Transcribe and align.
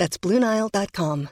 That's 0.00 0.16
BlueNile.com. 0.18 1.28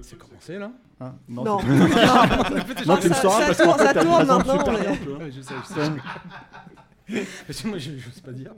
C'est 0.00 0.16
commencé 0.18 0.56
là 0.58 0.70
Ah, 0.98 1.12
Non. 1.28 1.44
Non, 1.44 1.58
Non, 2.86 2.96
tu 2.96 3.08
le 3.10 3.14
sauras 3.14 3.40
parce 3.46 3.58
ça 3.58 3.92
tourne 3.92 4.24
maintenant, 4.26 4.58
super 4.58 4.72
mais- 4.72 4.80
bien. 4.80 5.16
Ouais, 5.18 5.30
je 5.30 5.42
sais, 5.42 5.54
je 5.68 5.74
sais. 5.74 7.24
Parce 7.46 7.60
que 7.60 7.68
moi, 7.68 7.76
je 7.76 7.90
j'ose 7.98 8.20
pas 8.22 8.32
dire. 8.32 8.52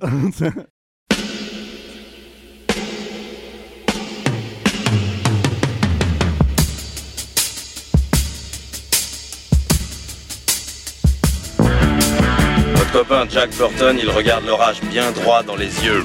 Votre 12.74 12.92
copain 12.92 13.26
Jack 13.28 13.50
Burton, 13.56 13.96
il 14.00 14.10
regarde 14.10 14.44
l'orage 14.46 14.80
bien 14.82 15.10
droit 15.12 15.42
dans 15.42 15.56
les 15.56 15.84
yeux. 15.84 16.04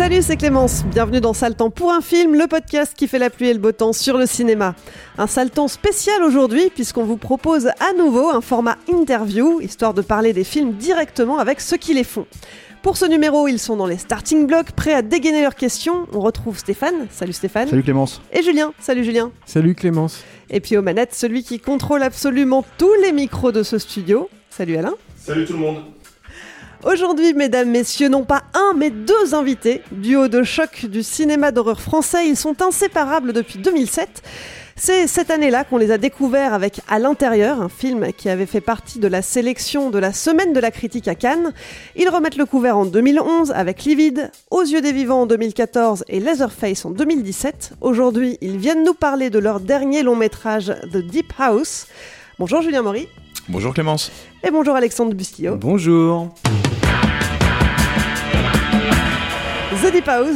Salut, 0.00 0.22
c'est 0.22 0.38
Clémence. 0.38 0.82
Bienvenue 0.86 1.20
dans 1.20 1.34
Sale 1.34 1.54
Temps 1.54 1.68
pour 1.68 1.92
un 1.92 2.00
film, 2.00 2.34
le 2.34 2.46
podcast 2.46 2.94
qui 2.96 3.06
fait 3.06 3.18
la 3.18 3.28
pluie 3.28 3.50
et 3.50 3.52
le 3.52 3.58
beau 3.58 3.70
temps 3.70 3.92
sur 3.92 4.16
le 4.16 4.24
cinéma. 4.24 4.74
Un 5.18 5.26
Sale 5.26 5.50
Temps 5.50 5.68
spécial 5.68 6.22
aujourd'hui, 6.22 6.70
puisqu'on 6.74 7.04
vous 7.04 7.18
propose 7.18 7.66
à 7.66 7.92
nouveau 7.98 8.30
un 8.30 8.40
format 8.40 8.78
interview, 8.90 9.60
histoire 9.60 9.92
de 9.92 10.00
parler 10.00 10.32
des 10.32 10.42
films 10.42 10.72
directement 10.72 11.38
avec 11.38 11.60
ceux 11.60 11.76
qui 11.76 11.92
les 11.92 12.02
font. 12.02 12.24
Pour 12.80 12.96
ce 12.96 13.04
numéro, 13.04 13.46
ils 13.46 13.58
sont 13.58 13.76
dans 13.76 13.86
les 13.86 13.98
starting 13.98 14.46
blocks, 14.46 14.72
prêts 14.72 14.94
à 14.94 15.02
dégainer 15.02 15.42
leurs 15.42 15.54
questions. 15.54 16.06
On 16.14 16.20
retrouve 16.20 16.56
Stéphane. 16.56 17.06
Salut 17.10 17.34
Stéphane. 17.34 17.68
Salut 17.68 17.82
Clémence. 17.82 18.22
Et 18.32 18.42
Julien. 18.42 18.72
Salut 18.80 19.04
Julien. 19.04 19.32
Salut 19.44 19.74
Clémence. 19.74 20.24
Et 20.48 20.60
puis 20.60 20.78
aux 20.78 20.82
manettes, 20.82 21.14
celui 21.14 21.42
qui 21.42 21.60
contrôle 21.60 22.02
absolument 22.02 22.64
tous 22.78 22.94
les 23.02 23.12
micros 23.12 23.52
de 23.52 23.62
ce 23.62 23.76
studio. 23.76 24.30
Salut 24.48 24.78
Alain. 24.78 24.94
Salut 25.18 25.44
tout 25.44 25.52
le 25.52 25.58
monde. 25.58 25.82
Aujourd'hui, 26.82 27.34
mesdames, 27.34 27.68
messieurs, 27.68 28.08
non 28.08 28.24
pas 28.24 28.42
un, 28.54 28.72
mais 28.74 28.88
deux 28.88 29.34
invités. 29.34 29.82
Duo 29.92 30.28
de 30.28 30.42
choc 30.42 30.86
du 30.86 31.02
cinéma 31.02 31.52
d'horreur 31.52 31.78
français, 31.78 32.26
ils 32.26 32.38
sont 32.38 32.62
inséparables 32.62 33.34
depuis 33.34 33.58
2007. 33.58 34.22
C'est 34.76 35.06
cette 35.06 35.30
année-là 35.30 35.64
qu'on 35.64 35.76
les 35.76 35.90
a 35.90 35.98
découverts 35.98 36.54
avec 36.54 36.80
À 36.88 36.98
l'intérieur, 36.98 37.60
un 37.60 37.68
film 37.68 38.14
qui 38.16 38.30
avait 38.30 38.46
fait 38.46 38.62
partie 38.62 38.98
de 38.98 39.08
la 39.08 39.20
sélection 39.20 39.90
de 39.90 39.98
la 39.98 40.14
Semaine 40.14 40.54
de 40.54 40.60
la 40.60 40.70
critique 40.70 41.06
à 41.06 41.14
Cannes. 41.14 41.52
Ils 41.96 42.08
remettent 42.08 42.38
le 42.38 42.46
couvert 42.46 42.78
en 42.78 42.86
2011 42.86 43.52
avec 43.54 43.84
Livide, 43.84 44.30
Aux 44.50 44.62
yeux 44.62 44.80
des 44.80 44.92
vivants 44.92 45.22
en 45.22 45.26
2014 45.26 46.04
et 46.08 46.18
Leatherface 46.18 46.86
en 46.86 46.92
2017. 46.92 47.74
Aujourd'hui, 47.82 48.38
ils 48.40 48.56
viennent 48.56 48.84
nous 48.84 48.94
parler 48.94 49.28
de 49.28 49.38
leur 49.38 49.60
dernier 49.60 50.02
long 50.02 50.16
métrage 50.16 50.74
The 50.90 50.96
Deep 50.96 51.34
House. 51.38 51.88
Bonjour 52.38 52.62
Julien 52.62 52.80
Maury. 52.80 53.06
Bonjour 53.50 53.74
Clémence. 53.74 54.10
Et 54.42 54.50
bonjour 54.50 54.76
Alexandre 54.76 55.12
Bustillo. 55.12 55.56
Bonjour. 55.56 56.32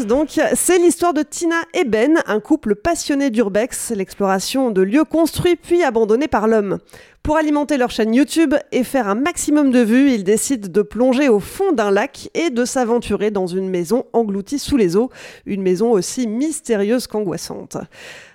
Donc, 0.07 0.41
c'est 0.55 0.79
l'histoire 0.79 1.13
de 1.13 1.23
Tina 1.23 1.57
et 1.75 1.85
Ben, 1.85 2.23
un 2.27 2.41
couple 2.41 2.75
passionné 2.75 3.29
d'urbex, 3.29 3.93
l'exploration 3.95 4.71
de 4.71 4.81
lieux 4.81 5.05
construits 5.05 5.57
puis 5.57 5.83
abandonnés 5.83 6.29
par 6.29 6.49
l'homme. 6.49 6.79
Pour 7.25 7.39
alimenter 7.39 7.79
leur 7.79 7.91
chaîne 7.91 8.13
YouTube 8.15 8.55
et 8.71 8.85
faire 8.85 9.09
un 9.09 9.15
maximum 9.15 9.71
de 9.71 9.79
vues, 9.81 10.11
ils 10.13 10.25
décident 10.25 10.69
de 10.71 10.83
plonger 10.83 11.31
au 11.31 11.41
fond 11.41 11.73
d'un 11.73 11.91
lac 11.91 12.29
et 12.35 12.51
de 12.51 12.67
s'aventurer 12.67 13.31
dans 13.31 13.47
une 13.47 13.71
maison 13.71 14.05
engloutie 14.13 14.59
sous 14.59 14.77
les 14.77 14.95
eaux, 14.95 15.09
une 15.47 15.63
maison 15.63 15.91
aussi 15.91 16.27
mystérieuse 16.27 17.07
qu'angoissante. 17.07 17.79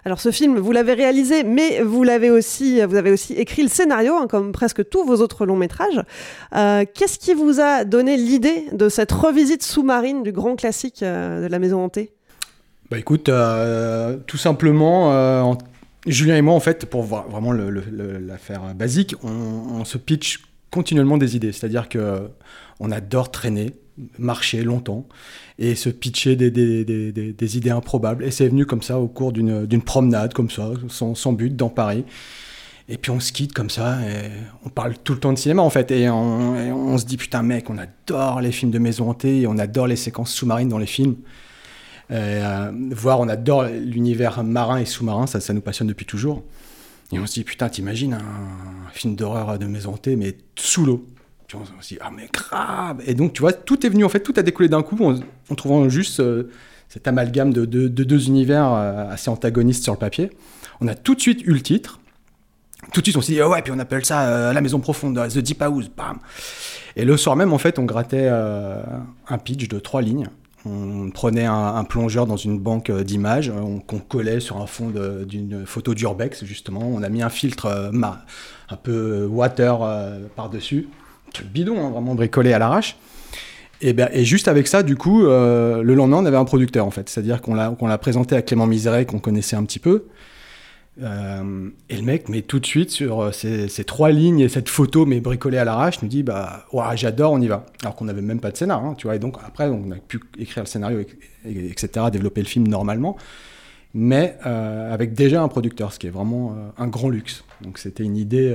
Alors 0.06 0.20
ce 0.20 0.32
film, 0.32 0.58
vous 0.58 0.72
l'avez 0.72 0.94
réalisé, 0.94 1.44
mais 1.44 1.84
vous 1.84 2.04
l'avez 2.04 2.32
aussi, 2.32 2.82
avez 2.82 3.12
aussi 3.12 3.34
écrit 3.34 3.62
le 3.62 3.68
scénario, 3.68 4.16
hein, 4.16 4.26
comme 4.28 4.52
presque 4.54 4.90
tous 4.90 5.04
vos 5.06 5.18
autres 5.18 5.46
longs 5.46 5.56
métrages. 5.56 6.02
Euh, 6.56 6.84
Qu'est-ce 6.92 7.20
qui 7.20 7.36
vous 7.36 7.62
a 7.62 7.84
donné 7.84 8.18
l'idée 8.18 8.66
de 8.72 8.90
cette 8.90 9.12
revisite 9.12 9.62
sous-marine 9.62 10.24
du 10.24 10.32
grand 10.32 10.56
classique 10.56 11.04
euh, 11.04 11.44
de 11.44 11.48
la 11.48 11.60
maison 11.60 11.84
hantée? 11.84 12.12
Bah 12.90 12.98
écoute, 12.98 13.30
euh, 13.30 14.18
tout 14.26 14.38
simplement, 14.38 15.10
en- 15.48 15.60
Julien 16.08 16.38
et 16.38 16.42
moi, 16.42 16.54
en 16.54 16.60
fait, 16.60 16.86
pour 16.86 17.04
voir 17.04 17.28
vraiment 17.30 17.52
l'affaire 17.52 18.74
basique, 18.74 19.16
on, 19.24 19.84
se 19.84 19.98
pitch 19.98 20.42
continuellement 20.72 21.18
des 21.18 21.36
idées. 21.36 21.52
C'est-à-dire 21.52 21.90
que 21.90 22.30
on 22.80 22.92
adore 22.92 23.32
traîner, 23.32 23.74
marcher 24.18 24.64
longtemps 24.64 25.06
et 25.58 25.76
se 25.76 25.90
pitcher 25.90 26.36
des, 26.36 27.58
idées 27.58 27.70
improbables. 27.70 28.24
Et 28.24 28.32
c'est 28.32 28.48
venu 28.48 28.66
comme 28.66 28.82
ça 28.82 29.00
au 29.00 29.08
cours 29.08 29.34
d'une 29.34 29.82
promenade, 29.82 30.34
comme 30.34 30.50
ça, 30.50 30.72
sans, 30.88 31.16
sans 31.16 31.34
but, 31.34 31.56
dans 31.56 31.70
Paris. 31.70 32.06
Et 32.92 32.98
puis 32.98 33.12
on 33.12 33.20
se 33.20 33.32
quitte 33.32 33.54
comme 33.54 33.70
ça, 33.70 34.00
et 34.02 34.32
on 34.66 34.70
parle 34.70 34.96
tout 35.04 35.14
le 35.14 35.20
temps 35.20 35.32
de 35.32 35.38
cinéma 35.38 35.62
en 35.62 35.70
fait, 35.70 35.92
et 35.92 36.10
on, 36.10 36.60
et 36.60 36.72
on 36.72 36.98
se 36.98 37.06
dit 37.06 37.18
putain 37.18 37.44
mec, 37.44 37.70
on 37.70 37.78
adore 37.78 38.42
les 38.42 38.52
films 38.52 38.72
de 38.72 38.80
maison 38.80 39.12
hantée, 39.12 39.42
et 39.42 39.48
on 39.48 39.60
adore 39.60 39.86
les 39.86 39.96
séquences 39.96 40.34
sous-marines 40.34 40.70
dans 40.70 40.80
les 40.80 40.88
films. 40.88 41.16
Euh, 42.12 42.72
voire 42.92 43.20
on 43.20 43.28
adore 43.28 43.66
l'univers 43.66 44.44
marin 44.44 44.78
et 44.78 44.86
sous-marin, 44.86 45.28
ça, 45.28 45.54
nous 45.54 45.62
passionne 45.62 45.88
depuis 45.88 46.06
toujours. 46.06 46.44
Et 47.12 47.20
on 47.20 47.26
se 47.26 47.34
dit 47.34 47.44
putain, 47.44 47.70
t'imagines 47.70 48.14
un 48.14 48.90
film 48.92 49.16
d'horreur 49.16 49.58
de 49.58 49.66
maison 49.66 49.94
hantée, 49.94 50.16
mais 50.16 50.36
sous 50.56 50.86
l'eau. 50.86 51.06
On 51.56 51.82
se 51.82 51.88
dit 51.96 51.98
ah 52.02 52.12
mais 52.16 52.30
grave. 52.32 53.02
Et 53.06 53.16
donc 53.16 53.34
tu 53.34 53.42
vois, 53.42 53.54
tout 53.54 53.84
est 53.86 53.90
venu 53.90 54.06
en 54.06 54.10
fait, 54.10 54.20
tout 54.22 54.34
a 54.38 54.44
découlé 54.44 54.70
d'un 54.70 54.84
coup 54.84 54.98
en, 55.04 55.56
trouvant 55.56 55.90
juste 55.90 56.20
euh, 56.20 56.44
cet 56.90 57.08
amalgame 57.08 57.52
de, 57.54 57.66
de- 57.66 57.88
de 57.88 58.04
deux 58.04 58.28
univers 58.28 58.72
euh, 58.72 59.10
assez 59.10 59.30
antagonistes 59.32 59.84
sur 59.84 59.94
le 59.94 59.98
papier. 60.00 60.30
On 60.82 60.88
a 60.88 60.94
tout 60.94 61.16
de 61.16 61.22
suite 61.22 61.42
eu 61.46 61.52
le 61.54 61.62
titre. 61.62 62.00
Tout 62.94 63.02
de 63.02 63.06
suite, 63.06 63.18
on 63.18 63.22
s'est 63.22 63.34
dit, 63.34 63.42
ah 63.42 63.50
ouais, 63.50 63.62
puis 63.62 63.74
on 63.76 63.80
appelle 63.80 64.06
ça 64.06 64.22
euh, 64.28 64.54
la 64.54 64.62
maison 64.62 64.80
profonde, 64.80 65.20
The 65.28 65.40
Deep 65.40 65.62
House, 65.62 65.90
bam. 65.90 66.20
Et 66.96 67.04
le 67.04 67.18
soir 67.18 67.36
même, 67.36 67.52
en 67.52 67.58
fait, 67.58 67.78
on 67.78 67.84
grattait 67.84 68.28
un 68.30 69.38
pitch 69.38 69.68
de 69.68 69.80
trois 69.80 70.02
lignes. 70.02 70.28
On 70.66 71.10
prenait 71.10 71.46
un, 71.46 71.84
plongeur 71.86 72.26
dans 72.28 72.36
une 72.36 72.60
banque 72.60 72.90
euh, 72.90 73.04
d'images 73.04 73.50
euh, 73.50 73.60
on- 73.62 73.80
qu'on 73.80 74.00
collait 74.00 74.40
sur 74.40 74.58
un 74.58 74.68
fond 74.68 74.92
d'une 75.26 75.66
photo 75.66 75.94
d'urbex, 75.94 76.44
justement. 76.44 76.82
On 76.82 77.02
a 77.02 77.10
mis 77.10 77.22
un 77.22 77.30
filtre 77.30 77.68
euh, 77.68 77.92
un 78.70 78.76
peu 78.76 79.26
water 79.26 79.82
euh, 79.82 80.20
par-dessus. 80.36 80.90
Truc 81.34 81.48
bidon, 81.48 81.80
hein, 81.86 81.90
vraiment 81.92 82.16
bricolé 82.16 82.52
à 82.54 82.60
l'arrache. 82.60 82.98
Et, 83.82 83.94
ben, 83.94 84.10
et 84.12 84.26
juste 84.26 84.50
avec 84.50 84.68
ça, 84.68 84.84
du 84.84 84.98
coup, 84.98 85.22
le 85.22 85.82
lendemain, 85.94 86.18
on 86.18 86.26
avait 86.26 86.36
un 86.36 86.44
producteur, 86.44 86.86
en 86.86 86.92
fait. 86.92 87.08
C'est-à-dire 87.08 87.42
qu'on 87.42 87.54
l'a 87.54 87.70
qu'on 87.70 87.88
l'a 87.88 87.98
présenté 87.98 88.36
à 88.36 88.42
Clément 88.42 88.68
Miseret, 88.68 89.06
qu'on 89.06 89.20
connaissait 89.20 89.56
un 89.56 89.64
petit 89.64 89.80
peu. 89.80 90.04
Euh, 91.02 91.70
et 91.90 91.96
le 91.96 92.02
mec, 92.04 92.28
mais 92.30 92.42
tout 92.42 92.60
de 92.60 92.66
suite, 92.66 92.90
sur 92.92 93.22
euh, 93.22 93.32
ces, 93.32 93.84
trois 93.86 94.12
lignes 94.12 94.40
et 94.42 94.50
cette 94.50 94.68
photo, 94.70 95.06
mais 95.06 95.22
bricolée 95.22 95.58
à 95.58 95.64
l'arrache, 95.64 96.02
nous 96.02 96.10
dit 96.10 96.24
bah, 96.24 96.66
j'adore, 96.96 97.32
on 97.34 97.40
y 97.42 97.48
va. 97.48 97.66
Alors 97.82 97.96
qu'on 97.96 98.06
n'avait 98.06 98.22
même 98.22 98.40
pas 98.42 98.52
de 98.52 98.58
scénar, 98.58 98.84
hein, 98.84 98.96
tu 98.98 99.08
vois. 99.08 99.16
Et 99.16 99.20
donc, 99.20 99.38
après, 99.46 99.68
on 99.68 99.92
a 99.92 99.96
pu 99.96 100.20
écrire 100.38 100.64
le 100.64 100.68
scénario, 100.68 101.00
et- 101.00 101.08
et- 101.50 101.70
etc., 101.72 102.08
développer 102.12 102.42
le 102.42 102.48
film 102.48 102.68
normalement, 102.68 103.16
mais 103.94 104.38
euh, 104.46 104.94
avec 104.94 105.14
déjà 105.14 105.42
un 105.42 105.48
producteur, 105.48 105.94
ce 105.94 106.00
qui 106.00 106.08
est 106.08 106.12
vraiment 106.12 106.56
un 106.78 106.88
grand 106.88 107.10
luxe. 107.10 107.44
Donc, 107.62 107.78
c'était 107.78 108.04
une 108.04 108.18
idée 108.18 108.54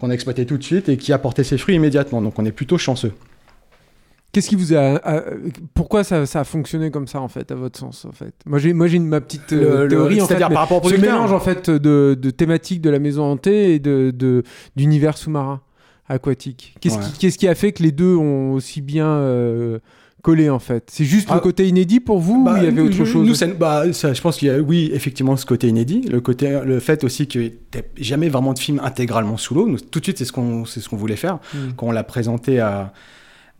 qu'on 0.00 0.10
a 0.10 0.14
exploitée 0.14 0.46
tout 0.46 0.58
de 0.58 0.64
suite 0.64 0.88
et 0.88 0.96
qui 0.96 1.12
a 1.12 1.18
porté 1.18 1.44
ses 1.44 1.58
fruits 1.58 1.76
immédiatement. 1.76 2.20
Donc, 2.22 2.38
on 2.38 2.44
est 2.44 2.52
plutôt 2.52 2.76
chanceux. 2.78 3.12
Qu'est-ce 4.34 4.48
qui 4.50 4.56
vous 4.56 4.74
a, 4.74 4.96
a- 4.96 5.22
pourquoi 5.72 6.04
ça, 6.04 6.26
ça 6.26 6.40
a 6.40 6.44
fonctionné 6.44 6.90
comme 6.90 7.06
ça 7.06 7.20
en 7.20 7.28
fait 7.28 7.50
à 7.50 7.54
votre 7.54 7.78
sens 7.78 8.04
en 8.04 8.12
fait? 8.12 8.34
Moi 8.44 8.58
j'ai 8.58 8.72
moi 8.74 8.86
j'ai 8.86 8.98
ma 8.98 9.20
petite 9.22 9.52
euh, 9.54 9.84
Le- 9.84 9.88
théorie 9.88 10.20
en 10.20 10.26
fait, 10.26 10.34
c'est-à-dire 10.34 10.48
mais 10.50 10.54
par 10.54 10.62
rapport 10.64 10.84
au 10.84 10.88
ce 10.90 10.96
mélange 10.96 11.32
en 11.32 11.40
fait 11.40 11.70
de, 11.70 12.18
de 12.20 12.30
thématiques 12.30 12.82
de 12.82 12.90
la 12.90 12.98
maison 12.98 13.22
hantée 13.24 13.74
et 13.74 13.78
de 13.78 14.12
d'univers 14.76 15.16
sous-marin 15.16 15.60
aquatique. 16.08 16.74
Qu'est-ce 16.80 16.96
Ouais. 16.98 17.04
qui 17.12 17.18
qu'est-ce 17.18 17.38
qui 17.38 17.48
a 17.48 17.54
fait 17.54 17.72
que 17.72 17.82
les 17.82 17.92
deux 17.92 18.14
ont 18.16 18.52
aussi 18.52 18.80
bien 18.82 19.06
euh, 19.06 19.78
collé 20.22 20.50
en 20.50 20.58
fait? 20.58 20.88
C'est 20.90 21.04
juste 21.04 21.28
Ah. 21.30 21.34
le 21.36 21.40
côté 21.40 21.66
inédit 21.68 22.00
pour 22.00 22.18
vous 22.18 22.40
ou 22.40 22.44
Bah, 22.44 22.54
il 22.58 22.64
y 22.64 22.66
avait 22.66 22.80
autre 22.82 22.96
nous- 22.98 23.06
chose? 23.06 23.26
nous, 23.26 23.34
ça- 23.34 23.46
bah, 23.46 23.92
ça, 23.92 24.12
Je 24.12 24.20
pense 24.20 24.36
qu'il 24.36 24.48
y 24.48 24.50
a, 24.50 24.58
oui, 24.58 24.90
effectivement, 24.92 25.36
ce 25.36 25.46
côté 25.46 25.68
inédit. 25.68 26.02
Le, 26.02 26.20
côté, 26.20 26.60
le 26.64 26.80
fait 26.80 27.04
aussi 27.04 27.26
qu'il 27.26 27.42
n'y 27.42 27.80
jamais 28.04 28.28
vraiment 28.28 28.52
de 28.52 28.58
film 28.58 28.80
intégralement 28.84 29.36
sous 29.36 29.54
l'eau. 29.54 29.76
Tout 29.90 30.00
de 30.00 30.04
suite, 30.04 30.18
c'est 30.18 30.24
ce 30.24 30.32
qu'on 30.32 30.64
c'est 30.66 30.80
ce 30.80 30.88
qu'on 30.88 30.96
voulait 30.96 31.16
faire. 31.16 31.38
Mm. 31.54 31.58
Quand 31.76 31.86
on 31.86 31.92
l'a 31.92 32.04
présenté 32.04 32.60
à, 32.60 32.92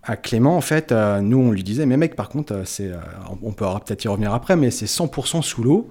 à 0.06 0.16
Clément, 0.16 0.56
en 0.56 0.60
fait, 0.60 0.92
euh, 0.92 1.20
nous, 1.20 1.38
on 1.38 1.50
lui 1.50 1.62
disait, 1.62 1.86
mais 1.86 1.96
mec, 1.96 2.14
par 2.16 2.28
contre, 2.28 2.52
euh, 2.52 2.62
c'est, 2.64 2.88
euh, 2.88 2.96
on 3.42 3.52
peut 3.52 3.64
peut-être 3.84 4.04
y 4.04 4.08
revenir 4.08 4.34
après, 4.34 4.56
mais 4.56 4.70
c'est 4.70 4.86
100% 4.86 5.42
sous 5.42 5.62
l'eau. 5.62 5.88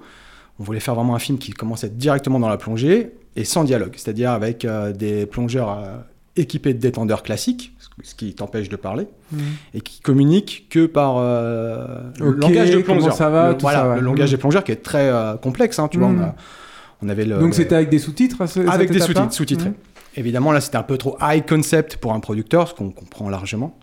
On 0.60 0.64
voulait 0.64 0.80
faire 0.80 0.94
vraiment 0.94 1.14
un 1.16 1.18
film 1.18 1.38
qui 1.38 1.52
être 1.84 1.96
directement 1.98 2.38
dans 2.38 2.48
la 2.48 2.56
plongée 2.56 3.10
et 3.34 3.44
sans 3.44 3.64
dialogue, 3.64 3.94
c'est-à-dire 3.96 4.30
avec 4.30 4.64
euh, 4.64 4.92
des 4.92 5.26
plongeurs 5.26 5.78
équipés 6.36 6.74
de 6.74 6.78
détendeurs 6.80 7.22
classiques, 7.22 7.76
ce 8.02 8.14
qui 8.14 8.34
t'empêche 8.34 8.68
de 8.68 8.76
parler, 8.76 9.06
Mm. 9.32 9.38
et 9.74 9.80
qui 9.80 10.00
communiquent 10.00 10.66
que 10.70 10.86
par 10.86 11.16
le 11.20 12.30
langage 12.36 12.70
de 12.70 12.78
plongeur. 12.82 13.12
ça 13.14 13.30
va, 13.30 13.48
Le- 13.48 13.54
tout 13.54 13.60
voilà, 13.62 13.78
ça, 13.80 13.94
le 13.96 14.00
langage 14.00 14.28
Mm. 14.30 14.32
des 14.32 14.38
plongeurs 14.38 14.64
qui 14.64 14.72
est 14.72 14.82
très 14.82 15.10
complexe, 15.42 15.78
hein, 15.78 15.88
tu 15.88 15.98
vois. 15.98 16.08
Mm. 16.08 16.18
On, 16.20 16.22
a- 16.24 16.34
on 17.02 17.08
avait 17.08 17.24
le, 17.24 17.38
Donc 17.38 17.48
le- 17.48 17.52
c'était 17.52 17.74
avec 17.74 17.88
des 17.88 17.98
sous-titres 17.98 18.40
à 18.42 18.46
ce- 18.46 18.60
cette 18.62 18.68
avec 18.70 18.90
des 18.90 19.00
sous-titres, 19.00 19.32
sous-titrés. 19.32 19.72
Mm. 20.16 20.20
Évidemment, 20.20 20.52
là, 20.52 20.60
c'était 20.60 20.76
un 20.76 20.82
peu 20.82 20.98
trop 20.98 21.16
high 21.20 21.44
concept 21.46 21.96
pour 21.96 22.12
un 22.12 22.20
producteur, 22.20 22.68
ce 22.68 22.74
qu'on 22.74 22.90
comprend 22.90 23.28
largement. 23.28 23.78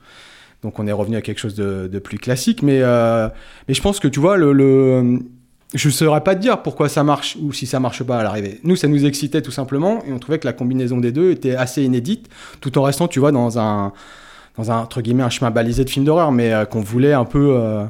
Donc, 0.63 0.77
on 0.79 0.87
est 0.87 0.91
revenu 0.91 1.15
à 1.15 1.21
quelque 1.21 1.39
chose 1.39 1.55
de, 1.55 1.99
plus 1.99 2.17
classique. 2.17 2.61
Mais, 2.61 2.81
euh, 2.81 3.27
mais 3.67 3.73
je 3.73 3.81
pense 3.81 3.99
que, 3.99 4.07
tu 4.07 4.19
vois, 4.19 4.37
je 4.37 5.87
ne 5.87 5.91
saurais 5.91 6.21
pas 6.21 6.35
te 6.35 6.41
dire 6.41 6.61
pourquoi 6.61 6.87
ça 6.87 7.03
marche 7.03 7.37
ou 7.41 7.51
si 7.51 7.65
ça 7.65 7.79
marche 7.79 8.03
pas 8.03 8.19
à 8.19 8.23
l'arrivée. 8.23 8.59
Nous, 8.63 8.75
ça 8.75 8.87
nous 8.87 9.05
excitait 9.05 9.41
tout 9.41 9.51
simplement 9.51 10.03
et 10.05 10.13
on 10.13 10.19
trouvait 10.19 10.39
que 10.39 10.47
la 10.47 10.53
combinaison 10.53 10.97
des 10.97 11.11
deux 11.11 11.31
était 11.31 11.55
assez 11.55 11.83
inédite, 11.83 12.29
tout 12.59 12.77
en 12.77 12.83
restant, 12.83 13.07
tu 13.07 13.19
vois, 13.19 13.31
dans 13.31 13.57
un, 13.57 13.91
entre 14.57 15.01
guillemets, 15.01 15.23
un 15.23 15.29
chemin 15.29 15.49
balisé 15.49 15.83
de 15.83 15.89
film 15.89 16.05
d'horreur, 16.05 16.31
mais 16.31 16.53
euh, 16.53 16.65
qu'on 16.65 16.81
voulait 16.81 17.13
un 17.13 17.25
peu 17.25 17.55
euh, 17.55 17.85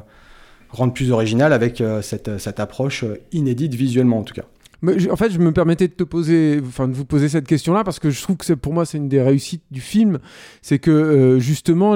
rendre 0.70 0.94
plus 0.94 1.10
original 1.10 1.52
avec 1.52 1.82
cette, 2.00 2.58
approche 2.58 3.04
inédite 3.32 3.74
visuellement, 3.74 4.20
en 4.20 4.24
tout 4.24 4.34
cas. 4.34 4.44
Mais 4.84 5.08
en 5.10 5.16
fait, 5.16 5.30
je 5.30 5.38
me 5.38 5.52
permettais 5.52 5.86
de 5.86 5.92
te 5.92 6.02
poser, 6.02 6.60
enfin 6.66 6.88
de 6.88 6.92
vous 6.94 7.04
poser 7.04 7.28
cette 7.28 7.46
question-là 7.46 7.84
parce 7.84 8.00
que 8.00 8.10
je 8.10 8.20
trouve 8.20 8.36
que 8.36 8.52
pour 8.54 8.72
moi 8.72 8.84
c'est 8.84 8.98
une 8.98 9.08
des 9.08 9.22
réussites 9.22 9.62
du 9.70 9.80
film, 9.80 10.18
c'est 10.60 10.80
que 10.80 10.90
euh, 10.90 11.38
justement 11.38 11.94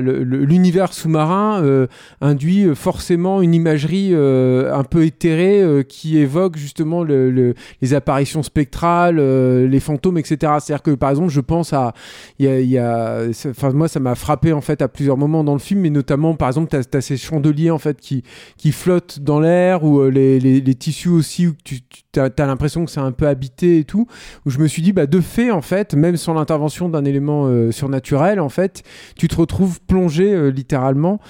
l'univers 0.00 0.92
sous-marin 0.92 1.62
euh, 1.62 1.86
induit 2.20 2.64
euh, 2.64 2.74
forcément 2.74 3.40
une 3.42 3.54
imagerie 3.54 4.10
euh, 4.12 4.74
un 4.74 4.84
peu 4.84 5.04
éthérée 5.04 5.62
euh, 5.62 5.82
qui 5.82 6.18
évoque 6.18 6.56
justement 6.56 7.02
le- 7.02 7.30
le- 7.30 7.54
les 7.80 7.94
apparitions 7.94 8.42
spectrales, 8.42 9.18
euh, 9.18 9.66
les 9.66 9.80
fantômes, 9.80 10.18
etc. 10.18 10.36
C'est-à-dire 10.60 10.82
que 10.82 10.90
par 10.92 11.10
exemple, 11.10 11.30
je 11.30 11.40
pense 11.40 11.72
à, 11.72 11.94
il 12.38 12.46
y 12.46 12.48
a, 12.48 12.60
y 12.60 12.78
a- 12.78 13.22
enfin 13.48 13.70
moi 13.72 13.88
ça 13.88 14.00
m'a 14.00 14.14
frappé 14.14 14.52
en 14.52 14.60
fait 14.60 14.82
à 14.82 14.88
plusieurs 14.88 15.16
moments 15.16 15.42
dans 15.44 15.54
le 15.54 15.58
film, 15.58 15.80
mais 15.80 15.90
notamment 15.90 16.34
par 16.34 16.48
exemple 16.48 16.68
tu 16.90 16.96
as, 16.96 17.00
ces 17.00 17.16
chandeliers 17.16 17.70
en 17.70 17.78
fait 17.78 18.00
qui 18.00 18.22
qui 18.56 18.72
flottent 18.72 19.20
dans 19.20 19.40
l'air 19.40 19.84
ou 19.84 20.04
les, 20.10 20.38
les- 20.38 20.60
les 20.60 20.74
tissus 20.74 21.08
aussi 21.08 21.46
où 21.46 21.52
tu, 21.64 21.80
tu 21.82 22.02
as, 22.20 22.46
l'impression 22.46 22.84
que 22.84 22.90
c'est 22.90 23.00
un 23.00 23.12
peu 23.12 23.26
habité 23.26 23.78
et 23.78 23.84
tout 23.84 24.06
où 24.44 24.50
je 24.50 24.58
me 24.58 24.66
suis 24.66 24.82
dit 24.82 24.92
bah 24.92 25.06
de 25.06 25.20
fait 25.20 25.50
en 25.50 25.62
fait 25.62 25.94
même 25.94 26.16
sans 26.16 26.34
l'intervention 26.34 26.88
d'un 26.88 27.04
élément 27.04 27.46
euh, 27.46 27.70
surnaturel 27.70 28.40
en 28.40 28.48
fait 28.48 28.82
tu 29.16 29.28
te 29.28 29.36
retrouves 29.36 29.80
plongé 29.80 30.32
euh, 30.32 30.48
littéralement 30.48 31.20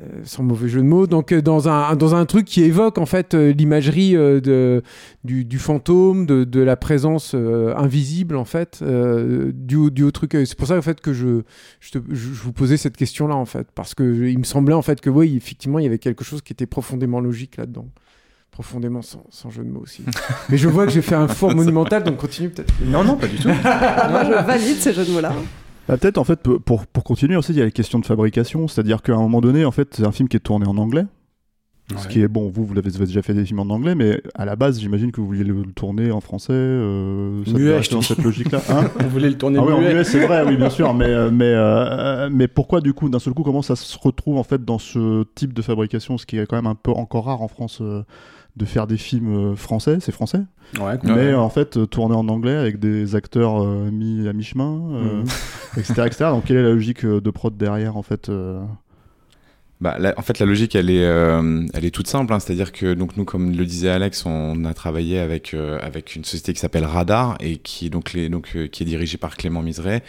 euh, 0.00 0.20
sans 0.24 0.42
mauvais 0.42 0.68
jeu 0.68 0.80
de 0.80 0.86
mots 0.86 1.06
donc 1.06 1.34
dans 1.34 1.68
un 1.68 1.96
dans 1.96 2.14
un 2.14 2.26
truc 2.26 2.46
qui 2.46 2.62
évoque 2.62 2.98
en 2.98 3.06
fait 3.06 3.34
l'imagerie 3.34 4.16
du, 5.24 5.58
fantôme 5.58 6.26
de, 6.26 6.60
la 6.60 6.76
présence 6.76 7.34
invisible 7.34 8.36
en 8.36 8.44
fait 8.44 8.82
du, 8.82 9.90
du 9.90 10.12
truc. 10.12 10.32
C'est 10.32 10.56
pour 10.56 10.68
ça 10.68 10.76
en 10.76 10.82
fait 10.82 11.00
que 11.00 11.12
je 11.12 11.42
je, 11.80 11.98
vous 11.98 12.52
posais 12.52 12.76
cette 12.76 12.96
question 12.96 13.26
là 13.28 13.34
en 13.34 13.44
fait 13.44 13.68
parce 13.74 13.94
que 13.94 14.02
il 14.02 14.38
me 14.38 14.44
semblait 14.44 14.74
en 14.74 14.82
fait 14.82 15.00
que 15.00 15.10
oui 15.10 15.36
effectivement 15.36 15.78
il 15.78 15.84
y 15.84 15.86
avait 15.86 15.98
quelque 15.98 16.24
chose 16.24 16.42
qui 16.42 16.52
était 16.52 16.66
profondément 16.66 17.20
logique 17.20 17.56
là 17.56 17.66
dedans 17.66 17.88
profondément 18.52 19.02
sans, 19.02 19.24
sans 19.30 19.50
jeu 19.50 19.64
de 19.64 19.70
mots 19.70 19.80
aussi 19.80 20.04
mais 20.50 20.56
je 20.58 20.68
vois 20.68 20.84
que 20.86 20.92
j'ai 20.92 21.02
fait 21.02 21.14
un 21.16 21.26
four 21.26 21.54
monumental 21.54 22.04
donc 22.04 22.18
continue 22.18 22.50
peut-être 22.50 22.72
Non, 22.84 23.02
non, 23.02 23.16
pas 23.16 23.26
du 23.26 23.36
tout. 23.36 23.48
Moi, 24.10 24.24
je 24.24 24.46
valide 24.46 24.76
ces 24.76 24.92
jeux 24.92 25.04
de 25.06 25.10
mots-là. 25.10 25.32
Bah, 25.88 25.96
peut-être 25.96 26.18
en 26.18 26.24
fait 26.24 26.38
pour- 26.40 26.86
pour, 26.86 27.02
continuer 27.04 27.34
aussi 27.36 27.52
il 27.52 27.58
y 27.58 27.62
a 27.62 27.64
les 27.64 27.72
questions 27.72 27.98
de 27.98 28.06
fabrication 28.06 28.68
c'est-à-dire 28.68 29.02
qu'à 29.02 29.14
un 29.14 29.18
moment 29.20 29.40
donné 29.40 29.64
en 29.64 29.72
fait 29.72 29.88
c'est 29.96 30.06
un 30.06 30.12
film 30.12 30.28
qui 30.28 30.36
est 30.36 30.40
tourné 30.40 30.66
en 30.68 30.76
anglais 30.76 31.04
ce 31.98 32.08
qui 32.08 32.22
est 32.22 32.28
bon 32.28 32.48
vous 32.48 32.64
vous 32.64 32.72
l'avez 32.72 32.88
vous 32.88 32.96
avez 32.96 33.06
déjà 33.06 33.20
fait 33.20 33.34
des 33.34 33.44
films 33.44 33.58
en 33.58 33.68
anglais 33.68 33.94
mais 33.94 34.22
à 34.34 34.44
la 34.46 34.54
base 34.56 34.78
j'imagine 34.80 35.10
que 35.12 35.20
vous 35.20 35.26
vouliez 35.26 35.44
le, 35.44 35.62
tourner 35.74 36.10
en 36.12 36.20
français 36.20 36.52
euh, 36.52 37.44
ça 37.44 37.52
Muet, 37.52 37.80
dans 37.90 37.98
dis. 37.98 38.06
cette 38.06 38.22
logique 38.22 38.50
là 38.52 38.62
hein 38.70 38.84
On 39.00 39.08
voulait 39.08 39.28
le 39.28 39.36
tourner 39.36 39.58
ah 39.58 39.64
oui, 39.66 39.72
en 39.72 39.80
muet. 39.80 39.92
muet, 39.92 40.04
c'est 40.04 40.24
vrai 40.26 40.44
oui 40.46 40.56
bien 40.56 40.70
sûr 40.70 40.94
mais 40.94 41.06
euh, 41.06 41.30
mais 41.30 41.52
euh, 41.52 42.30
mais 42.32 42.48
pourquoi 42.48 42.80
du 42.80 42.94
coup 42.94 43.08
d'un 43.10 43.18
seul 43.18 43.34
coup 43.34 43.42
comment 43.42 43.60
ça 43.62 43.76
se 43.76 43.98
retrouve 43.98 44.38
en 44.38 44.44
fait 44.44 44.64
dans 44.64 44.78
ce 44.78 45.24
type 45.34 45.52
de 45.52 45.60
fabrication 45.62 46.16
ce 46.16 46.24
qui 46.24 46.38
est 46.38 46.46
quand 46.46 46.56
même 46.56 46.66
un 46.66 46.76
peu 46.76 46.92
encore 46.92 47.26
rare 47.26 47.42
en 47.42 47.48
France 47.48 47.80
euh, 47.82 48.04
de 48.56 48.64
faire 48.64 48.86
des 48.86 48.96
films 48.98 49.52
euh, 49.52 49.56
français 49.56 49.98
c'est 50.00 50.12
français 50.12 50.42
Ouais, 50.80 50.98
mais 51.04 51.12
Ouais. 51.12 51.34
en 51.34 51.48
fait 51.48 51.76
euh, 51.76 51.86
tourné 51.86 52.14
en 52.14 52.28
anglais 52.28 52.54
avec 52.56 52.78
des 52.78 53.14
acteurs 53.14 53.62
euh, 53.62 53.90
mis 53.90 54.28
à 54.28 54.32
mi-chemin 54.32 54.80
euh, 54.92 55.22
Mhm. 55.22 55.24
etc 55.78 55.94
etc 56.06 56.24
donc 56.30 56.44
quelle 56.44 56.58
est 56.58 56.62
la 56.62 56.70
logique 56.70 57.04
euh, 57.04 57.20
de 57.20 57.30
prod 57.30 57.56
derrière 57.56 57.96
en 57.96 58.02
fait 58.02 58.28
euh, 58.28 58.62
Bah, 59.82 59.96
la- 59.98 60.14
en 60.16 60.22
fait, 60.22 60.38
la 60.38 60.46
logique, 60.46 60.76
elle 60.76 60.90
est, 60.90 61.04
euh, 61.04 61.66
elle 61.74 61.84
est 61.84 61.90
toute 61.90 62.06
simple. 62.06 62.32
hein. 62.32 62.38
C'est-à-dire 62.38 62.70
que, 62.70 62.94
donc, 62.94 63.16
nous, 63.16 63.24
comme 63.24 63.50
le 63.50 63.64
disait 63.66 63.88
Alex, 63.90 64.24
on 64.26 64.64
a 64.64 64.74
travaillé 64.74 65.18
avec, 65.18 65.54
euh, 65.54 65.76
avec 65.82 66.14
une 66.14 66.24
société 66.24 66.52
qui 66.52 66.60
s'appelle 66.60 66.84
Radar 66.84 67.36
et 67.40 67.56
qui, 67.56 67.90
donc, 67.90 68.12
les, 68.12 68.28
donc, 68.28 68.50
euh, 68.54 68.68
qui 68.68 68.84
est 68.84 68.86
dirigée 68.86 69.18
par 69.18 69.36
Clément 69.36 69.60
Miseret. 69.60 70.02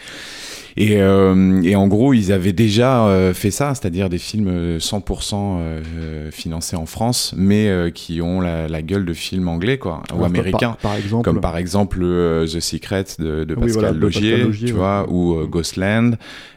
Et, 0.76 1.00
euh, 1.00 1.60
et 1.62 1.74
en 1.76 1.86
gros, 1.88 2.14
ils 2.14 2.32
avaient 2.32 2.52
déjà 2.52 3.06
euh, 3.06 3.32
fait 3.34 3.50
ça, 3.52 3.74
c'est-à-dire 3.74 4.08
des 4.08 4.18
films 4.18 4.48
euh, 4.48 4.78
100% 4.78 5.58
euh, 5.58 6.30
financés 6.32 6.74
en 6.76 6.86
France, 6.86 7.32
mais 7.36 7.68
euh, 7.68 7.90
qui 7.90 8.20
ont 8.22 8.40
la, 8.40 8.68
la 8.68 8.82
gueule 8.82 9.04
de 9.04 9.12
films 9.12 9.46
anglais, 9.48 9.78
quoi, 9.78 10.02
ou 10.12 10.14
alors, 10.16 10.26
américains. 10.26 10.76
par, 10.82 10.90
par 10.92 10.96
exemple 10.96 11.24
Comme 11.24 11.40
par 11.40 11.56
exemple 11.56 12.00
euh, 12.02 12.44
The 12.46 12.58
Secret 12.60 13.04
de, 13.20 13.44
de 13.44 13.54
Oui, 13.54 13.62
Pascal, 13.66 13.72
voilà, 13.72 13.92
Logier, 13.92 14.30
Pascal 14.32 14.46
Logier, 14.46 14.66
tu 14.68 14.72
ouais. 14.72 14.78
vois, 14.78 15.06
ou 15.10 15.46
Ghostland. 15.46 16.16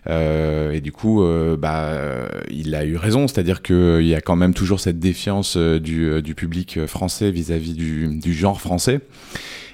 Euh, 0.10 0.72
et 0.72 0.82
du 0.82 0.92
coup, 0.92 1.24
bah, 1.60 1.92
il 2.50 2.74
a 2.76 2.86
eu 2.86 2.98
c'est-à-dire 3.28 3.62
qu'il 3.62 4.06
y 4.06 4.16
a 4.16 4.22
quand 4.22 4.36
même 4.36 4.54
toujours 4.54 4.80
cette 4.80 5.00
défiance 5.00 5.56
euh, 5.58 5.80
du, 5.80 6.10
euh, 6.10 6.22
du 6.22 6.36
public 6.36 6.86
français 6.86 7.32
vis-à-vis 7.32 7.74
du, 7.74 8.34
genre 8.34 8.60
français. 8.62 9.02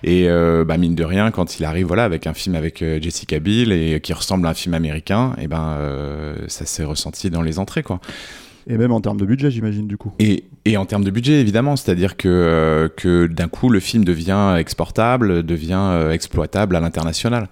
Et 0.04 0.28
euh, 0.28 0.66
bah, 0.66 0.78
mine 0.78 0.96
de 0.96 1.04
rien, 1.04 1.32
quand 1.32 1.60
il 1.60 1.66
arrive 1.66 1.88
voilà, 1.88 2.04
avec 2.04 2.28
un 2.28 2.34
film 2.34 2.56
avec 2.56 2.82
euh, 2.82 3.00
Jessica 3.02 3.40
Biel 3.40 3.72
et 3.72 4.02
qui 4.02 4.12
ressemble 4.12 4.46
à 4.48 4.50
un 4.50 4.54
film 4.54 4.74
américain, 4.74 5.34
et 5.42 5.48
ben 5.48 5.78
euh, 5.80 6.36
ça 6.48 6.66
s'est 6.66 6.84
ressenti 6.84 7.30
dans 7.30 7.42
les 7.42 7.58
entrées. 7.58 7.84
quoi. 7.84 8.02
Et 8.68 8.78
même 8.78 8.92
en 8.92 9.02
termes 9.02 9.20
de 9.20 9.26
budget 9.26 9.52
j'imagine 9.52 9.88
du 9.88 9.98
coup 9.98 10.12
Et, 10.20 10.46
et 10.66 10.78
en 10.78 10.86
termes 10.86 11.04
de 11.04 11.12
budget, 11.12 11.42
évidemment, 11.42 11.76
c'est-à-dire 11.76 12.16
que, 12.16 12.30
euh, 12.30 12.88
que 12.88 13.28
d'un 13.28 13.50
coup, 13.50 13.70
le 13.70 13.82
film 13.82 14.06
devient 14.06 14.56
exportable, 14.58 15.44
devient 15.44 15.74
euh, 15.78 16.12
exploitable 16.12 16.76
à 16.76 16.80
l'international. 16.80 17.50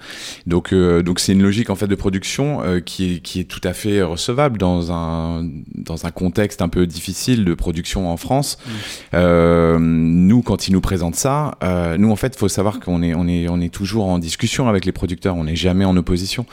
Donc, 0.48 0.72
euh, 0.72 1.03
donc 1.03 1.20
c'est 1.20 1.34
une 1.34 1.41
logique 1.41 1.70
en 1.70 1.75
fait 1.75 1.88
de 1.88 1.96
production 1.96 2.62
euh, 2.63 2.80
qui, 2.80 3.15
est, 3.15 3.20
qui 3.20 3.41
est 3.41 3.44
tout 3.44 3.60
à 3.65 3.74
fait 3.74 4.01
recevable 4.01 4.58
dans 4.58 4.91
un 4.94 5.46
dans 5.75 6.06
un 6.06 6.12
contexte 6.12 6.62
un 6.62 6.70
peu 6.70 6.88
difficile 6.88 7.44
de 7.44 7.53
production 7.53 8.10
en 8.10 8.18
France. 8.18 8.58
Euh, 9.13 9.77
nous, 9.80 10.41
quand 10.41 10.68
ils 10.68 10.72
nous 10.72 10.82
présentent 10.82 11.15
ça, 11.15 11.58
nous 11.98 12.12
en 12.12 12.15
fait, 12.15 12.38
faut 12.38 12.48
savoir 12.48 12.80
qu'on 12.80 13.03
est 13.03 13.13
on 13.13 13.27
est 13.27 13.50
on 13.50 13.60
est 13.60 13.74
toujours 13.74 14.06
en 14.06 14.20
discussion 14.20 14.70
avec 14.70 14.86
les 14.86 14.91
producteurs, 14.91 15.36
on 15.36 15.44
n'est 15.44 15.56
jamais 15.56 15.86
en 15.86 15.98
opposition. 15.98 16.46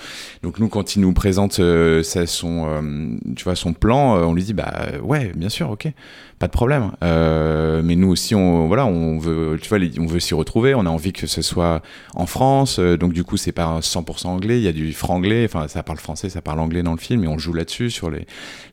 Donc 0.42 0.58
nous, 0.58 0.68
quand 0.68 0.96
ils 0.96 1.00
nous 1.00 1.12
présentent 1.12 1.60
ça, 2.02 2.26
son 2.26 3.18
tu 3.36 3.44
vois 3.44 3.54
son 3.54 3.72
plan, 3.72 4.16
on 4.16 4.34
lui 4.34 4.42
dit 4.42 4.47
bah 4.54 4.88
ouais, 5.02 5.32
bien 5.34 5.48
sûr, 5.48 5.70
ok 5.70 5.92
pas 6.38 6.46
de 6.46 6.52
problème. 6.52 6.92
Euh, 7.02 7.82
mais 7.82 7.96
nous 7.96 8.08
aussi, 8.08 8.34
on, 8.34 8.68
voilà, 8.68 8.86
on 8.86 9.18
veut, 9.18 9.58
tu 9.60 9.68
vois, 9.68 9.78
on 9.98 10.06
veut 10.06 10.20
s'y 10.20 10.34
retrouver. 10.34 10.74
On 10.74 10.86
a 10.86 10.88
envie 10.88 11.12
que 11.12 11.26
ce 11.26 11.42
soit 11.42 11.82
en 12.14 12.26
France. 12.26 12.78
Euh, 12.78 12.96
donc 12.96 13.12
du 13.12 13.24
coup, 13.24 13.36
c'est 13.36 13.52
pas 13.52 13.80
100% 13.80 14.28
anglais. 14.28 14.58
Il 14.58 14.62
y 14.62 14.68
a 14.68 14.72
du 14.72 14.92
franglais. 14.92 15.44
Enfin, 15.44 15.68
ça 15.68 15.82
parle 15.82 15.98
français, 15.98 16.28
ça 16.28 16.40
parle 16.40 16.60
anglais 16.60 16.82
dans 16.82 16.92
le 16.92 16.98
film, 16.98 17.24
et 17.24 17.28
on 17.28 17.38
joue 17.38 17.52
là-dessus 17.52 17.90
sur 17.90 18.10
les, 18.10 18.26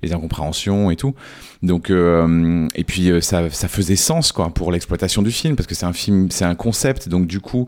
les 0.04 0.14
incompréhensions 0.14 0.92
et 0.92 0.96
tout. 0.96 1.16
Donc 1.64 1.90
euh, 1.90 2.68
et 2.76 2.84
puis 2.84 3.12
ça, 3.22 3.50
ça 3.50 3.68
faisait 3.68 3.96
sens 3.96 4.32
quoi 4.32 4.50
pour 4.50 4.72
l'exploitation 4.72 5.22
du 5.22 5.32
film 5.32 5.56
parce 5.56 5.68
que 5.68 5.76
c'est 5.76 5.86
un 5.86 5.94
film, 5.94 6.30
c'est 6.30 6.46
un 6.46 6.56
concept. 6.56 7.10
Donc 7.10 7.26
du 7.28 7.40
coup. 7.40 7.68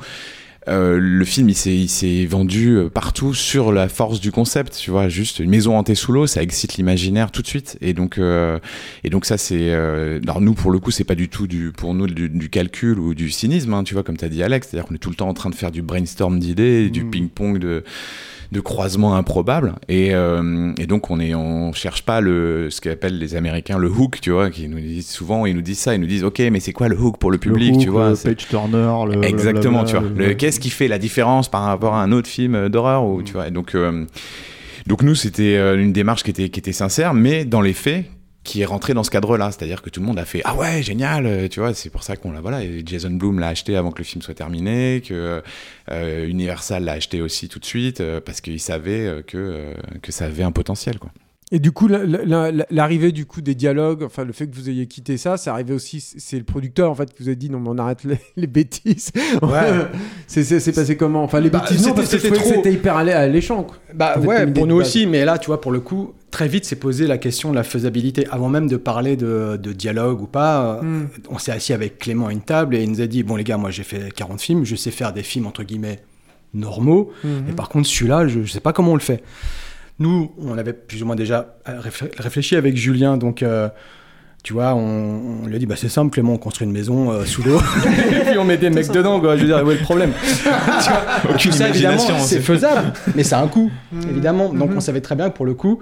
Euh, 0.67 0.99
le 0.99 1.23
film 1.23 1.47
il 1.49 1.55
s'est 1.55 1.75
il 1.75 1.87
s'est 1.87 2.25
vendu 2.25 2.75
euh, 2.75 2.89
partout 2.89 3.33
sur 3.33 3.71
la 3.71 3.87
force 3.87 4.19
du 4.19 4.31
concept 4.31 4.77
tu 4.77 4.91
vois. 4.91 5.07
Juste 5.07 5.39
une 5.39 5.49
maison 5.49 5.77
hantée 5.77 5.95
sous 5.95 6.11
l'eau 6.11 6.27
ça 6.27 6.41
excite 6.41 6.75
l'imaginaire 6.75 7.31
tout 7.31 7.41
de 7.41 7.47
suite. 7.47 7.77
Et 7.81 7.93
donc 7.93 8.17
euh, 8.17 8.59
et 9.03 9.09
donc 9.09 9.25
ça 9.25 9.37
c'est 9.37 9.71
euh, 9.71 10.19
alors 10.23 10.41
nous 10.41 10.53
pour 10.53 10.71
le 10.71 10.79
coup 10.79 10.91
c'est 10.91 11.03
pas 11.03 11.15
du 11.15 11.29
tout 11.29 11.47
du 11.47 11.71
pour 11.71 11.93
nous 11.93 12.07
du, 12.07 12.29
du 12.29 12.49
calcul 12.49 12.99
ou 12.99 13.13
du 13.13 13.29
cynisme 13.29 13.73
hein, 13.73 13.83
tu 13.83 13.93
vois 13.93 14.03
comme 14.03 14.17
t'as 14.17 14.29
dit 14.29 14.43
Alex. 14.43 14.67
C'est 14.69 14.77
à 14.77 14.81
dire 14.81 14.87
qu'on 14.87 14.95
est 14.95 14.99
tout 14.99 15.09
le 15.09 15.15
temps 15.15 15.29
en 15.29 15.33
train 15.33 15.49
de 15.49 15.55
faire 15.55 15.71
du 15.71 15.81
brainstorm 15.81 16.39
d'idées 16.39 16.89
du 16.89 17.05
ping 17.05 17.29
pong 17.29 17.59
de 17.59 17.83
de 18.51 18.59
croisements 18.59 19.15
improbables 19.15 19.75
et, 19.89 20.13
euh, 20.13 20.71
et 20.77 20.85
donc 20.85 21.09
on 21.11 21.19
est 21.19 21.35
on 21.35 21.73
cherche 21.73 22.03
pas 22.03 22.21
le 22.21 22.69
ce 22.69 22.81
qu'appellent 22.81 23.17
les 23.17 23.35
Américains 23.35 23.77
le 23.77 23.89
hook 23.89 24.19
tu 24.21 24.31
vois 24.31 24.49
qui 24.49 24.67
nous 24.67 24.79
disent 24.79 25.09
souvent 25.09 25.45
ils 25.45 25.55
nous 25.55 25.61
disent 25.61 25.79
ça 25.79 25.95
ils 25.95 26.01
nous 26.01 26.07
disent 26.07 26.23
ok 26.23 26.39
mais 26.51 26.59
c'est 26.59 26.73
quoi 26.73 26.87
le 26.87 26.97
hook 26.97 27.17
pour 27.17 27.31
le 27.31 27.37
public 27.37 27.75
le 27.75 27.81
tu 27.81 27.89
vois 27.89 28.11
le 28.11 28.15
page 28.15 28.47
turner 28.47 29.05
le 29.05 29.23
Exactement, 29.23 29.83
blablabla, 29.83 30.11
tu 30.13 30.23
vois. 30.23 30.33
Qu'est-ce 30.35 30.59
qui 30.59 30.69
fait 30.69 30.87
la 30.87 30.97
différence 30.97 31.49
par 31.49 31.63
rapport 31.63 31.93
à 31.95 32.01
un 32.01 32.11
autre 32.11 32.27
film 32.27 32.69
d'horreur 32.69 33.05
ou 33.05 33.21
tu 33.21 33.33
vois. 33.33 33.47
Et 33.47 33.51
donc, 33.51 33.75
euh, 33.75 34.05
Donc 34.85 35.03
nous, 35.03 35.15
c'était 35.15 35.55
euh, 35.57 35.81
une 35.81 35.91
démarche 35.93 36.23
qui 36.23 36.31
était, 36.31 36.49
qui 36.49 36.59
était 36.59 36.71
sincère, 36.71 37.13
mais 37.13 37.45
dans 37.45 37.61
les 37.61 37.73
faits, 37.73 38.05
qui 38.47 38.61
est 38.61 38.65
rentré 38.65 38.93
dans 38.93 39.03
ce 39.03 39.11
cadre-là, 39.11 39.51
c'est-à-dire 39.51 39.81
que 39.81 39.89
tout 39.89 39.99
le 39.99 40.05
monde 40.05 40.17
a 40.17 40.23
fait 40.25 40.41
ah 40.45 40.55
ouais 40.55 40.81
génial, 40.81 41.25
euh, 41.25 41.47
tu 41.49 41.59
vois, 41.59 41.73
c'est 41.73 41.89
pour 41.89 42.03
ça 42.03 42.15
qu'on 42.15 42.31
l'a 42.31 42.39
voilà, 42.39 42.63
et 42.63 42.81
Jason 42.85 43.11
Bloom 43.11 43.39
l'a 43.39 43.49
acheté 43.49 43.75
avant 43.75 43.91
que 43.91 43.97
le 43.97 44.05
film 44.05 44.21
soit 44.21 44.33
terminé, 44.33 45.03
que 45.05 45.43
euh, 45.91 46.27
Universal 46.27 46.85
l'a 46.85 46.93
acheté 46.93 47.21
aussi 47.21 47.49
tout 47.49 47.59
de 47.59 47.65
suite 47.65 47.99
euh, 47.99 48.21
parce 48.25 48.39
qu'il 48.39 48.59
savait 48.61 49.21
que 49.27 49.73
que 50.01 50.11
ça 50.13 50.25
avait 50.25 50.43
un 50.43 50.53
potentiel 50.53 50.97
quoi. 50.97 51.11
Et 51.53 51.59
du 51.59 51.71
coup, 51.71 51.87
la- 51.87 52.03
la- 52.05 52.51
la- 52.51 52.65
l'arrivée 52.69 53.13
du 53.13 53.25
coup 53.25 53.39
des 53.41 53.55
dialogues, 53.55 54.03
enfin 54.03 54.25
le 54.25 54.33
fait 54.33 54.47
que 54.47 54.55
vous 54.55 54.69
ayez 54.69 54.85
quitté 54.85 55.15
ça, 55.15 55.37
c'est 55.37 55.49
arrivé 55.49 55.73
aussi, 55.73 56.01
c'est 56.01 56.37
le 56.37 56.43
producteur 56.43 56.91
en 56.91 56.95
fait 56.95 57.13
qui 57.13 57.23
vous 57.23 57.29
a 57.29 57.35
dit 57.35 57.49
non 57.49 57.61
mais 57.61 57.69
on 57.69 57.77
arrête 57.77 58.03
les, 58.03 58.17
les 58.35 58.47
bêtises. 58.47 59.11
Ouais. 59.41 59.87
c'est, 60.27 60.75
passé 60.75 60.97
comment? 60.97 61.23
Enfin 61.23 61.39
les 61.39 61.49
Bah, 61.49 61.59
bêtises, 61.59 61.77
non, 61.87 61.95
c'était- 61.95 61.95
parce 61.95 62.09
que 62.11 62.19
c'était 62.19 62.59
trop. 62.61 62.67
hyper 62.69 62.97
allé- 62.97 63.13
alléchant. 63.13 63.63
Quoi. 63.63 63.77
Bah 63.93 64.19
ouais, 64.19 64.45
pour 64.47 64.67
nous 64.67 64.75
aussi, 64.75 65.07
mais 65.07 65.23
là, 65.23 65.37
tu 65.37 65.47
vois, 65.47 65.61
pour 65.61 65.71
le 65.71 65.79
coup, 65.79 66.13
très 66.31 66.49
vite, 66.49 66.65
s'est 66.65 66.75
posé 66.75 67.07
la 67.07 67.17
question 67.17 67.51
de 67.51 67.55
la 67.55 67.63
faisabilité. 67.63 68.27
Avant 68.29 68.49
même 68.49 68.67
de 68.67 68.75
parler 68.75 69.15
de, 69.15 69.57
de 69.61 69.71
dialogue 69.71 70.21
ou 70.21 70.27
pas, 70.27 70.79
euh, 70.79 70.81
Mm. 70.81 71.07
on 71.29 71.37
s'est 71.37 71.53
assis 71.53 71.71
avec 71.71 71.97
Clément 71.97 72.27
à 72.27 72.33
une 72.33 72.41
table 72.41 72.75
et 72.75 72.83
il 72.83 72.91
nous 72.91 72.99
a 72.99 73.07
dit, 73.07 73.23
bon 73.23 73.37
les 73.37 73.45
gars, 73.45 73.55
moi 73.57 73.71
j'ai 73.71 73.83
fait 73.83 74.13
40 74.13 74.41
films, 74.41 74.65
je 74.65 74.75
sais 74.75 74.91
faire 74.91 75.13
des 75.13 75.23
films 75.23 75.47
entre 75.47 75.63
guillemets 75.63 75.99
normaux, 76.53 77.11
Mhm. 77.23 77.49
et 77.49 77.53
par 77.53 77.69
contre 77.69 77.87
celui-là, 77.87 78.27
je, 78.27 78.43
je 78.43 78.51
sais 78.51 78.59
pas 78.59 78.73
comment 78.73 78.91
on 78.91 78.95
le 78.95 78.99
fait. 79.01 79.23
Nous, 79.99 80.31
on 80.37 80.57
avait 80.57 80.73
plus 80.73 81.01
ou 81.01 81.05
moins 81.05 81.15
déjà 81.15 81.57
euh, 81.67 81.79
réfl- 81.81 82.11
réfléchi 82.19 82.55
avec 82.55 82.75
Julien, 82.77 83.17
donc... 83.17 83.43
euh, 83.43 83.69
tu 84.43 84.53
vois, 84.53 84.75
on, 84.75 85.41
on 85.43 85.47
lui 85.47 85.55
a 85.55 85.59
dit, 85.59 85.65
bah, 85.65 85.75
c'est 85.75 85.89
simple, 85.89 86.11
Clément, 86.13 86.33
on 86.33 86.37
construit 86.37 86.65
une 86.65 86.71
maison 86.71 87.11
euh, 87.11 87.25
sous 87.25 87.43
l'eau, 87.43 87.59
et 88.11 88.19
puis 88.29 88.37
on 88.37 88.45
met 88.45 88.55
des 88.57 88.69
mecs 88.69 88.89
dedans, 88.91 89.19
quoi. 89.19 89.35
Je 89.35 89.41
veux 89.41 89.47
dire, 89.47 89.61
où 89.65 89.71
est 89.71 89.75
le 89.75 89.81
problème? 89.81 90.13
Tu 91.37 91.49
vois, 91.49 91.57
ça, 91.57 91.67
évidemment, 91.69 91.95
imagination, 91.95 92.15
c'est 92.25 92.39
faisable, 92.39 92.93
mais 93.15 93.23
ça 93.23 93.39
a 93.39 93.43
un 93.43 93.47
coût, 93.49 93.69
évidemment. 94.09 94.53
Donc 94.53 94.69
on 94.73 94.79
savait 94.79 95.01
très 95.01 95.15
bien 95.15 95.29
que 95.31 95.35
pour 95.35 95.45
le 95.45 95.53
coup, 95.53 95.79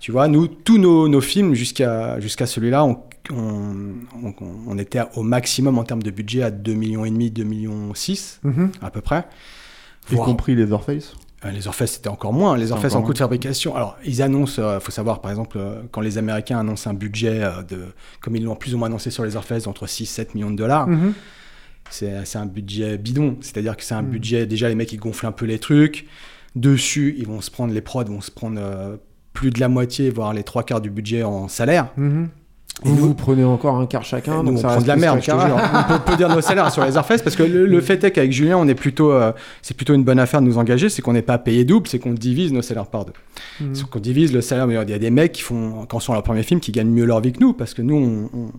tu 0.00 0.10
vois, 0.10 0.26
nous, 0.26 0.48
tous 0.48 0.78
nos, 0.78 1.06
nos 1.06 1.20
films 1.20 1.54
jusqu'à 1.54 2.18
jusqu'à 2.18 2.46
celui-là, 2.46 2.84
on, 2.84 2.98
on, 3.30 3.94
on- 4.24 4.34
on 4.66 4.78
était 4.78 5.02
au 5.14 5.22
maximum 5.22 5.78
en 5.78 5.84
termes 5.84 6.02
de 6.02 6.10
budget 6.10 6.42
à 6.42 6.50
2 6.50 6.72
millions 6.72 7.04
et 7.04 7.10
demi, 7.10 7.30
2 7.30 7.44
millions 7.44 7.94
6 7.94 8.40
Mhm. 8.42 8.70
à 8.82 8.90
peu 8.90 9.00
près. 9.02 9.26
Y 10.10 10.16
compris 10.16 10.56
les 10.56 10.62
euh, 10.72 10.74
Les 11.52 11.68
Orpheus, 11.68 11.86
c'était 11.86 12.08
encore 12.08 12.32
moins. 12.32 12.56
Les 12.56 12.72
encore 12.72 12.96
en 12.96 13.02
coût 13.02 13.12
de 13.12 13.18
fabrication. 13.18 13.76
Alors, 13.76 13.96
ils 14.04 14.22
annoncent, 14.22 14.60
il 14.74 14.80
faut 14.80 14.90
savoir, 14.90 15.20
par 15.20 15.30
exemple, 15.30 15.56
euh, 15.58 15.82
quand 15.92 16.00
les 16.00 16.18
Américains 16.18 16.58
annoncent 16.58 16.90
un 16.90 16.94
budget 16.94 17.44
euh, 17.44 17.62
de, 17.62 17.84
comme 18.20 18.34
ils 18.34 18.42
l'ont 18.42 18.56
plus 18.56 18.74
ou 18.74 18.78
moins 18.78 18.88
annoncé 18.88 19.10
sur 19.12 19.24
les 19.24 19.36
Orpheus, 19.36 19.68
entre 19.68 19.86
6-7 19.86 20.34
millions 20.34 20.50
de 20.50 20.56
dollars, 20.56 20.88
Mhm. 20.88 21.12
c'est 21.90 22.24
c'est 22.24 22.38
un 22.38 22.46
budget 22.46 22.98
bidon. 22.98 23.36
C'est-à-dire 23.40 23.76
que 23.76 23.84
c'est 23.84 23.94
un 23.94 24.02
Mhm. 24.02 24.10
budget, 24.10 24.46
déjà, 24.46 24.68
les 24.68 24.74
mecs, 24.74 24.92
ils 24.92 24.98
gonflent 24.98 25.26
un 25.26 25.32
peu 25.32 25.46
les 25.46 25.60
trucs. 25.60 26.06
Dessus, 26.56 27.14
ils 27.18 27.26
vont 27.26 27.40
se 27.40 27.50
prendre, 27.52 27.72
les 27.72 27.82
prods 27.82 28.04
vont 28.04 28.20
se 28.20 28.32
prendre 28.32 28.58
euh, 28.60 28.96
plus 29.32 29.50
de 29.50 29.60
la 29.60 29.68
moitié, 29.68 30.10
voire 30.10 30.32
les 30.34 30.42
trois 30.42 30.64
quarts 30.64 30.80
du 30.80 30.90
budget 30.90 31.22
en 31.22 31.46
salaire. 31.46 31.88
Mhm. 31.96 32.30
Et 32.84 32.88
Vous, 32.90 32.94
nous- 32.94 33.02
vous 33.08 33.14
prenez 33.14 33.42
encore 33.44 33.76
un 33.76 33.86
quart 33.86 34.04
chacun, 34.04 34.44
donc 34.44 34.54
on 34.54 34.56
ça 34.58 34.68
prend 34.68 34.80
de 34.80 34.86
la 34.86 34.94
merde, 34.94 35.20
qu'un 35.20 35.36
je 35.40 35.44
te 35.44 35.48
quart. 35.48 35.58
jure. 35.58 35.96
On 35.96 36.10
peut, 36.10 36.16
dire 36.16 36.28
nos 36.28 36.40
salaires 36.40 36.70
sur 36.70 36.84
les 36.84 36.96
Arfest 36.96 37.18
parce 37.24 37.34
que 37.34 37.42
le, 37.42 37.66
le 37.66 37.80
fait 37.80 38.04
est 38.04 38.12
qu'avec 38.12 38.30
Julien, 38.30 38.56
on 38.56 38.68
est 38.68 38.76
plutôt, 38.76 39.10
euh, 39.10 39.32
c'est 39.62 39.76
plutôt 39.76 39.94
une 39.94 40.04
bonne 40.04 40.20
affaire 40.20 40.40
de 40.40 40.46
nous 40.46 40.58
engager, 40.58 40.88
c'est 40.88 41.02
qu'on 41.02 41.12
n'est 41.12 41.22
pas 41.22 41.38
payé 41.38 41.64
double, 41.64 41.88
c'est 41.88 41.98
qu'on 41.98 42.12
divise 42.12 42.52
nos 42.52 42.62
salaires 42.62 42.86
par 42.86 43.04
deux. 43.04 43.12
Mhm. 43.60 43.74
C'est 43.74 43.88
qu'on 43.90 43.98
divise 43.98 44.32
le 44.32 44.40
salaire. 44.42 44.66
mais 44.68 44.74
Il 44.74 44.90
y 44.90 44.94
a 44.94 44.98
des 44.98 45.10
mecs 45.10 45.32
qui 45.32 45.42
font, 45.42 45.86
quand 45.88 45.98
ils 45.98 46.02
sont 46.02 46.12
leur 46.12 46.22
premier 46.22 46.44
film, 46.44 46.60
qui 46.60 46.70
gagnent 46.70 46.90
mieux 46.90 47.04
leur 47.04 47.20
vie 47.20 47.32
que 47.32 47.40
nous 47.40 47.52
parce 47.52 47.74
que 47.74 47.82
nous, 47.82 47.96
on, 48.32 48.38
on, 48.38 48.50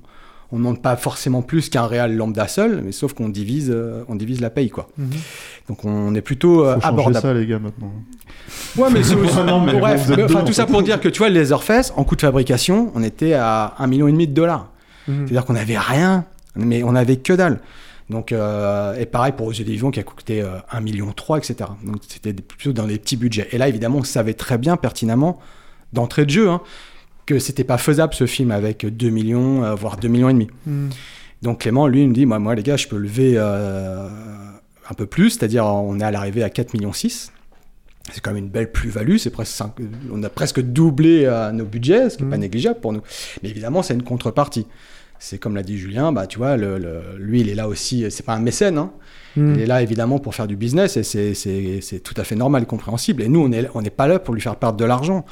on 0.52 0.58
demande 0.58 0.82
pas 0.82 0.96
forcément 0.96 1.42
plus 1.42 1.70
qu'un 1.70 1.86
réal 1.86 2.16
lambda 2.16 2.48
seul, 2.48 2.82
mais 2.84 2.92
sauf 2.92 3.14
qu'on 3.14 3.30
divise, 3.30 3.72
euh, 3.74 4.04
on 4.08 4.16
divise 4.16 4.42
la 4.42 4.50
paye 4.50 4.70
quoi. 4.70 4.88
Mhm. 4.98 5.10
Donc 5.68 5.86
on 5.86 6.16
est 6.16 6.22
plutôt 6.22 6.66
euh, 6.66 6.76
Faut 6.76 6.82
changer 6.82 6.94
abordable. 6.94 7.22
ça, 7.22 7.34
les 7.34 7.46
gars, 7.46 7.60
maintenant. 7.60 7.92
Ouais, 8.78 8.90
mais 8.92 9.04
c'est 9.04 9.16
aussi- 9.16 9.36
Non, 9.46 9.60
mais 9.62 9.80
bref, 9.80 10.02
êtes 10.04 10.10
mais 10.10 10.16
deux, 10.16 10.28
tout 10.28 10.38
en 10.38 10.52
ça 10.52 10.66
pour 10.66 10.82
dire 10.82 11.00
que 11.00 11.08
tu 11.10 11.20
vois, 11.20 11.30
les 11.30 11.52
Orpheus, 11.52 11.92
en 11.96 12.04
coût 12.04 12.16
de 12.16 12.22
fabrication, 12.22 12.92
on 12.96 13.04
était 13.04 13.34
à 13.34 13.76
1,5 13.80 13.88
million 13.88 14.08
de 14.10 14.26
dollars. 14.26 14.72
Mhm. 15.08 15.26
C'est-à-dire 15.28 15.46
qu'on 15.46 15.54
n'avait 15.54 15.78
rien, 15.78 16.26
mais 16.56 16.84
on 16.84 16.94
n'avait 16.94 17.18
que 17.18 17.34
dalle. 17.34 17.60
Donc, 18.10 18.32
euh, 18.32 18.96
et 18.98 19.06
pareil 19.06 19.34
pour 19.38 19.46
Aux 19.46 19.52
yeux 19.52 19.64
des 19.64 19.74
vivants 19.74 19.92
qui 19.92 20.00
a 20.00 20.04
coûté 20.04 20.42
euh, 20.42 20.58
1,3 20.72 20.82
million, 20.82 21.14
etc. 21.38 21.56
Donc 21.86 21.98
c'était 22.08 22.34
plutôt 22.34 22.74
dans 22.74 22.88
des 22.88 22.98
petits 22.98 23.18
budgets. 23.18 23.48
Et 23.52 23.60
là, 23.60 23.68
évidemment, 23.68 24.00
on 24.00 24.04
savait 24.04 24.34
très 24.34 24.58
bien, 24.58 24.78
pertinemment, 24.78 25.40
d'entrée 25.94 26.26
de 26.26 26.32
jeu, 26.32 26.50
hein, 26.50 26.62
que 27.30 27.40
c'était 27.40 27.64
pas 27.64 27.78
faisable 27.78 28.14
ce 28.16 28.26
film 28.26 28.50
avec 28.52 28.86
2 28.86 29.10
millions, 29.10 29.64
euh, 29.64 29.76
voire 29.76 29.98
2 29.98 30.08
millions 30.08 30.30
et 30.30 30.34
demi. 30.34 30.48
Mhm. 30.66 30.90
Donc 31.44 31.62
Clément, 31.62 31.88
lui, 31.88 32.02
il 32.02 32.10
me 32.10 32.14
dit, 32.14 32.26
moi, 32.26 32.40
moi 32.40 32.56
les 32.56 32.64
gars, 32.64 32.76
je 32.76 32.88
peux 32.88 32.98
lever 32.98 33.34
euh, 33.38 34.08
un 34.90 34.94
peu 34.96 35.06
plus, 35.06 35.30
c'est-à-dire 35.32 35.66
on 35.66 36.00
est 36.00 36.04
à 36.04 36.12
l'arrivée 36.12 36.44
à 36.44 36.50
4 36.50 36.74
millions 36.74 36.92
6. 36.94 37.32
C'est 38.12 38.22
quand 38.22 38.32
même 38.34 38.44
une 38.46 38.50
belle 38.50 38.72
plus-value, 38.72 39.18
c'est 39.18 39.30
presque 39.30 39.62
on 40.12 40.24
a 40.24 40.30
presque 40.30 40.62
doublé 40.62 41.26
euh, 41.26 41.52
nos 41.52 41.66
budgets, 41.66 42.10
ce 42.10 42.18
qui 42.18 42.24
n'est 42.24 42.30
pas 42.32 42.36
Mhm. 42.38 42.42
négligeable 42.42 42.80
pour 42.80 42.92
nous. 42.94 43.02
Mais 43.44 43.50
évidemment, 43.50 43.84
c'est 43.84 43.94
une 43.94 44.02
contrepartie. 44.04 44.66
C'est 45.20 45.38
comme 45.38 45.54
l'a 45.56 45.64
dit 45.64 45.78
Julien, 45.78 46.12
bah 46.12 46.26
tu 46.26 46.40
vois, 46.40 46.58
le, 46.58 46.80
le- 46.80 47.02
lui, 47.20 47.42
il 47.42 47.50
est 47.50 47.56
là 47.56 47.68
aussi, 47.68 48.06
c'est 48.10 48.26
pas 48.26 48.34
un 48.34 48.40
mécène, 48.40 48.78
hein. 48.80 48.92
Il 49.38 49.60
est 49.62 49.66
là 49.66 49.82
évidemment 49.82 50.20
pour 50.20 50.34
faire 50.36 50.48
du 50.48 50.56
business 50.56 50.98
et 50.98 51.04
c'est- 51.04 52.00
tout 52.04 52.14
à 52.18 52.24
fait 52.24 52.36
normal 52.36 52.64
et 52.64 52.66
compréhensible. 52.66 53.22
Et 53.24 53.28
nous, 53.30 53.42
on 53.42 53.50
n'est 53.50 53.68
on 53.76 53.82
n'est 53.82 53.90
pas 53.90 54.08
là 54.08 54.20
pour 54.20 54.34
lui 54.34 54.42
faire 54.42 54.56
perdre 54.56 54.78
de 54.78 54.86
l'argent. 54.86 55.26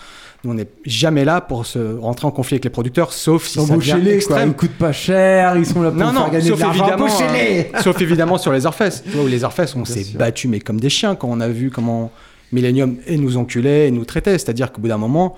Nous, 0.43 0.51
on 0.51 0.53
n'est 0.53 0.67
jamais 0.85 1.25
là 1.25 1.41
pour 1.41 1.65
se 1.65 1.95
rentrer 1.97 2.27
en 2.27 2.31
conflit 2.31 2.55
avec 2.55 2.63
les 2.65 2.69
producteurs, 2.69 3.11
sauf 3.11 3.47
si 3.47 3.59
ça 3.65 3.75
devient 3.75 3.91
quoi. 4.03 4.13
extrême. 4.13 4.49
Ils 4.49 4.55
coûtent 4.55 4.77
pas 4.77 4.91
cher, 4.91 5.57
ils 5.57 5.65
sont 5.65 5.81
là 5.81 5.89
pour 5.89 5.99
Non, 5.99 6.11
faire 6.11 6.21
non, 6.21 6.29
gagner 6.29 6.47
sauf 6.49 6.57
de 6.59 6.63
l'argent. 6.63 6.85
euh, 7.21 7.63
sauf 7.83 7.99
évidemment 8.01 8.37
sur 8.37 8.51
les 8.53 8.65
vois, 9.07 9.23
où 9.23 9.27
les 9.27 9.43
Orfès, 9.43 9.75
on 9.75 9.83
s'est 9.83 10.05
battus, 10.17 10.49
mais 10.49 10.59
comme 10.59 10.79
des 10.79 10.89
chiens, 10.89 11.15
quand 11.15 11.27
on 11.29 11.39
a 11.39 11.47
vu 11.47 11.71
comment 11.71 12.11
Millennium 12.51 12.95
et 13.07 13.17
nous 13.17 13.35
enculait 13.37 13.87
et 13.87 13.91
nous 13.91 14.05
traitait. 14.05 14.37
C'est-à-dire 14.37 14.71
qu'au 14.71 14.79
bout 14.81 14.87
d'un 14.87 14.97
moment, 14.97 15.35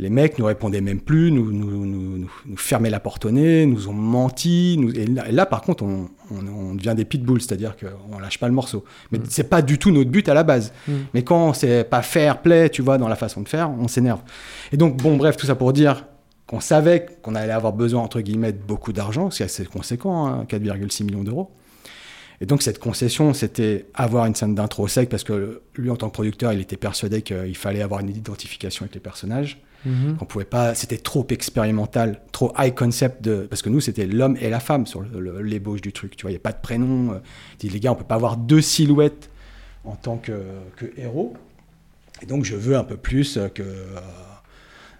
les 0.00 0.10
mecs 0.10 0.38
nous 0.38 0.44
répondaient 0.46 0.80
même 0.80 1.00
plus, 1.00 1.30
nous, 1.32 1.50
nous, 1.52 1.84
nous, 1.84 2.18
nous- 2.46 2.56
fermaient 2.56 2.88
la 2.88 3.00
porte 3.00 3.24
au 3.24 3.30
nez, 3.32 3.66
nous 3.66 3.88
ont 3.88 3.92
menti. 3.92 4.78
Et, 4.94 5.06
là, 5.06 5.28
et 5.28 5.32
là, 5.32 5.44
par 5.44 5.60
contre, 5.60 5.82
on, 5.82 6.08
on- 6.30 6.46
on 6.70 6.74
devient 6.76 6.94
des 6.96 7.04
pitbulls, 7.04 7.40
c'est-à-dire 7.42 7.74
qu'on 7.76 8.18
lâche 8.18 8.38
pas 8.38 8.46
le 8.46 8.54
morceau. 8.54 8.84
Mais 9.10 9.18
c'est 9.28 9.50
pas 9.50 9.60
du 9.60 9.76
tout 9.78 9.90
notre 9.90 10.08
but 10.10 10.28
à 10.28 10.34
la 10.34 10.44
base. 10.44 10.72
Mm. 10.86 10.92
Mais 11.14 11.22
quand 11.24 11.52
c'est 11.52 11.82
pas 11.84 12.02
fair 12.02 12.40
play, 12.42 12.70
tu 12.70 12.80
vois, 12.80 12.96
dans 12.96 13.08
la 13.08 13.16
façon 13.16 13.40
de 13.42 13.48
faire, 13.48 13.70
on 13.70 13.88
s'énerve. 13.88 14.20
Et 14.72 14.76
donc, 14.76 14.96
bon, 15.02 15.16
bref, 15.16 15.36
tout 15.36 15.46
ça 15.46 15.56
pour 15.56 15.72
dire 15.72 16.06
qu'on 16.46 16.60
savait 16.60 17.04
qu'on 17.20 17.34
allait 17.34 17.52
avoir 17.52 17.72
besoin, 17.72 18.00
entre 18.02 18.20
guillemets, 18.20 18.52
de 18.52 18.62
beaucoup 18.62 18.92
d'argent, 18.92 19.30
c'est 19.30 19.44
assez 19.44 19.66
conséquent, 19.66 20.26
hein, 20.28 20.46
4,6 20.48 21.02
millions 21.04 21.24
d'euros. 21.24 21.50
Et 22.40 22.46
donc, 22.46 22.62
cette 22.62 22.78
concession, 22.78 23.34
c'était 23.34 23.86
avoir 23.94 24.24
une 24.26 24.34
scène 24.36 24.54
d'intro 24.54 24.86
sec, 24.86 25.08
parce 25.08 25.24
que 25.24 25.60
lui, 25.74 25.90
en 25.90 25.96
tant 25.96 26.06
que 26.08 26.12
producteur, 26.14 26.52
il 26.52 26.60
était 26.60 26.76
persuadé 26.76 27.20
qu'il 27.22 27.56
fallait 27.56 27.82
avoir 27.82 27.98
une 28.00 28.10
identification 28.10 28.84
avec 28.84 28.94
les 28.94 29.00
personnages. 29.00 29.60
Mhm. 29.86 30.16
Qu'on 30.16 30.24
pouvait 30.24 30.44
pas, 30.44 30.74
c'était 30.74 30.98
trop 30.98 31.24
expérimental, 31.30 32.20
trop 32.32 32.52
high 32.58 32.74
concept 32.74 33.22
de, 33.22 33.46
parce 33.48 33.62
que 33.62 33.68
nous 33.68 33.80
c'était 33.80 34.06
l'homme 34.06 34.36
et 34.40 34.50
la 34.50 34.58
femme 34.60 34.86
sur 34.86 35.02
l'ébauche 35.42 35.80
du 35.80 35.92
truc. 35.92 36.16
Tu 36.16 36.22
vois, 36.22 36.30
il 36.32 36.34
y 36.34 36.36
a 36.36 36.40
pas 36.40 36.52
de 36.52 36.60
prénom. 36.60 37.12
euh, 37.12 37.18
dit, 37.60 37.68
les 37.68 37.78
gars, 37.80 37.92
on 37.92 37.94
peut 37.94 38.02
pas 38.04 38.16
avoir 38.16 38.36
deux 38.36 38.60
silhouettes 38.60 39.30
en 39.84 39.94
tant 39.94 40.16
que, 40.16 40.42
que 40.76 40.86
héros. 40.96 41.34
Et 42.22 42.26
donc 42.26 42.44
je 42.44 42.56
veux 42.56 42.76
un 42.76 42.82
peu 42.84 42.96
plus 42.96 43.36
euh, 43.36 43.48
que 43.48 43.62
euh, 43.62 43.84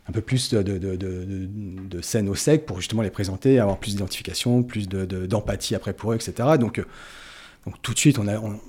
un 0.08 0.12
peu 0.12 0.20
plus 0.20 0.54
de, 0.54 2.00
scènes 2.00 2.28
au 2.28 2.34
sec 2.34 2.64
pour 2.64 2.76
justement 2.80 3.02
les 3.02 3.10
présenter, 3.10 3.58
avoir 3.58 3.78
plus 3.78 3.90
d'identification, 3.96 4.62
plus 4.62 4.88
de- 4.88 5.04
de- 5.04 5.26
d'empathie 5.26 5.74
après 5.74 5.92
pour 5.92 6.12
eux, 6.12 6.14
etc. 6.14 6.56
Donc, 6.58 6.82
donc 7.66 7.82
tout 7.82 7.92
de 7.92 7.98
suite, 7.98 8.18
on 8.18 8.26
a, 8.28 8.38
on- 8.38 8.60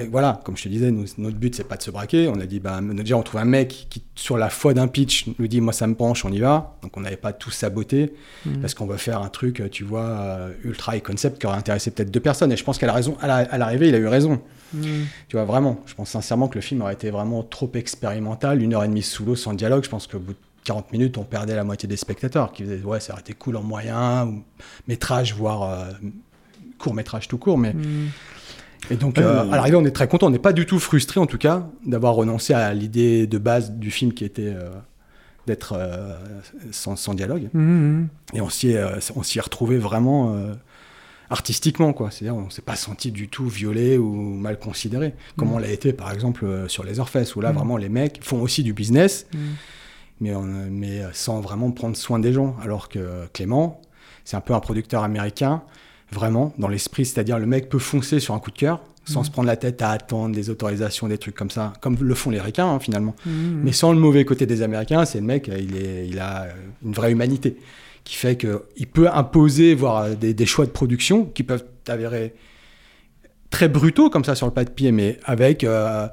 et 0.00 0.06
voilà, 0.06 0.40
comme 0.44 0.56
je 0.56 0.64
te 0.64 0.68
disais, 0.68 0.90
nous, 0.90 1.04
notre 1.18 1.36
but 1.36 1.54
c'est 1.54 1.62
pas 1.68 1.76
de 1.76 1.82
se 1.82 1.90
braquer. 1.92 2.26
On 2.28 2.40
a 2.40 2.46
dit, 2.46 2.58
bah, 2.58 2.80
déjà 2.82 3.16
on 3.16 3.22
trouve 3.22 3.40
un 3.40 3.44
mec 3.44 3.86
qui 3.90 4.02
sur 4.16 4.36
la 4.36 4.50
foi 4.50 4.74
d'un 4.74 4.88
pitch 4.88 5.26
nous 5.38 5.46
dit, 5.46 5.60
moi 5.60 5.72
ça 5.72 5.86
me 5.86 5.94
penche, 5.94 6.24
on 6.24 6.32
y 6.32 6.40
va. 6.40 6.76
Donc 6.82 6.96
on 6.96 7.00
n'avait 7.00 7.16
pas 7.16 7.32
tout 7.32 7.52
saboté 7.52 8.12
Mhm. 8.44 8.60
parce 8.60 8.74
qu'on 8.74 8.86
veut 8.86 8.96
faire 8.96 9.22
un 9.22 9.28
truc, 9.28 9.62
tu 9.70 9.84
vois, 9.84 10.02
euh, 10.02 10.52
ultra 10.64 10.96
high 10.96 11.02
concept 11.02 11.38
qui 11.40 11.46
aurait 11.46 11.58
intéressé 11.58 11.92
peut-être 11.92 12.10
deux 12.10 12.18
personnes. 12.20 12.50
Et 12.50 12.56
je 12.56 12.64
pense 12.64 12.78
qu'à 12.78 12.86
la 12.88 12.92
raison, 12.92 13.16
à 13.20 13.28
la- 13.28 13.36
à 13.36 13.56
l'arrivée, 13.56 13.88
il 13.88 13.94
a 13.94 13.98
eu 13.98 14.08
raison. 14.08 14.40
Mhm. 14.72 15.06
Tu 15.28 15.36
vois, 15.36 15.44
vraiment. 15.44 15.80
Je 15.86 15.94
pense 15.94 16.10
sincèrement 16.10 16.48
que 16.48 16.56
le 16.56 16.60
film 16.62 16.82
aurait 16.82 16.94
été 16.94 17.10
vraiment 17.10 17.44
trop 17.44 17.70
expérimental, 17.74 18.60
une 18.62 18.74
heure 18.74 18.82
et 18.82 18.88
demie 18.88 19.02
sous 19.02 19.24
l'eau 19.24 19.36
sans 19.36 19.52
dialogue. 19.54 19.84
Je 19.84 19.90
pense 19.90 20.08
qu'au 20.08 20.18
bout 20.18 20.32
de 20.32 20.38
40 20.64 20.90
minutes, 20.90 21.18
on 21.18 21.24
perdait 21.24 21.54
la 21.54 21.62
moitié 21.62 21.88
des 21.88 21.96
spectateurs 21.96 22.52
qui 22.52 22.64
disaient, 22.64 22.82
ouais, 22.82 22.98
ça 22.98 23.12
aurait 23.12 23.22
été 23.22 23.34
cool 23.34 23.54
en 23.56 23.62
moyen, 23.62 24.26
ou 24.26 24.42
métrage, 24.88 25.34
voire 25.34 25.62
euh, 25.70 25.92
court 26.78 26.94
métrage 26.94 27.28
tout 27.28 27.38
court. 27.38 27.58
Mais... 27.58 27.72
Mhm. 27.74 28.08
Et 28.90 28.96
donc, 28.96 29.18
euh, 29.18 29.42
à 29.52 29.56
l'arrivée, 29.56 29.76
on 29.76 29.84
est 29.84 29.90
très 29.90 30.08
content. 30.08 30.26
On 30.26 30.30
n'est 30.30 30.38
pas 30.38 30.52
du 30.52 30.66
tout 30.66 30.78
frustré, 30.78 31.20
en 31.20 31.26
tout 31.26 31.38
cas, 31.38 31.66
d'avoir 31.86 32.14
renoncé 32.14 32.52
à 32.54 32.72
l'idée 32.74 33.26
de 33.26 33.38
base 33.38 33.72
du 33.72 33.90
film 33.90 34.12
qui 34.12 34.24
était 34.24 34.52
euh, 34.54 34.70
d'être 35.46 35.74
euh, 35.76 36.16
sans, 36.70 36.96
sans 36.96 37.14
dialogue. 37.14 37.48
Et 38.34 38.40
on 38.40 38.50
s'y 38.50 38.70
est, 38.70 38.76
euh, 38.76 38.98
on 39.16 39.22
s'y 39.22 39.38
est 39.38 39.42
retrouvé 39.42 39.78
vraiment 39.78 40.36
artistiquement, 41.30 41.92
quoi. 41.92 42.10
C'est-à-dire, 42.10 42.36
on 42.36 42.50
s'est 42.50 42.62
pas 42.62 42.76
senti 42.76 43.10
du 43.10 43.28
tout 43.28 43.48
violé 43.48 43.96
ou 43.98 44.12
mal 44.12 44.58
considéré, 44.58 45.14
comme 45.36 45.52
on 45.52 45.58
l'a 45.58 45.70
été, 45.70 45.92
par 45.92 46.12
exemple, 46.12 46.46
sur 46.68 46.84
les 46.84 47.00
Orfès, 47.00 47.34
où 47.36 47.40
là, 47.40 47.50
vraiment, 47.52 47.76
les 47.78 47.88
mecs 47.88 48.22
font 48.22 48.40
aussi 48.42 48.62
du 48.62 48.72
business, 48.74 49.26
mais, 50.20 50.34
on- 50.34 50.42
mais 50.70 51.00
sans 51.12 51.40
vraiment 51.40 51.70
prendre 51.70 51.96
soin 51.96 52.18
des 52.18 52.32
gens. 52.34 52.54
Alors 52.62 52.88
que 52.90 53.26
Clément, 53.32 53.80
c'est 54.24 54.36
un 54.36 54.40
peu 54.42 54.54
un 54.54 54.60
producteur 54.60 55.02
américain, 55.02 55.62
vraiment, 56.14 56.54
dans 56.58 56.68
l'esprit, 56.68 57.04
c'est-à-dire 57.04 57.38
le 57.38 57.46
mec 57.46 57.68
peut 57.68 57.78
foncer 57.78 58.20
sur 58.20 58.34
un 58.34 58.38
coup 58.38 58.50
de 58.50 58.56
cœur, 58.56 58.80
sans 59.04 59.20
Mhm. 59.20 59.24
se 59.26 59.30
prendre 59.32 59.46
la 59.48 59.56
tête 59.56 59.82
à 59.82 59.90
attendre 59.90 60.34
des 60.34 60.48
autorisations, 60.48 61.08
des 61.08 61.18
trucs 61.18 61.34
comme 61.34 61.50
ça, 61.50 61.72
comme 61.82 61.96
le 62.00 62.14
font 62.14 62.30
les 62.30 62.40
Ricains 62.40 62.66
hein, 62.66 62.78
finalement. 62.78 63.14
Mhm. 63.26 63.60
Mais 63.64 63.72
sans 63.72 63.92
le 63.92 63.98
mauvais 63.98 64.24
côté 64.24 64.46
des 64.46 64.62
Américains, 64.62 65.04
c'est 65.04 65.18
le 65.20 65.26
mec, 65.26 65.48
euh, 65.48 65.58
il, 65.58 65.76
est, 65.76 66.06
il 66.08 66.18
a 66.18 66.44
euh, 66.44 66.52
une 66.84 66.92
vraie 66.92 67.12
humanité 67.12 67.56
qui 68.04 68.16
fait 68.16 68.36
qu'il 68.36 68.86
peut 68.86 69.08
imposer, 69.10 69.74
voire 69.74 70.02
euh, 70.04 70.14
des, 70.14 70.32
des 70.32 70.46
choix 70.46 70.64
de 70.66 70.70
production 70.70 71.26
qui 71.26 71.42
peuvent 71.42 71.64
t'avérer 71.84 72.34
très 73.50 73.68
brutaux 73.68 74.08
comme 74.10 74.24
ça 74.24 74.34
sur 74.34 74.46
le 74.46 74.52
papier, 74.52 74.90
mais 74.92 75.18
avec 75.24 75.64
euh, 75.64 76.06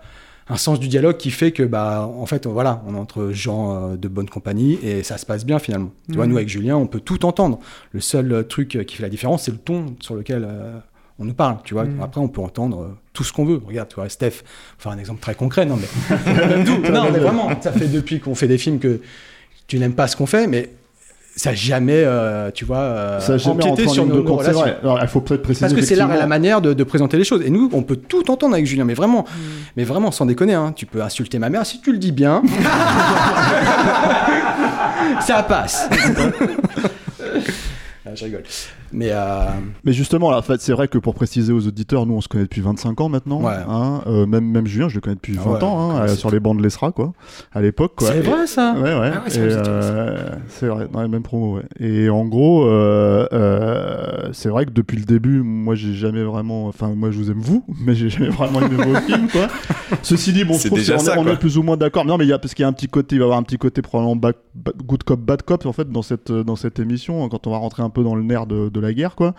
un 0.51 0.57
sens 0.57 0.79
du 0.79 0.87
dialogue 0.89 1.15
qui 1.17 1.31
fait 1.31 1.51
que, 1.51 1.63
bah, 1.63 2.05
en 2.13 2.25
fait, 2.25 2.45
voilà, 2.45 2.83
on 2.85 2.93
est 2.93 2.99
entre 2.99 3.31
gens 3.31 3.73
euh, 3.93 3.95
de 3.95 4.07
bonne 4.07 4.29
compagnie 4.29 4.77
et 4.83 5.01
ça 5.01 5.17
se 5.17 5.25
passe 5.25 5.45
bien 5.45 5.59
finalement. 5.59 5.91
Tu 6.09 6.15
vois, 6.15 6.25
Mhm. 6.25 6.31
nous 6.31 6.37
avec 6.37 6.49
Julien, 6.49 6.75
on 6.75 6.87
peut 6.87 6.99
tout 6.99 7.25
entendre. 7.25 7.59
Le 7.93 8.01
seul 8.01 8.31
euh, 8.33 8.43
truc 8.43 8.75
euh, 8.75 8.83
qui 8.83 8.95
fait 8.97 9.03
la 9.03 9.09
différence, 9.09 9.43
c'est 9.43 9.51
le 9.51 9.57
ton 9.57 9.95
sur 10.01 10.15
lequel 10.15 10.45
euh, 10.45 10.77
on 11.19 11.25
nous 11.25 11.33
parle. 11.33 11.57
Tu 11.63 11.73
vois, 11.73 11.85
Mhm. 11.85 12.01
après, 12.01 12.19
on 12.19 12.27
peut 12.27 12.41
entendre 12.41 12.97
tout 13.13 13.23
ce 13.23 13.31
qu'on 13.31 13.45
veut. 13.45 13.61
Regarde, 13.65 13.87
tu 13.89 13.95
vois, 13.95 14.09
Steph, 14.09 14.43
enfin 14.77 14.91
un 14.91 14.97
exemple 14.97 15.21
très 15.21 15.35
concret, 15.35 15.65
non 15.65 15.77
mais, 15.77 16.63
non, 16.91 17.11
mais 17.13 17.19
vraiment, 17.19 17.49
ça 17.61 17.71
fait 17.71 17.87
depuis 17.87 18.19
qu'on 18.19 18.35
fait 18.35 18.47
des 18.47 18.57
films 18.57 18.79
que 18.79 18.99
tu 19.67 19.79
n'aimes 19.79 19.93
pas 19.95 20.07
ce 20.07 20.17
qu'on 20.17 20.25
fait, 20.25 20.47
mais 20.47 20.69
ça 21.35 21.51
n'a 21.51 21.55
jamais, 21.55 22.03
euh, 22.05 22.51
tu 22.51 22.65
vois, 22.65 22.77
euh, 22.79 23.19
Ça 23.19 23.33
a 23.33 23.37
jamais 23.37 23.63
empiété 23.63 23.87
sur 23.89 24.05
nos, 24.05 24.21
nos 24.21 24.35
relations. 24.35 24.59
vrai. 24.59 24.77
Alors, 24.83 24.99
il 25.01 25.07
faut 25.07 25.21
peut-être 25.21 25.41
préciser. 25.43 25.65
Parce 25.65 25.73
que 25.73 25.81
c'est 25.81 25.95
l'art 25.95 26.13
et 26.13 26.17
la 26.17 26.27
manière 26.27 26.61
de, 26.61 26.73
de 26.73 26.83
présenter 26.83 27.17
les 27.17 27.23
choses. 27.23 27.41
Et 27.45 27.49
nous, 27.49 27.69
on 27.73 27.83
peut 27.83 27.95
tout 27.95 28.29
entendre 28.29 28.53
avec 28.53 28.65
Julien, 28.65 28.83
mais 28.83 28.93
vraiment, 28.93 29.25
mais 29.77 29.83
vraiment, 29.85 30.11
sans 30.11 30.25
déconner. 30.25 30.53
hein. 30.53 30.73
Tu 30.75 30.85
peux 30.85 31.01
insulter 31.01 31.39
ma 31.39 31.49
mère 31.49 31.65
si 31.65 31.79
tu 31.81 31.91
le 31.93 31.97
dis 31.99 32.11
bien. 32.11 32.41
ça 35.21 35.43
passe. 35.43 35.87
Ah, 38.03 38.15
je 38.15 38.25
rigole. 38.25 38.41
Mais 38.93 39.09
euh, 39.11 39.45
Mais 39.83 39.93
justement, 39.93 40.27
en 40.29 40.41
fait, 40.41 40.59
c'est 40.61 40.73
vrai 40.73 40.87
que 40.87 40.97
pour 40.97 41.13
préciser 41.15 41.53
aux 41.53 41.65
auditeurs, 41.67 42.05
nous 42.05 42.13
on 42.15 42.21
se 42.21 42.27
connaît 42.27 42.43
depuis 42.43 42.61
25 42.61 42.99
ans 43.01 43.09
maintenant. 43.09 43.41
Ouais. 43.41 43.53
hein. 43.67 44.01
Euh, 44.07 44.25
même, 44.25 44.45
même 44.45 44.67
Julien, 44.67 44.89
je 44.89 44.95
le 44.95 45.01
connais 45.01 45.15
depuis 45.15 45.35
Ah 45.39 45.43
20 45.45 45.51
ouais, 45.53 45.63
ans, 45.63 45.91
hein, 45.91 46.01
euh, 46.01 46.07
sur 46.15 46.29
les 46.31 46.39
bancs 46.39 46.57
de 46.57 46.63
l'ESRA, 46.63 46.91
quoi, 46.91 47.13
à 47.53 47.61
l'époque. 47.61 47.93
quoi. 47.97 48.09
c'est 48.09 48.17
Et- 48.17 48.21
vrai 48.21 48.47
ça. 48.47 48.73
Ouais, 48.73 48.81
ouais. 48.81 49.11
Ah 49.13 49.17
ouais, 49.23 49.29
c'est 49.29 49.39
Et, 49.39 49.47
vrai, 49.47 49.63
c'est 49.63 49.69
euh, 49.69 50.29
c'est 50.47 50.67
vrai, 50.67 50.87
dans 50.91 51.01
les 51.01 51.07
mêmes 51.07 51.23
promos, 51.23 51.57
ouais. 51.57 51.63
Et 51.79 52.09
en 52.09 52.25
gros, 52.25 52.65
euh, 52.65 53.27
euh, 53.33 54.29
c'est 54.33 54.49
vrai 54.49 54.65
que 54.65 54.71
depuis 54.71 54.97
le 54.97 55.05
début, 55.05 55.41
moi, 55.41 55.75
j'ai 55.75 55.93
jamais 55.93 56.23
vraiment. 56.23 56.67
Enfin, 56.67 56.89
moi, 56.95 57.11
je 57.11 57.17
vous 57.17 57.31
aime 57.31 57.39
vous, 57.41 57.63
mais 57.85 57.95
j'ai 57.95 58.09
jamais 58.09 58.29
vraiment 58.29 58.59
aimé 58.61 58.75
vos 58.83 58.95
films, 59.01 59.27
quoi. 59.29 59.47
Ceci 60.03 60.33
dit, 60.33 60.43
bon, 60.43 60.53
je 60.55 60.67
trouve 60.67 60.79
qu'on 60.85 61.25
est- 61.27 61.31
on 61.31 61.35
plus 61.35 61.57
ou 61.57 61.63
moins 61.63 61.77
d'accord. 61.77 62.05
Non, 62.05 62.17
mais 62.17 62.25
il 62.25 62.29
y 62.29 62.33
a 62.33 62.39
parce 62.39 62.53
qu'il 62.53 62.63
y 62.63 62.65
a 62.65 62.69
un 62.69 62.73
petit 62.73 62.87
côté, 62.87 63.15
il 63.15 63.19
va 63.19 63.23
y 63.23 63.25
avoir 63.27 63.39
un 63.39 63.43
petit 63.43 63.57
côté 63.57 63.81
probablement 63.81 64.15
back- 64.15 64.37
ba- 64.55 64.71
good 64.85 65.03
cop, 65.03 65.19
bad 65.19 65.41
cop, 65.43 65.65
en 65.65 65.73
fait, 65.73 65.89
dans 65.89 66.01
cette 66.01 66.31
dans 66.31 66.55
cette 66.55 66.79
émission, 66.79 67.27
quand 67.29 67.47
on 67.47 67.51
va 67.51 67.57
rentrer 67.57 67.83
un 67.83 67.89
peu 67.89 68.03
dans 68.03 68.15
le 68.15 68.23
nerf 68.23 68.45
de, 68.47 68.69
de 68.69 68.79
la 68.81 68.93
guerre, 68.93 69.15
quoi. 69.15 69.33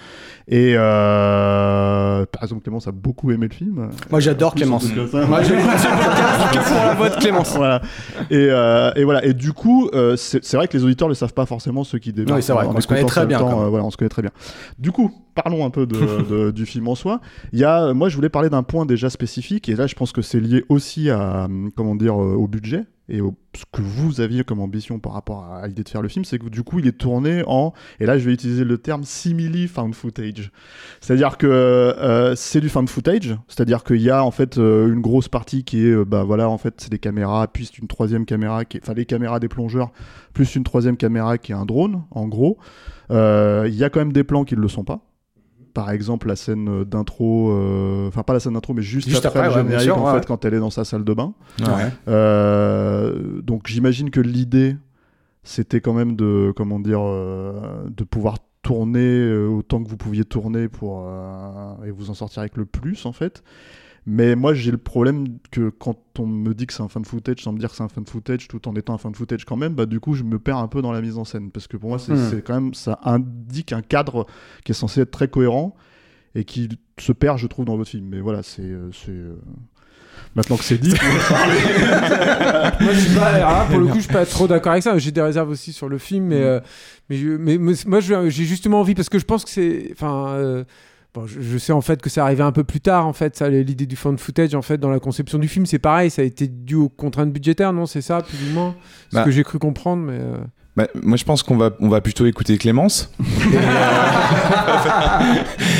Et 0.48 0.74
euh, 0.76 2.26
par 2.26 2.42
exemple, 2.42 2.62
Clémence 2.62 2.86
a 2.88 2.92
beaucoup 2.92 3.30
aimé 3.30 3.48
le 3.48 3.54
film. 3.54 3.90
Moi, 4.10 4.20
j'adore 4.20 4.54
Clémence. 4.54 4.86
Pour 4.92 5.18
la 5.20 6.94
voix 6.94 7.08
de 7.10 7.42
voilà. 7.56 7.82
Et, 8.30 8.48
euh, 8.50 8.92
et 8.96 9.04
voilà. 9.04 9.24
Et 9.24 9.34
du 9.34 9.52
coup, 9.52 9.88
euh, 9.94 10.16
c'est 10.16 10.44
c'est 10.44 10.56
vrai 10.56 10.68
que 10.68 10.76
les 10.76 10.84
auditeurs 10.84 11.08
ne 11.08 11.12
le 11.12 11.16
savent 11.16 11.34
pas 11.34 11.46
forcément, 11.46 11.84
ceux 11.84 11.98
qui 11.98 12.12
débarquent. 12.12 12.36
Oui, 12.36 12.42
c'est 12.42 12.52
vrai. 12.52 12.66
en 12.66 12.74
On 12.74 12.80
se 12.80 12.86
connaît 12.86 13.04
très 13.04 13.26
bien, 13.26 13.38
temps, 13.38 13.68
voilà, 13.68 13.84
on 13.84 13.90
se 13.90 13.96
connaît 13.96 14.08
très 14.08 14.22
bien. 14.22 14.30
Du 14.78 14.92
coup, 14.92 15.10
parlons 15.34 15.64
un 15.64 15.70
peu 15.70 15.86
de, 15.86 15.96
de- 16.30 16.50
du 16.50 16.66
film 16.66 16.88
en 16.88 16.94
soi. 16.94 17.20
Il 17.52 17.58
y 17.58 17.64
a, 17.64 17.92
moi, 17.92 18.08
je 18.08 18.16
voulais 18.16 18.28
parler 18.28 18.50
d'un 18.50 18.62
point 18.62 18.86
déjà 18.86 19.10
spécifique, 19.10 19.68
et 19.68 19.76
là, 19.76 19.86
je 19.86 19.94
pense 19.94 20.12
que 20.12 20.22
c'est 20.22 20.40
lié 20.40 20.64
aussi 20.68 21.10
à, 21.10 21.44
hum, 21.44 21.70
comment 21.76 21.94
dire, 21.94 22.16
au 22.16 22.46
budget 22.48 22.84
et 23.08 23.18
ce 23.54 23.64
que 23.70 23.82
vous 23.82 24.20
aviez 24.20 24.44
comme 24.44 24.60
ambition 24.60 24.98
par 24.98 25.12
rapport 25.12 25.44
à 25.44 25.66
l'idée 25.66 25.82
de 25.82 25.88
faire 25.88 26.02
le 26.02 26.08
film, 26.08 26.24
c'est 26.24 26.38
que 26.38 26.48
du 26.48 26.62
coup, 26.62 26.78
il 26.78 26.86
est 26.86 26.98
tourné 26.98 27.42
en, 27.46 27.72
et 28.00 28.06
là, 28.06 28.16
je 28.16 28.24
vais 28.24 28.32
utiliser 28.32 28.64
le 28.64 28.78
terme 28.78 29.04
simili 29.04 29.68
found 29.68 29.94
footage. 29.94 30.50
C'est-à-dire 31.00 31.36
que 31.36 31.46
euh, 31.46 32.34
c'est 32.36 32.60
du 32.60 32.68
found 32.68 32.88
footage, 32.88 33.36
c'est-à-dire 33.48 33.84
qu'il 33.84 34.00
y 34.00 34.10
a 34.10 34.24
en 34.24 34.30
fait 34.30 34.56
euh, 34.58 34.92
une 34.92 35.00
grosse 35.00 35.28
partie 35.28 35.64
qui 35.64 35.86
est, 35.86 35.90
euh, 35.90 36.04
bah 36.04 36.22
voilà, 36.24 36.48
en 36.48 36.58
fait, 36.58 36.74
c'est 36.78 36.90
des 36.90 36.98
caméras, 36.98 37.48
puis 37.48 37.70
une 37.80 37.88
troisième 37.88 38.24
caméra, 38.24 38.62
enfin 38.82 38.94
les 38.94 39.06
caméras 39.06 39.40
des 39.40 39.48
plongeurs, 39.48 39.90
plus 40.32 40.54
une 40.54 40.64
troisième 40.64 40.96
caméra 40.96 41.38
qui 41.38 41.52
est 41.52 41.56
un 41.56 41.66
drone, 41.66 42.04
en 42.12 42.28
gros. 42.28 42.58
Euh, 43.10 43.66
Il 43.68 43.74
y 43.74 43.84
a 43.84 43.90
quand 43.90 44.00
même 44.00 44.12
des 44.12 44.24
plans 44.24 44.44
qui 44.44 44.56
ne 44.56 44.60
le 44.60 44.68
sont 44.68 44.84
pas. 44.84 45.00
Par 45.74 45.90
exemple, 45.90 46.28
la 46.28 46.36
scène 46.36 46.68
euh, 46.68 46.84
d'intro, 46.84 47.50
euh, 47.50 48.08
enfin 48.08 48.22
pas 48.22 48.34
la 48.34 48.40
scène 48.40 48.52
d'intro, 48.54 48.74
mais 48.74 48.82
juste, 48.82 49.08
Juste 49.08 49.24
après, 49.24 49.40
après, 49.40 49.50
le 49.50 49.54
ouais, 49.56 49.62
bien 49.62 49.78
générique, 49.78 49.94
sûr, 49.94 50.02
en 50.02 50.12
ouais. 50.12 50.20
fait, 50.20 50.26
quand 50.26 50.44
elle 50.44 50.54
est 50.54 50.58
dans 50.58 50.70
sa 50.70 50.84
salle 50.84 51.04
de 51.04 51.14
bain. 51.14 51.32
Ouais. 51.60 51.90
Euh, 52.08 53.40
donc 53.42 53.66
j'imagine 53.68 54.10
que 54.10 54.20
l'idée, 54.20 54.76
c'était 55.42 55.80
quand 55.80 55.94
même 55.94 56.14
de, 56.14 56.52
comment 56.56 56.78
dire, 56.78 57.00
euh, 57.02 57.88
de 57.88 58.04
pouvoir 58.04 58.36
tourner 58.62 59.32
autant 59.32 59.82
que 59.82 59.88
vous 59.88 59.96
pouviez 59.96 60.24
tourner 60.24 60.68
pour 60.68 61.04
euh, 61.08 61.74
et 61.84 61.90
vous 61.90 62.10
en 62.10 62.14
sortir 62.14 62.40
avec 62.40 62.56
le 62.56 62.64
plus 62.64 63.06
en 63.06 63.12
fait. 63.12 63.42
Mais 64.06 64.34
moi 64.34 64.52
j'ai 64.52 64.70
le 64.72 64.78
problème 64.78 65.38
que 65.50 65.68
quand 65.68 65.96
on 66.18 66.26
me 66.26 66.54
dit 66.54 66.66
que 66.66 66.72
c'est 66.72 66.82
un 66.82 66.88
fan 66.88 67.04
footage 67.04 67.40
sans 67.42 67.52
me 67.52 67.58
dire 67.58 67.70
que 67.70 67.76
c'est 67.76 67.84
un 67.84 67.88
fan 67.88 68.04
footage 68.04 68.48
tout 68.48 68.66
en 68.68 68.74
étant 68.74 68.94
un 68.94 68.98
fan 68.98 69.14
footage 69.14 69.44
quand 69.44 69.56
même, 69.56 69.74
bah 69.74 69.86
du 69.86 70.00
coup 70.00 70.14
je 70.14 70.24
me 70.24 70.38
perds 70.38 70.58
un 70.58 70.68
peu 70.68 70.82
dans 70.82 70.90
la 70.90 71.00
mise 71.00 71.18
en 71.18 71.24
scène 71.24 71.50
parce 71.50 71.68
que 71.68 71.76
pour 71.76 71.90
moi 71.90 71.98
c'est 71.98 72.12
Hmm. 72.12 72.30
c'est 72.30 72.42
quand 72.42 72.54
même 72.54 72.74
ça 72.74 72.98
indique 73.04 73.72
un 73.72 73.82
cadre 73.82 74.26
qui 74.64 74.72
est 74.72 74.74
censé 74.74 75.02
être 75.02 75.12
très 75.12 75.28
cohérent 75.28 75.76
et 76.34 76.44
qui 76.44 76.68
se 76.98 77.12
perd 77.12 77.38
je 77.38 77.46
trouve 77.46 77.64
dans 77.64 77.76
votre 77.76 77.90
film. 77.90 78.06
Mais 78.08 78.20
voilà 78.20 78.42
c'est 78.42 78.62
euh, 78.62 78.90
c'est 78.92 79.12
euh, 79.12 79.36
maintenant 80.34 80.56
que 80.56 80.64
c'est 80.64 80.78
dit. 80.78 80.90
moi, 82.80 82.92
je 82.92 82.98
suis 82.98 83.14
pas, 83.14 83.38
là, 83.38 83.66
pour 83.70 83.78
le 83.78 83.86
coup, 83.86 83.96
je 83.96 84.00
suis 84.00 84.12
pas 84.12 84.26
trop 84.26 84.48
d'accord 84.48 84.72
avec 84.72 84.82
ça. 84.82 84.96
J'ai 84.98 85.10
des 85.10 85.20
réserves 85.20 85.50
aussi 85.50 85.72
sur 85.72 85.88
le 85.88 85.98
film, 85.98 86.26
mais, 86.26 86.42
euh, 86.42 86.60
mais, 87.08 87.18
mais, 87.38 87.58
mais 87.58 87.74
moi, 87.86 88.00
j'ai 88.00 88.30
justement 88.30 88.80
envie 88.80 88.94
parce 88.94 89.08
que 89.08 89.18
je 89.18 89.24
pense 89.24 89.44
que 89.44 89.50
c'est, 89.50 89.88
enfin, 89.92 90.28
euh, 90.30 90.64
bon, 91.14 91.26
je, 91.26 91.40
je 91.40 91.58
sais 91.58 91.72
en 91.72 91.80
fait 91.80 92.00
que 92.00 92.08
c'est 92.10 92.20
arrivé 92.20 92.42
un 92.42 92.52
peu 92.52 92.64
plus 92.64 92.80
tard, 92.80 93.06
en 93.06 93.12
fait, 93.12 93.36
ça, 93.36 93.48
l'idée 93.48 93.86
du 93.86 93.96
fan 93.96 94.16
footage, 94.18 94.54
en 94.54 94.62
fait, 94.62 94.78
dans 94.78 94.90
la 94.90 94.98
conception 95.00 95.38
du 95.38 95.48
film, 95.48 95.66
c'est 95.66 95.78
pareil, 95.78 96.10
ça 96.10 96.22
a 96.22 96.24
été 96.24 96.46
dû 96.48 96.74
aux 96.74 96.88
contraintes 96.88 97.32
budgétaires, 97.32 97.72
non 97.72 97.86
C'est 97.86 98.00
ça, 98.02 98.20
plus 98.22 98.38
ou 98.50 98.54
moins, 98.54 98.74
ce 99.10 99.16
Bah. 99.16 99.24
que 99.24 99.30
j'ai 99.30 99.42
cru 99.44 99.58
comprendre, 99.58 100.02
mais. 100.04 100.18
euh, 100.18 100.36
Bah, 100.74 100.86
moi, 101.02 101.18
je 101.18 101.24
pense 101.24 101.42
qu'on 101.42 101.56
va, 101.58 101.70
on 101.80 101.88
va 101.90 102.00
plutôt 102.00 102.24
écouter 102.24 102.56
Clémence. 102.56 103.12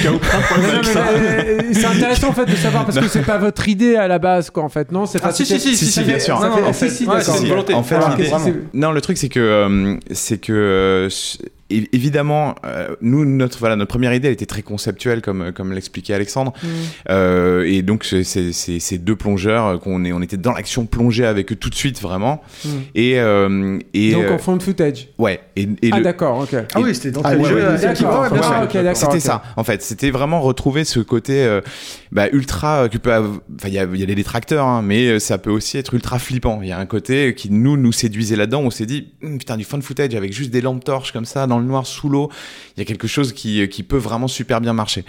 Mais, 0.05 0.09
euh, 0.09 1.61
c'est 1.73 1.85
intéressant 1.87 2.29
en 2.29 2.33
fait 2.33 2.45
de 2.47 2.55
savoir 2.57 2.85
parce 2.85 2.99
que 2.99 3.09
c'est 3.09 3.23
pas 3.23 3.39
votre 3.39 3.69
idée 3.69 3.97
à 3.97 4.09
la 4.09 4.19
base 4.19 4.51
quoi 4.51 4.63
en 4.65 4.69
fait 4.69 4.91
non 4.93 5.07
c'est 5.07 5.19
Ah, 5.23 5.29
pas 5.29 5.33
si, 5.33 5.47
si, 5.47 5.59
si, 5.61 5.77
Si, 5.77 5.87
si, 5.87 6.03
bien 6.05 6.19
sûr. 6.19 6.39
Ça 6.41 6.49
Non, 6.49 6.67
en 6.67 6.73
fait, 6.73 6.89
c'est 6.89 7.05
une 7.05 7.49
volonté. 7.49 7.75
En 7.75 7.83
fait, 7.83 7.97
c'est- 8.45 8.55
non, 8.75 8.93
le 8.93 9.01
truc 9.01 9.17
c'est 9.19 9.29
que 9.29 9.41
euh, 9.41 9.97
c'est 10.11 10.39
que 10.39 10.53
euh, 10.53 11.09
é- 11.09 11.47
évidemment, 11.93 12.55
euh, 12.65 12.89
nous 13.01 13.25
notre 13.25 13.59
voilà 13.59 13.77
notre 13.77 13.89
première 13.91 14.15
idée 14.15 14.29
elle 14.29 14.35
était 14.35 14.47
très 14.47 14.63
conceptuelle 14.63 15.21
comme 15.23 15.53
comme 15.53 15.73
l'expliquait 15.73 16.15
Alexandre, 16.15 16.53
Mm. 16.63 16.67
Euh, 17.11 17.65
et 17.67 17.83
donc 17.83 18.05
ces 18.05 18.99
deux 18.99 19.17
plongeurs 19.17 19.67
euh, 19.67 19.79
qu'on 19.79 20.05
est 20.05 20.13
on 20.13 20.23
était 20.23 20.37
dans 20.37 20.53
l'action 20.53 20.87
plongée 20.87 21.25
avec 21.27 21.53
eux 21.53 21.57
tout 21.57 21.71
de 21.71 21.75
suite 21.75 22.01
vraiment, 22.01 22.43
Mm. 22.65 22.69
et 22.95 23.21
euh, 23.21 23.79
et 23.95 24.13
donc 24.13 24.31
en 24.31 24.39
fond 24.39 24.57
de 24.57 24.63
footage 24.63 25.09
ouais 25.19 25.41
et, 25.57 25.69
et 25.83 25.91
ah 25.93 25.99
le- 25.99 26.03
d'accord 26.05 26.39
ok 26.41 26.55
Ah 26.75 26.81
oui, 26.81 26.95
c'était 26.95 27.11
dans 27.11 27.23
Ah, 27.25 27.35
le 27.35 27.41
ouais, 27.41 27.49
jeu. 27.49 27.55
ouais, 27.57 27.63
d'accord. 27.81 28.23
Ouais, 28.23 28.29
ah, 28.89 28.95
C'était 28.95 29.21
ça, 29.21 29.43
en 29.57 29.65
fait. 29.65 29.83
C'était 29.83 30.11
vraiment 30.11 30.41
retrouver 30.41 30.85
ce 30.85 31.01
côté 31.01 31.43
euh, 31.45 31.61
bah, 32.11 32.29
ultra. 32.33 32.85
euh, 32.85 32.89
que 32.89 32.99
peut 32.99 33.11
Enfin, 33.13 33.69
il 33.69 33.75
y 33.75 33.79
a, 33.79 33.85
y 33.85 34.03
a 34.03 34.07
les 34.07 34.15
détracteurs, 34.15 34.67
hein, 34.67 34.83
mais 34.83 35.19
ça 35.21 35.39
peut 35.39 35.51
aussi 35.51 35.77
être 35.79 35.95
ultra 35.95 36.19
flippant. 36.19 36.61
Il 36.63 36.69
y 36.69 36.73
a 36.73 36.79
un 36.79 36.87
côté 36.87 37.35
qui 37.35 37.51
nous 37.51 37.77
nous 37.77 37.93
séduisait 37.93 38.37
là-dedans. 38.37 38.61
On 38.63 38.71
s'est 38.71 38.87
dit, 38.87 39.13
Hum, 39.23 39.39
putain, 39.39 39.57
du 39.57 39.65
fun 39.65 39.81
footage 39.81 40.15
avec 40.15 40.33
juste 40.33 40.51
des 40.51 40.61
lampes 40.61 40.83
torches 40.85 41.13
comme 41.13 41.25
ça 41.25 41.47
dans 41.47 41.59
noir 41.67 41.87
sous 41.87 42.09
l'eau. 42.09 42.31
Il 42.77 42.81
y 42.81 42.83
a 42.83 42.85
quelque 42.85 43.07
chose 43.07 43.33
qui 43.33 43.69
qui 43.69 43.83
peut 43.83 43.97
vraiment 43.97 44.29
super 44.29 44.61
bien 44.61 44.73
marcher. 44.73 45.05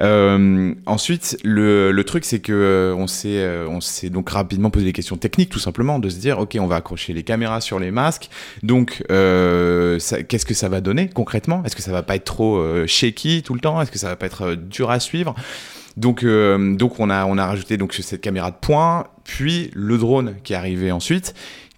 Euh, 0.00 0.74
ensuite, 0.86 1.38
le, 1.44 1.92
le 1.92 2.04
truc, 2.04 2.24
c'est 2.24 2.40
que 2.40 2.52
euh, 2.52 2.94
on 2.96 3.06
s'est 3.06 3.38
euh, 3.38 3.66
on 3.68 3.80
s'est 3.80 4.10
donc 4.10 4.30
rapidement 4.30 4.70
posé 4.70 4.84
des 4.84 4.92
questions 4.92 5.16
techniques, 5.16 5.50
tout 5.50 5.58
simplement, 5.58 5.98
de 5.98 6.08
se 6.08 6.18
dire, 6.18 6.38
ok, 6.38 6.56
on 6.60 6.66
va 6.66 6.76
accrocher 6.76 7.12
les 7.12 7.22
caméras 7.22 7.60
sur 7.60 7.78
les 7.78 7.90
masques. 7.90 8.28
Donc, 8.62 9.02
euh, 9.10 9.98
qu'est-ce 10.28 10.46
que 10.46 10.54
ça 10.54 10.68
va 10.68 10.80
donner 10.80 11.08
concrètement? 11.08 11.62
Est-ce 11.64 11.76
que 11.76 11.82
ça 11.82 11.92
va 11.92 12.02
pas 12.02 12.16
être 12.16 12.24
trop 12.24 12.56
euh, 12.56 12.86
shaky 12.86 13.42
tout 13.42 13.54
le 13.54 13.60
temps? 13.60 13.80
Est-ce 13.80 13.90
que 13.90 13.98
ça 13.98 14.08
va 14.08 14.16
pas 14.16 14.26
être 14.26 14.42
euh, 14.42 14.56
dur 14.56 14.90
à 14.90 15.00
suivre? 15.00 15.34
Donc, 15.96 16.24
euh, 16.24 16.74
donc 16.74 16.98
on 16.98 17.08
a 17.08 17.24
on 17.24 17.38
a 17.38 17.46
rajouté 17.46 17.76
donc 17.76 17.94
cette 17.94 18.20
caméra 18.20 18.50
de 18.50 18.56
poing, 18.60 19.06
puis 19.22 19.70
le 19.74 19.96
drone 19.96 20.34
qui 20.42 20.52
est 20.52 20.56
arrivé 20.56 20.90
ensuite, 20.90 21.34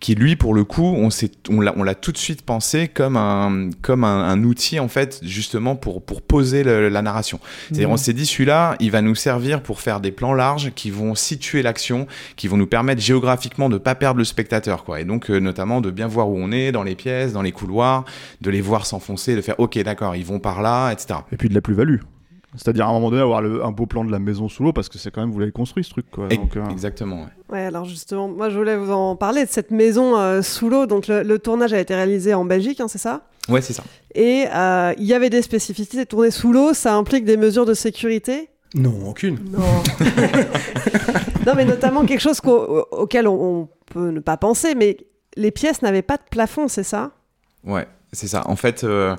qui 0.06 0.14
lui 0.14 0.36
pour 0.36 0.54
le 0.54 0.62
coup 0.62 0.84
on 0.84 1.10
s'est 1.10 1.32
on 1.50 1.60
l'a 1.82 1.94
tout 1.96 2.12
de 2.12 2.16
suite 2.16 2.42
pensé 2.42 2.86
comme 2.86 3.16
un 3.16 3.70
comme 3.82 4.04
un, 4.04 4.22
un 4.28 4.44
outil 4.44 4.78
en 4.78 4.86
fait 4.86 5.18
justement 5.24 5.74
pour 5.74 6.00
pour 6.00 6.22
poser 6.22 6.62
le- 6.62 6.88
la 6.88 7.02
narration. 7.02 7.40
C'est-à-dire 7.66 7.88
Mhm. 7.88 7.94
on 7.94 7.96
s'est 7.96 8.12
dit 8.12 8.24
celui-là 8.24 8.76
il 8.78 8.92
va 8.92 9.02
nous 9.02 9.16
servir 9.16 9.64
pour 9.64 9.80
faire 9.80 9.98
des 9.98 10.12
plans 10.12 10.32
larges 10.32 10.70
qui 10.76 10.92
vont 10.92 11.16
situer 11.16 11.60
l'action, 11.62 12.06
qui 12.36 12.46
vont 12.46 12.56
nous 12.56 12.68
permettre 12.68 13.02
géographiquement 13.02 13.68
de 13.68 13.78
pas 13.78 13.96
perdre 13.96 14.18
le 14.18 14.24
spectateur 14.24 14.84
quoi. 14.84 15.00
Et 15.00 15.04
donc 15.04 15.28
euh, 15.28 15.40
notamment 15.40 15.80
de 15.80 15.90
bien 15.90 16.06
voir 16.06 16.28
où 16.28 16.36
on 16.38 16.52
est 16.52 16.70
dans 16.70 16.84
les 16.84 16.94
pièces, 16.94 17.32
dans 17.32 17.42
les 17.42 17.50
couloirs, 17.50 18.04
de 18.42 18.50
les 18.52 18.60
voir 18.60 18.86
s'enfoncer, 18.86 19.34
de 19.34 19.40
faire 19.40 19.58
ok 19.58 19.76
d'accord 19.82 20.14
ils 20.14 20.24
vont 20.24 20.38
par 20.38 20.62
là, 20.62 20.92
etc. 20.92 21.18
Et 21.32 21.36
puis 21.36 21.48
de 21.48 21.54
la 21.54 21.60
plus-value. 21.60 21.98
C'est-à-dire 22.56 22.86
à 22.86 22.90
un 22.90 22.92
moment 22.92 23.10
donné 23.10 23.22
avoir 23.22 23.40
le- 23.42 23.64
un 23.64 23.70
beau 23.70 23.86
plan 23.86 24.04
de 24.04 24.10
la 24.10 24.18
maison 24.18 24.48
sous 24.48 24.62
l'eau 24.64 24.72
parce 24.72 24.88
que 24.88 24.98
c'est 24.98 25.10
quand 25.10 25.20
même 25.20 25.30
vous 25.30 25.38
l'avez 25.38 25.52
construit 25.52 25.84
ce 25.84 25.90
truc 25.90 26.10
quoi. 26.10 26.28
Donc, 26.28 26.56
euh, 26.56 26.64
Exactement. 26.70 27.22
ouais. 27.22 27.28
Ouais, 27.52 27.64
alors 27.64 27.84
justement, 27.84 28.28
moi 28.28 28.48
je 28.50 28.56
voulais 28.58 28.76
vous 28.76 28.90
en 28.92 29.14
parler 29.16 29.44
de 29.44 29.50
cette 29.50 29.70
maison 29.70 30.16
euh, 30.16 30.42
sous 30.42 30.68
l'eau. 30.68 30.86
Donc 30.86 31.06
le, 31.06 31.22
le 31.22 31.38
tournage 31.38 31.72
a 31.72 31.78
été 31.80 31.94
réalisé 31.94 32.34
en 32.34 32.44
Belgique, 32.44 32.80
hein, 32.80 32.88
c'est 32.88 32.98
ça? 32.98 33.22
Ouais 33.48 33.60
c'est 33.60 33.72
ça. 33.72 33.84
Et 34.14 34.46
euh, 34.52 34.92
il 34.98 35.04
y 35.04 35.14
avait 35.14 35.30
des 35.30 35.42
spécificités. 35.42 36.04
Tourner 36.06 36.30
sous 36.30 36.52
l'eau, 36.52 36.72
ça 36.74 36.94
implique 36.96 37.24
des 37.24 37.36
mesures 37.36 37.66
de 37.66 37.74
sécurité? 37.74 38.48
Non, 38.74 38.92
aucune. 39.08 39.38
Non. 39.52 39.60
non, 41.46 41.52
mais 41.56 41.64
notamment 41.64 42.04
quelque 42.04 42.20
chose 42.20 42.40
auquel 42.44 43.28
on, 43.28 43.60
on 43.62 43.68
peut 43.92 44.10
ne 44.10 44.20
pas 44.20 44.36
penser, 44.36 44.74
mais 44.74 44.96
les 45.36 45.50
pièces 45.50 45.82
n'avaient 45.82 46.02
pas 46.02 46.16
de 46.16 46.22
plafond, 46.30 46.68
c'est 46.68 46.82
ça? 46.82 47.12
Ouais, 47.64 47.86
c'est 48.12 48.28
ça. 48.28 48.42
En 48.46 48.56
fait, 48.56 48.84
euh, 48.84 49.16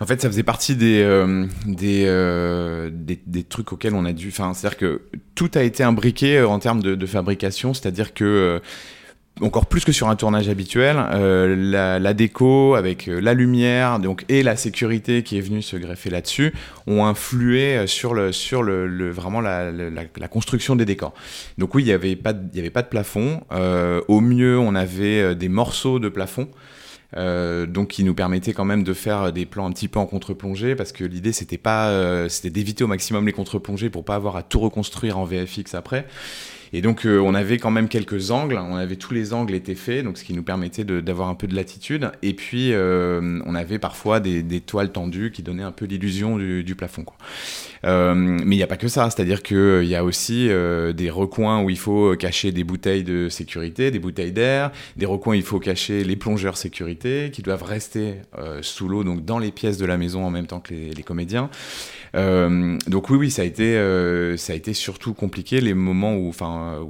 en 0.00 0.06
fait, 0.06 0.20
ça 0.20 0.28
faisait 0.28 0.42
partie 0.42 0.74
des 0.74 1.02
euh, 1.02 1.46
euh, 1.82 2.90
des 2.92 3.20
des 3.26 3.44
trucs 3.44 3.72
auxquels 3.72 3.94
on 3.94 4.04
a 4.04 4.12
dû. 4.12 4.28
Enfin, 4.28 4.54
c'est-à-dire 4.54 4.78
que 4.78 5.02
tout 5.34 5.50
a 5.54 5.62
été 5.62 5.82
imbriqué 5.82 6.42
en 6.42 6.58
termes 6.58 6.82
de, 6.82 7.06
fabrication, 7.06 7.74
c'est-à-dire 7.74 8.14
que 8.14 8.60
encore 9.42 9.66
plus 9.66 9.84
que 9.84 9.92
sur 9.92 10.08
un 10.08 10.16
tournage 10.16 10.48
habituel, 10.48 10.96
la, 10.96 12.14
déco 12.14 12.74
avec 12.74 13.06
la 13.06 13.32
lumière 13.32 13.98
donc 13.98 14.24
et 14.28 14.42
la 14.42 14.56
sécurité 14.56 15.22
qui 15.22 15.38
est 15.38 15.40
venue 15.40 15.62
se 15.62 15.76
greffer 15.76 16.10
là-dessus 16.10 16.52
ont 16.86 17.06
influé 17.06 17.86
sur 17.86 18.12
le 18.12 18.32
sur 18.32 18.62
le, 18.62 19.10
vraiment 19.10 19.40
la, 19.40 19.70
la, 19.70 20.28
construction 20.28 20.76
des 20.76 20.84
décors. 20.84 21.14
Donc 21.58 21.74
oui, 21.74 21.84
il 21.84 21.88
y 21.88 21.92
avait 21.92 22.16
pas 22.16 22.30
avait 22.30 22.70
pas 22.70 22.82
de 22.82 22.88
plafond. 22.88 23.42
Au 24.08 24.20
mieux, 24.20 24.58
on 24.58 24.74
avait 24.74 25.34
des 25.34 25.48
morceaux 25.48 25.98
de 25.98 26.08
plafond. 26.08 26.48
Euh, 27.16 27.66
donc 27.66 27.88
qui 27.88 28.04
nous 28.04 28.14
permettait 28.14 28.52
quand 28.52 28.64
même 28.64 28.84
de 28.84 28.94
faire 28.94 29.32
des 29.32 29.44
plans 29.44 29.66
un 29.66 29.72
petit 29.72 29.88
peu 29.88 29.98
en 29.98 30.06
contre-plongée 30.06 30.76
parce 30.76 30.92
que 30.92 31.02
l'idée 31.02 31.32
c'était 31.32 31.58
pas 31.58 31.88
euh, 31.88 32.28
c'était 32.28 32.50
d'éviter 32.50 32.84
au 32.84 32.86
maximum 32.86 33.26
les 33.26 33.32
contre-plongées 33.32 33.90
pour 33.90 34.04
pas 34.04 34.14
avoir 34.14 34.36
à 34.36 34.44
tout 34.44 34.60
reconstruire 34.60 35.18
en 35.18 35.24
VFX 35.24 35.74
après 35.74 36.06
et 36.72 36.82
donc 36.82 37.04
euh, 37.04 37.18
on 37.18 37.34
avait 37.34 37.58
quand 37.58 37.70
même 37.70 37.88
quelques 37.88 38.30
angles 38.30 38.58
on 38.58 38.76
avait 38.76 38.96
tous 38.96 39.14
les 39.14 39.32
angles 39.32 39.54
étaient 39.54 39.74
faits 39.74 40.04
donc 40.04 40.18
ce 40.18 40.24
qui 40.24 40.34
nous 40.34 40.42
permettait 40.42 40.84
d'avoir 40.84 41.28
un 41.28 41.34
peu 41.34 41.46
de 41.46 41.54
latitude 41.54 42.10
et 42.22 42.34
puis 42.34 42.72
euh, 42.72 43.40
on 43.44 43.54
avait 43.54 43.78
parfois 43.78 44.20
des, 44.20 44.60
toiles 44.60 44.92
tendues 44.92 45.32
qui 45.32 45.42
donnaient 45.42 45.62
un 45.62 45.72
peu 45.72 45.86
l'illusion 45.86 46.36
du, 46.36 46.74
plafond. 46.76 47.04
Euh, 47.84 48.14
mais 48.14 48.56
il 48.56 48.58
n'y 48.58 48.62
a 48.62 48.66
pas 48.66 48.76
que 48.76 48.88
ça, 48.88 49.08
c'est-à-dire 49.10 49.42
qu'il 49.42 49.84
y 49.84 49.94
a 49.94 50.04
aussi 50.04 50.48
des 50.48 51.10
recoins 51.10 51.62
où 51.62 51.70
il 51.70 51.78
faut 51.78 52.14
cacher 52.16 52.52
des 52.52 52.62
bouteilles 52.62 53.04
de 53.04 53.28
sécurité, 53.28 53.90
des 53.90 53.98
bouteilles 53.98 54.32
d'air, 54.32 54.70
des 54.96 55.06
recoins 55.06 55.32
où 55.32 55.36
il 55.36 55.42
faut 55.42 55.58
cacher 55.58 56.04
les 56.04 56.16
plongeurs 56.16 56.56
sécurité 56.56 57.30
qui 57.32 57.42
doivent 57.42 57.62
rester 57.62 58.16
sous 58.60 58.88
l'eau, 58.88 59.02
donc 59.02 59.24
dans 59.24 59.38
les 59.38 59.50
pièces 59.50 59.78
de 59.78 59.86
la 59.86 59.96
maison 59.96 60.24
en 60.24 60.30
même 60.30 60.46
temps 60.46 60.60
que 60.60 60.74
les 60.74 61.02
comédiens. 61.02 61.48
Euh, 62.14 62.76
donc 62.86 63.10
oui, 63.10 63.16
oui, 63.16 63.30
ça 63.30 63.42
a 63.42 63.44
été, 63.44 63.76
euh, 63.76 64.36
ça 64.36 64.52
a 64.52 64.56
été 64.56 64.74
surtout 64.74 65.14
compliqué 65.14 65.60
les 65.60 65.74
moments 65.74 66.16
où, 66.16 66.28
enfin, 66.28 66.86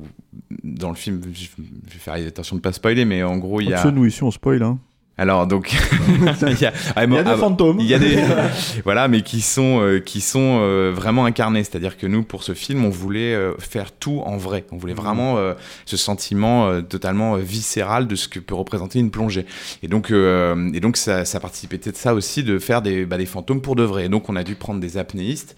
dans 0.62 0.88
le 0.88 0.96
film, 0.96 1.20
je 1.32 1.48
vais 1.92 1.98
faire 1.98 2.14
attention 2.14 2.56
de 2.56 2.60
pas 2.60 2.72
spoiler, 2.72 3.04
mais 3.04 3.22
en 3.22 3.38
gros 3.38 3.60
il 3.60 3.68
y 3.68 3.74
a. 3.74 3.90
Nous 3.90 4.06
ici 4.06 4.22
on 4.22 4.30
spoil. 4.30 4.62
Hein. 4.62 4.78
Alors 5.20 5.46
donc 5.46 5.70
il 6.08 6.24
y 6.24 6.64
a, 6.64 6.72
ah, 6.96 7.04
Il 7.04 7.12
y 7.12 7.18
a 7.18 7.22
des 7.22 7.30
ah, 7.30 7.36
fantômes. 7.36 7.78
Il 7.78 7.84
y 7.84 7.92
a 7.92 7.98
des 7.98 8.24
voilà, 8.84 9.06
mais 9.06 9.20
qui 9.20 9.42
sont 9.42 9.82
euh, 9.82 10.00
qui 10.00 10.22
sont 10.22 10.60
euh, 10.62 10.92
vraiment 10.94 11.26
incarnés. 11.26 11.62
C'est-à-dire 11.62 11.98
que 11.98 12.06
nous 12.06 12.22
pour 12.22 12.42
ce 12.42 12.54
film, 12.54 12.86
on 12.86 12.88
voulait 12.88 13.34
euh, 13.34 13.52
faire 13.58 13.92
tout 13.92 14.22
en 14.24 14.38
vrai. 14.38 14.64
On 14.72 14.78
voulait 14.78 14.94
vraiment 14.94 15.36
euh, 15.36 15.52
ce 15.84 15.98
sentiment 15.98 16.68
euh, 16.68 16.80
totalement 16.80 17.34
euh, 17.34 17.40
viscéral 17.40 18.06
de 18.06 18.16
ce 18.16 18.28
que 18.28 18.38
peut 18.38 18.54
représenter 18.54 18.98
une 18.98 19.10
plongée. 19.10 19.44
Et 19.82 19.88
donc 19.88 20.10
euh, 20.10 20.70
et 20.72 20.80
donc 20.80 20.96
ça, 20.96 21.26
ça 21.26 21.38
participait 21.38 21.76
de 21.76 21.94
ça 21.94 22.14
aussi 22.14 22.42
de 22.42 22.58
faire 22.58 22.80
des 22.80 23.04
bah, 23.04 23.18
des 23.18 23.26
fantômes 23.26 23.60
pour 23.60 23.76
de 23.76 23.82
vrai. 23.82 24.06
Et 24.06 24.08
donc 24.08 24.30
on 24.30 24.36
a 24.36 24.42
dû 24.42 24.54
prendre 24.54 24.80
des 24.80 24.96
apnéistes. 24.96 25.54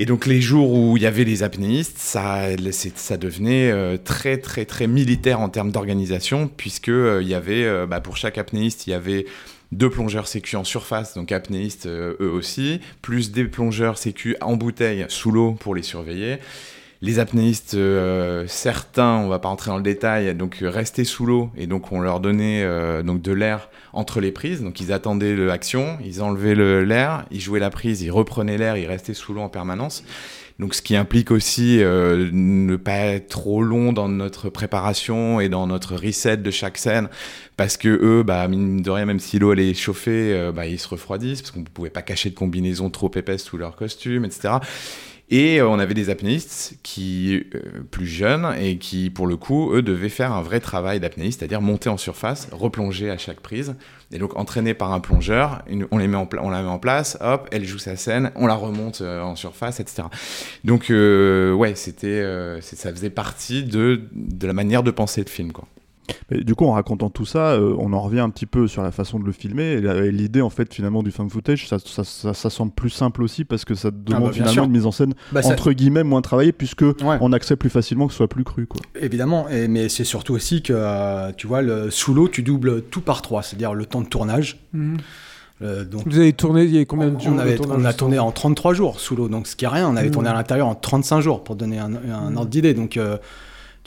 Et 0.00 0.06
donc 0.06 0.26
les 0.26 0.40
jours 0.40 0.72
où 0.72 0.96
il 0.96 1.02
y 1.02 1.06
avait 1.06 1.24
les 1.24 1.42
apnéistes, 1.42 1.98
ça, 1.98 2.46
devenait 2.56 3.70
euh, 3.72 3.96
très 3.96 4.38
très 4.38 4.64
très 4.64 4.86
militaire 4.86 5.40
en 5.40 5.48
termes 5.48 5.72
d'organisation, 5.72 6.48
puisque 6.56 6.88
euh, 6.88 7.20
y 7.22 7.34
avait 7.34 7.64
euh, 7.64 7.86
bah, 7.86 8.00
pour 8.00 8.16
chaque 8.16 8.38
apnéiste, 8.38 8.86
il 8.86 8.90
y 8.90 8.94
avait 8.94 9.26
deux 9.72 9.90
plongeurs 9.90 10.28
sécu 10.28 10.54
en 10.54 10.62
surface, 10.62 11.14
donc 11.14 11.32
apnéistes 11.32 11.86
eux 11.86 12.30
aussi, 12.32 12.80
plus 13.02 13.32
des 13.32 13.44
plongeurs 13.44 13.98
sécu 13.98 14.36
en 14.40 14.56
bouteille 14.56 15.04
sous 15.08 15.30
l'eau 15.30 15.52
pour 15.52 15.74
les 15.74 15.82
surveiller. 15.82 16.38
Les 17.00 17.20
apnéistes, 17.20 17.74
euh, 17.74 18.44
certains, 18.48 19.18
on 19.18 19.28
va 19.28 19.38
pas 19.38 19.48
rentrer 19.48 19.70
dans 19.70 19.76
le 19.76 19.84
détail, 19.84 20.34
donc 20.34 20.58
euh, 20.62 20.68
restaient 20.68 21.04
sous 21.04 21.26
l'eau 21.26 21.50
et 21.56 21.68
donc 21.68 21.92
on 21.92 22.00
leur 22.00 22.18
donnait 22.18 22.64
euh, 22.64 23.04
donc 23.04 23.22
de 23.22 23.30
l'air 23.30 23.70
entre 23.92 24.20
les 24.20 24.32
prises. 24.32 24.62
Donc 24.62 24.80
ils 24.80 24.92
attendaient 24.92 25.36
l'action, 25.36 25.96
ils 26.04 26.20
enlevaient 26.22 26.56
le- 26.56 26.82
l'air, 26.82 27.24
ils 27.30 27.40
jouaient 27.40 27.60
la 27.60 27.70
prise, 27.70 28.02
ils 28.02 28.10
reprenaient 28.10 28.58
l'air, 28.58 28.76
ils 28.76 28.86
restaient 28.88 29.14
sous 29.14 29.32
l'eau 29.32 29.42
en 29.42 29.48
permanence. 29.48 30.02
Donc 30.58 30.74
ce 30.74 30.82
qui 30.82 30.96
implique 30.96 31.30
aussi 31.30 31.80
euh, 31.80 32.30
ne 32.32 32.74
pas 32.74 32.96
être 32.96 33.28
trop 33.28 33.62
long 33.62 33.92
dans 33.92 34.08
notre 34.08 34.48
préparation 34.50 35.38
et 35.38 35.48
dans 35.48 35.68
notre 35.68 35.94
reset 35.94 36.38
de 36.38 36.50
chaque 36.50 36.78
scène, 36.78 37.08
parce 37.56 37.76
que 37.76 37.88
eux, 37.88 38.24
bah, 38.24 38.48
mine 38.48 38.82
de 38.82 38.90
rien, 38.90 39.04
même 39.04 39.20
si 39.20 39.38
l'eau 39.38 39.52
elle 39.52 39.60
est 39.60 39.72
chauffée, 39.74 40.32
euh, 40.34 40.50
bah, 40.50 40.66
ils 40.66 40.80
se 40.80 40.88
refroidissent, 40.88 41.42
parce 41.42 41.52
qu'on 41.52 41.60
ne 41.60 41.64
pouvait 41.64 41.90
pas 41.90 42.02
cacher 42.02 42.30
de 42.30 42.34
combinaison 42.34 42.90
trop 42.90 43.12
épaisse 43.14 43.44
sous 43.44 43.56
leur 43.56 43.76
costume, 43.76 44.24
etc. 44.24 44.54
Et 45.30 45.60
euh, 45.60 45.68
on 45.68 45.78
avait 45.78 45.94
des 45.94 46.10
apnéistes 46.10 46.78
qui, 46.82 47.44
euh, 47.54 47.60
plus 47.90 48.06
jeunes, 48.06 48.54
et 48.58 48.78
qui, 48.78 49.10
pour 49.10 49.26
le 49.26 49.36
coup, 49.36 49.72
eux, 49.74 49.82
devaient 49.82 50.08
faire 50.08 50.32
un 50.32 50.42
vrai 50.42 50.60
travail 50.60 51.00
d'apnéiste, 51.00 51.40
c'est-à-dire 51.40 51.60
monter 51.60 51.90
en 51.90 51.96
surface, 51.96 52.48
replonger 52.52 53.10
à 53.10 53.18
chaque 53.18 53.40
prise. 53.40 53.74
Et 54.10 54.18
donc, 54.18 54.36
entraînés 54.36 54.72
par 54.72 54.92
un 54.92 55.00
plongeur, 55.00 55.62
on, 55.90 55.98
les 55.98 56.08
met 56.08 56.16
en 56.16 56.26
on 56.40 56.48
la 56.48 56.62
met 56.62 56.68
en 56.68 56.78
place, 56.78 57.18
hop, 57.20 57.46
elle 57.52 57.64
joue 57.64 57.78
sa 57.78 57.96
scène, 57.96 58.30
on 58.36 58.46
la 58.46 58.54
remonte 58.54 59.02
euh, 59.02 59.20
en 59.20 59.36
surface, 59.36 59.80
etc. 59.80 60.04
Donc, 60.64 60.90
euh, 60.90 61.52
ouais, 61.52 61.74
c'était, 61.74 62.06
euh, 62.06 62.60
ça 62.62 62.90
faisait 62.90 63.10
partie 63.10 63.64
de, 63.64 64.02
de 64.12 64.46
la 64.46 64.54
manière 64.54 64.82
de 64.82 64.90
penser 64.90 65.22
le 65.22 65.28
film, 65.28 65.52
quoi. 65.52 65.68
Mais 66.30 66.42
du 66.44 66.54
coup, 66.54 66.64
en 66.66 66.72
racontant 66.72 67.10
tout 67.10 67.26
ça, 67.26 67.52
euh, 67.52 67.74
on 67.78 67.92
en 67.92 68.00
revient 68.00 68.20
un 68.20 68.30
petit 68.30 68.46
peu 68.46 68.66
sur 68.68 68.82
la 68.82 68.90
façon 68.90 69.18
de 69.18 69.24
le 69.24 69.32
filmer. 69.32 69.72
Et 69.74 70.12
l'idée, 70.12 70.40
en 70.40 70.50
fait, 70.50 70.72
finalement, 70.72 71.02
du 71.02 71.10
fan 71.10 71.28
footage, 71.30 71.68
ça, 71.68 71.78
ça, 71.78 72.04
ça- 72.04 72.34
ça 72.34 72.50
semble 72.50 72.72
plus 72.72 72.90
simple 72.90 73.22
aussi 73.22 73.44
parce 73.44 73.64
que 73.64 73.74
ça 73.74 73.90
demande 73.90 74.06
bah, 74.08 74.18
bien 74.28 74.32
finalement 74.32 74.52
sûr. 74.52 74.64
une 74.64 74.70
mise 74.72 74.86
en 74.86 74.92
scène 74.92 75.14
Bah, 75.32 75.42
ça- 75.42 75.52
entre 75.52 75.72
guillemets 75.72 76.04
moins 76.04 76.20
travaillée 76.22 76.52
puisque 76.52 76.84
on 77.20 77.32
accepte 77.32 77.60
plus 77.60 77.70
facilement 77.70 78.06
que 78.06 78.12
ce 78.12 78.18
soit 78.18 78.28
plus 78.28 78.44
cru. 78.44 78.66
Quoi. 78.66 78.80
Évidemment, 79.00 79.48
et, 79.48 79.68
mais 79.68 79.88
c'est 79.88 80.04
surtout 80.04 80.34
aussi 80.34 80.62
que, 80.62 80.72
euh, 80.76 81.30
tu 81.36 81.46
vois, 81.46 81.62
le, 81.62 81.90
sous 81.90 82.14
l'eau, 82.14 82.28
tu 82.28 82.42
doubles 82.42 82.82
tout 82.82 83.00
par 83.00 83.22
trois, 83.22 83.42
c'est-à-dire 83.42 83.74
le 83.74 83.86
temps 83.86 84.00
de 84.00 84.08
tournage. 84.08 84.58
Mhm. 84.72 84.96
Euh, 85.60 85.84
donc, 85.84 86.02
Vous 86.06 86.18
avez 86.18 86.32
tourné 86.32 86.62
il 86.62 86.70
y 86.70 86.78
a 86.78 86.84
combien 86.84 87.08
de 87.08 87.18
jours 87.20 87.32
on, 87.34 87.38
avait- 87.38 87.58
a 87.86 87.92
tourné 87.92 88.18
en 88.20 88.30
33 88.30 88.74
jours 88.74 89.00
sous 89.00 89.16
l'eau, 89.16 89.28
donc 89.28 89.48
ce 89.48 89.56
qui 89.56 89.64
est 89.64 89.68
rien. 89.68 89.88
On 89.88 89.96
avait 89.96 90.06
Mhm. 90.06 90.12
tourné 90.12 90.28
à 90.28 90.34
l'intérieur 90.34 90.68
en 90.68 90.76
35 90.76 91.20
jours 91.20 91.42
pour 91.42 91.56
donner 91.56 91.78
un, 91.80 91.90
un 91.94 92.36
ordre 92.36 92.46
d'idée. 92.48 92.74
Donc, 92.74 92.96
euh, 92.96 93.16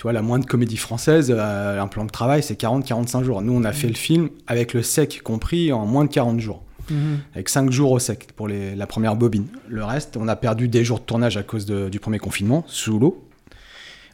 tu 0.01 0.05
vois, 0.05 0.13
la 0.13 0.23
moindre 0.23 0.47
comédie 0.47 0.77
française, 0.77 1.31
euh, 1.31 1.79
un 1.79 1.85
plan 1.87 2.05
de 2.05 2.09
travail, 2.09 2.41
c'est 2.41 2.59
40-45 2.59 3.23
jours. 3.23 3.43
Nous, 3.43 3.53
on 3.53 3.63
a 3.63 3.71
fait 3.71 3.87
le 3.87 3.93
film 3.93 4.29
avec 4.47 4.73
le 4.73 4.81
sec 4.81 5.21
compris 5.23 5.71
en 5.71 5.85
moins 5.85 6.05
de 6.05 6.09
40 6.09 6.39
jours. 6.39 6.63
Mhm. 6.89 7.19
Avec 7.35 7.49
5 7.49 7.69
jours 7.69 7.91
au 7.91 7.99
sec 7.99 8.29
pour 8.35 8.47
les- 8.47 8.73
la 8.73 8.87
première 8.87 9.15
bobine. 9.15 9.45
Le 9.67 9.83
reste, 9.83 10.17
on 10.17 10.27
a 10.27 10.35
perdu 10.35 10.67
des 10.67 10.83
jours 10.83 10.97
de 10.97 11.03
tournage 11.03 11.37
à 11.37 11.43
cause 11.43 11.67
de- 11.67 11.87
du 11.87 11.99
premier 11.99 12.17
confinement, 12.17 12.63
sous 12.65 12.97
l'eau. 12.97 13.23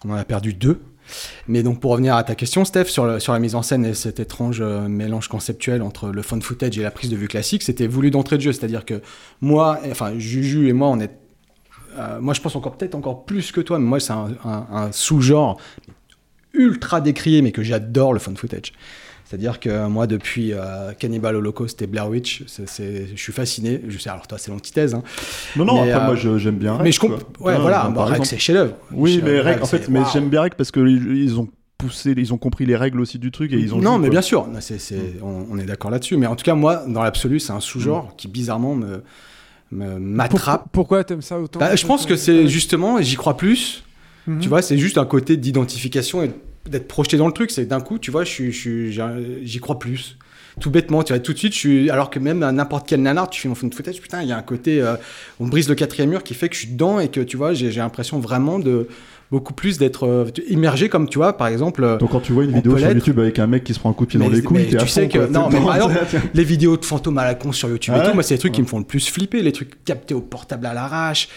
On 0.04 0.10
en 0.10 0.16
a 0.16 0.26
perdu 0.26 0.54
deux. 0.54 0.82
Mais 1.48 1.64
donc 1.64 1.80
pour 1.80 1.92
revenir 1.92 2.18
à 2.18 2.24
ta 2.26 2.36
question, 2.36 2.66
Steph, 2.66 2.88
sur, 2.90 3.06
le- 3.06 3.22
sur 3.22 3.32
la 3.32 3.40
mise 3.40 3.56
en 3.56 3.62
scène 3.62 3.86
et 3.86 3.94
cet 3.94 4.20
étrange 4.20 4.58
euh, 4.60 4.90
mélange 4.90 5.30
conceptuel 5.30 5.82
entre 5.82 6.10
le 6.10 6.22
fun 6.22 6.42
footage 6.42 6.78
et 6.78 6.84
la 6.84 6.92
prise 6.92 7.10
de 7.10 7.16
vue 7.16 7.30
classique, 7.30 7.64
c'était 7.64 7.88
voulu 7.88 8.12
d'entrée 8.12 8.36
de 8.36 8.42
jeu. 8.42 8.52
C'est-à-dire 8.52 8.84
que 8.84 9.02
moi, 9.40 9.80
enfin 9.90 10.20
Juju 10.20 10.68
et 10.68 10.74
moi, 10.74 10.90
on 10.90 11.00
est... 11.00 11.12
euh, 11.98 12.20
moi 12.22 12.34
je 12.34 12.42
pense 12.42 12.56
encore 12.56 12.76
peut-être 12.78 12.96
encore 12.96 13.26
plus 13.26 13.52
que 13.52 13.62
toi, 13.62 13.80
mais 13.80 13.86
moi 13.86 14.00
c'est 14.00 14.14
un, 14.14 14.30
un- 14.46 14.68
un 14.72 14.92
sous-genre 14.92 15.60
ultra 16.54 17.02
décrié, 17.02 17.42
mais 17.42 17.52
que 17.52 17.64
j'adore 17.64 18.14
le 18.14 18.20
fun 18.20 18.34
footage. 18.36 18.74
C'est-à-dire 19.26 19.60
que 19.60 19.88
moi, 19.88 20.08
depuis 20.08 20.54
euh, 20.54 20.94
Cannibal 20.98 21.36
Holocaust 21.36 21.82
et 21.82 21.88
Blair 21.88 22.08
Witch, 22.08 22.46
je 22.48 23.14
suis 23.18 23.34
fasciné. 23.34 23.82
Je 23.86 23.98
sais, 23.98 24.10
alors 24.10 24.26
toi, 24.26 24.38
c'est 24.38 24.52
l'antithèse. 24.52 24.96
Hein. 24.96 25.04
Non, 25.58 25.66
non, 25.66 25.84
Mais, 25.84 25.92
après, 25.92 26.04
euh, 26.04 26.06
moi, 26.08 26.16
je- 26.16 26.38
j'aime 26.38 26.56
bien 26.56 26.80
Mais 26.82 26.94
je 26.94 27.00
comprends. 27.02 27.18
Ouais, 27.42 27.58
voilà. 27.60 27.90
Bon, 27.90 28.06
Rec, 28.06 28.26
c'est 28.26 28.38
chef-d'œuvre. 28.40 28.76
Oui, 28.94 29.20
mais 29.22 29.42
Rec, 29.42 29.62
en 29.62 29.66
fait, 29.66 29.90
mais 29.90 30.00
j'aime 30.14 30.30
bien 30.30 30.44
Rec 30.44 30.56
parce 30.56 30.72
qu'ils 30.72 31.18
ils 31.18 31.38
ont 31.38 31.50
poussé, 31.78 32.14
ils 32.16 32.34
ont 32.34 32.38
compris 32.38 32.66
les 32.66 32.78
règles 32.78 33.02
aussi 33.02 33.20
du 33.20 33.30
truc 33.32 33.52
et 33.52 33.58
ils 33.58 33.74
ont. 33.76 33.80
Non, 33.80 33.92
joué, 33.96 34.00
mais 34.04 34.08
quoi. 34.08 34.12
bien 34.12 34.22
sûr, 34.22 34.48
c'est- 34.62 35.02
on, 35.22 35.46
on 35.52 35.60
est 35.60 35.66
d'accord 35.66 35.92
là-dessus. 35.92 36.16
Mais 36.16 36.26
en 36.28 36.38
tout 36.38 36.46
cas, 36.46 36.56
moi, 36.56 36.86
dans 36.88 37.04
l'absolu, 37.04 37.42
c'est 37.42 37.52
un 37.52 37.60
sous-genre 37.60 38.06
Mm. 38.06 38.16
qui 38.16 38.28
bizarrement 38.30 38.76
me 38.76 38.86
me- 38.88 39.04
m'attrape. 39.72 40.66
Pourquoi, 40.72 41.04
t'aimes 41.04 41.22
ça 41.22 41.40
autant 41.40 41.60
Bah, 41.60 41.76
je 41.76 41.86
pense 41.86 42.06
que 42.06 42.16
c'est 42.16 42.48
justement, 42.48 43.02
j'y 43.02 43.16
crois 43.16 43.38
plus. 43.38 43.84
Mhm. 44.28 44.40
Tu 44.40 44.50
vois, 44.50 44.62
c'est 44.62 44.78
juste 44.78 44.98
un 44.98 45.06
côté 45.06 45.38
d'identification 45.38 46.24
et 46.24 46.32
d'être 46.70 46.88
projeté 46.88 47.18
dans 47.18 47.28
le 47.28 47.34
truc. 47.34 47.52
C'est 47.52 47.66
d'un 47.66 47.80
coup, 47.82 47.98
tu 48.00 48.12
vois, 48.12 48.24
je 48.24 48.30
suis- 48.32 48.52
je 48.52 48.90
j'ai- 48.92 49.40
j'y 49.44 49.60
crois 49.60 49.80
plus. 49.80 50.18
Tout 50.60 50.72
bêtement, 50.72 51.04
tu 51.04 51.14
vois, 51.14 51.20
tout 51.20 51.34
de 51.34 51.38
suite, 51.38 51.54
je 51.54 51.60
suis. 51.60 51.90
Alors 51.92 52.10
que 52.10 52.18
même 52.20 52.42
à 52.44 52.52
n'importe 52.52 52.88
quel 52.90 53.02
nanar, 53.02 53.30
tu 53.30 53.40
fais 53.48 53.54
fun 53.56 53.70
footage, 53.72 54.02
putain, 54.02 54.24
il 54.24 54.30
y 54.30 54.32
a 54.32 54.38
un 54.38 54.42
côté. 54.42 54.82
euh, 54.82 54.96
on 55.40 55.48
brise 55.48 55.70
le 55.70 55.76
quatrième 55.76 56.10
mur 56.10 56.24
qui 56.24 56.34
fait 56.34 56.50
que 56.50 56.56
je 56.56 56.62
suis 56.62 56.70
dedans 56.72 57.00
et 57.00 57.10
que, 57.10 57.20
tu 57.22 57.38
vois, 57.38 57.54
j'ai 57.54 57.70
l'impression 57.72 58.20
vraiment 58.20 58.58
de. 58.60 58.88
Beaucoup 59.30 59.54
plus 59.54 59.78
d'être 59.78 60.08
euh, 60.08 60.26
immergé, 60.50 60.88
comme 60.88 61.10
tu 61.10 61.18
vois, 61.18 61.36
par 61.36 61.48
exemple. 61.48 61.84
euh, 61.84 61.98
Donc 61.98 62.12
quand 62.12 62.22
tu 62.22 62.32
vois 62.32 62.46
une 62.46 62.54
vidéo 62.54 62.78
sur. 62.78 62.90
YouTube 62.90 63.20
avec 63.20 63.40
un 63.40 63.48
mec 63.48 63.66
qui 63.66 63.74
se 63.74 63.80
prend 63.80 63.90
un 63.90 63.94
coup 63.94 64.06
de 64.06 64.12
pied 64.12 64.20
dans 64.20 64.30
les 64.30 64.42
couilles, 64.42 64.68
tu 64.78 64.88
sais 64.88 65.10
que 65.10 65.28
non 65.28 65.50
Tout 65.50 65.58
mais 65.92 66.20
les 66.34 66.44
vidéos 66.46 66.78
de 66.78 66.86
fantômes 66.86 67.18
à 67.18 67.26
la 67.26 67.36
con 67.36 67.52
sur 67.52 67.68
YouTube 67.68 67.94
Ah 67.94 68.00
et 68.00 68.02
tout 68.04 68.08
ouais 68.10 68.14
moi 68.14 68.24
c'est 68.24 68.36
des 68.36 68.40
trucs 68.40 68.54
qui 68.54 68.62
me 68.62 68.68
font 68.68 68.80
le 68.80 68.86
plus 68.86 69.06
flipper 69.10 69.42
les 69.42 69.52
trucs 69.52 69.84
captés 69.84 70.14
au 70.14 70.22
portable 70.22 70.66
à 70.66 70.74
l'arrache. 70.74 71.28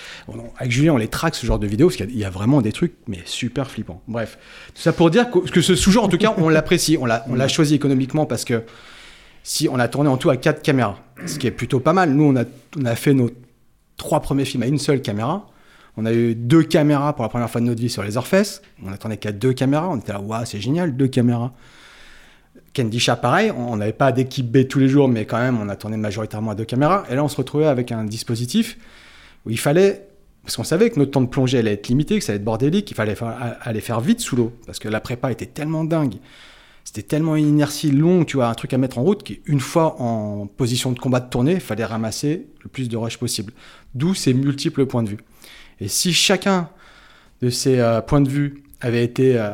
Avec 0.56 0.70
Julien 0.70 0.92
on 0.92 0.98
les 0.98 1.08
traque 1.08 1.34
ce 1.34 1.44
genre 1.46 1.58
de 1.58 1.66
vidéos 1.66 1.88
parce 1.88 1.96
qu'il 1.96 2.06
y 2.06 2.08
a- 2.08 2.12
il 2.12 2.18
y, 2.18 2.24
a 2.24 2.30
vraiment 2.30 2.62
des 2.62 2.70
trucs 2.70 2.94
mais 3.08 3.18
super 3.24 3.68
flippants. 3.68 4.02
Bref. 4.06 4.38
Tout 4.74 4.82
ça 4.82 4.92
pour 4.92 5.10
dire 5.10 5.26
que, 5.30 5.60
ce 5.60 5.74
sous-genre 5.74 6.04
en 6.04 6.08
tout 6.08 6.18
cas 6.18 6.32
on 6.38 6.48
l'apprécie. 6.48 6.96
On 7.00 7.06
l'a 7.06 7.24
on 7.28 7.34
l'a 7.34 7.48
choisi 7.48 7.74
économiquement 7.74 8.24
parce 8.24 8.44
que 8.44 8.62
si 9.42 9.68
on 9.68 9.80
a 9.80 9.88
tourné 9.88 10.08
en 10.10 10.16
tout 10.16 10.30
à 10.30 10.36
quatre 10.36 10.62
caméras 10.62 10.98
ce 11.26 11.38
qui 11.40 11.48
est 11.48 11.50
plutôt 11.50 11.80
pas 11.80 11.92
mal. 11.92 12.10
Nous 12.12 12.24
on 12.24 12.36
a 12.36 12.44
on 12.78 12.84
a 12.84 12.94
fait 12.94 13.14
nos 13.14 13.30
trois 13.96 14.20
premiers 14.20 14.44
films 14.44 14.62
à 14.62 14.66
une 14.66 14.78
seule 14.78 15.02
caméra 15.02 15.48
On 16.00 16.06
a 16.06 16.14
eu 16.14 16.34
deux 16.34 16.62
caméras 16.62 17.14
pour 17.14 17.24
la 17.24 17.28
première 17.28 17.50
fois 17.50 17.60
de 17.60 17.66
notre 17.66 17.80
vie 17.82 17.90
sur 17.90 18.02
les 18.02 18.16
Orfès. 18.16 18.62
On 18.82 18.90
attendait 18.90 19.18
qu'à 19.18 19.32
deux 19.32 19.52
caméras. 19.52 19.90
On 19.90 19.98
était 19.98 20.14
là, 20.14 20.20
waouh, 20.20 20.46
c'est 20.46 20.58
génial, 20.58 20.96
deux 20.96 21.08
caméras. 21.08 21.52
Candisha, 22.74 23.16
pareil, 23.16 23.52
on 23.54 23.76
n'avait 23.76 23.92
pas 23.92 24.10
d'équipe 24.10 24.50
B 24.50 24.66
tous 24.66 24.78
les 24.78 24.88
jours, 24.88 25.08
mais 25.08 25.26
quand 25.26 25.36
même, 25.36 25.60
on 25.60 25.68
attendait 25.68 25.98
majoritairement 25.98 26.52
à 26.52 26.54
deux 26.54 26.64
caméras. 26.64 27.04
Et 27.10 27.16
là, 27.16 27.22
on 27.22 27.28
se 27.28 27.36
retrouvait 27.36 27.66
avec 27.66 27.92
un 27.92 28.04
dispositif 28.04 28.78
où 29.44 29.50
il 29.50 29.58
fallait, 29.58 30.08
parce 30.42 30.56
qu'on 30.56 30.64
savait 30.64 30.88
que 30.88 30.98
notre 30.98 31.10
temps 31.10 31.20
de 31.20 31.26
plongée 31.26 31.58
allait 31.58 31.74
être 31.74 31.88
limité, 31.88 32.18
que 32.18 32.24
ça 32.24 32.32
allait 32.32 32.38
être 32.38 32.44
bordélique, 32.44 32.86
qu'il 32.86 32.96
fallait 32.96 33.16
aller 33.60 33.80
faire 33.82 34.00
vite 34.00 34.20
sous 34.20 34.36
l'eau, 34.36 34.52
parce 34.64 34.78
que 34.78 34.88
la 34.88 35.00
prépa 35.00 35.30
était 35.30 35.44
tellement 35.44 35.84
dingue. 35.84 36.14
C'était 36.84 37.02
tellement 37.02 37.36
une 37.36 37.46
inertie 37.46 37.90
longue, 37.90 38.24
tu 38.24 38.38
vois, 38.38 38.48
un 38.48 38.54
truc 38.54 38.72
à 38.72 38.78
mettre 38.78 38.96
en 38.96 39.02
route, 39.02 39.22
qu'une 39.22 39.60
fois 39.60 40.00
en 40.00 40.46
position 40.46 40.92
de 40.92 40.98
combat 40.98 41.20
de 41.20 41.28
tournée, 41.28 41.52
il 41.52 41.60
fallait 41.60 41.84
ramasser 41.84 42.46
le 42.62 42.70
plus 42.70 42.88
de 42.88 42.96
rush 42.96 43.18
possible. 43.18 43.52
D'où 43.94 44.14
ces 44.14 44.32
multiples 44.32 44.86
points 44.86 45.02
de 45.02 45.10
vue. 45.10 45.18
Et 45.80 45.88
si 45.88 46.12
chacun 46.12 46.68
de 47.42 47.50
ces 47.50 47.78
euh, 47.78 48.00
points 48.00 48.20
de 48.20 48.28
vue 48.28 48.62
avait 48.80 49.04
été, 49.04 49.38
euh, 49.38 49.50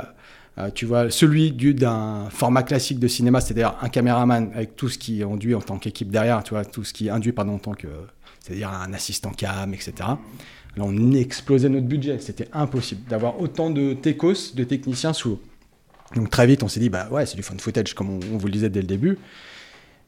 euh, 0.58 0.70
tu 0.74 0.84
vois, 0.86 1.10
celui 1.10 1.52
du- 1.52 1.74
d'un 1.74 2.28
format 2.30 2.62
classique 2.62 2.98
de 2.98 3.08
cinéma, 3.08 3.40
c'est-à-dire 3.40 3.74
un 3.80 3.88
caméraman 3.88 4.50
avec 4.54 4.76
tout 4.76 4.88
ce 4.88 4.98
qui 4.98 5.22
induit 5.22 5.54
en 5.54 5.60
tant 5.60 5.78
qu'équipe 5.78 6.10
derrière, 6.10 6.42
tu 6.42 6.50
vois, 6.50 6.64
tout 6.64 6.84
ce 6.84 6.92
qui 6.92 7.10
induit 7.10 7.32
pardon, 7.32 7.54
en 7.54 7.58
tant 7.58 7.74
que, 7.74 7.88
c'est-à-dire 8.40 8.70
un 8.70 8.92
assistant 8.92 9.30
cam, 9.30 9.72
etc. 9.74 9.92
Là, 10.76 10.84
on 10.84 11.12
explosait 11.12 11.68
notre 11.68 11.86
budget. 11.86 12.18
C'était 12.20 12.48
impossible 12.52 13.08
d'avoir 13.08 13.40
autant 13.40 13.70
de 13.70 13.94
techos, 13.94 14.54
de 14.54 14.64
techniciens 14.64 15.12
sous. 15.12 15.38
Donc 16.14 16.30
très 16.30 16.46
vite, 16.46 16.62
on 16.62 16.68
s'est 16.68 16.80
dit, 16.80 16.88
bah 16.90 17.08
ouais, 17.10 17.26
c'est 17.26 17.36
du 17.36 17.42
fun 17.42 17.56
footage, 17.58 17.94
comme 17.94 18.10
on, 18.10 18.36
vous 18.36 18.46
le 18.46 18.52
disait 18.52 18.68
dès 18.68 18.80
le 18.80 18.86
début. 18.86 19.18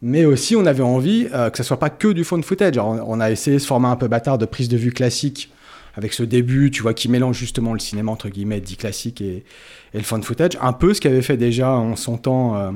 Mais 0.01 0.25
aussi, 0.25 0.55
on 0.55 0.65
avait 0.67 0.83
envie 0.83 1.27
euh, 1.33 1.51
que 1.51 1.57
ça 1.57 1.65
soit 1.65 1.79
pas 1.81 1.91
que 1.91 2.09
du 2.09 2.23
fun 2.23 2.41
footage. 2.43 2.77
Alors, 2.79 3.05
on 3.09 3.19
a 3.19 3.31
essayé 3.31 3.59
ce 3.59 3.67
format 3.67 3.89
un 3.89 3.97
peu 3.97 4.07
bâtard 4.07 4.39
de 4.39 4.47
prise 4.47 4.69
de 4.69 4.77
vue 4.77 4.93
classique, 4.93 5.51
avec 5.99 6.13
ce 6.13 6.23
début, 6.23 6.71
tu 6.71 6.81
vois, 6.81 6.95
qui 6.95 7.09
mélange 7.09 7.37
justement 7.37 7.73
le 7.73 7.81
cinéma, 7.81 8.13
entre 8.13 8.29
guillemets, 8.29 8.61
dit 8.61 8.77
classique 8.77 9.21
et, 9.21 9.45
et 9.93 9.99
le 9.99 10.05
fun 10.05 10.23
footage. 10.23 10.53
Un 10.61 10.73
peu 10.73 10.95
ce 10.95 11.01
qu'avait 11.01 11.23
fait 11.23 11.37
déjà 11.37 11.73
en 11.73 11.97
son 11.97 12.19
temps 12.19 12.57
euh, 12.57 12.71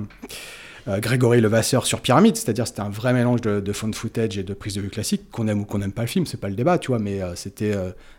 euh, 0.89 0.99
Grégory 0.99 1.41
Levasseur 1.41 1.87
sur 1.87 2.01
Pyramide, 2.01 2.35
c'est-à-dire 2.35 2.67
c'était 2.67 2.81
un 2.81 2.89
vrai 2.89 3.13
mélange 3.13 3.41
de, 3.41 3.61
de 3.61 3.73
footage 3.73 4.39
et 4.39 4.43
de 4.43 4.53
prise 4.55 4.75
de 4.75 4.81
vue 4.81 4.91
classique, 4.91 5.31
qu'on 5.31 5.47
aime 5.47 5.61
ou 5.61 5.65
qu'on 5.65 5.79
n'aime 5.79 5.93
pas 5.93 6.03
le 6.03 6.09
film, 6.09 6.27
c'est 6.27 6.41
pas 6.41 6.49
le 6.49 6.57
débat, 6.57 6.79
tu 6.79 6.89
vois, 6.89 6.99
mais 6.99 7.23
euh, 7.23 7.37
c'était 7.37 7.73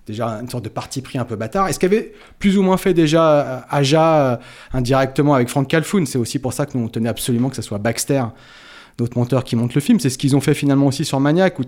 déjà 0.07 0.39
une 0.39 0.49
sorte 0.49 0.63
de 0.63 0.69
parti 0.69 1.01
pris 1.01 1.19
un 1.19 1.25
peu 1.25 1.35
bâtard. 1.35 1.67
Et 1.67 1.73
ce 1.73 1.79
qu'avait 1.79 2.13
plus 2.39 2.57
ou 2.57 2.61
moins 2.61 2.77
fait 2.77 2.93
déjà 2.93 3.65
Aja 3.69 4.39
indirectement 4.71 5.33
avec 5.33 5.49
Frank 5.49 5.67
Calfoun, 5.67 6.05
c'est 6.05 6.17
aussi 6.17 6.39
pour 6.39 6.53
ça 6.53 6.65
que 6.65 6.77
nous 6.77 6.85
on 6.85 6.87
tenait 6.87 7.09
absolument 7.09 7.49
que 7.49 7.57
ce 7.57 7.61
soit 7.61 7.77
Baxter, 7.77 8.23
notre 8.99 9.17
monteur, 9.17 9.43
qui 9.43 9.57
monte 9.57 9.75
le 9.75 9.81
film. 9.81 9.99
C'est 9.99 10.09
ce 10.09 10.17
qu'ils 10.17 10.37
ont 10.37 10.41
fait 10.41 10.53
finalement 10.53 10.85
aussi 10.85 11.03
sur 11.03 11.19
Maniac, 11.19 11.59
où 11.59 11.65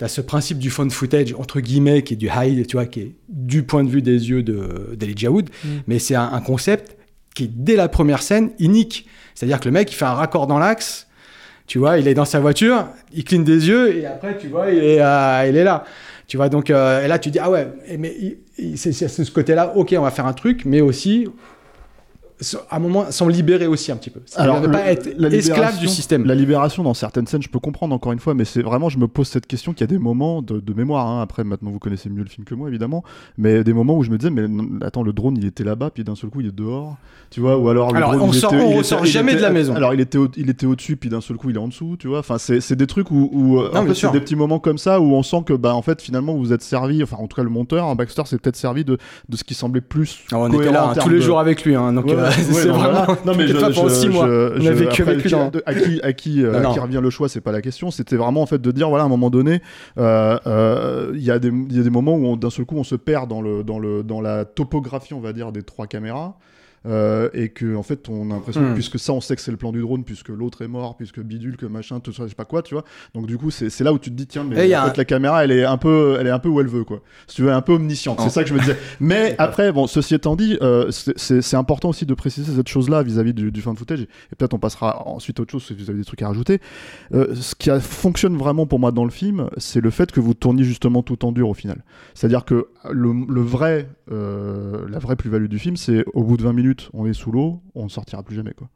tu 0.00 0.04
as 0.04 0.08
ce 0.08 0.22
principe 0.22 0.58
du 0.58 0.70
fun 0.70 0.88
footage, 0.88 1.34
entre 1.38 1.60
guillemets, 1.60 2.02
qui 2.02 2.14
est 2.14 2.16
du 2.16 2.30
high, 2.34 2.66
tu 2.66 2.76
vois, 2.78 2.86
qui 2.86 3.00
est 3.00 3.12
du 3.28 3.62
point 3.64 3.84
de 3.84 3.90
vue 3.90 4.00
des 4.00 4.30
yeux 4.30 4.42
de- 4.42 4.94
d'Elijah 4.96 5.30
Wood, 5.30 5.50
Mm. 5.62 5.68
mais 5.86 5.98
c'est 5.98 6.14
un, 6.14 6.30
un 6.32 6.40
concept 6.40 6.96
qui, 7.34 7.48
dès 7.48 7.76
la 7.76 7.88
première 7.88 8.22
scène, 8.22 8.50
unique. 8.58 9.06
C'est-à-dire 9.34 9.60
que 9.60 9.66
le 9.66 9.72
mec, 9.72 9.92
il 9.92 9.94
fait 9.94 10.06
un 10.06 10.14
raccord 10.14 10.46
dans 10.46 10.58
l'axe, 10.58 11.06
tu 11.66 11.78
vois, 11.78 11.98
il 11.98 12.08
est 12.08 12.14
dans 12.14 12.24
sa 12.24 12.40
voiture, 12.40 12.86
il 13.12 13.24
cligne 13.24 13.44
des 13.44 13.68
yeux, 13.68 13.94
et 13.98 14.06
après, 14.06 14.38
tu 14.38 14.48
vois, 14.48 14.70
il 14.72 14.82
est, 14.82 15.00
euh, 15.02 15.46
il 15.50 15.56
est 15.56 15.64
là. 15.64 15.84
Tu 16.26 16.36
vois, 16.38 16.48
donc, 16.48 16.70
euh, 16.70 17.04
et 17.04 17.08
là, 17.08 17.18
tu 17.18 17.30
dis, 17.30 17.38
ah 17.38 17.50
ouais, 17.50 17.68
mais 17.98 18.14
c'est 18.76 18.92
ce 18.92 19.30
côté-là, 19.30 19.74
ok, 19.76 19.94
on 19.98 20.02
va 20.02 20.10
faire 20.10 20.26
un 20.26 20.32
truc, 20.32 20.64
mais 20.64 20.80
aussi, 20.80 21.28
à 22.70 22.76
un 22.76 22.78
moment, 22.78 23.10
s'en 23.10 23.28
libérer 23.28 23.66
aussi 23.66 23.92
un 23.92 23.96
petit 23.96 24.10
peu. 24.10 24.20
C'est-à-dire 24.26 24.60
ne 24.60 24.66
pas 24.68 24.86
être 24.86 25.10
la 25.18 25.28
esclave 25.28 25.78
du 25.78 25.88
système. 25.88 26.24
La 26.24 26.34
libération 26.34 26.82
dans 26.82 26.94
certaines 26.94 27.26
scènes, 27.26 27.42
je 27.42 27.48
peux 27.48 27.58
comprendre 27.58 27.94
encore 27.94 28.12
une 28.12 28.18
fois, 28.18 28.34
mais 28.34 28.44
c'est 28.44 28.62
vraiment, 28.62 28.88
je 28.88 28.98
me 28.98 29.08
pose 29.08 29.28
cette 29.28 29.46
question 29.46 29.72
qu'il 29.72 29.82
y 29.82 29.84
a 29.84 29.86
des 29.88 29.98
moments 29.98 30.42
de, 30.42 30.58
de 30.60 30.72
mémoire. 30.74 31.06
hein. 31.06 31.20
Après, 31.22 31.44
maintenant, 31.44 31.70
vous 31.70 31.78
connaissez 31.78 32.08
mieux 32.08 32.22
le 32.22 32.28
film 32.28 32.44
que 32.44 32.54
moi, 32.54 32.68
évidemment, 32.68 33.04
mais 33.38 33.62
des 33.64 33.72
moments 33.72 33.96
où 33.96 34.02
je 34.02 34.10
me 34.10 34.18
disais, 34.18 34.30
mais 34.30 34.46
attends, 34.84 35.02
le 35.02 35.12
drone, 35.12 35.36
il 35.36 35.44
était 35.46 35.64
là-bas, 35.64 35.90
puis 35.90 36.04
d'un 36.04 36.14
seul 36.14 36.30
coup, 36.30 36.40
il 36.40 36.46
est 36.48 36.54
dehors, 36.54 36.96
tu 37.30 37.40
vois, 37.40 37.56
ou 37.58 37.68
alors 37.68 37.90
le 37.92 37.96
Alors, 37.98 38.12
drone, 38.16 38.28
on 38.28 38.32
il 38.32 38.38
sort- 38.38 38.54
était- 38.54 38.62
on 38.64 38.70
il 38.70 38.78
ressort 38.78 38.98
était- 39.00 39.08
jamais 39.08 39.32
était- 39.32 39.38
de 39.40 39.42
la 39.46 39.50
maison. 39.50 39.74
Alors, 39.74 39.92
il 39.94 40.00
était, 40.00 40.18
au, 40.18 40.28
il 40.36 40.48
était 40.50 40.66
au-dessus, 40.66 40.96
puis 40.96 41.08
d'un 41.10 41.20
seul 41.20 41.36
coup, 41.36 41.50
il 41.50 41.56
est 41.56 41.60
en 41.60 41.68
dessous, 41.68 41.96
tu 41.98 42.08
vois. 42.08 42.20
Enfin, 42.20 42.36
c'est 42.38 42.72
des 42.76 42.86
trucs 42.86 43.10
où, 43.10 43.28
où 43.32 43.58
euh, 43.60 43.70
Non, 43.74 43.80
en 43.80 43.86
fait, 43.86 43.94
c'est 43.94 44.10
des 44.12 44.20
petits 44.20 44.36
moments 44.36 44.58
comme 44.58 44.78
ça 44.78 45.00
où 45.00 45.12
on 45.14 45.22
sent 45.22 45.42
que, 45.46 45.52
bah, 45.52 45.74
en 45.74 45.82
fait, 45.82 46.00
finalement, 46.00 46.34
vous 46.34 46.52
êtes 46.52 46.62
servi, 46.62 47.02
enfin, 47.02 47.16
en 47.18 47.26
tout 47.26 47.36
cas, 47.36 47.42
le 47.42 47.50
monteur, 47.50 47.86
un 47.86 47.94
Baxter, 47.94 48.22
s'est 48.26 48.38
peut-être 48.38 48.56
servi 48.56 48.84
de, 48.84 48.98
de 49.28 49.36
ce 49.36 49.44
qui 49.44 49.54
semblait 49.54 49.80
plus. 49.80 50.20
Alors, 50.32 50.44
on 50.44 50.52
était 50.52 50.70
là 50.72 50.86
en 50.86 50.90
hein, 50.90 50.94
tous 51.00 51.08
les 51.08 51.16
de- 51.16 51.20
jours 51.22 51.38
avec 51.40 51.64
lui, 51.64 51.74
hein, 51.74 51.92
donc 51.92 52.06
Ouais, 52.06 52.14
euh, 52.14 52.29
c'est 52.52 52.68
non, 52.68 52.74
vraiment. 52.74 53.04
voilà. 53.04 53.18
Non, 53.26 53.32
mais 53.36 53.46
je, 53.48 53.56
pas, 53.56 53.70
pendant 53.70 53.88
je- 53.88 53.94
six 53.94 54.08
mois, 54.08 54.26
je- 54.26 54.58
on 54.58 54.60
je- 54.60 54.68
a 54.68 54.72
vécu 54.72 55.02
après, 55.02 55.12
avec 55.12 55.24
lui. 55.24 55.28
qui- 55.30 55.34
hein. 55.34 55.50
de- 55.52 55.62
à 55.66 55.74
qui, 55.74 56.00
à 56.02 56.12
qui, 56.12 56.44
euh, 56.44 56.60
Non, 56.60 56.70
à 56.70 56.72
qui 56.72 56.78
revient 56.80 57.00
le 57.02 57.10
choix, 57.10 57.28
c'est 57.28 57.40
pas 57.40 57.52
la 57.52 57.60
question. 57.62 57.90
C'était 57.90 58.16
vraiment 58.16 58.42
en 58.42 58.46
fait 58.46 58.60
de 58.60 58.70
dire 58.70 58.88
voilà, 58.88 59.04
à 59.04 59.06
un 59.06 59.10
moment 59.10 59.30
donné, 59.30 59.60
euh, 59.98 60.38
euh, 60.46 61.12
il 61.14 61.22
y, 61.24 61.30
a 61.30 61.38
des- 61.38 61.48
il 61.48 61.76
y 61.76 61.80
a 61.80 61.82
des 61.82 61.90
moments 61.90 62.14
où 62.14 62.26
on- 62.26 62.36
d'un 62.36 62.50
seul 62.50 62.64
coup 62.64 62.76
on 62.76 62.84
se 62.84 62.94
perd 62.94 63.28
dans 63.28 63.42
le 63.42 63.62
dans 63.64 63.78
le 63.78 64.02
dans 64.02 64.20
la 64.20 64.44
topographie, 64.44 65.14
on 65.14 65.20
va 65.20 65.32
dire, 65.32 65.52
des 65.52 65.62
trois 65.62 65.86
caméras. 65.86 66.34
Euh, 66.86 67.28
et 67.34 67.50
que 67.50 67.76
en 67.76 67.82
fait 67.82 68.08
on 68.08 68.30
a 68.30 68.34
l'impression 68.34 68.62
Hmm. 68.62 68.74
puisque 68.74 68.98
ça 68.98 69.12
on 69.12 69.20
sait 69.20 69.36
que 69.36 69.42
c'est 69.42 69.50
le 69.50 69.56
plan 69.58 69.70
du 69.72 69.80
drone 69.82 70.02
puisque 70.04 70.30
l'autre 70.30 70.62
est 70.62 70.68
mort 70.68 70.96
puisque 70.96 71.20
bidule 71.20 71.56
que 71.58 71.66
machin 71.66 72.00
tout 72.00 72.12
ça 72.12 72.22
je 72.24 72.28
sais 72.30 72.34
pas 72.34 72.44
quoi 72.46 72.62
tu 72.62 72.74
vois. 72.74 72.84
Donc 73.14 73.26
du 73.26 73.36
coup 73.36 73.50
c'est 73.50 73.80
là 73.80 73.92
où 73.92 73.98
tu 73.98 74.10
te 74.10 74.14
dis 74.16 74.26
tiens 74.26 74.44
mais 74.44 74.56
en 74.56 74.84
fait 74.84 74.90
un- 74.90 74.92
la 74.96 75.04
caméra 75.04 75.44
elle 75.44 75.52
est 75.52 75.64
un 75.64 75.76
peu 75.76 76.16
elle 76.18 76.26
est 76.26 76.30
un 76.30 76.38
peu 76.38 76.48
où 76.48 76.58
elle 76.60 76.68
veut 76.68 76.84
quoi. 76.84 77.02
Si 77.26 77.36
tu 77.36 77.42
veux 77.42 77.52
un 77.52 77.60
peu 77.60 77.72
omnisciente 77.74 78.16
Oh. 78.20 78.24
c'est 78.24 78.30
ça 78.30 78.42
que 78.42 78.48
je 78.48 78.54
me 78.54 78.60
disais 78.60 78.76
mais 79.00 79.34
après 79.38 79.72
bon 79.72 79.86
ceci 79.86 80.14
étant 80.14 80.36
dit 80.36 80.56
euh, 80.62 80.90
c'est- 80.90 81.54
important 81.54 81.90
aussi 81.90 82.06
de 82.06 82.14
préciser 82.14 82.50
cette 82.54 82.68
chose 82.68 82.88
là 82.88 83.02
vis-à-vis 83.02 83.34
du, 83.34 83.50
du 83.52 83.60
fan 83.60 83.76
footage. 83.76 84.00
Et 84.02 84.36
peut-être 84.38 84.54
on 84.54 84.58
passera 84.58 85.06
ensuite 85.06 85.38
à 85.38 85.42
autre 85.42 85.52
chose 85.52 85.64
si 85.64 85.74
vous 85.74 85.90
avez 85.90 85.98
des 85.98 86.04
trucs 86.04 86.22
à 86.22 86.28
rajouter. 86.28 86.60
Euh, 87.12 87.34
ce 87.34 87.54
qui 87.54 87.70
a- 87.70 87.80
fonctionne 87.80 88.36
vraiment 88.36 88.66
pour 88.66 88.78
moi 88.78 88.90
dans 88.92 89.04
le 89.04 89.10
film 89.10 89.50
c'est 89.58 89.80
le 89.80 89.90
fait 89.90 90.10
que 90.12 90.20
vous 90.20 90.32
tourniez 90.34 90.64
justement 90.64 91.02
tout 91.02 91.24
en 91.26 91.32
dur 91.32 91.48
au 91.48 91.54
final. 91.54 91.84
C'est 92.14 92.26
à 92.26 92.30
dire 92.30 92.44
que 92.44 92.68
le, 92.90 93.12
le 93.28 93.40
vrai 93.42 93.88
euh, 94.10 94.86
la 94.88 94.98
vraie 94.98 95.16
plus-value 95.16 95.46
du 95.46 95.58
film 95.58 95.76
c'est 95.76 96.04
au 96.14 96.22
bout 96.22 96.36
de 96.36 96.42
20 96.42 96.52
minutes 96.52 96.90
on 96.92 97.06
est 97.06 97.12
sous 97.12 97.30
l'eau 97.30 97.60
on 97.74 97.84
ne 97.84 97.88
sortira 97.88 98.22
plus 98.22 98.34
jamais 98.36 98.52
quoi 98.52 98.68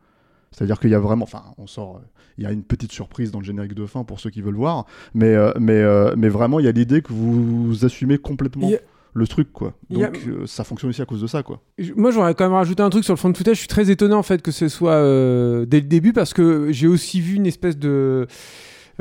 c'est-à-dire 0.52 0.78
qu'il 0.78 0.90
y 0.90 0.94
a 0.94 1.00
vraiment, 1.00 1.24
enfin, 1.24 1.42
on 1.58 1.66
sort, 1.66 1.96
euh, 1.96 2.06
il 2.38 2.44
y 2.44 2.46
a 2.46 2.52
une 2.52 2.62
petite 2.62 2.92
surprise 2.92 3.32
dans 3.32 3.40
le 3.40 3.44
générique 3.44 3.74
de 3.74 3.86
fin 3.86 4.04
pour 4.04 4.20
ceux 4.20 4.30
qui 4.30 4.40
veulent 4.40 4.54
voir, 4.54 4.86
mais, 5.12 5.34
euh, 5.34 5.50
mais, 5.58 5.72
euh, 5.72 6.14
mais 6.16 6.28
vraiment, 6.28 6.60
il 6.60 6.64
y 6.66 6.68
a 6.68 6.70
l'idée 6.70 7.02
que 7.02 7.12
vous 7.12 7.84
assumez 7.84 8.18
complètement 8.18 8.68
le 9.14 9.26
truc, 9.26 9.52
quoi. 9.52 9.74
a- 10.04 10.10
Donc, 10.12 10.28
euh, 10.28 10.46
ça 10.46 10.62
fonctionne 10.62 10.90
aussi 10.90 11.02
à 11.02 11.06
cause 11.06 11.20
de 11.20 11.26
ça, 11.26 11.42
quoi. 11.42 11.60
Moi, 11.96 12.12
j'aurais 12.12 12.36
quand 12.36 12.44
même 12.44 12.52
rajouté 12.52 12.84
un 12.84 12.90
truc 12.90 13.02
sur 13.02 13.14
le 13.14 13.18
fond 13.18 13.34
footage. 13.34 13.56
Je 13.56 13.60
suis 13.62 13.68
très 13.68 13.90
étonné 13.90 14.14
en 14.14 14.22
fait 14.22 14.42
que 14.42 14.52
ce 14.52 14.68
soit 14.68 14.92
euh, 14.92 15.66
dès 15.66 15.80
le 15.80 15.86
début 15.88 16.12
parce 16.12 16.32
que 16.32 16.70
j'ai 16.70 16.86
aussi 16.86 17.20
vu 17.20 17.34
une 17.34 17.46
espèce 17.46 17.76
de 17.76 18.28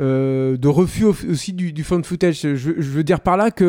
euh, 0.00 0.56
de 0.56 0.66
refus 0.66 1.04
au- 1.04 1.14
aussi 1.30 1.52
du, 1.52 1.72
du 1.72 1.84
found 1.84 2.04
footage. 2.04 2.40
Je, 2.42 2.56
je 2.56 2.72
veux 2.90 3.04
dire 3.04 3.20
par 3.20 3.36
là 3.36 3.52
que 3.52 3.64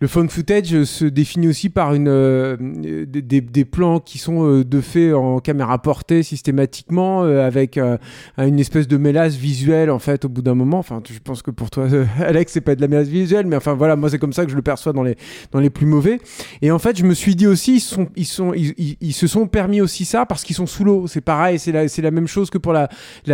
le 0.00 0.08
found 0.08 0.30
footage 0.30 0.84
se 0.84 1.04
définit 1.04 1.48
aussi 1.48 1.68
par 1.68 1.92
une, 1.92 2.08
euh, 2.08 2.56
des, 2.58 3.64
plans 3.66 4.00
qui 4.00 4.16
sont 4.16 4.46
euh, 4.46 4.64
de 4.64 4.80
fait 4.80 5.12
en 5.12 5.40
caméra 5.40 5.76
portée 5.80 6.22
systématiquement 6.22 7.22
euh, 7.22 7.46
avec 7.46 7.76
euh, 7.76 7.98
une 8.38 8.58
espèce 8.58 8.88
de 8.88 8.96
mélasse 8.96 9.34
visuelle 9.34 9.90
en 9.90 9.98
fait 9.98 10.24
au 10.24 10.30
bout 10.30 10.40
d'un 10.40 10.54
moment. 10.54 10.78
Enfin, 10.78 11.02
je 11.06 11.18
pense 11.18 11.42
que 11.42 11.50
pour 11.50 11.68
toi, 11.68 11.84
euh, 11.92 12.06
Alex, 12.18 12.52
c'est 12.52 12.62
pas 12.62 12.74
de 12.74 12.80
la 12.80 12.88
mélasse 12.88 13.08
visuelle, 13.08 13.46
mais 13.46 13.56
enfin 13.56 13.74
voilà, 13.74 13.94
moi 13.94 14.08
c'est 14.08 14.18
comme 14.18 14.32
ça 14.32 14.46
que 14.46 14.50
je 14.50 14.56
le 14.56 14.62
perçois 14.62 14.94
dans 14.94 15.02
les 15.02 15.16
dans 15.52 15.60
les 15.60 15.68
plus 15.70 15.86
mauvais. 15.86 16.18
Et 16.62 16.70
en 16.70 16.78
fait, 16.78 16.96
je 16.96 17.04
me 17.04 17.12
suis 17.14 17.36
dit 17.36 17.46
aussi, 17.46 17.84
ils, 18.16 18.24
se 18.24 19.26
sont 19.26 19.46
permis 19.46 19.80
aussi 19.80 20.04
ça 20.04 20.24
parce 20.24 20.44
qu'ils 20.44 20.56
sont 20.56 20.66
sous 20.66 20.84
l'eau. 20.84 21.06
C'est 21.08 21.20
pareil, 21.20 21.58
c'est 21.58 21.72
la, 21.72 22.10
même 22.10 22.26
chose 22.26 22.48
que 22.50 22.58
pour 22.58 22.72
la, 22.72 22.88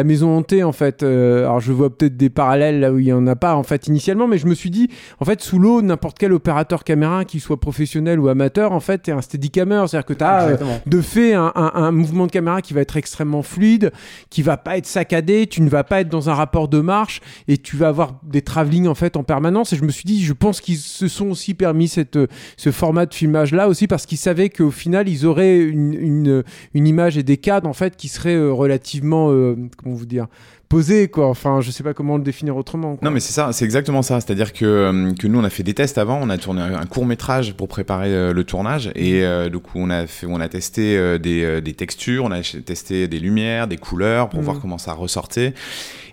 maison 0.04 0.36
hantée, 0.36 0.64
en 0.64 0.72
fait. 0.72 1.02
Euh, 1.02 1.40
alors, 1.40 1.60
je 1.60 1.72
vois 1.72 1.96
peut-être 1.96 2.16
des 2.16 2.30
parallèles 2.30 2.80
là 2.80 2.92
où 2.92 2.98
il 2.98 3.04
n'y 3.04 3.12
en 3.12 3.26
a 3.26 3.36
pas, 3.36 3.54
en 3.54 3.62
fait, 3.62 3.86
initialement, 3.86 4.26
mais 4.26 4.38
je 4.38 4.46
me 4.46 4.54
suis 4.54 4.70
dit, 4.70 4.88
en 5.20 5.24
fait, 5.24 5.40
sous 5.40 5.58
l'eau, 5.58 5.82
n'importe 5.82 6.18
quel 6.18 6.32
opérateur 6.32 6.55
caméra, 6.64 7.24
qu'il 7.24 7.40
soit 7.40 7.58
professionnel 7.60 8.18
ou 8.20 8.28
amateur, 8.28 8.72
en 8.72 8.80
fait, 8.80 9.08
est 9.08 9.12
un 9.12 9.20
steadicammer. 9.20 9.84
C'est-à-dire 9.88 10.06
que 10.06 10.14
tu 10.14 10.24
as 10.24 10.44
Exactement. 10.44 10.80
de 10.86 11.00
fait 11.00 11.34
un, 11.34 11.52
un- 11.54 11.72
un 11.74 11.90
mouvement 11.92 12.26
de 12.26 12.32
caméra 12.32 12.62
qui 12.62 12.74
va 12.74 12.80
être 12.80 12.96
extrêmement 12.96 13.42
fluide, 13.42 13.92
qui 14.30 14.42
va 14.42 14.56
pas 14.56 14.76
être 14.78 14.86
saccadé, 14.86 15.46
tu 15.46 15.62
ne 15.62 15.68
vas 15.68 15.84
pas 15.84 16.00
être 16.00 16.08
dans 16.08 16.30
un 16.30 16.34
rapport 16.34 16.68
de 16.68 16.80
marche 16.80 17.20
et 17.48 17.58
tu 17.58 17.76
vas 17.76 17.88
avoir 17.88 18.14
des 18.22 18.42
travelling 18.42 18.86
en 18.86 18.94
fait 18.94 19.16
en 19.16 19.22
permanence. 19.24 19.72
Et 19.72 19.76
je 19.76 19.84
me 19.84 19.90
suis 19.90 20.04
dit, 20.04 20.22
je 20.24 20.32
pense 20.32 20.60
qu'ils 20.60 20.76
se 20.78 21.08
sont 21.08 21.30
aussi 21.30 21.54
permis 21.54 21.88
cette, 21.88 22.18
ce 22.56 22.70
format 22.70 23.06
de 23.06 23.14
filmage 23.14 23.52
là 23.52 23.68
aussi 23.68 23.86
parce 23.86 24.06
qu'ils 24.06 24.18
savaient 24.18 24.50
qu'au 24.50 24.70
final 24.70 25.08
ils 25.08 25.26
auraient 25.26 25.58
une, 25.58 25.92
une, 25.94 26.44
une 26.74 26.86
image 26.86 27.16
et 27.18 27.22
des 27.22 27.36
cadres 27.36 27.68
en 27.68 27.72
fait 27.72 27.96
qui 27.96 28.08
seraient 28.08 28.34
euh, 28.34 28.50
relativement, 28.52 29.30
euh, 29.30 29.56
comment 29.82 29.94
vous 29.94 30.06
dire, 30.06 30.26
posés 30.68 31.08
quoi. 31.08 31.28
Enfin, 31.28 31.60
je 31.60 31.70
sais 31.70 31.82
pas 31.82 31.94
comment 31.94 32.16
le 32.16 32.22
définir 32.22 32.56
autrement. 32.56 32.96
quoi. 32.96 33.04
Non, 33.08 33.10
mais 33.12 33.20
c'est 33.20 33.32
ça, 33.32 33.52
c'est 33.52 33.64
exactement 33.64 34.02
ça. 34.02 34.20
C'est-à-dire 34.20 34.52
que, 34.52 34.64
euh, 34.64 35.12
que 35.14 35.26
nous, 35.26 35.38
on 35.38 35.44
a 35.44 35.50
fait 35.50 35.62
des 35.62 35.74
tests 35.74 35.98
avant, 35.98 36.18
on 36.22 36.28
a 36.30 36.38
tourné 36.38 36.62
un, 36.62 36.86
court 36.86 37.06
métrage 37.06 37.54
pour 37.54 37.68
préparer 37.68 38.08
euh, 38.14 38.32
le 38.32 38.44
tournage, 38.44 38.90
et 38.94 39.24
euh, 39.24 39.48
du 39.48 39.58
coup, 39.58 39.72
on 39.76 39.90
a, 39.90 40.06
fait, 40.06 40.26
on 40.26 40.40
a 40.40 40.48
testé 40.48 40.96
euh, 40.96 41.18
des, 41.18 41.60
des 41.60 41.72
textures, 41.74 42.24
on 42.24 42.30
a 42.30 42.40
testé 42.40 43.08
des 43.08 43.18
lumières, 43.18 43.68
des 43.68 43.76
couleurs, 43.76 44.28
pour 44.28 44.40
Mhm. 44.40 44.44
voir 44.44 44.60
comment 44.60 44.78
ça 44.78 44.92
ressortait. 44.92 45.54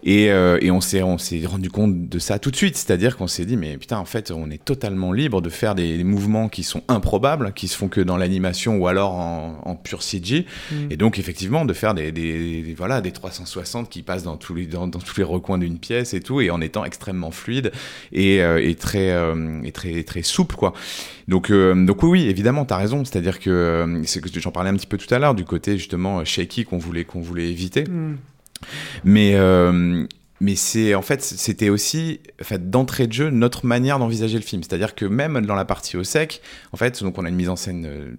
Et, 0.05 0.31
euh, 0.31 0.57
et 0.61 0.69
on 0.69 0.81
s'est 0.81 1.01
on 1.01 1.17
s'est 1.17 1.45
rendu 1.45 1.69
compte 1.69 2.09
de 2.09 2.19
ça 2.19 2.37
tout 2.37 2.51
de 2.51 2.55
suite, 2.57 2.75
c'est-à-dire 2.75 3.15
qu'on 3.15 3.27
s'est 3.27 3.45
dit 3.45 3.55
mais 3.55 3.77
putain 3.77 3.97
en 3.97 4.05
fait 4.05 4.31
on 4.31 4.49
est 4.51 4.63
totalement 4.63 5.13
libre 5.13 5.41
de 5.41 5.49
faire 5.49 5.75
des, 5.75 5.95
des 5.97 6.03
mouvements 6.03 6.49
qui 6.49 6.63
sont 6.63 6.83
improbables, 6.89 7.53
qui 7.53 7.69
se 7.69 7.77
font 7.77 7.87
que 7.87 8.01
dans 8.01 8.17
l'animation 8.17 8.77
ou 8.77 8.87
alors 8.87 9.13
en, 9.13 9.61
en 9.63 9.75
pur 9.75 10.03
CG, 10.03 10.45
Mhm. 10.71 10.87
et 10.91 10.97
donc 10.97 11.19
effectivement 11.19 11.63
de 11.63 11.73
faire 11.73 11.93
des, 11.93 12.11
des- 12.11 12.61
des- 12.63 12.73
voilà 12.73 12.99
des 12.99 13.11
360 13.11 13.89
qui 13.89 14.01
passent 14.03 14.23
dans 14.23 14.35
tous 14.35 14.53
les, 14.55 14.65
dans, 14.65 14.87
dans 14.87 14.99
tous 14.99 15.15
les 15.17 15.23
recoins 15.23 15.57
d'une 15.57 15.77
pièce 15.79 16.13
et 16.13 16.19
tout, 16.19 16.41
et 16.41 16.49
en 16.51 16.59
étant 16.59 16.83
extrêmement 16.83 17.31
fluide 17.31 17.71
et, 18.11 18.41
euh, 18.41 18.61
et 18.61 18.75
très, 18.75 19.11
euh, 19.11 19.61
et 19.63 19.71
très, 19.71 20.03
très 20.03 20.21
souple, 20.23 20.55
quoi. 20.55 20.73
Donc, 21.29 21.49
euh, 21.49 21.73
donc 21.85 22.03
oui, 22.03 22.09
oui, 22.09 22.27
évidemment, 22.27 22.65
t'as 22.65 22.77
raison. 22.77 23.05
C'est-à-dire 23.05 23.39
que 23.39 23.49
euh, 23.49 24.03
c'est 24.03 24.19
que 24.21 24.27
j'en 24.39 24.51
parlais 24.51 24.69
un 24.69 24.75
petit 24.75 24.87
peu 24.87 24.97
tout 24.97 25.13
à 25.13 25.19
l'heure 25.19 25.35
du 25.35 25.45
côté 25.45 25.77
justement 25.77 26.25
shaky 26.25 26.65
qu'on 26.65 26.77
voulait, 26.77 27.05
qu'on 27.05 27.21
voulait 27.21 27.49
éviter. 27.49 27.85
Mm. 27.85 28.17
Mais, 29.03 29.31
euh, 29.35 30.05
mais 30.39 30.55
c'est 30.55 30.93
en 30.95 31.01
fait, 31.01 31.21
c'était 31.21 31.69
aussi 31.69 32.19
en 32.41 32.43
fait, 32.43 32.69
d'entrée 32.69 33.07
de 33.07 33.13
jeu 33.13 33.29
notre 33.29 33.65
manière 33.65 33.99
d'envisager 33.99 34.35
le 34.37 34.43
film. 34.43 34.61
C'est-à-dire 34.63 34.95
que 34.95 35.05
même 35.05 35.45
dans 35.45 35.55
la 35.55 35.65
partie 35.65 35.97
au 35.97 36.03
sec, 36.03 36.41
en 36.71 36.77
fait, 36.77 37.01
donc 37.03 37.17
on 37.17 37.25
a 37.25 37.29
une 37.29 37.35
mise 37.35 37.49
en 37.49 37.55
scène 37.55 37.85
euh, 37.85 38.11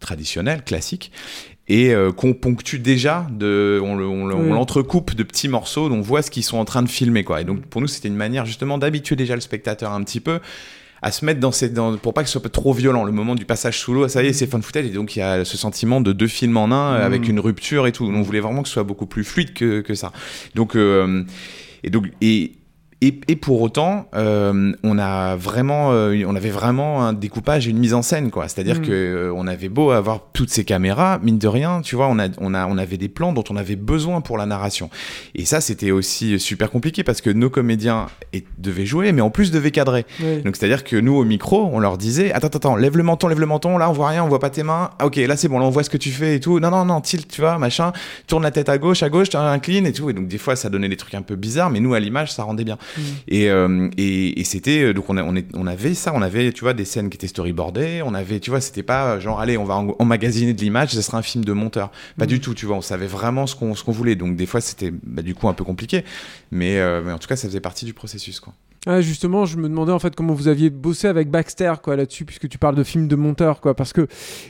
traditionnelle, 0.00 0.62
classique, 0.64 1.10
et 1.68 1.92
euh, 1.94 2.12
qu'on 2.12 2.32
ponctue 2.32 2.76
déjà, 2.78 3.26
de, 3.30 3.80
on, 3.82 3.96
le- 3.96 4.06
Oui. 4.06 4.50
l'entrecoupe 4.50 5.14
de 5.14 5.22
petits 5.24 5.48
morceaux, 5.48 5.88
dont 5.88 5.96
on 5.96 6.00
voit 6.00 6.22
ce 6.22 6.30
qu'ils 6.30 6.44
sont 6.44 6.58
en 6.58 6.64
train 6.64 6.82
de 6.82 6.88
filmer. 6.88 7.24
Quoi. 7.24 7.40
Et 7.40 7.44
donc 7.44 7.62
pour 7.66 7.80
nous, 7.80 7.88
c'était 7.88 8.08
une 8.08 8.14
manière 8.16 8.46
justement 8.46 8.78
d'habituer 8.78 9.16
déjà 9.16 9.34
le 9.34 9.40
spectateur 9.40 9.92
un 9.92 10.02
petit 10.04 10.20
peu 10.20 10.38
à 11.06 11.12
se 11.12 11.24
mettre 11.24 11.38
dans 11.38 11.52
ces 11.52 11.68
dans, 11.68 11.96
pour 11.96 12.14
pas 12.14 12.24
que 12.24 12.28
ce 12.28 12.36
soit 12.36 12.50
trop 12.50 12.72
violent. 12.72 13.04
Le 13.04 13.12
moment 13.12 13.36
du 13.36 13.44
passage 13.44 13.78
sous 13.78 13.94
l'eau 13.94 14.08
ça 14.08 14.24
y 14.24 14.26
est 14.26 14.32
c'est 14.32 14.48
fun 14.48 14.60
footage 14.60 14.86
et 14.86 14.90
donc 14.90 15.14
il 15.14 15.20
y 15.20 15.22
a 15.22 15.44
ce 15.44 15.56
sentiment 15.56 16.00
de 16.00 16.12
deux 16.12 16.26
films 16.26 16.56
en 16.56 16.72
un 16.72 16.94
avec 16.94 17.28
une 17.28 17.38
rupture 17.38 17.86
et 17.86 17.92
tout. 17.92 18.04
On 18.04 18.22
voulait 18.22 18.40
vraiment 18.40 18.62
que 18.62 18.68
ce 18.68 18.74
soit 18.74 18.82
beaucoup 18.82 19.06
plus 19.06 19.22
fluide 19.22 19.54
que, 19.54 19.82
que 19.82 19.94
ça. 19.94 20.10
Donc 20.56 20.74
euh, 20.74 21.22
et 21.84 21.90
donc 21.90 22.06
et 22.20 22.54
et, 23.02 23.20
et 23.28 23.36
pour 23.36 23.60
autant, 23.60 24.08
euh, 24.14 24.72
on 24.82 24.98
a 24.98 25.36
vraiment, 25.36 25.92
euh, 25.92 26.24
on 26.26 26.34
avait 26.34 26.50
vraiment 26.50 27.04
un 27.04 27.12
découpage 27.12 27.66
et 27.66 27.70
une 27.70 27.78
mise 27.78 27.92
en 27.92 28.00
scène, 28.00 28.30
quoi. 28.30 28.48
C'est-à-dire 28.48 28.80
Mm. 28.80 28.82
que 28.82 28.92
euh, 28.92 29.32
on 29.36 29.46
avait 29.46 29.68
beau 29.68 29.90
avoir 29.90 30.20
toutes 30.32 30.48
ces 30.48 30.64
caméras, 30.64 31.18
mine 31.22 31.38
de 31.38 31.46
rien, 31.48 31.82
tu 31.82 31.94
vois, 31.94 32.08
on 32.08 32.18
a, 32.18 32.28
on 32.38 32.54
a, 32.54 32.66
on 32.66 32.78
avait 32.78 32.96
des 32.96 33.08
plans 33.08 33.32
dont 33.34 33.44
on 33.50 33.56
avait 33.56 33.76
besoin 33.76 34.22
pour 34.22 34.38
la 34.38 34.46
narration. 34.46 34.88
Et 35.34 35.44
ça, 35.44 35.60
c'était 35.60 35.90
aussi 35.90 36.38
super 36.40 36.70
compliqué 36.70 37.04
parce 37.04 37.20
que 37.20 37.28
nos 37.28 37.50
comédiens 37.50 38.06
devaient 38.58 38.86
jouer, 38.86 39.12
mais 39.12 39.20
en 39.20 39.30
plus 39.30 39.50
devaient 39.50 39.70
cadrer. 39.70 40.06
Donc 40.44 40.56
c'est-à-dire 40.56 40.82
que 40.82 40.96
nous 40.96 41.14
au 41.16 41.24
micro, 41.24 41.68
on 41.72 41.78
leur 41.80 41.98
disait 41.98 42.32
attends 42.32 42.46
attends 42.46 42.58
attends, 42.58 42.76
lève 42.76 42.96
le 42.96 43.02
menton, 43.02 43.28
lève 43.28 43.40
le 43.40 43.46
menton, 43.46 43.76
là 43.78 43.90
on 43.90 43.92
voit 43.92 44.08
rien, 44.08 44.24
on 44.24 44.28
voit 44.28 44.40
pas 44.40 44.50
tes 44.50 44.62
mains. 44.62 44.90
Ah, 44.98 45.06
OK, 45.06 45.16
là 45.16 45.36
c'est 45.36 45.48
bon, 45.48 45.58
là 45.58 45.66
on 45.66 45.70
voit 45.70 45.82
ce 45.84 45.90
que 45.90 45.96
tu 45.98 46.10
fais 46.10 46.36
et 46.36 46.40
tout. 46.40 46.60
Non 46.60 46.70
non 46.70 46.84
non, 46.86 47.00
tilt, 47.02 47.28
tu 47.28 47.42
vois, 47.42 47.58
machin, 47.58 47.92
tourne 48.26 48.42
la 48.42 48.50
tête 48.50 48.68
à 48.70 48.78
gauche, 48.78 49.02
à 49.02 49.10
gauche, 49.10 49.34
incline 49.34 49.86
et 49.86 49.92
tout 49.92 50.08
et 50.08 50.12
donc 50.14 50.28
des 50.28 50.38
fois 50.38 50.56
ça 50.56 50.70
donnait 50.70 50.88
des 50.88 50.96
trucs 50.96 51.14
un 51.14 51.22
peu 51.22 51.36
bizarres 51.36 51.68
mais 51.70 51.80
nous 51.80 51.92
à 51.94 52.00
l'image 52.00 52.32
ça 52.32 52.42
rendait 52.42 52.64
bien. 52.64 52.78
Et, 53.28 53.50
euh, 53.50 53.88
et, 53.96 54.40
et 54.40 54.44
c'était 54.44 54.82
euh, 54.82 54.92
donc 54.94 55.08
on, 55.10 55.16
a- 55.16 55.22
on, 55.22 55.34
est- 55.36 55.46
on 55.54 55.66
avait 55.66 55.94
ça, 55.94 56.12
on 56.14 56.22
avait 56.22 56.52
tu 56.52 56.60
vois 56.62 56.74
des 56.74 56.84
scènes 56.84 57.10
qui 57.10 57.16
étaient 57.16 57.26
storyboardées, 57.28 58.02
on 58.04 58.14
avait 58.14 58.40
tu 58.40 58.50
vois, 58.50 58.60
c'était 58.60 58.82
pas 58.82 59.14
euh, 59.14 59.20
genre 59.20 59.40
allez, 59.40 59.56
on 59.58 59.64
va 59.64 59.76
en- 59.76 59.94
emmagasiner 59.98 60.52
de 60.54 60.60
l'image, 60.60 60.90
ce 60.90 61.02
sera 61.02 61.18
un 61.18 61.22
film 61.22 61.44
de 61.44 61.52
monteur. 61.52 61.90
Pas 62.18 62.26
du 62.26 62.40
tout, 62.40 62.54
tu 62.54 62.66
vois, 62.66 62.76
on 62.76 62.80
savait 62.82 63.06
vraiment 63.06 63.46
ce 63.46 63.54
qu'on 63.56 63.74
ce 63.74 63.84
qu'on 63.84 63.92
voulait. 63.92 64.14
Donc 64.16 64.36
des 64.36 64.46
fois 64.46 64.60
c'était 64.60 64.90
bah, 65.02 65.22
du 65.22 65.34
coup 65.34 65.48
un 65.48 65.54
peu 65.54 65.64
compliqué, 65.64 66.04
mais, 66.50 66.78
euh, 66.78 67.02
mais 67.04 67.12
en 67.12 67.18
tout 67.18 67.28
cas 67.28 67.36
ça 67.36 67.48
faisait 67.48 67.60
partie 67.60 67.84
du 67.84 67.94
processus 67.94 68.40
quoi. 68.40 68.52
Ah, 68.86 69.00
justement, 69.00 69.46
je 69.46 69.56
me 69.56 69.68
demandais 69.68 69.90
en 69.92 69.98
fait 69.98 70.14
comment 70.14 70.32
vous 70.32 70.46
aviez 70.48 70.70
bossé 70.70 71.08
avec 71.08 71.28
Baxter 71.30 71.72
quoi 71.82 71.96
là-dessus, 71.96 72.24
puisque 72.24 72.48
tu 72.48 72.56
parles 72.56 72.76
de 72.76 72.84
film 72.84 73.08
de 73.08 73.16
monteur 73.16 73.60
quoi, 73.60 73.74
parce 73.74 73.92
que 73.92 74.06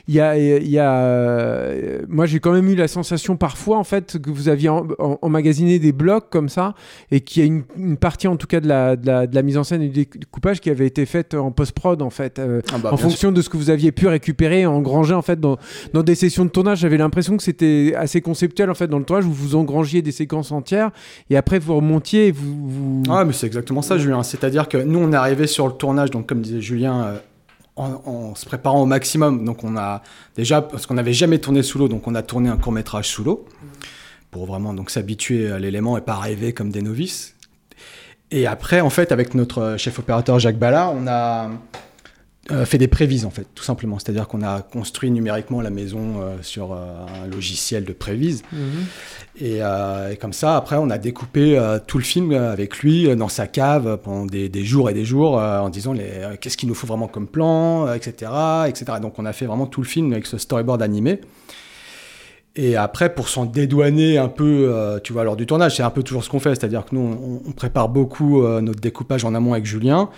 il 0.07 0.13
y 0.13 0.19
a, 0.19 0.37
y 0.37 0.77
a, 0.77 0.93
euh, 0.99 2.01
moi 2.07 2.25
j'ai 2.25 2.39
quand 2.39 2.51
même 2.51 2.67
eu 2.69 2.75
la 2.75 2.87
sensation 2.87 3.35
parfois 3.35 3.77
en 3.77 3.83
fait 3.83 4.19
que 4.21 4.29
vous 4.29 4.47
aviez 4.49 4.69
en- 4.69 4.85
en- 4.99 5.17
emmagasiné 5.21 5.79
des 5.79 5.91
blocs 5.91 6.29
comme 6.29 6.49
ça 6.49 6.75
et 7.11 7.21
qu'il 7.21 7.41
y 7.41 7.45
a 7.45 7.47
une, 7.47 7.63
une 7.77 7.97
partie 7.97 8.27
en 8.27 8.35
tout 8.37 8.47
cas 8.47 8.59
de 8.59 8.67
la, 8.67 8.95
de 8.95 9.07
la, 9.07 9.27
de 9.27 9.35
la 9.35 9.41
mise 9.41 9.57
en 9.57 9.63
scène 9.63 9.81
et 9.81 9.89
du 9.89 10.05
découpage 10.05 10.59
qui 10.61 10.69
avait 10.69 10.85
été 10.87 11.05
faite 11.05 11.33
en 11.33 11.51
post 11.51 11.71
prod 11.71 12.01
en 12.01 12.09
fait, 12.09 12.39
euh, 12.39 12.61
Ah 12.73 12.77
bah, 12.77 12.93
en 12.93 12.97
fonction 12.97 13.31
de 13.31 13.41
ce 13.41 13.49
que 13.49 13.57
vous 13.57 13.69
aviez 13.69 13.91
pu 13.91 14.07
récupérer, 14.07 14.65
engranger 14.65 15.13
en 15.15 15.21
fait 15.21 15.39
dans, 15.39 15.57
dans 15.93 16.03
des 16.03 16.15
sessions 16.15 16.45
de 16.45 16.49
tournage. 16.51 16.79
J'avais 16.79 16.97
l'impression 16.97 17.37
que 17.37 17.43
c'était 17.43 17.93
assez 17.97 18.21
conceptuel 18.21 18.69
en 18.69 18.75
fait 18.75 18.87
dans 18.87 18.99
le 18.99 19.05
tournage 19.05 19.25
où 19.25 19.31
vous 19.31 19.55
engrangiez 19.55 20.01
des 20.01 20.11
séquences 20.11 20.51
entières 20.51 20.91
et 21.29 21.37
après 21.37 21.59
vous 21.59 21.75
remontiez 21.75 22.27
et 22.27 22.31
vous, 22.31 22.69
vous... 22.69 23.03
Ah, 23.09 23.25
mais 23.25 23.33
c'est 23.33 23.47
exactement 23.47 23.81
ça, 23.81 23.97
Julien. 23.97 24.23
C'est-à-dire 24.27 24.67
que 24.67 24.77
nous, 24.77 24.99
on 24.99 25.11
est 25.11 25.15
arrivé 25.15 25.47
sur 25.47 25.67
le 25.67 25.73
tournage, 25.73 26.11
donc 26.11 26.27
comme 26.27 26.41
disait 26.41 26.61
Julien, 26.61 27.03
euh, 27.03 27.17
en, 27.75 28.35
se 28.35 28.45
préparant 28.45 28.81
au 28.81 28.85
maximum. 28.85 29.45
Donc 29.45 29.63
on 29.63 29.77
a 29.77 30.01
déjà, 30.35 30.61
parce 30.61 30.85
qu'on 30.85 30.95
n'avait 30.95 31.13
jamais 31.13 31.39
tourné 31.39 31.63
sous 31.63 31.79
l'eau, 31.79 31.87
donc 31.87 32.07
on 32.07 32.15
a 32.15 32.23
tourné 32.23 32.49
un 32.49 32.57
court 32.57 32.71
métrage 32.71 33.07
sous 33.09 33.23
l'eau 33.23 33.45
pour 34.31 34.45
vraiment 34.45 34.73
donc 34.73 34.89
s'habituer 34.89 35.51
à 35.51 35.59
l'élément 35.59 35.97
et 35.97 36.01
pas 36.01 36.13
arriver 36.13 36.53
comme 36.53 36.69
des 36.69 36.81
novices. 36.81 37.35
Et 38.29 38.45
après, 38.45 38.81
en 38.81 38.89
fait, 38.89 39.11
avec 39.11 39.35
notre 39.35 39.77
chef 39.77 39.99
opérateur 39.99 40.37
Jacques 40.37 40.59
Ballard, 40.59 40.93
on 40.93 41.07
a 41.07 41.49
euh, 42.51 42.65
fait 42.65 42.77
des 42.77 42.87
prévises, 42.87 43.25
en 43.25 43.29
fait, 43.29 43.47
tout 43.55 43.63
simplement. 43.63 43.99
C'est-à-dire 43.99 44.27
qu'on 44.27 44.41
a 44.41 44.61
construit 44.61 45.11
numériquement 45.11 45.61
la 45.61 45.69
maison 45.69 46.21
euh, 46.21 46.37
sur 46.41 46.73
euh, 46.73 46.77
un 47.23 47.27
logiciel 47.27 47.83
de 47.83 47.93
prévise. 47.93 48.43
Mhm. 48.51 48.59
Et, 49.39 49.57
et 49.57 50.17
comme 50.17 50.33
ça, 50.33 50.57
après, 50.57 50.77
on 50.77 50.89
a 50.89 50.97
découpé 50.97 51.61
tout 51.85 51.99
le 51.99 52.03
film 52.03 52.33
avec 52.33 52.79
lui 52.79 53.15
dans 53.15 53.29
sa 53.29 53.45
cave 53.45 53.99
pendant 54.03 54.25
des, 54.25 54.49
des 54.49 54.65
jours 54.65 54.89
et 54.89 54.95
des 54.95 55.05
jours 55.05 55.35
en 55.35 55.69
disant 55.69 55.93
les, 55.93 56.09
qu'est-ce 56.41 56.57
qu'il 56.57 56.67
nous 56.67 56.73
faut 56.73 56.87
vraiment 56.87 57.07
comme 57.07 57.27
plan, 57.27 57.93
etc., 57.93 58.31
etc. 58.67 58.93
Donc 58.99 59.19
on 59.19 59.25
a 59.27 59.33
fait 59.33 59.45
vraiment 59.45 59.67
tout 59.67 59.81
le 59.81 59.87
film 59.87 60.11
avec 60.11 60.25
ce 60.25 60.39
storyboard 60.39 60.81
animé. 60.81 61.21
Et 62.57 62.75
après, 62.75 63.13
pour 63.13 63.29
s'en 63.29 63.45
dédouaner 63.45 64.17
un 64.17 64.29
peu, 64.29 64.67
euh, 64.73 64.99
tu 64.99 65.13
vois, 65.13 65.23
lors 65.23 65.35
du 65.35 65.45
tournage, 65.45 65.77
c'est 65.77 65.83
un 65.83 65.91
peu 65.91 66.01
toujours 66.01 66.23
ce 66.23 66.29
qu'on 66.29 66.39
fait, 66.39 66.55
c'est-à-dire 66.55 66.85
que 66.85 66.95
nous, 66.95 67.01
on, 67.45 67.47
on 67.47 67.51
prépare 67.51 67.87
beaucoup 67.87 68.41
euh, 68.41 68.61
notre 68.61 68.79
découpage 68.79 69.23
en 69.23 69.35
amont 69.35 69.53
avec 69.53 69.65
Julien. 69.65 70.09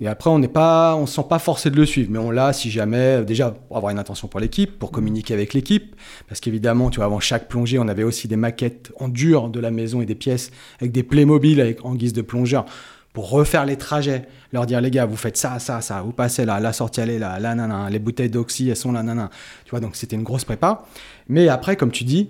Et 0.00 0.08
après, 0.08 0.28
on 0.28 0.38
n'est 0.38 0.48
pas, 0.48 0.94
on 0.96 1.06
se 1.06 1.14
sent 1.14 1.26
pas 1.28 1.38
forcé 1.38 1.70
de 1.70 1.76
le 1.76 1.86
suivre, 1.86 2.10
mais 2.10 2.18
on 2.18 2.30
l'a 2.30 2.52
si 2.52 2.70
jamais, 2.70 3.24
déjà 3.24 3.50
pour 3.50 3.78
avoir 3.78 3.92
une 3.92 3.98
intention 3.98 4.28
pour 4.28 4.40
l'équipe, 4.40 4.78
pour 4.78 4.90
communiquer 4.90 5.32
avec 5.32 5.54
l'équipe, 5.54 5.96
parce 6.28 6.40
qu'évidemment, 6.40 6.90
tu 6.90 6.96
vois, 6.96 7.06
avant 7.06 7.20
chaque 7.20 7.48
plongée, 7.48 7.78
on 7.78 7.88
avait 7.88 8.02
aussi 8.02 8.28
des 8.28 8.36
maquettes 8.36 8.92
en 9.00 9.08
dur 9.08 9.48
de 9.48 9.58
la 9.58 9.70
maison 9.70 10.02
et 10.02 10.06
des 10.06 10.14
pièces 10.14 10.50
avec 10.80 10.92
des 10.92 11.02
Playmobil 11.02 11.60
avec, 11.60 11.84
en 11.84 11.94
guise 11.94 12.12
de 12.12 12.22
plongeur 12.22 12.66
pour 13.14 13.30
refaire 13.30 13.64
les 13.64 13.78
trajets, 13.78 14.28
leur 14.52 14.66
dire 14.66 14.82
les 14.82 14.90
gars, 14.90 15.06
vous 15.06 15.16
faites 15.16 15.38
ça, 15.38 15.58
ça, 15.58 15.80
ça, 15.80 16.02
vous 16.02 16.12
passez 16.12 16.44
là, 16.44 16.60
la 16.60 16.74
sortie 16.74 17.00
elle 17.00 17.08
est 17.08 17.18
là, 17.18 17.40
là, 17.40 17.54
nanana, 17.54 17.88
les 17.88 17.98
bouteilles 17.98 18.28
d'oxy, 18.28 18.68
elles 18.68 18.76
sont 18.76 18.92
là, 18.92 19.02
nanana. 19.02 19.30
Tu 19.64 19.70
vois, 19.70 19.80
donc 19.80 19.96
c'était 19.96 20.16
une 20.16 20.22
grosse 20.22 20.44
prépa. 20.44 20.84
Mais 21.26 21.48
après, 21.48 21.76
comme 21.76 21.90
tu 21.90 22.04
dis, 22.04 22.28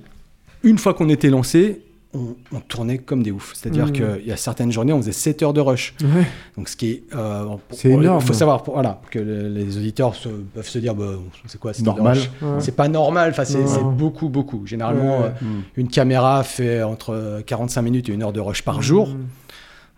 une 0.63 0.79
fois 0.79 0.95
qu'on 0.95 1.09
était 1.09 1.29
lancé, 1.29 1.83
on, 2.17 2.57
on 2.57 2.61
tournait 2.61 2.99
comme 2.99 3.23
des 3.23 3.31
oufs. 3.31 3.53
C'est-à-dire 3.55 3.87
Mhm. 3.87 3.93
qu'il 3.93 4.27
y 4.27 4.33
a 4.33 4.37
certaines 4.37 4.73
journées, 4.73 4.93
on 4.93 4.99
faisait 5.01 5.13
7 5.13 5.43
heures 5.43 5.53
de 5.53 5.61
rush. 5.61 5.95
Ouais. 6.03 6.27
Donc, 6.57 6.69
ce 6.69 6.77
qui 6.77 6.91
est. 6.91 7.03
euh, 7.15 7.45
C'est 7.71 7.91
énorme. 7.91 8.21
Il 8.23 8.27
faut 8.27 8.33
savoir 8.33 8.63
pour- 8.63 8.75
voilà, 8.75 9.01
que 9.11 9.19
le- 9.19 9.49
les 9.49 9.77
auditeurs 9.77 10.15
se- 10.15 10.29
peuvent 10.29 10.69
se 10.69 10.79
dire 10.79 10.95
bah, 10.95 11.05
c'est 11.47 11.61
quoi, 11.61 11.73
c'est 11.75 11.83
Normal. 11.85 12.19
Ouais. 12.43 12.49
C'est 12.61 12.75
pas 12.75 12.89
normal, 12.89 13.31
enfin, 13.31 13.45
c'est 13.45 13.63
beaucoup, 13.85 14.29
beaucoup. 14.29 14.67
Généralement, 14.67 15.21
Ouais. 15.21 15.27
euh, 15.43 15.61
une 15.77 15.89
caméra 15.89 16.43
fait 16.43 16.83
entre 16.83 17.43
45 17.47 17.83
minutes 17.83 18.09
et 18.09 18.13
une 18.13 18.23
heure 18.23 18.33
de 18.33 18.41
rush 18.41 18.63
par 18.63 18.83
jour. 18.83 19.09
Mhm. 19.09 19.27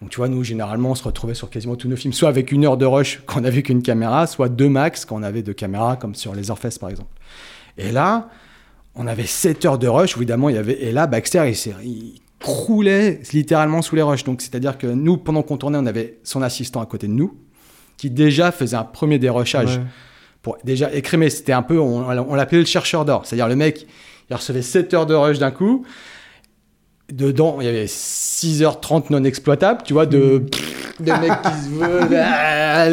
Donc, 0.01 0.11
tu 0.11 0.19
vois, 0.19 0.29
nous, 0.29 0.45
généralement, 0.45 0.91
on 0.93 0.95
se 0.95 1.03
retrouvait 1.03 1.35
sur 1.35 1.51
quasiment 1.51 1.75
tous 1.75 1.89
nos 1.89 1.97
films, 1.97 2.13
soit 2.13 2.29
avec 2.29 2.53
une 2.53 2.65
heure 2.65 2.77
de 2.77 2.87
rush 2.87 3.21
quand 3.27 3.41
on 3.41 3.45
avait 3.45 3.63
qu'une 3.63 3.83
caméra, 3.83 4.27
soit 4.29 4.49
deux 4.49 4.69
max 4.69 5.05
quand 5.05 5.17
on 5.17 5.23
avait 5.25 5.43
deux 5.43 5.55
caméras, 5.55 5.97
comme 5.97 6.15
sur 6.15 6.35
Les 6.35 6.51
Orfesses, 6.53 6.79
par 6.79 6.89
exemple. 6.91 7.11
Et 7.77 7.91
là, 7.91 8.29
on 8.99 9.07
avait 9.07 9.27
7 9.27 9.65
heures 9.65 9.79
de 9.79 9.87
rush, 9.87 10.17
évidemment, 10.17 10.49
il 10.49 10.57
y 10.57 10.59
avait. 10.59 10.83
Et 10.83 10.93
là, 10.93 11.07
Baxter, 11.07 11.51
il, 11.85 12.21
croulait 12.41 13.21
littéralement 13.33 13.83
sous 13.83 13.97
les 13.97 14.03
rushs. 14.03 14.23
Donc, 14.23 14.43
c'est-à-dire 14.43 14.79
que 14.79 14.87
nous, 14.87 15.17
pendant 15.17 15.43
qu'on 15.43 15.57
tournait, 15.57 15.79
on 15.79 15.87
avait 15.87 16.19
son 16.23 16.41
assistant 16.41 16.81
à 16.81 16.87
côté 16.87 17.09
de 17.09 17.13
nous, 17.13 17.37
qui 17.97 18.11
déjà 18.11 18.53
faisait 18.53 18.77
un 18.77 18.85
premier 18.85 19.19
Ouais. 19.79 19.83
pour 20.41 20.57
déjà 20.63 20.93
écrémer. 20.95 21.31
C'était 21.31 21.53
un 21.53 21.63
peu, 21.63 21.81
on, 21.81 22.09
on 22.09 22.35
l'appelait 22.37 22.61
le 22.61 22.65
chercheur 22.65 23.05
d'or. 23.05 23.27
C'est-à-dire 23.27 23.49
le 23.49 23.57
mec, 23.57 23.89
il 24.31 24.37
recevait 24.37 24.63
7 24.63 24.95
heures 24.95 25.07
de 25.07 25.15
rush 25.15 25.39
d'un 25.41 25.51
coup. 25.51 25.85
Dedans, 27.11 27.59
il 27.61 27.67
y 27.67 27.69
avait 27.69 27.87
6h30 27.87 29.07
non 29.11 29.25
exploitables, 29.25 29.83
tu 29.83 29.95
vois, 29.95 30.07
de, 30.07 30.45
de 31.01 31.11
mecs 31.13 31.43
qui 31.43 31.65
se 31.65 31.69
veulent. 31.71 32.19
ah, 32.23 32.89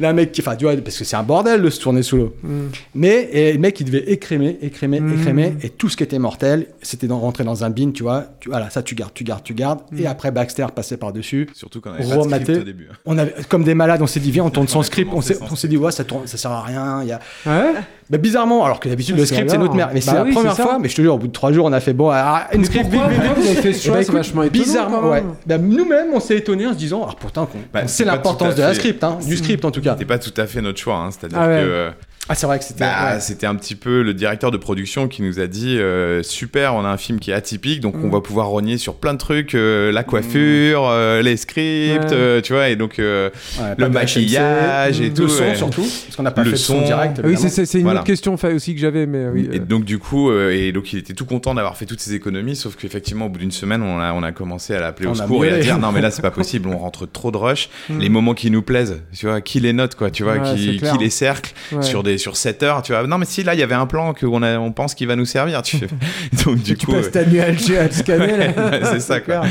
D'un 0.00 0.12
mec 0.12 0.32
qui. 0.32 0.40
Enfin, 0.40 0.56
tu 0.56 0.64
vois, 0.64 0.76
parce 0.76 0.98
que 0.98 1.04
c'est 1.04 1.16
un 1.16 1.22
bordel 1.22 1.62
de 1.62 1.70
se 1.70 1.80
tourner 1.80 2.02
sous 2.02 2.16
l'eau. 2.16 2.36
Mhm. 2.42 2.70
Mais 2.94 3.28
et 3.32 3.52
le 3.52 3.58
mec, 3.58 3.78
il 3.80 3.84
devait 3.86 4.10
écrémer, 4.10 4.58
écrémer, 4.62 5.00
Mhm. 5.00 5.20
écrémer. 5.20 5.54
Et 5.62 5.70
tout 5.70 5.88
ce 5.88 5.96
qui 5.96 6.02
était 6.02 6.18
mortel, 6.18 6.66
c'était 6.82 7.06
d'en 7.06 7.18
rentrer 7.18 7.44
dans 7.44 7.64
un 7.64 7.70
bin, 7.70 7.90
tu 7.92 8.02
vois. 8.02 8.24
Tu, 8.40 8.48
voilà, 8.48 8.70
ça, 8.70 8.82
tu 8.82 8.94
gardes, 8.94 9.12
tu 9.14 9.24
gardes, 9.24 9.42
tu 9.44 9.54
gardes. 9.54 9.80
Et 9.98 10.06
après, 10.06 10.30
Baxter 10.30 10.66
passait 10.74 10.96
par-dessus. 10.96 11.48
Surtout 11.54 11.80
quand 11.80 11.90
on 11.90 11.94
avait 11.94 12.02
pas 12.02 12.16
de 12.16 12.20
script 12.22 12.24
Rematé. 12.46 12.60
au 12.60 12.64
début. 12.64 12.88
On 13.04 13.18
avait, 13.18 13.34
comme 13.48 13.64
des 13.64 13.74
malades, 13.74 14.02
on 14.02 14.06
s'est 14.06 14.20
dit, 14.20 14.30
viens, 14.30 14.44
on 14.44 14.50
tourne 14.50 14.68
sans 14.76 14.82
script. 14.82 15.10
On 15.12 15.20
s'est, 15.20 15.34
sans 15.34 15.52
on 15.52 15.56
s'est 15.56 15.68
dit, 15.68 15.76
ouais, 15.76 15.92
ça, 15.92 16.04
tourne, 16.04 16.26
ça 16.26 16.36
sert 16.36 16.50
à 16.50 16.62
rien. 16.62 17.02
Il 17.02 17.08
y 17.08 17.12
a... 17.12 17.20
Ouais. 17.46 17.72
Bah, 18.08 18.18
bizarrement, 18.18 18.64
alors 18.64 18.78
que 18.78 18.88
d'habitude, 18.88 19.16
le 19.16 19.26
script, 19.26 19.50
c'est 19.50 19.58
notre 19.58 19.74
merde. 19.74 19.90
Mais 19.92 20.00
c'est 20.00 20.12
Bah 20.12 20.24
la 20.24 20.32
première 20.32 20.56
fois, 20.56 20.78
mais 20.80 20.88
je 20.88 20.94
te 20.94 21.02
jure, 21.02 21.14
au 21.14 21.18
bout 21.18 21.26
de 21.26 21.32
trois 21.32 21.52
jours, 21.52 21.66
on 21.66 21.72
a 21.72 21.80
fait, 21.80 21.92
bon, 21.92 22.10
ah, 22.12 22.46
une 22.52 22.64
script, 22.64 22.88
vite, 22.88 23.00
vite, 23.08 23.64
vite. 23.64 23.90
bah, 23.92 24.00
écoute, 24.02 24.14
vachement 24.14 24.42
étonnant, 24.44 24.64
Bizarrement, 24.64 25.10
ouais. 25.10 25.24
Bah, 25.44 25.58
nous-mêmes, 25.58 26.08
on 26.14 26.20
s'est 26.20 26.36
étonnés 26.36 26.66
en 26.66 26.72
se 26.72 26.78
disant, 26.78 27.06
ah, 27.08 27.14
pourtant, 27.18 27.48
Bah, 27.72 27.86
c'est 27.86 28.04
l'importance 28.04 28.54
de 28.54 28.62
la 28.62 28.74
script, 28.74 29.02
hein, 29.02 29.18
du 29.26 29.36
script 29.36 29.64
en 29.64 29.70
tout 29.70 29.80
cas. 29.80 29.92
C'était 29.94 30.04
pas 30.04 30.18
tout 30.18 30.34
à 30.36 30.46
fait 30.46 30.60
notre 30.60 30.78
choix, 30.78 30.96
hein. 30.96 31.10
c'est-à-dire 31.10 31.38
Ah 31.40 31.48
ouais. 31.48 31.60
que 31.62 31.66
euh, 31.68 31.90
Ah, 32.28 32.34
c'est 32.34 32.46
vrai 32.46 32.58
que 32.58 32.64
c'était. 32.64 32.80
Bah, 32.80 33.14
ouais. 33.14 33.20
C'était 33.20 33.46
un 33.46 33.54
petit 33.54 33.74
peu 33.76 34.02
le 34.02 34.12
directeur 34.14 34.50
de 34.50 34.56
production 34.56 35.06
qui 35.08 35.22
nous 35.22 35.38
a 35.40 35.46
dit 35.46 35.78
euh, 35.78 36.22
super, 36.22 36.74
on 36.74 36.84
a 36.84 36.88
un 36.88 36.96
film 36.96 37.20
qui 37.20 37.30
est 37.30 37.34
atypique, 37.34 37.80
donc 37.80 37.94
on 37.96 38.08
Mm. 38.08 38.10
va 38.10 38.20
pouvoir 38.20 38.48
rogner 38.48 38.78
sur 38.78 38.94
plein 38.96 39.12
de 39.14 39.18
trucs, 39.18 39.54
euh, 39.54 39.92
la 39.92 40.02
coiffure, 40.02 40.86
euh, 40.88 41.22
les 41.22 41.36
scripts, 41.36 42.02
Ouais. 42.10 42.12
euh, 42.12 42.40
tu 42.40 42.52
vois, 42.52 42.68
et 42.68 42.76
donc 42.76 42.98
euh, 42.98 43.30
Ouais, 43.60 43.74
le 43.78 43.88
maquillage 43.88 45.00
et 45.00 45.10
tout. 45.12 45.22
Le 45.22 45.28
son 45.28 45.42
ouais. 45.44 45.54
surtout, 45.54 45.82
parce 45.82 46.16
qu'on 46.16 46.22
n'a 46.22 46.30
pas 46.30 46.42
Le 46.42 46.50
fait 46.50 46.56
son 46.56 46.80
son. 46.80 46.84
direct. 46.84 47.20
Oui, 47.24 47.36
c'est- 47.36 47.74
une 47.74 47.82
Voilà. 47.84 48.00
autre 48.00 48.06
question 48.06 48.36
fait, 48.36 48.52
aussi 48.52 48.74
que 48.74 48.80
j'avais, 48.80 49.06
mais 49.06 49.26
oui. 49.28 49.48
Et 49.52 49.58
donc 49.58 49.84
du 49.84 49.98
coup, 49.98 50.30
euh, 50.30 50.50
et 50.50 50.72
donc 50.72 50.92
il 50.92 50.98
était 50.98 51.12
tout 51.14 51.26
content 51.26 51.54
d'avoir 51.54 51.76
fait 51.76 51.86
toutes 51.86 52.00
ces 52.00 52.14
économies, 52.14 52.56
sauf 52.56 52.76
qu'effectivement 52.76 53.26
au 53.26 53.28
bout 53.28 53.38
d'une 53.38 53.50
semaine, 53.52 53.82
on 53.82 54.00
a, 54.00 54.12
on 54.12 54.22
a 54.22 54.32
commencé 54.32 54.74
à 54.74 54.80
l'appeler 54.80 55.08
au 55.08 55.12
On 55.12 55.14
secours 55.14 55.44
et 55.44 55.52
à 55.52 55.58
dire 55.58 55.78
non 55.78 55.92
mais 55.92 56.00
là 56.00 56.10
c'est 56.10 56.22
pas 56.22 56.30
possible, 56.32 56.68
on 56.68 56.78
rentre 56.78 57.06
trop 57.10 57.30
de 57.30 57.36
rush. 57.36 57.68
Mm. 57.88 57.98
Les 58.00 58.08
moments 58.08 58.34
qui 58.34 58.50
nous 58.50 58.62
plaisent, 58.62 59.00
tu 59.16 59.26
vois, 59.26 59.40
qui 59.40 59.60
les 59.60 59.72
note 59.72 59.94
quoi, 59.94 60.10
tu 60.10 60.22
vois, 60.22 60.38
qui, 60.38 60.78
qui 60.78 60.98
les 60.98 61.10
cercle 61.10 61.52
sur 61.82 62.02
des 62.02 62.15
sur 62.18 62.36
7 62.36 62.62
heures, 62.62 62.82
tu 62.82 62.92
vois. 62.92 63.06
Non 63.06 63.18
mais 63.18 63.24
si 63.26 63.42
là 63.42 63.54
il 63.54 63.60
y 63.60 63.62
avait 63.62 63.74
un 63.74 63.86
plan 63.86 64.14
qu'on 64.14 64.42
on 64.42 64.72
pense 64.72 64.94
qu'il 64.94 65.06
va 65.08 65.16
nous 65.16 65.24
servir, 65.24 65.62
tu 65.62 65.76
fais. 65.78 65.86
Donc 66.44 66.62
du 66.62 66.76
tu 66.76 66.86
coup, 66.86 66.92
passes 66.92 67.10
ta 67.10 67.24
nuit 67.24 67.40
à 67.40 67.50
le, 67.52 67.58
scanner. 67.90 68.50
c'est 68.84 69.00
ça 69.00 69.20
quoi. 69.20 69.42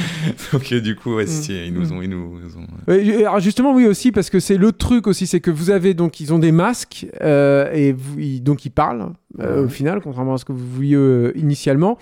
Donc 0.53 0.72
euh, 0.72 0.82
du 0.82 0.95
coup, 0.95 1.16
ouais, 1.16 1.26
Mm. 1.26 1.28
si, 1.28 1.66
ils 1.68 1.74
nous 1.74 1.91
ont, 1.93 2.01
ils 2.01 2.09
nous, 2.09 2.39
ils 2.47 2.57
ont- 2.57 2.66
Ouais, 2.88 3.26
alors 3.26 3.39
justement, 3.39 3.74
oui 3.74 3.86
aussi, 3.88 4.11
parce 4.11 4.30
que 4.30 4.39
c'est 4.39 4.57
le 4.57 4.72
truc 4.72 5.07
aussi, 5.07 5.26
c'est 5.28 5.39
que 5.39 5.51
vous 5.51 5.70
avez 5.72 5.93
donc 5.93 6.20
ils 6.20 6.34
ont 6.34 6.39
des 6.39 6.51
masques 6.51 7.07
euh, 7.22 7.72
et 7.74 7.91
vous, 7.93 8.20
ils- 8.20 8.41
donc 8.43 8.66
ils 8.66 8.70
parlent 8.72 9.11
euh, 9.39 9.66
au 9.66 9.70
final, 9.70 9.99
contrairement 10.01 10.36
à 10.36 10.38
ce 10.38 10.45
que 10.45 10.53
vous 10.53 10.66
vouliez 10.68 10.95
euh, 10.95 11.32
initialement, 11.36 11.97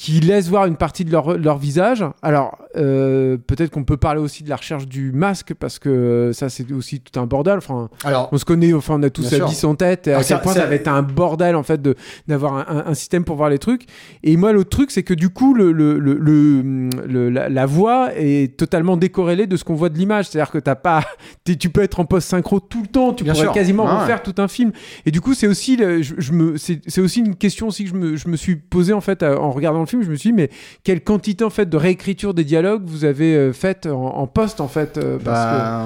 qui 0.00 0.20
laissent 0.20 0.48
voir 0.48 0.66
une 0.66 0.76
partie 0.76 1.04
de 1.04 1.10
leur, 1.10 1.36
leur 1.36 1.58
visage. 1.58 2.04
Alors 2.22 2.56
euh, 2.76 3.36
peut-être 3.36 3.70
qu'on 3.72 3.82
peut 3.82 3.96
parler 3.96 4.20
aussi 4.20 4.44
de 4.44 4.48
la 4.48 4.54
recherche 4.54 4.86
du 4.86 5.10
masque 5.10 5.54
parce 5.54 5.80
que 5.80 6.30
ça 6.32 6.48
c'est 6.48 6.70
aussi 6.70 7.00
tout 7.00 7.18
un 7.18 7.26
bordel. 7.26 7.58
Enfin, 7.58 7.88
Alors, 8.04 8.28
on 8.30 8.38
se 8.38 8.44
connaît, 8.44 8.72
enfin 8.72 8.94
on 9.00 9.02
a 9.02 9.10
tous 9.10 9.32
la 9.32 9.44
vie 9.44 9.64
en 9.64 9.74
tête 9.74 10.06
et 10.06 10.12
à 10.12 10.18
Alors, 10.18 10.28
quel 10.28 10.40
point 10.40 10.52
ça- 10.54 10.66
va 10.66 10.74
être 10.76 10.86
un 10.86 11.02
bordel 11.02 11.56
en 11.56 11.64
fait 11.64 11.80
d'avoir 12.28 12.70
un, 12.70 12.94
système 12.94 13.24
pour 13.24 13.34
voir 13.34 13.50
les 13.50 13.58
trucs. 13.58 13.86
Et 14.22 14.36
moi 14.36 14.52
l'autre 14.52 14.70
truc 14.70 14.92
c'est 14.92 15.02
que 15.02 15.14
du 15.14 15.30
coup 15.30 15.52
le, 15.52 15.72
le, 15.72 15.98
le, 15.98 16.14
le- 16.14 16.90
le- 17.08 17.30
la, 17.30 17.48
la 17.48 17.66
voix 17.66 18.10
est 18.14 18.56
totalement 18.56 18.96
décorrélée 18.96 19.48
de 19.48 19.56
ce 19.56 19.64
qu'on 19.64 19.74
voit 19.74 19.88
de 19.88 19.98
l'image. 19.98 20.28
C'est-à-dire 20.28 20.52
que 20.52 20.58
t'as 20.58 20.76
pas, 20.76 21.02
tu 21.58 21.70
peux 21.70 21.82
être 21.82 21.98
en 21.98 22.04
post 22.04 22.28
synchro 22.28 22.60
tout 22.60 22.82
le 22.82 22.86
temps, 22.88 23.12
tu 23.14 23.24
Bien 23.24 23.32
pourrais 23.32 23.46
sûr. 23.46 23.52
quasiment 23.52 23.84
Ah 23.88 23.94
ouais. 23.96 24.00
refaire 24.02 24.22
tout 24.22 24.34
un 24.38 24.46
film. 24.46 24.70
Et 25.06 25.10
du 25.10 25.20
coup 25.20 25.34
c'est 25.34 25.48
aussi, 25.48 25.76
je, 25.76 26.14
je 26.18 26.32
me, 26.32 26.56
c'est 26.56 26.82
c'est 26.86 27.00
aussi 27.00 27.18
une 27.18 27.34
question 27.34 27.66
aussi 27.66 27.82
que 27.82 27.90
je 27.90 27.94
me, 27.96 28.16
je 28.16 28.28
me 28.28 28.36
suis 28.36 28.54
posée 28.54 28.92
en 28.92 29.00
fait 29.00 29.24
euh, 29.24 29.36
en 29.36 29.50
regardant 29.50 29.80
le 29.80 29.87
film. 29.88 30.02
Je 30.02 30.10
me 30.10 30.16
suis 30.16 30.30
dit 30.30 30.36
mais 30.36 30.50
quelle 30.84 31.02
quantité 31.02 31.44
en 31.44 31.50
fait 31.50 31.68
de 31.68 31.76
réécriture 31.76 32.34
des 32.34 32.44
dialogues 32.44 32.82
vous 32.84 33.04
avez 33.04 33.34
euh, 33.34 33.52
faite 33.52 33.86
en, 33.86 34.16
en 34.16 34.26
post 34.26 34.60
en 34.60 34.68
fait 34.68 34.98
euh, 34.98 35.18
parce 35.24 35.38
que- 35.38 35.58
bah, 35.58 35.84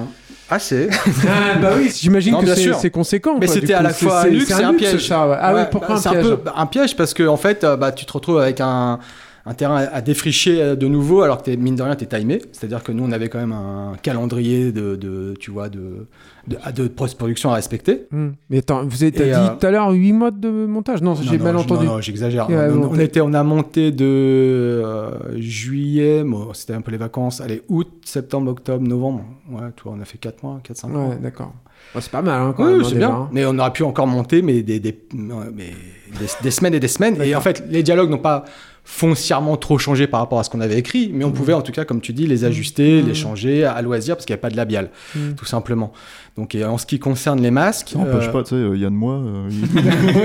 assez. 0.51 0.89
ah, 1.29 1.59
bah 1.61 1.71
oui, 1.79 1.91
j'imagine 1.95 2.37
que 2.45 2.55
c'est 2.75 2.91
conséquent. 2.91 3.37
Mais 3.41 3.47
c'était 3.47 3.75
à 3.75 3.83
la 3.83 3.91
fois 3.91 4.23
un 4.23 4.27
luxe 4.27 4.51
et 4.51 4.63
un 4.65 4.75
piège. 4.75 5.07
ça, 5.09 5.27
ouais. 5.29 5.37
Ah 5.41 5.55
ouais, 5.55 5.61
Ouais, 5.61 5.69
pourquoi 5.71 5.95
bah, 5.95 5.95
un 5.95 6.01
c'est 6.01 6.11
piège 6.11 6.27
un 6.27 6.37
peu 6.37 6.51
un 6.55 6.67
piège 6.67 6.97
parce 6.97 7.15
que 7.15 7.27
en 7.27 7.37
fait, 7.37 7.65
euh, 7.65 7.77
bah, 7.77 7.93
tu 7.93 8.05
te 8.05 8.13
retrouves 8.13 8.39
avec 8.39 8.61
un, 8.61 8.99
un 9.45 9.55
terrain 9.55 9.77
à 9.93 10.01
défricher 10.01 10.63
euh, 10.63 10.77
de 10.77 10.87
nouveau 10.87 11.23
alors 11.23 11.39
que 11.39 11.45
t'es, 11.45 11.57
mine 11.57 11.75
de 11.77 11.83
rien, 11.83 11.97
tu 11.97 12.05
es 12.05 12.07
timé. 12.07 12.41
C'est-à-dire 12.53 12.83
que 12.85 12.93
nous, 12.93 13.05
on 13.05 13.11
avait 13.13 13.29
quand 13.29 13.41
même 13.41 13.53
un 13.53 13.95
calendrier 14.03 14.71
de, 14.73 14.95
de 14.97 15.35
tu 15.41 15.51
vois, 15.51 15.69
de, 15.69 16.07
de, 16.47 16.57
de 16.75 16.89
post-production 16.89 17.51
à 17.51 17.55
respecter. 17.55 18.07
Hmm. 18.13 18.31
Mais 18.51 18.59
attends, 18.59 18.85
vous 18.85 19.03
avez 19.03 19.11
dit 19.11 19.23
euh, 19.23 19.49
tout 19.59 19.67
à 19.67 19.71
l'heure 19.71 19.91
8 19.91 20.13
mois 20.13 20.31
de 20.31 20.49
montage? 20.67 21.03
Non, 21.03 21.15
j'ai 21.15 21.39
mal 21.39 21.57
entendu. 21.57 21.87
Non, 21.87 21.95
non, 21.95 22.01
j'exagère. 22.01 22.49
Ouais, 22.49 22.69
on, 22.71 22.91
on 22.93 22.99
était, 22.99 23.21
on 23.21 23.35
a 23.35 23.43
monté 23.43 23.91
de 23.91 24.05
euh, 24.07 25.11
juillet, 25.41 26.23
bon, 26.25 26.53
c'était 26.55 26.75
un 26.75 26.81
peu 26.81 26.91
les 26.91 26.97
vacances, 26.99 27.41
allez, 27.41 27.63
août, 27.69 27.89
septembre, 28.05 28.51
octobre, 28.53 28.87
novembre. 28.87 29.25
Ouais, 29.51 29.63
tu 29.77 29.83
vois, 29.85 29.95
on 29.97 30.01
a 30.01 30.05
fait 30.05 30.19
4 30.19 30.43
mois, 30.43 30.61
4-5 30.69 30.89
mois. 30.89 31.09
Ouais, 31.09 31.17
d'accord. 31.21 31.53
C'est 31.99 32.11
pas 32.13 32.23
mal 32.23 32.41
hein, 32.41 32.55
quand 32.57 32.65
Oui, 32.65 32.73
même. 32.73 32.81
hein, 32.81 32.85
c'est 32.89 32.95
déjà, 32.95 33.07
bien. 33.09 33.17
hein. 33.17 33.29
Mais 33.33 33.45
on 33.45 33.59
aurait 33.59 33.73
pu 33.73 33.83
encore 33.83 34.07
monter, 34.07 34.41
mais 34.41 34.63
des, 34.63 34.79
des, 34.79 34.97
mais 35.15 35.71
des, 36.19 36.27
des 36.43 36.51
semaines 36.53 36.75
et 36.75 36.81
des 36.81 36.89
semaines. 36.89 37.21
Et 37.21 37.35
en 37.35 37.41
fait, 37.41 37.65
les 37.69 37.83
dialogues 37.83 38.09
n'ont 38.09 38.19
pas 38.19 38.45
foncièrement 38.85 39.57
trop 39.57 39.79
changé 39.79 40.07
par 40.09 40.21
rapport 40.21 40.39
à 40.41 40.45
ce 40.45 40.51
qu'on 40.51 40.61
avait 40.61 40.79
écrit, 40.79 41.11
mais 41.15 41.25
on 41.25 41.29
Mm. 41.31 41.33
pouvait 41.35 41.53
en 41.53 41.63
tout 41.63 41.71
cas, 41.73 41.85
comme 41.85 42.01
tu 42.01 42.13
dis, 42.13 42.27
les 42.27 42.45
ajuster, 42.45 43.01
les 43.03 43.15
changer 43.15 43.65
à 43.65 43.81
loisir, 43.81 44.17
parce 44.17 44.27
qu'il 44.27 44.33
n'y 44.33 44.39
avait 44.39 44.41
pas 44.43 44.51
de 44.51 44.57
labial, 44.57 44.91
tout 45.37 45.45
simplement. 45.45 45.93
Donc, 46.37 46.55
et 46.55 46.65
en 46.65 46.79
ce 46.79 46.87
qui 46.87 46.99
concerne 46.99 47.41
les 47.43 47.51
masques... 47.51 47.93
Non, 47.95 48.07
euh, 48.07 48.27
pas, 48.33 48.43
tu 48.43 48.51
sais, 48.51 48.55
euh, 48.57 48.77
Yann 48.77 48.93
moi. 48.95 49.15
euh, 49.17 49.49
il- 49.51 49.65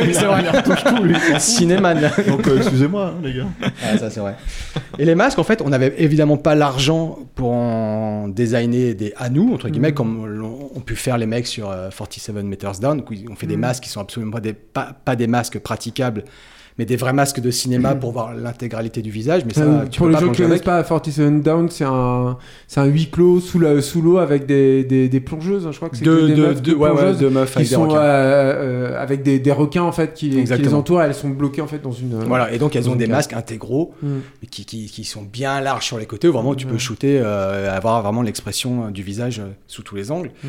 oui, 0.07 0.13
c'est 0.13 0.25
vrai. 0.25 0.41
il 0.43 0.57
retouche 0.57 0.83
tout, 0.85 1.03
lui. 1.03 1.15
Cinéman. 1.39 1.99
Donc, 2.27 2.47
euh, 2.47 2.57
excusez-moi, 2.57 3.13
hein, 3.13 3.19
les 3.23 3.33
gars. 3.33 3.45
Ah, 3.83 3.97
ça 3.97 4.09
c'est 4.09 4.21
vrai. 4.21 4.35
Et 4.97 5.03
les 5.05 5.15
masques, 5.15 5.37
en 5.39 5.43
fait, 5.43 5.61
on 5.61 5.69
n'avait 5.69 5.93
évidemment 5.97 6.37
pas 6.37 6.55
l'argent 6.55 7.19
pour 7.35 7.51
en 7.51 8.29
designer 8.29 8.93
des 8.95 9.13
à 9.17 9.29
nous, 9.29 9.53
entre 9.53 9.67
guillemets, 9.69 9.93
comme 9.93 10.25
l'ont- 10.27 10.71
ont 10.73 10.79
pu 10.79 10.95
faire 10.95 11.17
les 11.17 11.25
mecs 11.25 11.45
sur 11.47 11.69
euh, 11.69 11.89
47 11.89 12.35
Meters 12.45 12.79
Down. 12.79 13.01
où 13.07 13.13
ils 13.13 13.29
ont 13.29 13.35
fait 13.35 13.47
des 13.47 13.57
masques 13.57 13.83
qui 13.83 13.89
sont 13.89 13.99
absolument 14.01 14.31
pas 14.31 14.39
des, 14.39 14.53
pas, 14.53 14.93
pas 15.03 15.15
des 15.17 15.27
masques 15.27 15.59
praticables, 15.59 16.23
mais 16.77 16.85
des 16.85 16.95
vrais 16.95 17.13
masques 17.13 17.39
de 17.39 17.49
cinéma 17.51 17.95
pour 17.95 18.11
voir 18.11 18.33
l'intégralité 18.35 19.01
du 19.01 19.09
visage. 19.09 19.43
Mais 19.45 19.53
ça, 19.53 19.61
Euh, 19.61 19.85
tu 19.89 19.97
pour 19.97 20.07
les 20.07 20.13
gens 20.13 20.19
qui 20.19 20.25
plonger 20.25 20.43
connaissent 20.43 20.61
pas, 20.61 20.83
47 20.83 21.41
Down, 21.41 21.69
c'est 21.69 21.83
un, 21.85 22.37
c'est 22.67 22.79
un 22.79 22.85
huis 22.85 23.09
clos 23.09 23.39
sous 23.39 23.59
la- 23.59 23.81
sous 23.81 24.01
l'eau 24.01 24.17
avec 24.19 24.45
des, 24.45 24.83
des, 24.83 25.09
des 25.09 25.19
plongeuses. 25.19 25.65
hein, 25.65 25.71
Je 25.71 25.77
crois 25.77 25.89
que 25.89 25.97
c'est 25.97 26.03
Deux- 26.05 26.21
que 26.21 26.25
des 26.27 26.35
deux- 26.35 26.47
meufs, 26.47 26.61
deux- 26.61 26.75
ouais, 26.75 26.89
ouais, 26.89 26.95
plongeuses 26.95 27.17
deux 27.19 27.29
meufs 27.29 27.51
qui 27.51 27.57
avec 27.57 27.69
des 27.69 27.73
sont 27.75 27.83
requins. 27.87 27.97
euh, 27.97 28.91
euh, 28.93 29.01
avec 29.01 29.23
des, 29.23 29.39
des 29.39 29.51
requins 29.51 29.83
en 29.83 29.91
fait 29.91 30.13
qui, 30.13 30.25
les- 30.25 30.29
qui 30.31 30.35
les 30.35 30.41
Exactement. 30.41 30.77
entourent. 30.77 31.01
Elles 31.01 31.13
sont 31.15 31.29
bloquées 31.29 31.61
en 31.61 31.67
fait 31.67 31.79
dans 31.81 31.91
une. 31.91 32.15
Voilà, 32.25 32.51
et 32.53 32.57
donc 32.59 32.75
elles 32.75 32.89
ont 32.89 32.95
des 32.95 33.07
masques 33.07 33.33
intégraux 33.33 33.93
Mm. 34.03 34.07
qui, 34.51 34.65
qui, 34.65 34.85
qui 34.85 35.03
sont 35.03 35.23
bien 35.23 35.59
larges 35.61 35.85
sur 35.85 35.97
les 35.97 36.05
côtés, 36.05 36.27
où 36.27 36.33
vraiment 36.33 36.53
tu 36.55 36.67
peux 36.67 36.77
shooter, 36.77 37.19
euh, 37.23 37.75
avoir 37.75 38.01
vraiment 38.03 38.21
l'expression 38.21 38.91
du 38.91 39.01
visage 39.03 39.41
sous 39.67 39.81
tous 39.83 39.95
les 39.95 40.11
angles. 40.11 40.31
Mm. 40.43 40.47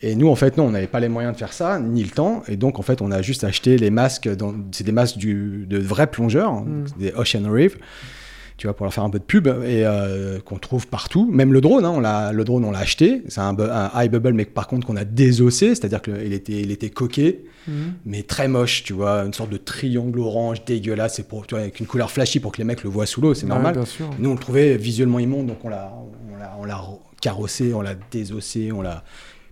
Et 0.00 0.14
nous, 0.14 0.28
en 0.28 0.36
fait, 0.36 0.56
non, 0.56 0.66
on 0.66 0.70
n'avait 0.70 0.86
pas 0.86 1.00
les 1.00 1.08
moyens 1.08 1.34
de 1.34 1.38
faire 1.38 1.52
ça, 1.52 1.80
ni 1.80 2.04
le 2.04 2.10
temps. 2.10 2.42
Et 2.46 2.56
donc, 2.56 2.78
en 2.78 2.82
fait, 2.82 3.02
on 3.02 3.10
a 3.10 3.20
juste 3.20 3.42
acheté 3.44 3.76
les 3.78 3.90
masques. 3.90 4.28
dans- 4.28 4.54
C'est 4.70 4.84
des 4.84 4.92
masques 4.92 5.18
du, 5.18 5.66
de 5.68 5.78
vrais 5.78 6.06
plongeurs, 6.08 6.50
hein, 6.52 6.64
Mm. 6.66 6.84
des 7.00 7.12
Ocean 7.16 7.50
Reef. 7.50 7.76
Tu 8.58 8.66
vois, 8.66 8.74
pour 8.74 8.86
leur 8.86 8.92
faire 8.94 9.04
un 9.04 9.10
peu 9.10 9.20
de 9.20 9.24
pub, 9.24 9.46
et 9.46 9.84
euh, 9.86 10.40
qu'on 10.40 10.58
trouve 10.58 10.88
partout. 10.88 11.28
Même 11.30 11.52
le 11.52 11.60
drone, 11.60 11.84
hein, 11.84 11.92
on 11.94 12.00
l'a, 12.00 12.32
le 12.32 12.42
drone, 12.44 12.64
on 12.64 12.72
l'a 12.72 12.80
acheté. 12.80 13.22
C'est 13.28 13.40
un, 13.40 13.56
un 13.58 13.90
high 13.94 14.10
bubble, 14.10 14.32
mais 14.34 14.44
par 14.46 14.66
contre 14.66 14.84
qu'on 14.86 14.96
a 14.96 15.04
désossé, 15.04 15.76
c'est-à-dire 15.76 16.02
qu'il 16.02 16.32
était, 16.32 16.60
il 16.60 16.72
était 16.72 16.90
coqué, 16.90 17.44
Mhm. 17.68 17.74
mais 18.04 18.22
très 18.24 18.48
moche, 18.48 18.82
tu 18.82 18.94
vois, 18.94 19.20
une 19.24 19.32
sorte 19.32 19.50
de 19.50 19.58
triangle 19.58 20.18
orange 20.18 20.64
dégueulasse, 20.64 21.14
c'est 21.16 21.28
pour, 21.28 21.46
tu 21.46 21.54
vois, 21.54 21.62
avec 21.62 21.78
une 21.78 21.86
couleur 21.86 22.10
flashy 22.10 22.40
pour 22.40 22.50
que 22.50 22.58
les 22.58 22.64
mecs 22.64 22.82
le 22.82 22.90
voient 22.90 23.06
sous 23.06 23.20
l'eau, 23.20 23.32
c'est 23.34 23.44
Ouais, 23.44 23.48
normal. 23.50 23.74
bien 23.74 23.84
sûr. 23.84 24.10
Nous, 24.18 24.28
on 24.30 24.34
le 24.34 24.40
trouvait 24.40 24.76
visuellement 24.76 25.20
immonde, 25.20 25.46
donc 25.46 25.58
on 25.64 25.68
l'a, 25.68 25.92
on 26.34 26.36
l'a, 26.36 26.56
on 26.60 26.64
l'a 26.64 26.80
carrossé, 27.20 27.72
on 27.74 27.80
l'a 27.82 27.94
désossé, 28.10 28.72
on 28.72 28.82
l'a 28.82 29.04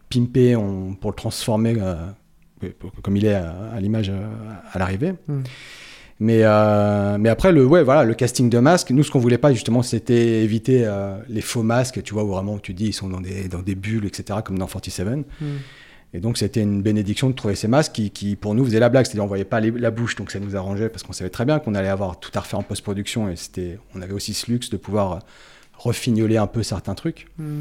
pimpé 0.08 0.56
on- 0.56 0.94
pour 0.94 1.10
le 1.10 1.16
transformer 1.16 1.74
euh, 1.78 1.94
pour- 2.78 2.92
comme 3.02 3.16
il 3.16 3.24
est 3.26 3.34
à, 3.34 3.54
à 3.74 3.80
l'image 3.80 4.08
euh, 4.10 4.26
à 4.72 4.78
l'arrivée. 4.78 5.14
Mm. 5.28 5.40
Mais, 6.18 6.40
euh, 6.44 7.18
mais 7.18 7.28
après, 7.28 7.52
le, 7.52 7.66
ouais, 7.66 7.82
voilà, 7.82 8.04
le 8.04 8.14
casting 8.14 8.48
de 8.48 8.58
masques, 8.58 8.90
nous, 8.90 9.02
ce 9.02 9.10
qu'on 9.10 9.18
voulait 9.18 9.36
pas, 9.36 9.52
justement, 9.52 9.82
c'était 9.82 10.42
éviter 10.42 10.86
euh, 10.86 11.18
les 11.28 11.42
faux 11.42 11.62
masques, 11.62 12.02
tu 12.02 12.14
vois, 12.14 12.24
où 12.24 12.28
vraiment, 12.28 12.58
tu 12.58 12.72
dis, 12.72 12.86
ils 12.86 12.92
sont 12.94 13.08
dans 13.08 13.20
des, 13.20 13.48
dans 13.48 13.60
des 13.60 13.74
bulles, 13.74 14.06
etc., 14.06 14.38
comme 14.42 14.58
dans 14.58 14.66
47. 14.66 15.06
Mm. 15.08 15.24
Et 16.14 16.20
donc, 16.20 16.38
c'était 16.38 16.62
une 16.62 16.80
bénédiction 16.80 17.28
de 17.28 17.34
trouver 17.34 17.54
ces 17.54 17.68
masques 17.68 17.92
qui, 17.92 18.10
qui, 18.10 18.34
pour 18.36 18.54
nous, 18.54 18.64
faisaient 18.64 18.80
la 18.80 18.88
blague. 18.88 19.04
C'est-à-dire, 19.04 19.24
on 19.24 19.28
voyait 19.28 19.44
pas 19.44 19.60
les- 19.60 19.70
la 19.72 19.90
bouche, 19.90 20.16
donc 20.16 20.30
ça 20.30 20.40
nous 20.40 20.56
arrangeait 20.56 20.88
parce 20.88 21.02
qu'on 21.02 21.12
savait 21.12 21.28
très 21.28 21.44
bien 21.44 21.58
qu'on 21.58 21.74
allait 21.74 21.88
avoir 21.88 22.18
tout 22.18 22.30
à 22.34 22.40
refaire 22.40 22.58
en 22.60 22.62
post-production 22.62 23.28
et 23.28 23.36
c'était, 23.36 23.78
on 23.94 24.00
avait 24.00 24.14
aussi 24.14 24.32
ce 24.32 24.50
luxe 24.50 24.70
de 24.70 24.78
pouvoir 24.78 25.12
euh, 25.12 25.18
refignoler 25.76 26.38
un 26.38 26.46
peu 26.46 26.62
certains 26.62 26.94
trucs 26.94 27.26
Mm. 27.38 27.60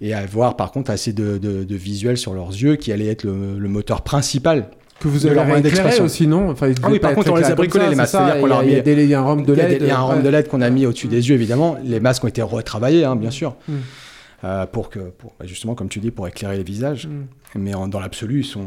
Et 0.00 0.12
avoir, 0.14 0.56
par 0.56 0.72
contre, 0.72 0.90
assez 0.90 1.12
de, 1.12 1.38
de, 1.38 1.64
de 1.64 1.74
visuels 1.76 2.16
sur 2.18 2.34
leurs 2.34 2.50
yeux 2.50 2.76
qui 2.76 2.92
allait 2.92 3.06
être 3.06 3.24
le, 3.24 3.58
le 3.58 3.68
moteur 3.68 4.02
principal. 4.02 4.70
Que 5.00 5.08
vous 5.08 5.18
de 5.20 5.26
avez 5.26 5.34
leur 5.34 5.44
moyen 5.44 5.58
éclairé 5.60 5.76
d'expression. 5.76 6.04
aussi, 6.04 6.26
non? 6.26 6.48
Enfin, 6.50 6.72
Ah 6.82 6.90
oui, 6.90 6.98
par 6.98 7.14
contre, 7.14 7.30
on 7.30 7.36
les 7.36 7.44
a 7.44 7.54
bricolés, 7.54 7.84
ça, 7.84 7.90
les 7.90 7.94
c'est 7.96 8.00
masques. 8.00 8.12
C'est-à-dire 8.12 8.40
qu'on 8.40 8.40
il 8.40 8.42
y 8.42 8.44
a- 8.44 8.48
leur 8.48 8.58
a 8.58 8.62
mis- 8.64 9.02
Il 9.02 9.08
y 9.08 9.14
a 9.14 9.20
un 9.20 9.24
rhum 9.24 9.42
de 9.44 9.52
LED. 9.52 9.78
il 9.82 9.86
y 9.86 9.90
a 9.90 9.98
un 9.98 10.02
rhum 10.02 10.22
de 10.22 10.28
LED 10.30 10.48
qu'on 10.48 10.60
a 10.62 10.70
mis 10.70 10.86
au-dessus 10.86 11.08
des 11.08 11.28
yeux, 11.28 11.34
évidemment. 11.34 11.76
Les 11.84 12.00
masques 12.00 12.24
ont 12.24 12.28
été 12.28 12.40
retravaillés, 12.42 13.04
hein, 13.04 13.14
bien 13.16 13.30
sûr. 13.30 13.56
Mm. 13.68 13.74
Euh, 14.44 14.66
pour 14.66 14.88
que, 14.90 14.98
pour, 14.98 15.34
bah, 15.38 15.46
justement, 15.46 15.74
comme 15.74 15.88
tu 15.88 15.98
dis, 15.98 16.10
pour 16.10 16.26
éclairer 16.28 16.56
les 16.56 16.62
visages. 16.62 17.06
Mm. 17.08 17.58
Mais 17.58 17.74
en- 17.74 17.88
dans 17.88 18.00
l'absolu, 18.00 18.40
ils 18.40 18.44
sont 18.46 18.60
euh, 18.60 18.64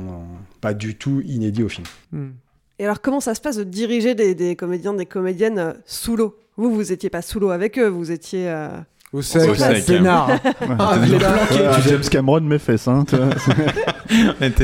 pas 0.62 0.74
du 0.76 0.96
tout 0.96 1.22
inédits 1.26 1.64
au 1.64 1.70
film. 1.70 1.86
Mm. 2.12 2.28
Et 2.80 2.86
alors, 2.86 3.02
comment 3.02 3.20
ça 3.20 3.34
se 3.36 3.42
passe 3.42 3.58
de 3.58 3.64
diriger 3.64 4.14
des, 4.16 4.36
des 4.36 4.56
comédiens, 4.56 4.94
des 4.94 5.06
comédiennes 5.06 5.60
euh, 5.60 5.74
sous 5.86 6.16
l'eau? 6.16 6.36
Vous, 6.58 6.72
vous 6.74 6.92
étiez 6.92 7.10
pas 7.10 7.22
sous 7.22 7.40
l'eau 7.40 7.50
avec 7.50 7.78
eux, 7.80 7.88
vous 7.88 8.12
étiez. 8.12 8.50
euh, 8.50 8.70
Au 9.12 9.24
sec, 9.24 9.50
Au 9.50 9.56
sec, 9.56 9.86
peinard. 9.88 10.30
Ah, 10.80 10.98
Ouais, 11.00 11.08
tu. 11.84 11.90
James 11.90 12.02
Cameron 12.12 12.42
mes 12.42 12.60
fesses, 12.60 12.88
hein. 12.88 13.04
On 13.12 13.30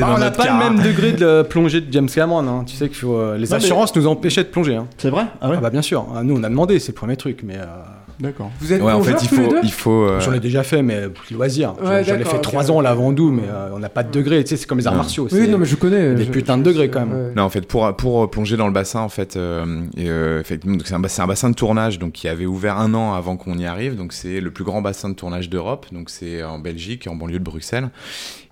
Ah, 0.02 0.18
n'a 0.18 0.30
pas 0.30 0.46
le 0.46 0.58
même 0.58 0.80
degré 0.84 1.12
de 1.12 1.42
plongée 1.50 1.80
de 1.80 1.92
James 1.92 2.08
Cameron. 2.08 2.46
hein. 2.46 2.64
Tu 2.64 2.76
sais 2.76 2.86
qu'il 2.88 2.96
faut. 2.98 3.16
euh, 3.16 3.36
les 3.36 3.44
Non, 3.44 3.48
mais- 3.50 3.56
assurances 3.56 3.94
nous 3.96 4.06
empêchaient 4.06 4.44
de 4.44 4.48
plonger. 4.48 4.76
hein. 4.76 4.86
C'est 4.98 5.10
vrai? 5.10 5.26
Ah 5.40 5.50
ouais? 5.50 5.56
Ah 5.58 5.60
bah 5.60 5.70
bien 5.70 5.82
sûr. 5.82 6.06
Ah, 6.16 6.22
Nous, 6.22 6.36
on 6.38 6.44
a 6.44 6.48
demandé, 6.48 6.78
c'est 6.78 6.92
le 6.92 6.94
premier 6.94 7.16
truc, 7.16 7.40
mais. 7.42 7.56
Euh, 8.20 8.22
D'accord. 8.22 8.50
Vous 8.60 8.72
êtes 8.72 8.82
Ouais, 8.82 8.92
en 8.92 9.02
fait, 9.02 9.16
il 9.22 9.28
faut, 9.28 9.48
deux 9.48 9.60
il 9.62 9.72
faut. 9.72 10.04
euh, 10.04 10.20
J'en 10.20 10.32
ai 10.32 10.40
déjà 10.40 10.62
fait, 10.62 10.82
mais 10.82 11.08
pour 11.08 11.24
le 11.30 11.36
loisir. 11.36 11.74
J'en- 11.80 11.88
Ouais, 11.88 12.04
J'en 12.04 12.14
ai 12.16 12.24
fait 12.24 12.40
trois 12.40 12.70
ans 12.70 12.80
là 12.80 12.94
Vendou, 12.94 13.30
mais 13.30 13.42
euh, 13.48 13.70
on 13.74 13.78
n'a 13.78 13.88
pas 13.88 14.02
de 14.02 14.10
degré. 14.10 14.42
Tu 14.44 14.50
sais, 14.50 14.56
c'est 14.56 14.66
comme 14.66 14.78
les 14.78 14.86
arts 14.86 14.94
martiaux. 14.94 15.28
Oui, 15.32 15.48
non, 15.48 15.58
mais 15.58 15.66
je 15.66 15.76
connais. 15.76 16.14
des 16.14 16.24
je- 16.24 16.30
putains 16.30 16.58
de 16.58 16.62
degrés, 16.62 16.88
quand 16.88 17.04
même. 17.06 17.12
ouais. 17.28 17.32
Non, 17.36 17.42
en 17.44 17.50
fait, 17.50 17.66
pour, 17.66 17.94
pour 17.96 18.30
plonger 18.30 18.56
dans 18.56 18.66
le 18.66 18.72
bassin, 18.72 19.00
en 19.00 19.08
fait, 19.08 19.36
euh, 19.36 19.82
euh, 19.98 20.42
c'est 20.46 20.92
un, 21.20 21.26
bassin 21.26 21.50
de 21.50 21.54
tournage 21.54 21.98
donc, 21.98 22.12
qui 22.12 22.28
avait 22.28 22.46
ouvert 22.46 22.78
un 22.78 22.94
an 22.94 23.14
avant 23.14 23.36
qu'on 23.36 23.58
y 23.58 23.66
arrive. 23.66 23.96
Donc, 23.96 24.12
c'est 24.12 24.40
le 24.40 24.50
plus 24.50 24.64
grand 24.64 24.82
bassin 24.82 25.08
de 25.08 25.14
tournage 25.14 25.50
d'Europe. 25.50 25.86
Donc, 25.92 26.10
c'est 26.10 26.42
en 26.42 26.58
Belgique, 26.58 27.06
en 27.08 27.14
banlieue 27.16 27.38
de 27.38 27.44
Bruxelles. 27.44 27.90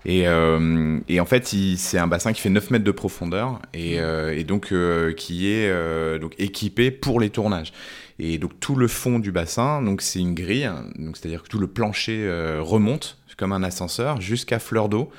Et, 0.07 0.27
euh, 0.27 0.99
et 1.09 1.19
en 1.19 1.25
fait, 1.25 1.47
c'est 1.77 1.97
un 1.97 2.05
bassin 2.07 2.31
qui 2.31 2.39
fait 2.41 2.51
9 2.51 2.69
mètres 2.69 2.85
de 2.85 2.91
profondeur 2.91 3.59
et, 3.73 3.99
euh, 3.99 4.37
et 4.37 4.43
donc 4.43 4.67
euh, 4.71 5.13
qui 5.13 5.47
est 5.51 5.67
euh, 5.67 6.19
donc 6.19 6.33
équipé 6.37 6.91
pour 6.91 7.19
les 7.19 7.31
tournages. 7.31 7.73
Et 8.19 8.37
donc 8.37 8.59
tout 8.59 8.75
le 8.75 8.87
fond 8.87 9.19
du 9.19 9.31
bassin, 9.31 9.81
donc 9.81 10.01
c'est 10.01 10.19
une 10.19 10.33
grille, 10.33 10.69
donc 10.97 11.17
c'est-à-dire 11.17 11.43
que 11.43 11.49
tout 11.49 11.59
le 11.59 11.67
plancher 11.67 12.23
euh, 12.23 12.61
remonte 12.61 13.17
comme 13.37 13.51
un 13.51 13.63
ascenseur 13.63 14.21
jusqu'à 14.21 14.59
fleur 14.59 14.89
d'eau. 14.89 15.11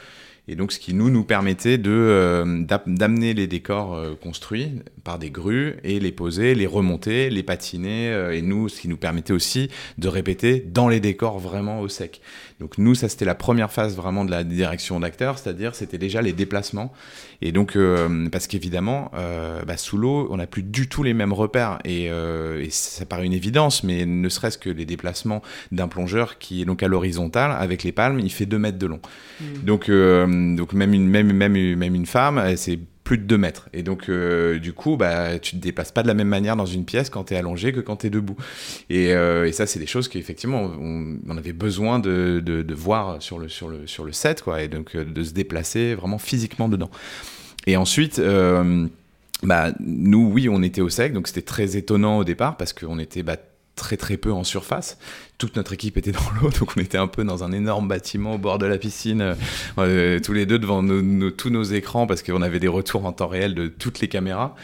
Et 0.49 0.55
donc, 0.55 0.70
ce 0.70 0.78
qui 0.78 0.94
nous 0.94 1.11
nous 1.11 1.24
permettait 1.24 1.76
de 1.76 1.90
euh, 1.90 2.64
d'amener 2.86 3.34
les 3.34 3.49
décors 3.49 3.94
euh, 3.94 4.14
construits 4.14 4.80
par 5.03 5.18
des 5.18 5.28
grues 5.28 5.74
et 5.82 5.99
les 5.99 6.12
poser, 6.12 6.55
les 6.55 6.68
remonter, 6.68 7.30
les 7.30 7.42
patiner. 7.42 8.11
euh, 8.11 8.32
et 8.32 8.42
nous, 8.42 8.68
ce 8.68 8.80
qui 8.80 8.86
nous 8.86 8.97
permettait 8.97 9.32
aussi 9.32 9.70
de 9.99 10.07
répéter 10.07 10.61
dans 10.61 10.88
les 10.88 11.01
décors 11.01 11.40
vraiment 11.40 11.80
au 11.80 11.88
sec. 11.88 12.20
Donc 12.61 12.78
nous, 12.78 12.94
ça 12.94 13.09
c'était 13.09 13.24
la 13.24 13.34
première 13.34 13.72
phase 13.72 13.97
vraiment 13.97 14.24
de 14.24 14.30
la 14.30 14.44
direction 14.44 15.01
d'acteur, 15.01 15.36
c'est-à-dire 15.36 15.74
c'était 15.74 15.99
déjà 15.99 16.22
les 16.22 16.32
déplacements. 16.32 16.92
Et 17.43 17.53
donc 17.53 17.76
euh, 17.76 18.28
parce 18.30 18.47
qu'évidemment, 18.47 19.11
euh, 19.14 19.62
bah, 19.64 19.76
sous 19.76 19.99
l'eau, 19.99 20.28
on 20.30 20.37
n'a 20.37 20.47
plus 20.47 20.62
du 20.62 20.89
tout 20.89 21.03
les 21.03 21.14
mêmes 21.14 21.32
repères 21.32 21.78
et, 21.84 22.09
euh, 22.11 22.62
et 22.62 22.70
ça 22.70 23.05
paraît 23.05 23.26
une 23.26 23.32
évidence, 23.32 23.82
mais 23.82 24.07
ne 24.07 24.28
serait-ce 24.28 24.59
que 24.59 24.70
les 24.70 24.84
déplacements 24.84 25.43
d'un 25.72 25.89
plongeur 25.89 26.39
qui 26.39 26.62
est 26.62 26.64
donc 26.64 26.82
à 26.82 26.89
l'horizontale 26.89 27.53
avec 27.59 27.82
les 27.82 27.93
palmes, 27.93 28.20
il 28.20 28.32
fait 28.32 28.47
2 28.47 28.59
mètres 28.59 28.78
de 28.78 28.87
long. 28.87 29.01
Donc 29.64 29.89
euh, 29.89 30.57
donc 30.57 30.72
même 30.72 30.95
une 30.95 31.09
même 31.09 31.32
même 31.32 31.76
même 31.76 31.95
une 31.95 32.07
femme, 32.07 32.57
c'est 32.57 32.78
plus 33.07 33.18
de 33.18 33.22
2 33.22 33.38
mètres. 33.38 33.68
Et 33.72 33.84
donc, 33.84 34.09
euh, 34.09 34.59
du 34.59 34.72
coup, 34.72 34.96
bah, 34.96 35.38
tu 35.38 35.52
te 35.52 35.62
déplaces 35.62 35.92
pas 35.92 36.02
de 36.02 36.09
la 36.09 36.14
même 36.14 36.26
manière 36.26 36.57
dans 36.57 36.66
une 36.66 36.84
pièce 36.84 37.09
quand 37.09 37.24
tu 37.24 37.34
es 37.34 37.36
allongé 37.36 37.72
que 37.72 37.78
quand 37.78 37.98
tu 37.98 38.09
es 38.09 38.11
debout. 38.11 38.36
Et, 38.90 39.14
euh, 39.14 39.46
et 39.46 39.52
ça, 39.52 39.64
c'est 39.68 39.78
des 39.78 39.86
choses 39.86 40.09
qu'effectivement, 40.09 40.72
on, 40.80 41.16
on 41.28 41.36
avait 41.36 41.52
besoin 41.52 42.00
de, 42.00 42.42
de, 42.44 42.74
voir 42.74 43.22
sur 43.22 43.38
le, 43.38 43.48
sur, 43.48 43.68
le, 43.68 43.86
sur 43.86 44.04
le 44.04 44.11
set, 44.11 44.42
quoi, 44.42 44.61
et 44.61 44.66
donc 44.66 44.96
euh, 44.96 45.04
de 45.04 45.22
se 45.22 45.32
déplacer 45.32 45.94
vraiment 45.94 46.18
physiquement 46.18 46.68
dedans. 46.68 46.90
Et 47.68 47.76
ensuite, 47.76 48.20
bah, 49.42 49.72
nous, 49.78 50.28
oui, 50.32 50.48
on 50.48 50.64
était 50.64 50.80
au 50.80 50.88
sec, 50.88 51.12
donc 51.12 51.28
c'était 51.28 51.42
très 51.42 51.76
étonnant 51.76 52.18
au 52.18 52.24
départ 52.24 52.57
parce 52.57 52.72
qu'on 52.72 52.98
était 52.98 53.22
bah, 53.22 53.36
très 53.77 53.97
très 53.97 54.16
peu 54.16 54.33
en 54.33 54.43
surface. 54.43 54.99
Toute 55.39 55.55
notre 55.55 55.74
équipe 55.74 55.97
était 55.97 56.12
dans 56.12 56.31
l'eau, 56.41 56.51
donc 56.59 56.72
on 56.77 56.81
était 56.81 56.99
un 56.99 57.07
peu 57.07 57.22
dans 57.22 57.45
un 57.45 57.53
énorme 57.53 57.87
bâtiment 57.87 58.35
au 58.35 58.39
bord 58.39 58.59
de 58.59 58.66
la 58.66 58.79
piscine, 58.79 59.20
euh, 59.20 59.35
euh, 59.79 60.18
tous 60.18 60.33
les 60.33 60.47
deux 60.47 60.59
devant 60.59 60.83
tous 61.37 61.51
nos 61.51 61.62
écrans 61.62 62.07
parce 62.07 62.22
qu'on 62.22 62.43
avait 62.43 62.59
des 62.59 62.68
retours 62.68 63.05
en 63.07 63.12
temps 63.12 63.29
réel 63.29 63.55
de 63.55 63.68
toutes 63.68 64.01
les 64.01 64.09
caméras. 64.09 64.57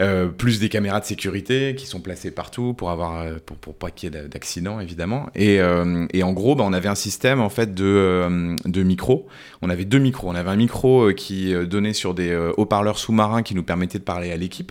Euh, 0.00 0.28
plus 0.28 0.60
des 0.60 0.68
caméras 0.68 1.00
de 1.00 1.04
sécurité 1.04 1.74
qui 1.76 1.86
sont 1.86 2.00
placées 2.00 2.30
partout 2.30 2.72
pour 2.72 2.90
avoir 2.90 3.40
pour, 3.40 3.56
pour 3.56 3.74
pas 3.74 3.90
qu'il 3.90 4.06
y 4.06 4.16
ait 4.16 4.22
d'a- 4.22 4.28
d'accidents 4.28 4.78
évidemment 4.78 5.26
et, 5.34 5.60
en 5.60 6.32
gros 6.32 6.54
bah, 6.54 6.62
on 6.64 6.72
avait 6.72 6.88
un 6.88 6.94
système 6.94 7.40
en 7.40 7.48
fait 7.48 7.74
de, 7.74 8.54
de 8.64 8.82
micros 8.84 9.26
on 9.60 9.68
avait 9.68 9.84
deux 9.84 9.98
micros 9.98 10.28
on 10.28 10.36
avait 10.36 10.50
un 10.50 10.56
micro 10.56 11.12
qui 11.14 11.52
donnait 11.66 11.94
sur 11.94 12.14
des 12.14 12.32
haut-parleurs 12.56 12.96
sous-marins 12.96 13.42
qui 13.42 13.56
nous 13.56 13.64
permettaient 13.64 13.98
de 13.98 14.04
parler 14.04 14.30
à 14.30 14.36
l'équipe 14.36 14.70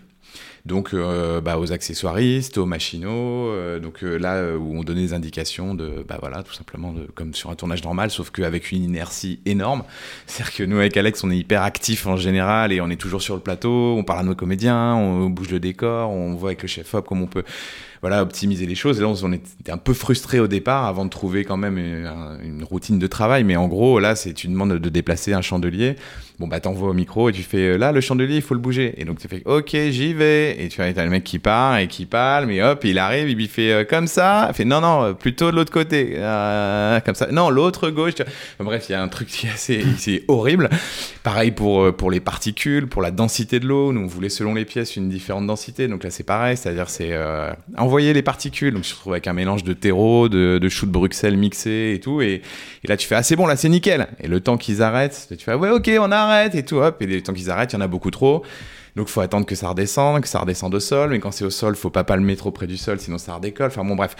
donc 0.67 0.93
euh, 0.93 1.41
bah, 1.41 1.57
aux 1.57 1.71
accessoiristes, 1.71 2.57
aux 2.57 2.65
machinaux, 2.65 3.47
euh, 3.47 3.79
donc 3.79 4.03
euh, 4.03 4.17
là 4.17 4.55
où 4.57 4.77
on 4.77 4.83
donnait 4.83 5.01
des 5.01 5.13
indications 5.13 5.73
de, 5.73 6.05
bah 6.07 6.17
voilà, 6.19 6.43
tout 6.43 6.53
simplement 6.53 6.93
comme 7.15 7.33
sur 7.33 7.49
un 7.49 7.55
tournage 7.55 7.83
normal, 7.83 8.11
sauf 8.11 8.29
qu'avec 8.29 8.71
une 8.71 8.83
inertie 8.83 9.39
énorme. 9.45 9.83
C'est-à-dire 10.27 10.53
que 10.53 10.63
nous 10.63 10.77
avec 10.77 10.95
Alex, 10.97 11.23
on 11.23 11.31
est 11.31 11.37
hyper 11.37 11.63
actifs 11.63 12.05
en 12.05 12.17
général 12.17 12.73
et 12.73 12.81
on 12.81 12.89
est 12.89 12.99
toujours 12.99 13.21
sur 13.21 13.35
le 13.35 13.41
plateau, 13.41 13.95
on 13.97 14.03
parle 14.03 14.19
à 14.19 14.23
nos 14.23 14.35
comédiens, 14.35 14.93
on 14.95 15.29
bouge 15.29 15.49
le 15.49 15.59
décor, 15.59 16.11
on 16.11 16.35
voit 16.35 16.49
avec 16.49 16.61
le 16.61 16.67
chef 16.67 16.93
op 16.93 17.07
comment 17.07 17.23
on 17.23 17.27
peut 17.27 17.43
voilà, 18.07 18.23
optimiser 18.23 18.65
les 18.65 18.75
choses. 18.75 18.99
Et 18.99 19.01
là, 19.01 19.09
on 19.09 19.33
était 19.33 19.71
un 19.71 19.77
peu 19.77 19.93
frustré 19.93 20.39
au 20.39 20.47
départ 20.47 20.85
avant 20.85 21.03
de 21.03 21.09
trouver 21.09 21.43
quand 21.43 21.57
même 21.57 21.77
une, 21.77 22.63
routine 22.63 22.99
de 22.99 23.07
travail. 23.07 23.43
Mais 23.43 23.57
en 23.57 23.67
gros, 23.67 23.99
là, 23.99 24.15
c'est 24.15 24.33
tu 24.33 24.47
demandes 24.47 24.73
de 24.73 24.89
déplacer 24.89 25.33
un 25.33 25.41
chandelier. 25.41 25.97
Bon, 26.39 26.47
bah, 26.47 26.59
t'envoies 26.59 26.89
au 26.89 26.93
micro 26.93 27.29
et 27.29 27.33
tu 27.33 27.41
fais 27.41 27.77
là, 27.77 27.91
le 27.91 27.99
chandelier, 27.99 28.35
il 28.35 28.41
faut 28.41 28.53
le 28.53 28.59
bouger. 28.59 28.93
Et 28.97 29.05
donc, 29.05 29.19
tu 29.19 29.27
fais 29.27 29.41
OK, 29.45 29.71
j'y 29.71 30.13
vais. 30.13 30.63
Et 30.63 30.69
tu 30.69 30.77
vois, 30.77 30.93
t'as 30.93 31.03
le 31.03 31.09
mec 31.09 31.25
qui 31.25 31.39
part 31.39 31.79
et 31.79 31.87
qui 31.87 32.05
parle, 32.05 32.45
mais 32.45 32.63
hop, 32.63 32.83
il 32.85 32.97
arrive, 32.97 33.29
il 33.29 33.35
lui 33.35 33.47
fait 33.47 33.71
euh, 33.73 33.83
comme 33.83 34.07
ça. 34.07 34.47
Il 34.49 34.55
fait 34.55 34.65
non, 34.65 34.79
non, 34.79 35.03
euh, 35.03 35.13
plutôt 35.13 35.51
de 35.51 35.55
l'autre 35.57 35.73
côté. 35.73 36.13
Euh, 36.15 36.99
comme 37.01 37.15
ça. 37.15 37.27
Non, 37.31 37.49
l'autre 37.49 37.89
gauche. 37.89 38.15
tu 38.15 38.23
vois. 38.23 38.31
Enfin, 38.55 38.63
bref, 38.63 38.85
il 38.87 38.93
y 38.93 38.95
a 38.95 39.01
un 39.01 39.07
truc 39.09 39.27
qui 39.27 39.47
est 39.47 39.51
assez 39.51 40.23
horrible. 40.27 40.69
Pareil 41.27 41.51
pour, 41.51 41.81
euh, 41.81 41.91
pour 41.91 42.09
les 42.09 42.21
particules, 42.21 42.87
pour 42.87 43.01
la 43.01 43.11
densité 43.11 43.59
de 43.59 43.67
l'eau. 43.67 43.91
Nous, 43.91 43.99
on 43.99 44.07
voulait 44.07 44.29
selon 44.29 44.53
les 44.53 44.63
pièces 44.63 44.95
une 44.95 45.09
différente 45.09 45.45
densité. 45.45 45.89
Donc 45.89 46.05
là, 46.05 46.09
c'est 46.09 46.23
pareil. 46.23 46.55
C'est-à-dire, 46.55 46.89
c'est 46.89 47.09
euh, 47.11 47.51
envoyer 47.77 47.96
les 47.97 48.21
particules. 48.21 48.73
Donc, 48.73 48.83
je 48.83 48.89
me 48.89 48.95
retrouve 48.95 49.13
avec 49.13 49.27
un 49.27 49.33
mélange 49.33 49.63
de 49.63 49.73
terreau, 49.73 50.29
de, 50.29 50.59
de 50.59 50.69
chou 50.69 50.85
de 50.85 50.91
Bruxelles 50.91 51.37
mixé 51.37 51.93
et 51.95 51.99
tout. 51.99 52.21
Et, 52.21 52.41
là, 52.85 52.97
tu 52.97 53.07
fais, 53.07 53.15
ah, 53.15 53.23
c'est 53.23 53.35
bon, 53.35 53.45
là, 53.45 53.55
c'est 53.55 53.69
nickel. 53.69 54.07
Et 54.19 54.27
le 54.27 54.39
temps 54.39 54.57
qu'ils 54.57 54.81
arrêtent, 54.81 55.27
tu 55.37 55.43
fais, 55.43 55.53
ouais, 55.53 55.69
ok, 55.69 55.91
on 55.99 56.11
arrête 56.11 56.55
et 56.55 56.63
tout, 56.63 56.77
hop. 56.77 57.01
Et 57.01 57.05
le 57.05 57.21
temps 57.21 57.33
qu'ils 57.33 57.49
arrêtent, 57.49 57.73
il 57.73 57.75
y 57.75 57.79
en 57.79 57.81
a 57.81 57.87
beaucoup 57.87 58.11
trop. 58.11 58.43
Donc, 58.97 59.09
faut 59.09 59.21
attendre 59.21 59.45
que 59.45 59.53
ça 59.53 59.69
redescende, 59.69 60.21
que 60.21 60.27
ça 60.27 60.39
redescende 60.39 60.73
au 60.73 60.79
sol. 60.79 61.11
Mais 61.11 61.19
quand 61.19 61.31
c'est 61.31 61.45
au 61.45 61.51
sol, 61.51 61.75
faut 61.75 61.91
pas 61.91 62.03
palmer 62.03 62.35
trop 62.35 62.49
près 62.49 62.65
du 62.65 62.77
sol, 62.77 62.99
sinon 62.99 63.19
ça 63.19 63.35
redécolle. 63.35 63.67
Enfin, 63.67 63.85
bon, 63.85 63.95
bref. 63.95 64.15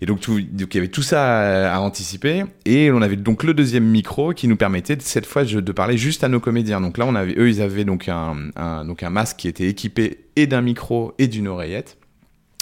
Et 0.00 0.06
donc, 0.06 0.20
tout, 0.20 0.40
donc, 0.40 0.74
il 0.74 0.76
y 0.76 0.78
avait 0.78 0.88
tout 0.88 1.02
ça 1.02 1.72
à, 1.72 1.78
anticiper. 1.78 2.44
Et 2.64 2.90
on 2.90 3.02
avait 3.02 3.14
donc 3.14 3.44
le 3.44 3.54
deuxième 3.54 3.84
micro 3.84 4.32
qui 4.32 4.48
nous 4.48 4.56
permettait 4.56 4.96
cette 4.98 5.26
fois 5.26 5.44
de, 5.44 5.72
parler 5.72 5.96
juste 5.96 6.24
à 6.24 6.28
nos 6.28 6.40
comédiens. 6.40 6.80
Donc 6.80 6.98
là, 6.98 7.06
on 7.06 7.14
avait, 7.14 7.34
eux, 7.38 7.48
ils 7.48 7.62
avaient 7.62 7.84
donc 7.84 8.08
un, 8.08 8.84
donc 8.84 9.04
un 9.04 9.10
masque 9.10 9.36
qui 9.36 9.46
était 9.46 9.68
équipé 9.68 10.24
et 10.34 10.48
d'un 10.48 10.60
micro 10.60 11.14
et 11.18 11.28
d'une 11.28 11.46
oreillette. 11.46 11.96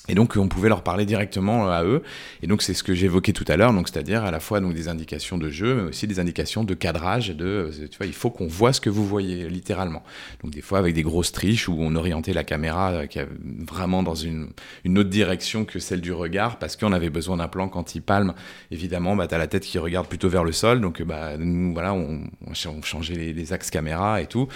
Et 0.09 0.14
donc 0.14 0.36
on 0.36 0.48
pouvait 0.48 0.68
leur 0.68 0.82
parler 0.82 1.07
directement 1.07 1.70
à 1.70 1.82
eux. 1.82 2.02
Et 2.42 2.46
donc 2.46 2.62
c'est 2.62 2.74
ce 2.74 2.82
que 2.82 2.94
j'évoquais 2.94 3.32
tout 3.32 3.44
à 3.48 3.57
l'heure, 3.57 3.72
donc 3.72 3.88
c'est-à-dire 3.88 4.24
à 4.24 4.30
la 4.30 4.40
fois 4.40 4.61
donc 4.61 4.74
des 4.74 4.88
indications 4.88 5.38
de 5.38 5.48
jeu, 5.48 5.74
mais 5.74 5.82
aussi 5.88 6.07
des 6.07 6.20
indications 6.20 6.62
de 6.62 6.74
cadrage. 6.74 7.30
De, 7.30 7.44
euh, 7.44 7.88
tu 7.90 7.96
vois, 7.96 8.07
il 8.07 8.12
faut 8.12 8.30
qu'on 8.30 8.46
voit 8.46 8.74
ce 8.74 8.80
que 8.80 8.90
vous 8.90 9.07
voyez 9.07 9.48
littéralement. 9.48 10.02
Donc 10.42 10.52
des 10.52 10.61
fois 10.61 10.78
avec 10.78 10.94
des 10.94 11.02
grosses 11.02 11.32
triches 11.32 11.68
où 11.68 11.76
on 11.78 11.96
orientait 11.96 12.34
la 12.34 12.44
caméra 12.44 12.90
euh, 12.92 13.26
vraiment 13.66 14.02
dans 14.02 14.14
une, 14.14 14.48
une 14.84 14.98
autre 14.98 15.11
direction 15.11 15.64
que 15.64 15.78
celle 15.78 16.02
du 16.02 16.12
regard, 16.12 16.59
parce 16.59 16.76
qu'on 16.76 16.92
avait 16.92 17.11
besoin 17.11 17.38
d'un 17.38 17.48
plan 17.48 17.68
quand 17.68 17.94
il 17.94 18.02
palme. 18.02 18.34
Évidemment, 18.70 19.16
bah 19.16 19.26
t'as 19.26 19.38
la 19.38 19.46
tête 19.46 19.64
qui 19.64 19.78
regarde 19.78 20.07
plutôt 20.07 20.28
vers 20.28 20.44
le 20.44 20.52
sol, 20.52 20.82
donc 20.82 21.02
bah 21.02 21.38
nous 21.38 21.72
voilà, 21.72 21.94
on, 21.94 22.20
changeait 22.55 23.32
les 23.32 23.52
axes 23.52 23.70
caméra 23.70 24.20
et 24.20 24.26
tout. 24.26 24.48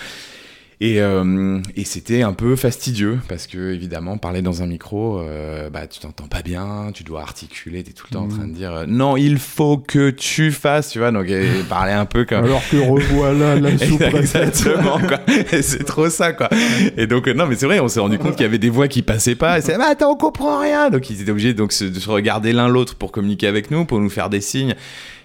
Et, 0.80 1.00
euh, 1.00 1.58
et 1.74 1.84
c'était 1.84 2.22
un 2.22 2.32
peu 2.32 2.54
fastidieux 2.54 3.18
parce 3.28 3.48
que 3.48 3.72
évidemment 3.72 4.16
parler 4.16 4.42
dans 4.42 4.62
un 4.62 4.66
micro, 4.66 5.18
euh, 5.18 5.70
bah 5.70 5.88
tu 5.88 5.98
t'entends 5.98 6.28
pas 6.28 6.42
bien, 6.42 6.92
tu 6.94 7.02
dois 7.02 7.20
articuler, 7.22 7.82
t'es 7.82 7.90
tout 7.90 8.06
le 8.10 8.14
temps 8.14 8.24
en 8.24 8.28
train 8.28 8.46
de 8.46 8.52
dire 8.52 8.72
euh, 8.72 8.84
non 8.86 9.16
il 9.16 9.38
faut 9.38 9.78
que 9.78 10.10
tu 10.10 10.52
fasses, 10.52 10.90
tu 10.90 11.00
vois 11.00 11.10
donc 11.10 11.28
et 11.28 11.48
parler 11.68 11.90
un 11.90 12.04
peu 12.04 12.24
comme 12.24 12.44
Alors 12.44 12.62
que 12.70 12.76
revoilà 12.76 13.56
la 13.58 13.76
sous-préfète. 13.78 14.20
exactement 14.20 15.00
quoi, 15.00 15.18
Et 15.50 15.62
c'est 15.62 15.82
trop 15.82 16.08
ça 16.10 16.32
quoi. 16.32 16.48
Et 16.96 17.08
donc 17.08 17.26
euh, 17.26 17.34
non 17.34 17.46
mais 17.46 17.56
c'est 17.56 17.66
vrai, 17.66 17.80
on 17.80 17.88
s'est 17.88 17.98
rendu 17.98 18.18
compte 18.18 18.36
qu'il 18.36 18.42
y 18.42 18.48
avait 18.48 18.58
des 18.58 18.70
voix 18.70 18.86
qui 18.86 19.02
passaient 19.02 19.34
pas, 19.34 19.58
et 19.58 19.62
c'est 19.62 19.74
ah, 19.74 19.88
attends 19.90 20.12
on 20.12 20.16
comprend 20.16 20.60
rien, 20.60 20.90
donc 20.90 21.10
ils 21.10 21.20
étaient 21.20 21.32
obligés 21.32 21.54
donc 21.54 21.70
de 21.76 21.98
se 21.98 22.08
regarder 22.08 22.52
l'un 22.52 22.68
l'autre 22.68 22.94
pour 22.94 23.10
communiquer 23.10 23.48
avec 23.48 23.72
nous, 23.72 23.84
pour 23.84 23.98
nous 23.98 24.10
faire 24.10 24.30
des 24.30 24.40
signes. 24.40 24.76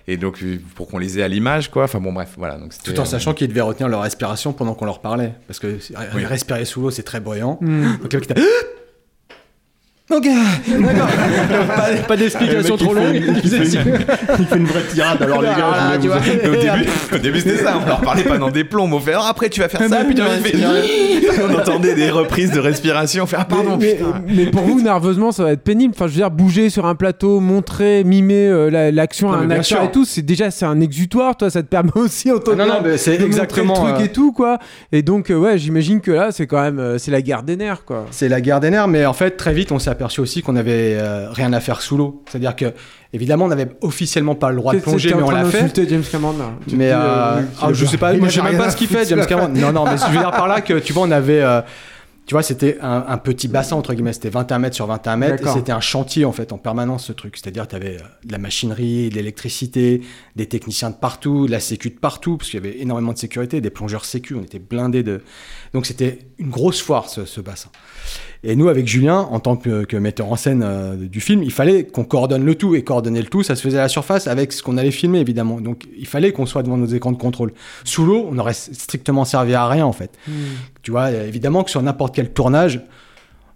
Et 0.08 0.18
donc 0.18 0.44
euh, 0.44 0.60
pour 0.76 0.88
qu'on 0.88 0.98
les 0.98 1.20
ait 1.20 1.24
à 1.24 1.28
l'image 1.28 1.72
quoi. 1.72 1.86
Enfin 1.86 2.00
bon 2.00 2.12
bref 2.12 2.34
voilà 2.38 2.58
donc 2.58 2.74
Tout 2.84 2.98
en 3.00 3.04
euh, 3.04 3.06
sachant 3.06 3.34
qu'ils 3.34 3.48
devaient 3.48 3.62
retenir 3.62 3.88
leur 3.88 4.02
respiration 4.02 4.52
pendant 4.54 4.74
qu'on 4.74 4.86
leur 4.86 5.00
parlait. 5.00 5.34
Parce 5.48 5.60
que 5.60 5.78
Oui. 6.16 6.26
respirer 6.26 6.66
sous 6.66 6.82
l'eau, 6.82 6.92
c'est 6.92 7.04
très 7.04 7.20
bruyant. 7.20 7.58
Mm. 7.62 7.98
Donc 8.02 8.14
le 8.14 8.20
mec 8.20 8.30
était, 8.32 8.42
Ok, 10.12 10.24
d'accord. 10.68 11.08
pas 11.78 12.04
pas 12.08 12.18
d'explication 12.18 12.76
trop 12.76 12.94
longue. 12.94 13.22
Il 13.42 13.50
fait, 13.50 13.58
une, 13.58 13.96
il 14.40 14.46
fait 14.46 14.58
une 14.58 14.66
vraie 14.66 14.84
tirade. 14.94 15.22
Alors 15.22 15.42
les 15.42 15.48
gars, 15.48 15.56
Ah, 15.74 15.98
vois. 15.98 16.18
vous- 16.18 16.50
au 16.50 16.56
début, 16.56 16.90
au 17.14 17.18
début 17.18 17.40
c'était 17.40 17.64
ça, 17.64 17.80
on 17.82 17.88
leur 17.88 18.02
parlait 18.02 18.24
pas 18.24 18.38
dans 18.38 18.52
des 18.52 18.66
plombs, 18.66 18.92
on 18.92 19.00
fait 19.00 19.14
Ah, 19.16 19.28
après 19.30 19.48
tu 19.48 19.62
vas 19.62 19.70
faire 19.70 19.88
ça, 19.88 20.04
puis 20.04 20.14
tu 20.14 20.22
vas 20.22 20.28
faire 20.28 21.50
on 21.50 21.56
entendait 21.58 21.96
des 21.96 22.10
reprises 22.10 22.52
de 22.52 22.60
respiration, 22.60 23.24
on 23.24 23.28
fait 23.28 23.38
ah 23.40 23.46
pardon 23.46 23.78
mais, 23.80 23.94
putain. 23.96 24.22
mais 24.28 24.46
pour 24.48 24.64
vous, 24.64 24.82
nerveusement, 24.82 25.32
ça 25.32 25.44
va 25.44 25.52
être 25.54 25.64
pénible. 25.64 25.94
Enfin, 25.96 26.08
je 26.08 26.12
veux 26.12 26.18
dire, 26.18 26.32
bouger 26.32 26.70
sur 26.70 26.86
un 26.86 26.96
plateau, 26.96 27.40
montrer, 27.40 28.04
mimer 28.04 28.48
euh, 28.48 28.70
la- 28.70 28.92
l'action 28.92 29.32
à 29.32 29.38
un 29.38 29.50
acteur 29.50 29.64
sûr. 29.64 29.84
et 29.84 29.92
tout, 29.92 30.04
c'est 30.04 30.22
déjà 30.22 30.52
c'est 30.52 30.66
un 30.66 30.82
exutoire. 30.82 31.38
Toi, 31.38 31.50
ça 31.50 31.62
te 31.64 31.68
permet 31.68 31.92
aussi 31.96 32.30
en 32.30 32.40
tant 32.40 32.52
Ah, 32.54 32.56
non, 32.58 32.66
non, 32.68 32.74
mais 32.84 32.98
c'est 32.98 33.20
exactement, 33.22 33.74
le 33.86 33.92
truc 33.92 34.02
euh, 34.02 34.06
et 34.06 34.10
tout 34.12 34.34
quoi. 34.34 34.60
Et 34.92 35.02
donc, 35.02 35.30
euh, 35.32 35.36
ouais, 35.38 35.58
j'imagine 35.58 36.02
que 36.02 36.12
là, 36.12 36.32
c'est 36.32 36.46
quand 36.46 36.62
même 36.62 36.80
euh, 36.80 36.98
c'est 36.98 37.10
la 37.12 37.22
guerre 37.22 37.44
des 37.44 37.56
nerfs 37.56 37.86
quoi. 37.86 38.06
C'est 38.12 38.28
la 38.28 38.42
guerre 38.42 38.60
des 38.60 38.70
nerfs, 38.70 38.90
mais 38.90 39.06
en 39.06 39.14
fait, 39.14 39.32
très 39.32 39.54
vite, 39.54 39.72
on 39.72 39.80
s'est 39.80 39.94
aperçu 40.04 40.20
aussi 40.20 40.42
qu'on 40.42 40.58
avait 40.58 40.98
euh, 41.00 41.32
rien 41.32 41.54
à 41.54 41.62
faire 41.62 41.82
sous 41.82 41.96
l'eau. 41.96 42.24
C'est-à-dire 42.30 42.58
que, 42.58 42.74
évidemment, 43.14 43.46
on 43.46 43.48
n'avait 43.48 43.70
officiellement 43.82 44.36
pas 44.36 44.50
le 44.50 44.58
droit 44.58 44.74
de 44.74 44.80
plonger, 44.80 45.14
mais 45.16 45.24
on 45.24 45.32
l'a 45.32 45.46
fait. 45.46 45.90
James 45.90 46.04
Cameron 46.12 46.38
là. 46.38 46.52
Mais 46.74 46.92
euh, 46.92 46.96
euh, 46.96 47.42
ah, 47.62 47.70
je 47.72 47.86
sais 47.86 47.98
pas, 47.98 48.12
moi 48.14 48.24
avait 48.24 48.30
je 48.30 48.42
sais 48.42 48.42
même 48.42 48.58
pas 48.58 48.70
ce 48.70 48.76
qu'il 48.76 48.88
fait, 48.88 49.06
James 49.06 49.26
Cameron. 49.26 49.48
Non, 49.48 49.72
non, 49.72 49.86
mais 49.86 49.98
je 49.98 50.06
veux 50.12 50.18
dire 50.18 50.32
par 50.32 50.48
là 50.48 50.60
que 50.60 50.74
tu 50.80 50.92
vois, 50.92 51.04
on 51.04 51.12
avait, 51.12 51.42
euh, 51.42 51.62
tu 52.26 52.36
vois, 52.36 52.44
c'était 52.44 52.78
un, 52.82 53.06
un 53.08 53.18
petit 53.18 53.48
bassin 53.48 53.78
entre 53.78 53.94
guillemets, 53.94 54.12
c'était 54.12 54.30
21 54.30 54.60
mètres 54.60 54.76
sur 54.76 54.88
21 54.88 55.16
mètres, 55.16 55.48
et 55.48 55.52
c'était 55.52 55.72
un 55.72 55.80
chantier 55.80 56.26
en 56.26 56.34
fait 56.34 56.52
en 56.52 56.58
permanence 56.58 57.06
ce 57.06 57.14
truc. 57.14 57.38
C'est-à-dire, 57.38 57.66
tu 57.66 57.76
avais 57.78 57.98
de 58.26 58.32
la 58.32 58.40
machinerie, 58.40 59.10
de 59.10 59.16
l'électricité, 59.16 60.02
des 60.36 60.48
techniciens 60.48 60.90
de 60.90 60.96
partout, 60.96 61.46
de 61.46 61.52
la 61.52 61.62
sécu 61.62 61.92
de 61.92 62.00
partout, 62.00 62.36
parce 62.38 62.50
qu'il 62.50 62.62
y 62.62 62.68
avait 62.68 62.82
énormément 62.82 63.14
de 63.14 63.18
sécurité, 63.18 63.62
des 63.62 63.70
plongeurs 63.70 64.04
sécu, 64.04 64.36
on 64.36 64.44
était 64.44 64.60
blindés 64.60 65.04
de. 65.04 65.22
Donc 65.74 65.86
c'était 65.86 66.20
une 66.40 66.50
grosse 66.50 66.82
foire 66.82 67.10
ce, 67.10 67.24
ce 67.24 67.40
bassin. 67.40 67.70
Et 68.46 68.56
nous, 68.58 68.68
avec 68.68 68.88
Julien, 68.88 69.20
en 69.32 69.40
tant 69.40 69.56
que, 69.56 69.86
que 69.86 69.96
metteur 69.96 70.32
en 70.32 70.36
scène 70.36 70.64
euh, 70.66 70.96
du 70.96 71.22
film, 71.22 71.44
il 71.44 71.52
fallait 71.52 71.86
qu'on 71.86 72.04
coordonne 72.04 72.44
le 72.44 72.56
tout. 72.56 72.76
Et 72.76 72.84
coordonner 72.84 73.22
le 73.22 73.28
tout, 73.28 73.42
ça 73.42 73.56
se 73.56 73.62
faisait 73.62 73.78
à 73.78 73.84
la 73.84 73.88
surface 73.88 74.28
avec 74.28 74.52
ce 74.52 74.62
qu'on 74.62 74.78
allait 74.78 74.92
filmer, 74.92 75.20
évidemment. 75.20 75.62
Donc, 75.62 75.86
il 75.98 76.08
fallait 76.08 76.34
qu'on 76.34 76.46
soit 76.46 76.64
devant 76.64 76.78
nos 76.78 76.86
écrans 76.88 77.14
de 77.14 77.18
contrôle. 77.18 77.54
Sous 77.86 78.06
l'eau, 78.06 78.28
on 78.30 78.34
n'aurait 78.34 78.54
strictement 78.54 79.24
servi 79.24 79.54
à 79.54 79.68
rien, 79.68 79.86
en 79.86 79.94
fait. 79.94 80.12
Tu 80.82 80.92
vois, 80.92 81.12
évidemment 81.12 81.64
que 81.64 81.70
sur 81.72 81.82
n'importe 81.82 82.14
quel 82.16 82.32
tournage, 82.32 82.82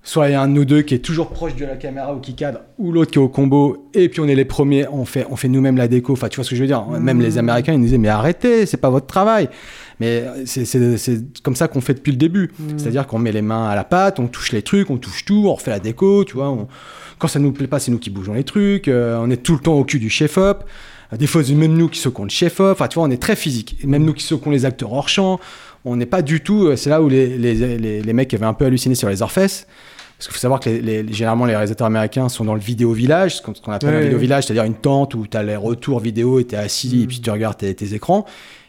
soit 0.04 0.30
il 0.30 0.32
y 0.32 0.36
a 0.36 0.42
un 0.42 0.48
de 0.48 0.54
nous 0.54 0.64
deux 0.64 0.84
qui 0.84 0.96
est 0.96 1.00
toujours 1.00 1.32
proche 1.32 1.56
de 1.58 1.66
la 1.66 1.76
caméra 1.76 2.16
ou 2.16 2.20
qui 2.20 2.34
cadre, 2.34 2.60
ou 2.78 2.94
l'autre 2.94 3.12
qui 3.12 3.20
est 3.20 3.22
au 3.22 3.28
combo, 3.28 3.90
et 3.94 4.08
puis 4.08 4.22
on 4.22 4.28
est 4.30 4.36
les 4.36 4.46
premiers, 4.46 4.88
on 4.88 5.04
fait, 5.04 5.28
on 5.30 5.36
fait 5.36 5.50
nous-mêmes 5.50 5.76
la 5.76 5.90
déco. 5.90 6.14
Enfin, 6.14 6.30
tu 6.30 6.38
vois 6.38 6.46
ce 6.46 6.52
que 6.52 6.56
je 6.56 6.62
veux 6.62 6.68
dire? 6.68 6.88
Même 6.88 7.20
les 7.20 7.38
Américains, 7.38 7.74
ils 7.74 7.80
nous 7.80 7.86
disaient, 7.86 7.98
mais 7.98 8.08
arrêtez, 8.08 8.66
c'est 8.66 8.78
pas 8.78 8.90
votre 8.90 9.08
travail. 9.08 9.50
Mais 10.00 10.24
c'est- 10.46 11.42
comme 11.42 11.56
ça 11.56 11.68
qu'on 11.68 11.82
fait 11.82 11.96
depuis 11.96 12.12
le 12.12 12.18
début. 12.18 12.52
C'est-à-dire 12.78 13.08
qu'on 13.08 13.18
met 13.20 13.32
les 13.32 13.42
mains 13.42 13.68
à 13.68 13.76
la 13.76 13.84
pâte, 13.84 14.20
on 14.20 14.28
touche 14.28 14.52
les 14.52 14.62
trucs, 14.62 14.90
on 14.90 14.98
touche 14.98 15.26
tout, 15.26 15.46
on 15.48 15.54
refait 15.56 15.72
la 15.72 15.80
déco, 15.80 16.24
tu 16.24 16.34
vois. 16.36 16.50
on- 16.50 16.68
Quand 17.20 17.28
ça 17.28 17.40
nous 17.40 17.52
plaît 17.52 17.66
pas, 17.68 17.80
c'est 17.80 17.90
nous 17.92 17.98
qui 17.98 18.10
bougeons 18.12 18.34
les 18.34 18.44
trucs. 18.44 18.88
euh, 18.88 19.18
on 19.20 19.30
est 19.32 19.38
tout 19.38 19.54
le 19.54 19.60
temps 19.60 19.74
au 19.74 19.84
cul 19.84 19.98
du 20.00 20.10
chef-op. 20.10 20.64
Euh, 21.14 21.18
Des 21.18 21.26
fois, 21.26 21.44
c'est 21.44 21.54
même 21.54 21.74
nous 21.76 21.90
qui 21.90 22.00
secouons 22.00 22.26
le 22.26 22.30
chef-op. 22.30 22.74
Enfin, 22.74 22.88
tu 22.88 22.96
vois, 23.00 23.08
on 23.08 23.12
est 23.12 23.22
très 23.22 23.36
physique. 23.36 23.78
Même 23.86 24.04
nous 24.06 24.14
qui 24.14 24.24
secouons 24.24 24.52
les 24.52 24.66
acteurs 24.66 24.94
hors 24.94 25.10
champ. 25.10 25.40
On 25.86 25.96
n'est 25.96 26.06
pas 26.06 26.22
du 26.22 26.42
tout. 26.42 26.68
euh, 26.68 26.76
C'est 26.76 26.90
là 26.92 27.02
où 27.02 27.10
les, 27.10 27.38
les, 27.38 27.78
les, 27.78 28.02
les 28.04 28.14
mecs 28.14 28.32
avaient 28.36 28.46
un 28.46 28.54
peu 28.54 28.66
halluciné 28.66 28.94
sur 28.94 29.10
les 29.10 29.22
Orfesses. 29.24 29.66
Parce 30.18 30.28
qu'il 30.28 30.34
faut 30.34 30.40
savoir 30.40 30.60
que 30.60 30.70
les, 30.70 30.82
les- 31.04 31.14
généralement 31.14 31.46
les 31.46 31.54
réalisateurs 31.56 31.86
américains 31.88 32.28
sont 32.28 32.44
dans 32.44 32.56
le 32.56 32.60
vidéo 32.60 32.92
village, 32.92 33.38
ce 33.38 33.42
qu'on 33.44 33.72
appelle 33.72 33.90
Ouais, 33.92 33.96
un 33.98 34.02
vidéo 34.02 34.18
village, 34.18 34.46
c'est-à-dire 34.46 34.64
une 34.64 34.74
tente 34.74 35.14
où 35.14 35.28
tu 35.28 35.38
as 35.38 35.44
les 35.44 35.56
retours 35.56 36.00
vidéo 36.00 36.40
et 36.40 36.46
tu 36.46 36.56
es 36.56 36.58
assis 36.58 37.04
et 37.04 37.08
puis 37.08 37.22
tu 37.22 37.30
regardes 37.30 37.58
tes, 37.58 37.74
tes 37.76 37.94
écrans. 37.94 38.26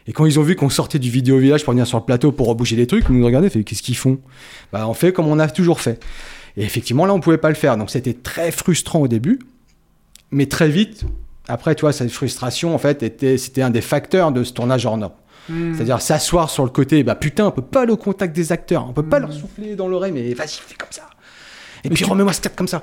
Et 0.09 0.13
quand 0.13 0.25
ils 0.25 0.41
ont 0.41 0.43
vu 0.43 0.57
qu'on 0.57 0.71
sortait 0.71 0.99
du 0.99 1.11
vidéo 1.11 1.37
village 1.39 1.65
pour 1.65 1.73
venir 1.73 1.87
sur 1.87 1.99
le 1.99 2.05
plateau 2.05 2.33
pour 2.33 2.49
rebouger 2.49 2.77
des 2.77 2.87
trucs, 2.87 3.05
ils 3.11 3.17
nous 3.17 3.25
regardaient, 3.25 3.51
fait 3.51 3.63
qu'est-ce 3.63 3.83
qu'ils 3.83 3.97
font? 3.97 4.19
Bah, 4.73 4.89
On 4.89 4.95
fait 4.95 5.13
comme 5.13 5.29
on 5.29 5.39
a 5.39 5.49
toujours 5.49 5.81
fait. 5.81 6.03
Et 6.57 6.65
effectivement, 6.65 7.05
là, 7.05 7.13
on 7.13 7.21
pouvait 7.21 7.39
pas 7.39 7.51
le 7.51 7.55
faire. 7.55 7.77
Donc 7.77 7.91
c'était 7.91 8.15
très 8.15 8.51
frustrant 8.51 9.01
au 9.01 9.07
début, 9.07 9.39
mais 10.31 10.47
très 10.47 10.71
vite, 10.71 11.05
après, 11.47 11.75
tu 11.75 11.83
vois, 11.83 11.93
cette 11.93 12.11
frustration, 12.11 12.75
en 12.75 12.79
fait, 12.79 13.03
était, 13.03 13.37
c'était 13.37 13.63
un 13.63 13.71
des 13.71 13.83
facteurs 13.83 14.33
de 14.33 14.45
ce 14.45 14.53
tournage 14.53 14.87
hors 14.87 14.97
norme. 14.97 15.13
C'est-à-dire 15.49 16.03
s'asseoir 16.03 16.51
sur 16.51 16.65
le 16.65 16.71
côté, 16.71 17.03
bah 17.03 17.15
putain, 17.15 17.47
on 17.47 17.51
peut 17.51 17.63
pas 17.63 17.83
aller 17.83 17.93
au 17.93 17.97
contact 17.97 18.37
des 18.37 18.53
acteurs, 18.53 18.87
on 18.87 18.93
peut 18.93 19.03
pas 19.03 19.19
leur 19.19 19.33
souffler 19.33 19.77
dans 19.77 19.89
l'oreille, 19.89 20.13
mais 20.13 20.35
vas-y, 20.35 20.61
fais 20.67 20.75
comme 20.75 20.91
ça. 20.91 21.09
Et 21.85 21.89
puis 21.89 22.05
remets-moi 22.05 22.35
ce 22.35 22.43
cap 22.43 22.55
comme 22.55 22.69
ça. 22.69 22.83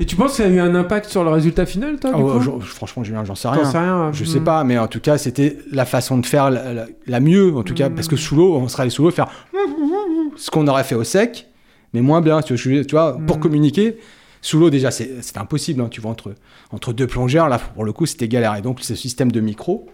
Et 0.00 0.06
tu 0.06 0.16
penses 0.16 0.32
que 0.32 0.36
ça 0.38 0.44
a 0.44 0.48
eu 0.48 0.58
un 0.58 0.74
impact 0.74 1.08
sur 1.10 1.22
le 1.24 1.30
résultat 1.30 1.66
final, 1.66 2.00
toi, 2.00 2.10
Ah 2.14 2.16
du 2.16 2.22
ouais, 2.22 2.32
coup 2.32 2.40
j'en- 2.40 2.58
franchement, 2.60 3.04
Julien, 3.04 3.24
j'en 3.24 3.34
sais 3.34 3.48
rien. 3.48 3.64
sais 3.64 3.78
rien, 3.78 4.10
Je 4.12 4.24
hmm. 4.24 4.26
sais 4.26 4.40
pas, 4.40 4.64
mais 4.64 4.78
en 4.78 4.88
tout 4.88 4.98
cas, 4.98 5.18
c'était 5.18 5.58
la 5.70 5.84
façon 5.84 6.18
de 6.18 6.26
faire 6.26 6.50
la, 6.50 6.72
la- 6.72 6.86
la 7.06 7.20
mieux, 7.20 7.54
en 7.54 7.62
tout 7.62 7.74
cas, 7.74 7.90
parce 7.90 8.08
que 8.08 8.16
sous 8.16 8.34
l'eau, 8.34 8.56
on 8.56 8.66
serait 8.66 8.82
allé 8.84 8.90
sous 8.90 9.02
l'eau 9.04 9.10
faire 9.10 9.28
ce 10.36 10.50
qu'on 10.50 10.66
aurait 10.66 10.84
fait 10.84 10.94
au 10.96 11.04
sec, 11.04 11.46
mais 11.92 12.00
moins 12.00 12.20
bien. 12.22 12.40
Tu 12.42 12.54
vois, 12.90 13.16
je 13.20 13.24
pour 13.26 13.38
communiquer, 13.38 13.98
sous 14.40 14.58
l'eau, 14.58 14.70
déjà, 14.70 14.90
c'est 14.90 15.36
impossible. 15.36 15.80
hein, 15.82 15.88
tu 15.90 16.00
vois, 16.00 16.10
entre, 16.10 16.34
entre 16.72 16.92
deux 16.92 17.06
plongeurs, 17.06 17.48
là, 17.48 17.58
pour 17.58 17.84
le 17.84 17.92
coup, 17.92 18.06
c'était 18.06 18.26
galère. 18.26 18.56
Et 18.56 18.62
donc, 18.62 18.80
ce 18.80 18.94
système 18.96 19.30
de 19.30 19.40
micro, 19.40 19.86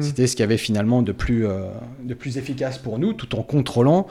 c'était 0.00 0.26
ce 0.26 0.34
qu'il 0.34 0.42
y 0.42 0.44
avait 0.44 0.58
finalement 0.58 1.00
de 1.02 1.12
plus, 1.12 1.46
euh, 1.46 1.68
de 2.02 2.12
plus 2.14 2.36
efficace 2.38 2.78
pour 2.78 2.98
nous, 2.98 3.12
tout 3.12 3.34
en 3.36 3.42
contrôlant 3.42 4.08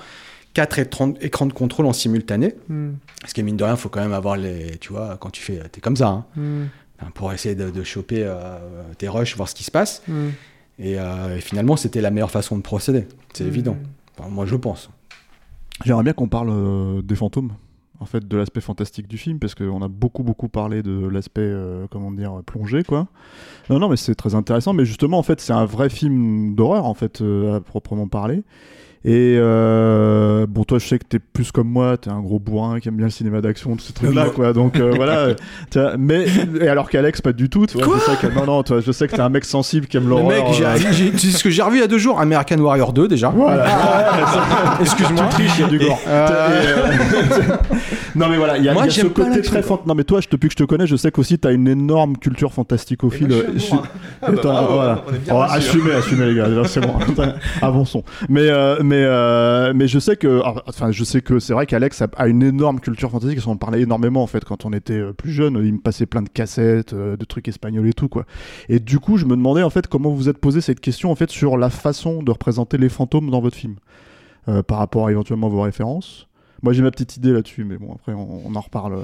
quatre 0.57 0.79
écrans 0.79 1.13
écrans 1.21 1.45
de 1.45 1.53
contrôle 1.53 1.85
en 1.85 1.93
simultané. 1.93 2.55
Hmm. 2.67 2.93
Parce 3.21 3.33
que 3.33 3.41
mine 3.43 3.57
de 3.57 3.63
rien, 3.63 3.75
il 3.75 3.79
faut 3.79 3.89
quand 3.89 4.01
même 4.01 4.13
avoir 4.13 4.37
les. 4.37 4.77
Tu 4.79 4.91
vois, 4.91 5.15
quand 5.21 5.29
tu 5.29 5.41
fais. 5.43 5.61
T'es 5.71 5.81
comme 5.81 5.95
ça, 5.95 6.07
hein, 6.07 6.25
Hmm. 6.35 6.65
Pour 7.13 7.31
essayer 7.31 7.53
de, 7.53 7.69
de 7.69 7.83
choper 7.83 8.23
euh, 8.23 8.57
tes 8.97 9.07
rushs, 9.07 9.35
voir 9.35 9.47
ce 9.47 9.53
qui 9.53 9.63
se 9.63 9.69
passe. 9.69 10.01
Hmm. 10.07 10.29
Et, 10.79 10.97
euh, 10.97 11.37
et 11.37 11.41
finalement, 11.41 11.75
c'était 11.75 12.01
la 12.01 12.09
meilleure 12.09 12.31
façon 12.31 12.57
de 12.57 12.63
procéder. 12.63 13.05
C'est 13.33 13.45
évident. 13.45 13.77
Enfin, 14.17 14.29
moi, 14.29 14.47
je 14.47 14.55
pense. 14.55 14.89
J'aimerais 15.85 16.03
bien 16.03 16.13
qu'on 16.13 16.27
parle 16.27 16.49
euh, 16.49 17.03
des 17.03 17.15
fantômes, 17.15 17.51
en 17.99 18.05
fait, 18.05 18.27
de 18.27 18.35
l'aspect 18.35 18.61
fantastique 18.61 19.07
du 19.07 19.19
film, 19.19 19.37
parce 19.37 19.53
qu'on 19.53 19.83
a 19.83 19.87
beaucoup, 19.87 20.23
beaucoup 20.23 20.49
parlé 20.49 20.81
de 20.81 21.07
l'aspect, 21.07 21.41
euh, 21.41 21.85
comment 21.91 22.11
dire, 22.11 22.41
plongé, 22.43 22.83
quoi. 22.83 23.07
Non, 23.69 23.77
non, 23.77 23.89
mais 23.89 23.97
c'est 23.97 24.15
très 24.15 24.33
intéressant, 24.33 24.73
mais 24.73 24.85
justement, 24.85 25.19
en 25.19 25.23
fait, 25.23 25.39
c'est 25.39 25.53
un 25.53 25.65
vrai 25.65 25.89
film 25.89 26.55
d'horreur, 26.55 26.85
en 26.85 26.95
fait, 26.95 27.21
euh, 27.21 27.57
à 27.57 27.61
proprement 27.61 28.07
parler. 28.07 28.41
Et 29.05 29.37
euh, 29.39 30.45
bon, 30.49 30.63
toi, 30.63 30.79
je 30.79 30.87
sais 30.87 30.99
que 30.99 31.05
t'es 31.07 31.19
plus 31.19 31.51
comme 31.51 31.69
moi, 31.69 31.97
t'es 31.97 32.09
un 32.09 32.19
gros 32.19 32.39
bourrin 32.39 32.79
qui 32.79 32.89
aime 32.89 32.95
bien 32.97 33.05
le 33.05 33.11
cinéma 33.11 33.39
d'action, 33.41 33.75
tous 33.75 33.83
ces 33.85 33.93
trucs-là, 33.93 34.25
moi- 34.25 34.33
quoi. 34.33 34.53
Donc 34.53 34.77
euh, 34.79 34.91
voilà. 34.95 35.27
mais 35.97 36.25
et 36.59 36.67
alors 36.67 36.89
qu'Alex, 36.89 37.21
pas 37.21 37.31
du 37.31 37.49
tout. 37.49 37.65
Tu 37.67 37.77
vois, 37.77 37.97
je 37.99 38.11
sais 38.11 38.17
que, 38.27 38.33
non, 38.33 38.45
non, 38.45 38.63
toi, 38.63 38.79
je 38.85 38.91
sais 38.91 39.07
que 39.07 39.15
t'es 39.15 39.21
un 39.21 39.29
mec 39.29 39.45
sensible 39.45 39.87
qui 39.87 39.97
aime 39.97 40.09
l'horreur. 40.09 40.27
mec, 40.27 40.43
euh, 40.61 40.77
c'est 41.17 41.27
ce 41.31 41.43
que 41.43 41.49
j'ai 41.49 41.61
revu 41.61 41.77
il 41.77 41.81
y 41.81 41.83
a 41.83 41.87
deux 41.87 41.97
jours, 41.99 42.19
American 42.19 42.57
Warrior 42.57 42.91
2 42.91 43.07
déjà. 43.07 43.33
Excuse-moi. 44.81 45.25
Tu 45.29 45.35
triches, 45.35 45.57
il 45.57 45.61
y 45.61 45.63
a 45.63 45.67
du 45.67 45.79
gore. 45.79 45.99
Euh, 46.07 46.27
euh, 46.29 47.55
non 48.15 48.27
mais 48.29 48.37
voilà, 48.37 48.57
il 48.57 48.63
y 48.63 48.69
a, 48.69 48.73
Moi, 48.73 48.85
y 48.85 48.87
a 48.87 48.91
ce 48.91 49.07
côté 49.07 49.41
très 49.41 49.61
fan- 49.61 49.77
Non 49.85 49.95
mais 49.95 50.03
toi, 50.03 50.21
je- 50.21 50.27
depuis 50.29 50.47
que 50.49 50.53
je 50.53 50.57
te 50.57 50.63
connais, 50.63 50.87
je 50.87 50.95
sais 50.95 51.11
qu'aussi 51.11 51.37
t'as 51.39 51.51
une 51.53 51.67
énorme 51.67 52.17
culture 52.17 52.51
fantasticophile. 52.53 53.31
Euh. 53.31 54.95
Ah 55.29 55.47
assumez, 55.51 55.93
assumez 55.93 56.25
les 56.27 56.35
gars, 56.35 56.47
c'est 56.65 56.81
bon. 56.81 56.93
Avançons. 57.61 58.03
Mais 58.29 58.41
euh, 58.49 58.77
mais 58.88 59.03
euh, 59.03 59.73
mais 59.75 59.88
je 59.88 59.99
sais 59.99 60.15
que 60.15 60.41
enfin 60.65 60.91
je 60.91 61.03
sais 61.03 61.21
que 61.21 61.39
c'est 61.39 61.53
vrai 61.53 61.65
qu'Alex 61.65 62.01
a, 62.01 62.27
une 62.27 62.41
énorme 62.41 62.79
culture 62.79 63.11
fantastique. 63.11 63.39
On 63.45 63.51
en 63.51 63.57
parlait 63.57 63.81
énormément 63.81 64.23
en 64.23 64.27
fait 64.27 64.45
quand 64.45 64.65
on 64.65 64.71
était 64.71 64.93
euh, 64.93 65.13
plus 65.13 65.31
jeune. 65.31 65.61
Il 65.63 65.73
me 65.73 65.79
passait 65.79 66.05
plein 66.05 66.21
de 66.21 66.29
cassettes, 66.29 66.93
euh, 66.93 67.17
de 67.17 67.25
trucs 67.25 67.47
espagnols 67.47 67.88
et 67.88 67.93
tout 67.93 68.07
quoi. 68.07 68.25
Et 68.69 68.79
du 68.79 68.99
coup, 68.99 69.17
je 69.17 69.25
me 69.25 69.35
demandais 69.35 69.63
en 69.63 69.69
fait 69.69 69.88
comment 69.88 70.09
vous 70.09 70.17
vous 70.17 70.29
êtes 70.29 70.39
posé 70.39 70.61
cette 70.61 70.79
question 70.79 71.11
en 71.11 71.15
fait 71.15 71.29
sur 71.29 71.57
la 71.57 71.69
façon 71.69 72.23
de 72.23 72.31
représenter 72.31 72.77
les 72.77 72.89
fantômes 72.89 73.29
dans 73.29 73.41
votre 73.41 73.57
film 73.57 73.75
par 74.67 74.77
rapport 74.77 75.07
à 75.07 75.11
éventuellement 75.11 75.49
vos 75.49 75.61
références. 75.61 76.29
Moi 76.63 76.71
j'ai 76.71 76.81
ma 76.81 76.89
petite 76.89 77.17
idée 77.17 77.33
là-dessus, 77.33 77.65
mais 77.65 77.77
bon 77.77 77.93
après 77.93 78.13
on, 78.13 78.55
en 78.55 78.61
reparle. 78.61 78.97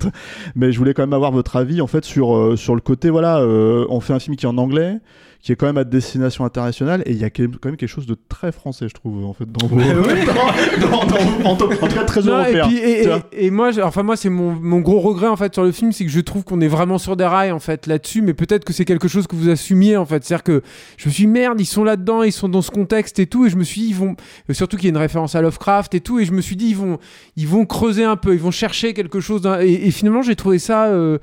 mais 0.56 0.72
je 0.72 0.78
voulais 0.78 0.94
quand 0.94 1.02
même 1.02 1.12
avoir 1.12 1.32
votre 1.32 1.56
avis 1.56 1.82
en 1.82 1.86
fait 1.86 2.06
sur 2.06 2.58
sur 2.58 2.74
le 2.74 2.80
côté 2.80 3.10
voilà, 3.10 3.44
on 3.46 4.00
fait 4.00 4.14
un 4.14 4.18
film 4.18 4.36
qui 4.36 4.46
est 4.46 4.48
en 4.48 4.56
anglais, 4.56 4.98
qui 5.46 5.52
est 5.52 5.54
quand 5.56 5.66
même 5.66 5.78
à 5.78 5.84
destination 5.84 6.44
internationale, 6.44 7.04
et 7.06 7.12
il 7.12 7.18
y 7.18 7.22
a 7.24 7.30
quand 7.30 7.44
même 7.66 7.76
quelque 7.76 7.86
chose 7.86 8.06
de 8.06 8.16
très 8.28 8.50
français 8.50 8.88
je 8.88 8.94
trouve 8.94 9.24
en 9.24 9.32
fait 9.32 9.44
dans 9.48 9.68
vos, 9.68 9.76
dans, 10.80 11.04
dans- 11.04 11.06
dans- 11.44 11.50
en, 11.50 11.54
tout 11.54 11.68
cas 11.68 12.02
très 12.02 12.20
Non, 12.22 12.44
et, 12.44 12.56
européen. 12.56 12.66
puis, 12.66 13.44
et, 13.44 13.50
moi, 13.52 13.70
enfin 13.84 14.02
moi, 14.02 14.16
c'est 14.16 14.28
mon, 14.28 14.50
mon 14.56 14.80
gros 14.80 14.98
regret 14.98 15.28
en 15.28 15.36
fait 15.36 15.54
sur 15.54 15.62
le 15.62 15.70
film, 15.70 15.92
c'est 15.92 16.04
que 16.04 16.10
je 16.10 16.18
trouve 16.18 16.42
qu'on 16.42 16.60
est 16.60 16.66
vraiment 16.66 16.98
sur 16.98 17.16
des 17.16 17.24
rails 17.26 17.52
en 17.52 17.60
fait 17.60 17.86
là-dessus, 17.86 18.22
mais 18.22 18.34
peut-être 18.34 18.64
que 18.64 18.72
c'est 18.72 18.84
quelque 18.84 19.06
chose 19.06 19.28
que 19.28 19.36
vous 19.36 19.48
assumiez 19.48 19.96
en 19.96 20.04
fait, 20.04 20.24
c'est-à-dire 20.24 20.42
que 20.42 20.62
je 20.96 21.06
me 21.08 21.12
suis 21.12 21.26
dit, 21.26 21.28
merde, 21.28 21.60
ils 21.60 21.64
sont 21.64 21.84
là-dedans, 21.84 22.24
ils 22.24 22.32
sont 22.32 22.48
dans 22.48 22.60
ce 22.60 22.72
contexte 22.72 23.20
et 23.20 23.26
tout, 23.26 23.46
et 23.46 23.48
je 23.50 23.56
me 23.56 23.62
suis 23.62 23.80
dit, 23.82 23.86
ils 23.90 23.94
vont, 23.96 24.16
surtout 24.50 24.76
qu'il 24.76 24.86
y 24.86 24.88
a 24.88 24.90
une 24.90 24.96
référence 24.96 25.36
à 25.36 25.42
Lovecraft 25.42 25.94
et 25.94 26.00
tout, 26.00 26.18
et 26.18 26.24
je 26.24 26.32
me 26.32 26.40
suis 26.40 26.56
dit, 26.56 26.70
ils 26.70 26.76
vont, 26.76 26.98
ils 27.36 27.46
vont 27.46 27.66
creuser 27.66 28.02
un 28.02 28.16
peu, 28.16 28.34
ils 28.34 28.40
vont 28.40 28.50
chercher 28.50 28.94
quelque 28.94 29.20
chose, 29.20 29.48
et 29.60 29.92
finalement 29.92 30.22
j'ai 30.22 30.34
trouvé 30.34 30.58
ça. 30.58 30.86
euh, 30.86 31.18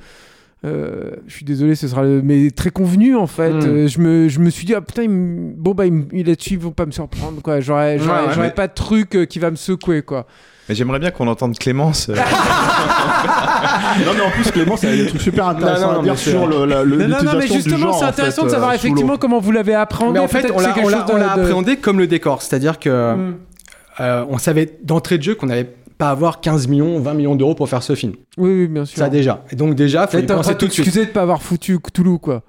euh, 0.65 1.11
je 1.27 1.33
suis 1.35 1.45
désolé, 1.45 1.75
ce 1.75 1.87
sera 1.87 2.03
le... 2.03 2.21
mais 2.21 2.49
très 2.51 2.69
convenu 2.69 3.15
en 3.15 3.27
fait. 3.27 3.51
Mm. 3.51 3.61
Euh, 3.65 3.87
je, 3.87 3.99
me, 3.99 4.29
je 4.29 4.39
me 4.39 4.49
suis 4.49 4.65
dit, 4.65 4.73
ah 4.73 4.81
putain, 4.81 5.03
il 5.03 5.09
me- 5.09 5.53
bon 5.55 5.73
bah, 5.73 5.85
il 5.85 6.05
il 6.13 6.27
là-dessus, 6.27 6.53
ils 6.53 6.59
vont 6.59 6.71
pas 6.71 6.85
me 6.85 6.91
surprendre 6.91 7.41
quoi. 7.41 7.59
J'aurais, 7.59 7.99
j'aurais, 7.99 8.37
Ouais, 8.37 8.51
pas 8.51 8.67
de 8.67 8.73
truc 8.73 9.15
euh, 9.15 9.25
qui 9.25 9.39
va 9.39 9.51
me 9.51 9.55
secouer 9.57 10.01
quoi. 10.03 10.25
Mais 10.69 10.75
j'aimerais 10.75 10.99
bien 10.99 11.11
qu'on 11.11 11.27
entende 11.27 11.57
Clémence. 11.57 12.09
Non 14.05 14.11
mais 14.15 14.21
en 14.21 14.29
plus 14.31 14.51
Clément, 14.51 14.75
ça 14.77 14.87
a 14.89 14.91
des 14.95 15.05
trucs 15.07 15.21
super 15.21 15.47
intéressants 15.47 15.87
Non, 15.87 15.87
non, 15.87 15.93
non, 15.93 15.99
à 15.99 16.03
dire 16.03 16.17
sur 16.17 16.47
le, 16.47 16.65
la, 16.65 16.83
le- 16.83 17.07
Non, 17.07 17.17
non, 17.23 17.31
mais 17.37 17.47
justement, 17.47 17.77
genre, 17.77 17.99
c'est 17.99 18.05
en 18.05 18.09
intéressant 18.09 18.41
fait, 18.43 18.47
de 18.47 18.51
savoir 18.51 18.71
euh, 18.71 18.75
effectivement 18.75 19.17
comment 19.17 19.39
vous 19.39 19.51
l'avez 19.51 19.73
appréhendé. 19.75 20.13
Mais 20.13 20.19
en 20.19 20.27
fait, 20.27 20.49
on 20.53 20.59
l'a 20.59 20.71
quelque 20.71 20.85
on 20.85 20.89
l'a- 20.89 20.97
chose 20.99 21.05
de- 21.07 21.13
on 21.13 21.17
l'a 21.17 21.35
de- 21.35 21.41
appréhendé 21.41 21.77
comme 21.77 21.99
le 21.99 22.07
décor. 22.07 22.41
C'est-à-dire 22.41 22.79
que 22.79 22.89
Mm. 23.15 23.35
euh, 23.99 24.25
on 24.29 24.37
savait 24.37 24.77
d'entrée 24.83 25.17
de 25.17 25.23
jeu 25.23 25.35
qu'on 25.35 25.47
n'allait 25.47 25.69
pas 26.03 26.09
avoir 26.09 26.41
15 26.41 26.67
millions, 26.67 26.99
20 26.99 27.13
millions 27.13 27.35
d'euros 27.35 27.55
pour 27.55 27.69
faire 27.69 27.81
ce 27.81 27.95
film. 27.95 28.13
Oui, 28.37 28.51
oui, 28.51 28.67
bien 28.67 28.85
sûr. 28.85 28.97
Ça 28.97 29.09
déjà. 29.09 29.43
Et 29.51 29.55
donc 29.55 29.75
déjà, 29.75 30.05
faut 30.07 30.17
y 30.17 30.23
penser 30.23 30.55
tout 30.55 30.67
de 30.67 30.71
suite. 30.71 30.85
t'excuser 30.85 31.05
de 31.05 31.11
pas 31.11 31.21
avoir 31.21 31.41
foutu 31.41 31.79
Cthulhu, 31.79 32.19
quoi. 32.19 32.41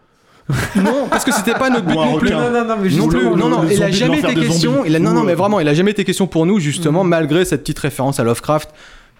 Non, 0.76 1.06
parce 1.08 1.24
que 1.24 1.32
c'était 1.32 1.54
pas 1.54 1.70
notre 1.70 1.86
but 1.86 1.94
non 1.94 2.18
plus. 2.18 2.34
requin. 2.34 2.50
non, 2.50 2.64
non, 2.64 2.76
mais 2.82 2.88
Non 2.90 3.08
plus, 3.08 3.24
non, 3.24 3.48
non, 3.48 3.64
il 3.70 3.82
a 3.82 3.90
jamais 3.90 4.18
été 4.18 4.34
question. 4.34 4.74
zombies. 4.74 4.88
Il 4.90 4.96
a, 4.96 4.98
non, 4.98 5.12
non, 5.12 5.22
mais 5.22 5.34
vraiment, 5.34 5.60
il 5.60 5.68
a 5.68 5.74
jamais 5.74 5.92
été 5.92 6.04
question 6.04 6.26
pour 6.26 6.44
nous, 6.46 6.58
justement, 6.58 7.04
malgré 7.04 7.44
cette 7.44 7.60
petite 7.62 7.78
référence 7.78 8.20
à 8.20 8.24
Lovecraft 8.24 8.70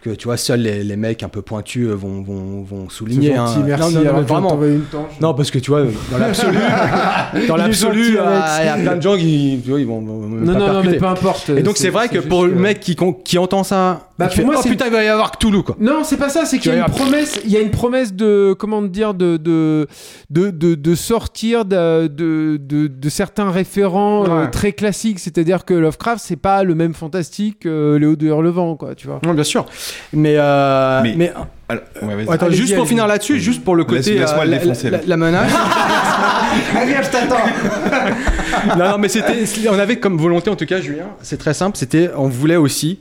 que 0.05 0.11
tu 0.11 0.27
vois, 0.27 0.37
seuls 0.37 0.61
les, 0.61 0.85
les 0.85 0.97
mecs 0.97 1.23
un 1.23 1.29
peu 1.31 1.41
pointus 1.41 1.89
euh, 1.89 1.95
vont, 1.95 2.21
vont, 2.23 2.63
vont 2.63 2.91
souligner. 2.91 3.35
Gentil, 3.35 3.61
hein. 3.61 3.63
merci, 3.67 3.95
Non, 3.95 4.03
non, 4.03 4.13
non, 4.13 4.23
vraiment. 4.23 4.63
une 4.63 4.83
tanche. 4.83 5.13
Non, 5.21 5.33
parce 5.33 5.51
que 5.51 5.59
tu 5.59 5.71
vois, 5.71 5.85
dans 6.11 6.19
l'absolu, 6.19 6.59
dans 7.49 7.57
l'absolu, 7.57 8.19
euh, 8.19 8.41
il 8.61 8.67
y 8.67 8.69
a 8.69 8.77
plein 8.77 8.97
de 8.97 9.03
gens 9.03 9.17
qui, 9.17 9.61
tu 9.65 9.71
vois, 9.71 9.81
ils 9.81 9.87
vont. 9.87 10.03
Non, 10.03 10.53
pas 10.53 10.59
non, 10.59 10.73
non, 10.75 10.83
mais 10.85 10.99
peu 10.99 11.07
importe. 11.07 11.49
Et 11.49 11.63
donc 11.63 11.79
c'est 11.79 11.89
vrai 11.89 12.09
que 12.09 12.19
pour 12.19 12.45
le 12.45 12.55
mec 12.55 12.81
qui, 12.81 12.97
qui 13.25 13.39
entend 13.39 13.65
ça, 13.65 14.11
Bah, 14.19 14.27
il 14.27 14.29
pour 14.29 14.37
fait, 14.37 14.45
moi, 14.45 14.55
oh 14.59 14.63
putain, 14.63 14.87
il 14.87 14.93
va 14.93 15.03
y 15.03 15.09
avoir 15.09 15.33
Cthulhu 15.33 15.63
quoi. 15.63 15.77
Non, 15.81 16.05
c'est 16.05 16.19
pas 16.19 16.29
ça, 16.29 16.45
c'est 16.45 16.59
qu'il 16.59 16.73
y 16.73 16.75
a 16.75 16.87
une 16.87 16.93
promesse, 16.93 17.41
il 17.45 17.51
y 17.51 17.57
a 17.57 17.61
une 17.61 17.71
promesse 17.71 18.13
de, 18.13 18.55
comment 18.59 18.83
dire, 18.83 19.15
de, 19.15 19.39
de, 19.39 19.87
de, 20.29 20.51
de, 20.51 20.75
de 20.75 20.95
sortir 20.95 21.65
de, 21.65 22.07
de, 22.07 22.59
de, 22.59 23.09
certains 23.09 23.51
référents 23.51 24.27
euh, 24.29 24.47
très 24.49 24.73
classiques. 24.73 25.19
C'est-à-dire 25.19 25.65
que 25.65 25.73
Lovecraft, 25.75 26.23
c'est 26.23 26.37
pas 26.37 26.63
le 26.63 26.75
même 26.75 26.93
fantastique 26.95 27.61
que 27.61 27.97
Léo 27.97 28.17
de 28.17 28.27
Hurlevent, 28.27 28.77
quoi, 28.77 28.95
tu 28.95 29.07
vois. 29.07 29.21
Non, 29.25 29.33
bien 29.35 29.45
sûr. 29.45 29.65
Mais, 30.13 30.35
euh, 30.37 31.01
Mais- 31.03 31.15
mais, 31.17 31.33
Alors, 31.69 31.83
ouais, 32.03 32.15
vas-y. 32.25 32.35
attends, 32.35 32.51
juste 32.51 32.75
pour 32.77 32.87
finir 32.87 33.07
là-dessus, 33.07 33.39
juste 33.41 33.65
pour 33.65 33.75
le 33.77 33.83
Laisse- 33.85 34.05
côté 34.07 34.19
laisse-moi 34.19 34.43
euh, 34.43 34.45
le 34.45 34.51
la, 34.51 34.59
défoncer, 34.59 34.91
la- 34.91 34.99
là. 34.99 35.05
la 35.07 35.17
menace. 35.17 35.53
Allez, 36.77 36.95
je 37.03 37.11
t'attends. 37.11 37.37
non, 38.79 38.91
non, 38.91 38.99
mais 38.99 39.09
c'était, 39.09 39.45
on 39.69 39.79
avait 39.79 39.97
comme 39.99 40.17
volonté 40.19 40.51
en 40.51 40.57
tout 40.57 40.67
cas, 40.67 40.81
Julien. 40.81 41.07
C'est 41.23 41.39
très 41.39 41.55
simple. 41.55 41.77
C'était, 41.77 42.11
on 42.17 42.29
voulait 42.29 42.57
aussi, 42.57 43.01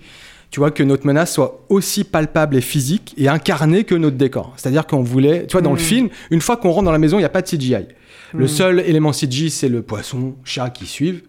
tu 0.49 0.59
vois, 0.59 0.71
que 0.71 0.83
notre 0.83 1.05
menace 1.05 1.33
soit 1.33 1.63
aussi 1.69 2.03
palpable 2.03 2.55
et 2.55 2.61
physique 2.61 3.13
et 3.17 3.27
incarnée 3.27 3.83
que 3.83 3.95
notre 3.95 4.17
décor. 4.17 4.53
C'est-à-dire 4.57 4.85
qu'on 4.87 5.03
voulait, 5.03 5.45
tu 5.47 5.53
vois, 5.53 5.61
dans 5.61 5.71
le 5.73 5.75
Mm. 5.77 5.79
film, 5.79 6.09
une 6.31 6.41
fois 6.41 6.57
qu'on 6.57 6.71
rentre 6.71 6.85
dans 6.85 6.91
la 6.91 6.99
maison, 6.99 7.17
il 7.17 7.21
n'y 7.21 7.25
a 7.25 7.29
pas 7.29 7.41
de 7.41 7.47
CGI. 7.47 7.87
Le 8.33 8.45
Mm. 8.45 8.47
seul 8.47 8.79
élément 8.79 9.11
CGI, 9.13 9.49
c'est 9.49 9.69
le 9.69 9.81
poisson, 9.81 10.35
chat 10.43 10.69
qui 10.69 10.85
suivent. 10.87 11.21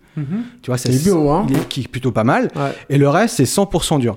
Tu 0.62 0.70
vois, 0.70 0.78
ça, 0.78 0.88
Il 0.88 0.96
est 0.96 1.10
beau, 1.10 1.28
hein. 1.30 1.46
il 1.48 1.56
est- 1.56 1.68
qui 1.68 1.80
est 1.82 1.88
plutôt 1.88 2.12
pas 2.12 2.24
mal. 2.24 2.44
Ouais. 2.56 2.72
Et 2.88 2.98
le 2.98 3.08
reste, 3.08 3.36
c'est 3.36 3.44
100% 3.46 3.98
dur. 3.98 4.16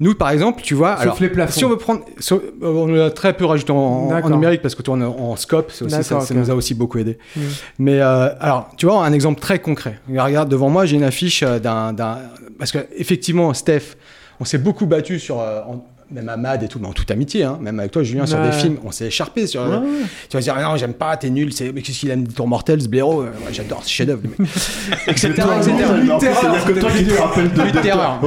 Nous, 0.00 0.14
par 0.14 0.30
exemple, 0.30 0.62
tu 0.62 0.74
vois, 0.74 0.92
Sauf 0.96 1.02
alors, 1.02 1.16
les 1.20 1.28
plafonds. 1.30 1.52
si 1.58 1.64
on 1.64 1.68
veut 1.70 1.76
prendre, 1.78 2.02
so- 2.18 2.42
on 2.62 2.94
a 3.00 3.10
très 3.10 3.32
peu 3.32 3.44
rajouté 3.44 3.72
en, 3.72 4.28
numérique 4.30 4.62
parce 4.62 4.74
que 4.74 4.82
toi, 4.82 4.94
on 4.96 5.00
est 5.00 5.04
en 5.04 5.36
scope, 5.36 5.70
c'est 5.72 5.84
aussi, 5.84 6.02
ça, 6.04 6.20
nous 6.34 6.50
a 6.50 6.54
aussi 6.54 6.74
beaucoup 6.74 6.98
aidé. 6.98 7.18
Mm. 7.36 7.40
Mais 7.78 8.00
euh, 8.00 8.28
alors, 8.40 8.68
tu 8.76 8.86
vois, 8.86 9.04
un 9.04 9.12
exemple 9.12 9.40
très 9.40 9.58
concret. 9.58 9.98
Regarde, 10.08 10.48
devant 10.48 10.68
moi, 10.70 10.84
j'ai 10.86 10.96
une 10.96 11.04
affiche 11.04 11.42
euh, 11.42 11.58
d'un, 11.58 11.92
d'un- 11.92 12.18
parce 12.58 12.72
que 12.72 12.78
effectivement, 12.96 13.54
Steph, 13.54 13.96
on 14.40 14.44
s'est 14.44 14.58
beaucoup 14.58 14.86
battu 14.86 15.18
sur, 15.18 15.40
euh, 15.40 15.60
en- 15.66 15.84
même 16.10 16.28
à 16.28 16.36
Mad 16.36 16.62
et 16.62 16.68
tout, 16.68 16.78
mais 16.80 16.88
en 16.88 16.92
toute 16.92 17.10
amitié, 17.10 17.44
hein, 17.44 17.58
même 17.60 17.78
avec 17.78 17.90
toi, 17.92 18.02
Julien, 18.02 18.24
sur 18.26 18.38
des 18.40 18.52
films, 18.52 18.78
on 18.84 18.90
s'est 18.90 19.06
écharpé 19.06 19.46
sur. 19.46 19.60
Ouais. 19.62 19.76
Tu 20.30 20.36
vas 20.36 20.42
dire, 20.42 20.54
ah 20.56 20.62
non, 20.62 20.76
j'aime 20.76 20.94
pas, 20.94 21.16
t'es 21.16 21.28
nul, 21.30 21.52
c'est, 21.52 21.70
mais 21.72 21.82
qu'est-ce 21.82 21.98
qu'il 22.00 22.10
aime 22.10 22.24
des 22.24 22.32
tours 22.34 22.48
mortels, 22.48 22.80
ce 22.82 22.88
blaireau, 22.88 23.22
Euh, 23.22 23.26
ouais, 23.26 23.52
j'adore 23.52 23.82
ce 23.84 23.90
chef-d'œuvre, 23.90 24.20
mais- 24.38 24.46
etc., 25.06 25.32
a 25.38 26.60
que 26.66 26.72
toi 26.80 26.90
qui 26.90 27.04
te 27.06 27.20
rappelle 27.20 27.52
de 27.52 27.80
terreur. 27.80 28.18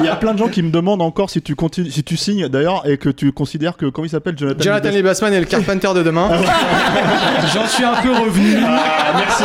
Il 0.00 0.04
y 0.06 0.08
a 0.08 0.16
plein 0.16 0.32
de 0.34 0.38
gens 0.38 0.48
qui 0.48 0.62
me 0.62 0.70
demandent 0.70 1.02
encore 1.02 1.30
si 1.30 1.40
tu 1.42 1.54
continues, 1.54 1.90
si 1.90 2.02
tu 2.04 2.16
signes 2.16 2.48
d'ailleurs 2.48 2.86
et 2.88 2.98
que 2.98 3.08
tu 3.08 3.32
considères 3.32 3.76
que 3.76 3.86
comment 3.86 4.06
il 4.06 4.10
s'appelle 4.10 4.36
Jonathan. 4.38 4.62
Jonathan 4.62 4.90
Bassman 5.02 5.32
est 5.32 5.40
le 5.40 5.46
Carpenter 5.46 5.88
de 5.94 6.02
demain. 6.02 6.28
J'en 7.54 7.66
suis 7.66 7.84
un 7.84 8.00
peu 8.02 8.10
revenu. 8.12 8.56
Ah, 8.66 9.12
merci. 9.16 9.44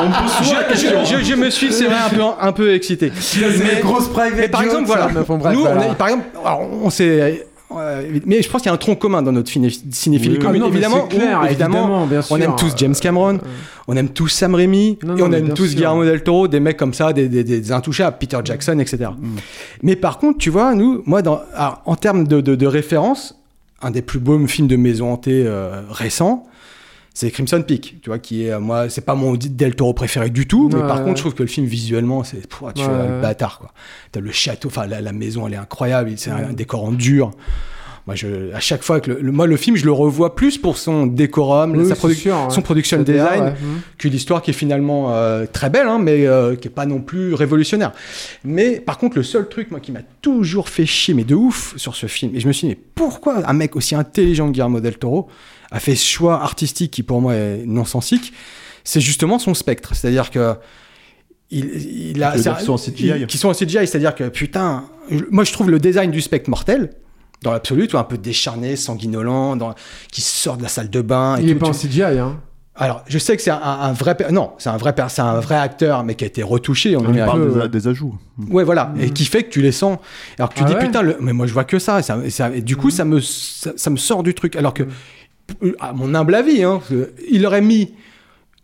On 0.00 0.08
me 0.08 0.22
pose 0.22 0.32
souvent 0.32 0.60
la 0.60 0.62
Je, 0.68 0.72
question. 0.72 1.04
je- 1.04 1.24
je 1.24 1.34
me 1.34 1.50
suis, 1.50 1.72
c'est 1.72 1.86
vrai, 1.86 1.96
un 2.06 2.08
peu, 2.10 2.22
un 2.40 2.52
peu 2.52 2.74
excité. 2.74 3.12
Mais 3.36 3.80
grosse 3.80 4.08
private 4.08 4.34
Mais 4.38 4.48
par 4.48 4.62
exemple, 4.62 4.84
voilà. 4.86 5.08
nous, 5.08 5.20
on 5.28 5.36
voilà. 5.38 5.86
est, 5.86 5.94
par 5.94 6.08
exemple, 6.08 6.26
alors, 6.44 6.60
on 6.82 6.90
s'est. 6.90 7.07
Euh, 7.08 8.02
mais 8.24 8.40
je 8.40 8.48
pense 8.48 8.62
qu'il 8.62 8.68
y 8.70 8.72
a 8.72 8.74
un 8.74 8.78
tronc 8.78 8.94
commun 8.96 9.20
dans 9.20 9.30
notre 9.32 9.50
ciné- 9.50 9.68
cinéphilie 9.90 10.36
Oui, 10.38 10.44
commune. 10.44 10.62
Non, 10.62 10.68
évidemment, 10.68 11.06
c'est 11.10 11.16
clair, 11.18 11.40
où, 11.42 11.46
évidemment, 11.46 12.08
on 12.30 12.40
aime 12.40 12.54
tous 12.56 12.72
James 12.78 12.94
Cameron, 12.94 13.38
on 13.86 13.96
aime 13.96 14.08
tous 14.08 14.28
Sam 14.28 14.54
Raimi, 14.54 14.98
Non, 15.04 15.16
et 15.16 15.20
non, 15.20 15.26
on 15.28 15.32
aime 15.32 15.52
tous 15.54 15.66
sûr. 15.66 15.74
Guillermo 15.76 16.04
del 16.04 16.22
Toro, 16.22 16.48
des 16.48 16.60
mecs 16.60 16.78
comme 16.78 16.94
ça, 16.94 17.12
des, 17.12 17.28
des- 17.28 17.44
des 17.44 17.70
intouchables, 17.72 18.16
Peter 18.18 18.38
Jackson, 18.42 18.78
etc. 18.78 19.10
Mais 19.82 19.96
par 19.96 20.18
contre, 20.18 20.38
tu 20.38 20.48
vois, 20.48 20.74
nous, 20.74 21.02
moi, 21.04 21.20
dans, 21.20 21.40
alors, 21.54 21.82
en 21.84 21.94
termes 21.96 22.26
de, 22.26 22.40
de, 22.40 22.54
de 22.54 22.66
référence, 22.66 23.38
un 23.82 23.90
des 23.90 24.02
plus 24.02 24.18
beaux 24.18 24.44
films 24.46 24.66
de 24.66 24.76
maison 24.76 25.12
hantée 25.12 25.44
euh, 25.46 25.82
récents, 25.90 26.46
c'est 27.20 27.32
Crimson 27.32 27.64
Peak, 27.66 27.96
tu 28.00 28.10
vois, 28.10 28.20
qui 28.20 28.44
est, 28.44 28.52
euh, 28.52 28.60
moi, 28.60 28.88
c'est 28.88 29.00
pas 29.00 29.16
mon 29.16 29.34
Del 29.34 29.74
Toro 29.74 29.92
préféré 29.92 30.30
du 30.30 30.46
tout, 30.46 30.68
mais 30.72 30.76
Ouais, 30.80 30.86
par 30.86 30.98
ouais. 30.98 31.04
contre, 31.04 31.16
je 31.16 31.22
trouve 31.22 31.34
que 31.34 31.42
le 31.42 31.48
film 31.48 31.66
visuellement, 31.66 32.22
c'est, 32.22 32.48
tu 32.48 32.64
Ouais, 32.64 32.72
fais 32.76 33.20
bâtard, 33.20 33.58
quoi. 33.58 33.72
T'as 34.12 34.20
le 34.20 34.30
château, 34.30 34.68
enfin, 34.68 34.86
la, 34.86 35.00
la 35.00 35.10
maison, 35.12 35.48
elle 35.48 35.54
est 35.54 35.56
incroyable, 35.56 36.12
c'est 36.16 36.30
un 36.30 36.52
décor 36.52 36.84
en 36.84 36.92
dur. 36.92 37.32
Moi, 38.08 38.14
je, 38.14 38.52
à 38.54 38.60
chaque 38.60 38.82
fois 38.82 39.00
que 39.00 39.10
le, 39.10 39.20
le- 39.20 39.32
moi, 39.32 39.46
le 39.46 39.56
film, 39.58 39.76
je 39.76 39.84
le 39.84 39.92
revois 39.92 40.34
plus 40.34 40.56
pour 40.56 40.78
son 40.78 41.04
décorum, 41.06 41.76
Oui, 41.76 41.86
sa 41.86 41.94
c'est 41.94 42.00
produ- 42.08 42.14
sûr, 42.14 42.34
ouais. 42.34 42.50
son 42.50 42.62
production 42.62 43.02
design, 43.02 43.42
ouais. 43.44 43.50
Mhm. 43.50 43.80
que 43.98 44.08
l'histoire 44.08 44.40
qui 44.40 44.50
est 44.52 44.54
finalement 44.54 45.12
euh, 45.14 45.44
très 45.52 45.68
belle, 45.68 45.86
hein, 45.86 45.98
mais 46.02 46.26
euh, 46.26 46.56
qui 46.56 46.68
est 46.68 46.70
pas 46.70 46.86
non 46.86 47.00
plus 47.02 47.34
révolutionnaire. 47.34 47.92
Mais 48.44 48.80
par 48.80 48.96
contre, 48.96 49.18
le 49.18 49.22
seul 49.22 49.46
truc, 49.46 49.70
moi, 49.70 49.78
qui 49.78 49.92
m'a 49.92 50.00
toujours 50.22 50.70
fait 50.70 50.86
chier, 50.86 51.12
mais 51.12 51.24
de 51.24 51.34
ouf, 51.34 51.74
sur 51.76 51.94
ce 51.94 52.06
film, 52.06 52.34
et 52.34 52.40
je 52.40 52.48
me 52.48 52.52
suis 52.54 52.66
dit, 52.66 52.74
mais 52.74 52.80
pourquoi 52.94 53.46
un 53.46 53.52
mec 53.52 53.76
aussi 53.76 53.94
intelligent 53.94 54.46
que 54.46 54.52
Guillermo 54.52 54.80
del 54.80 54.96
Toro 54.96 55.28
a 55.70 55.78
fait 55.78 55.94
ce 55.94 56.06
choix 56.08 56.42
artistique 56.42 56.90
qui, 56.90 57.02
pour 57.02 57.20
moi, 57.20 57.34
est 57.34 57.62
non-sensique 57.66 58.32
C'est 58.84 59.02
justement 59.02 59.38
son 59.38 59.52
spectre. 59.52 59.94
C'est-à-dire 59.94 60.30
que 60.30 60.54
il, 61.50 62.14
il 62.14 62.22
a, 62.22 62.32
qui 63.26 63.38
sont 63.38 63.48
en 63.48 63.52
CGI, 63.54 63.86
c'est-à-dire 63.86 64.14
que 64.14 64.28
putain, 64.28 64.84
je- 65.10 65.24
moi 65.30 65.44
je 65.44 65.52
trouve 65.52 65.70
le 65.70 65.78
design 65.78 66.10
du 66.10 66.20
spectre 66.20 66.50
mortel. 66.50 66.90
Dans 67.42 67.52
l'absolu, 67.52 67.86
tu 67.86 67.92
vois, 67.92 68.00
un 68.00 68.04
peu 68.04 68.18
décharné, 68.18 68.74
sanguinolent, 68.76 69.56
dans- 69.56 69.74
qui 70.10 70.20
sort 70.22 70.56
de 70.56 70.62
la 70.62 70.68
salle 70.68 70.90
de 70.90 71.00
bain. 71.00 71.36
Et 71.38 71.42
Il 71.44 71.50
est 71.50 71.52
tout, 71.54 71.60
pas 71.60 71.68
en 71.68 71.72
CGI, 71.72 72.02
hein. 72.18 72.40
alors, 72.74 73.02
je 73.06 73.16
sais 73.18 73.36
que 73.36 73.42
c'est 73.42 73.50
un, 73.50 73.60
un 73.62 73.92
vrai, 73.92 74.16
non, 74.32 74.52
c'est 74.58 74.70
un 74.70 74.76
vrai, 74.76 74.92
c'est 75.08 75.20
un 75.22 75.38
vrai 75.40 75.54
acteur, 75.56 76.02
mais 76.04 76.14
qui 76.16 76.24
a 76.24 76.26
été 76.26 76.42
retouché 76.42 76.96
en 76.96 77.00
On 77.00 77.02
numérique. 77.04 77.26
parle 77.26 77.46
peu, 77.46 77.52
des, 77.54 77.60
ouais. 77.60 77.68
des 77.68 77.86
ajouts. 77.88 78.14
Ouais, 78.50 78.64
voilà, 78.64 78.92
et 79.00 79.10
qui 79.10 79.24
fait 79.24 79.44
que 79.44 79.50
tu 79.50 79.60
les 79.62 79.72
sens. 79.72 79.98
Alors 80.38 80.48
que 80.50 80.54
tu 80.54 80.62
Ah 80.64 80.66
dis 80.68 80.74
ouais 80.74 80.80
putain, 80.84 81.02
le... 81.02 81.16
mais 81.20 81.32
moi 81.32 81.46
je 81.46 81.52
vois 81.52 81.64
que 81.64 81.78
ça, 81.78 82.00
et, 82.00 82.02
ça, 82.02 82.18
et 82.24 82.30
ça- 82.30 82.50
et 82.54 82.60
du 82.60 82.76
coup 82.76 82.90
ça 82.90 83.04
me 83.04 83.20
ça, 83.20 83.72
ça 83.76 83.90
me 83.90 83.96
sort 83.96 84.22
du 84.24 84.34
truc. 84.34 84.56
Alors 84.56 84.74
que, 84.74 84.84
à 85.80 85.92
mon 85.92 86.14
humble 86.14 86.34
avis, 86.34 86.62
hein, 86.64 86.80
il 87.30 87.46
aurait 87.46 87.62
mis 87.62 87.94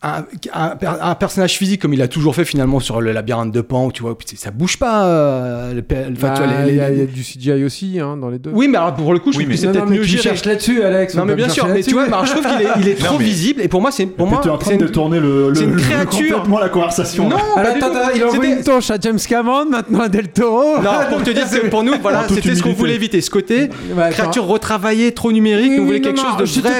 un, 0.04 0.24
un 0.52 0.76
per- 0.76 0.88
un 1.00 1.14
personnage 1.14 1.54
physique 1.56 1.80
comme 1.82 1.94
il 1.94 2.02
a 2.02 2.08
toujours 2.08 2.34
fait 2.34 2.44
finalement 2.44 2.78
sur 2.80 3.00
le 3.00 3.12
labyrinthe 3.12 3.52
de 3.52 3.60
Pan, 3.60 3.86
où 3.86 3.92
tu 3.92 4.02
vois, 4.02 4.16
ça 4.36 4.50
bouge 4.50 4.76
pas. 4.78 5.06
euh, 5.06 5.72
le 5.74 5.82
pe- 5.82 5.94
enfin, 6.12 6.34
tu 6.34 6.42
vois, 6.42 6.46
Bah, 6.46 6.68
Il 6.68 6.74
y, 6.76 6.80
a- 6.80 6.90
y 6.90 7.00
a 7.02 7.06
du 7.06 7.22
CGI 7.22 7.64
aussi, 7.64 7.98
hein, 8.00 8.16
dans 8.16 8.28
les 8.28 8.38
deux. 8.38 8.50
Oui, 8.52 8.68
mais 8.68 8.76
alors 8.78 8.94
pour 8.94 9.12
le 9.12 9.18
coup, 9.18 9.32
je 9.32 9.38
Oui, 9.38 9.44
trouve 9.44 9.48
mais- 9.50 9.54
que 9.54 9.60
c'est 9.60 9.72
peut-être 9.72 9.90
mieux 9.90 10.02
tu 10.02 10.18
cherches 10.18 10.44
là-dessus, 10.44 10.82
Alex. 10.82 11.14
Non, 11.14 11.22
on 11.22 11.26
mais 11.26 11.34
bien 11.34 11.48
sûr, 11.48 11.66
mais 11.66 11.82
tu 11.82 11.94
vois, 11.94 12.04
alors, 12.04 12.24
je 12.26 12.32
trouve 12.32 12.44
qu'il 12.46 12.66
est, 12.66 12.70
il 12.80 12.88
est 12.88 13.00
Non, 13.00 13.06
trop 13.06 13.18
mais- 13.18 13.24
visible, 13.24 13.60
et 13.62 13.68
pour 13.68 13.80
moi, 13.80 13.90
c'est 13.90 14.06
pour 14.06 14.26
Mais 14.26 14.32
moi, 14.32 14.40
tu 14.42 14.48
es 14.48 14.50
en 14.50 14.58
train 14.58 14.70
c'est 14.72 14.76
de 14.76 14.84
une- 14.86 14.90
tourner 14.90 15.20
le, 15.20 15.48
le- 15.48 15.54
c'est 15.54 15.64
une 15.64 15.72
le- 15.72 15.80
créature. 15.80 16.36
complètement 16.36 16.58
la 16.60 16.68
conversation. 16.68 17.28
Non, 17.28 17.36
attends, 17.56 17.86
il 18.14 18.22
envoie 18.24 18.34
C'était- 18.34 18.52
une 18.58 18.62
torche 18.62 18.90
à 18.90 18.96
James 19.00 19.18
Cameron, 19.28 19.64
maintenant 19.70 20.00
à 20.00 20.08
Del 20.08 20.28
Toro. 20.28 20.78
Non, 20.82 20.90
pour 21.10 21.22
te 21.22 21.30
dire 21.30 21.44
pour 21.70 21.82
nous, 21.82 21.92
voilà, 22.02 22.26
c'était 22.28 22.54
ce 22.54 22.62
qu'on 22.62 22.72
voulait 22.72 22.94
éviter. 22.94 23.20
Ce 23.20 23.30
côté, 23.30 23.68
créature 24.10 24.44
retravaillée, 24.46 25.12
trop 25.12 25.32
numérique, 25.32 25.72
oui, 25.78 25.84
voulait 25.84 26.00
quelque 26.00 26.20
chose 26.20 26.36
de 26.36 26.60
vrai, 26.60 26.74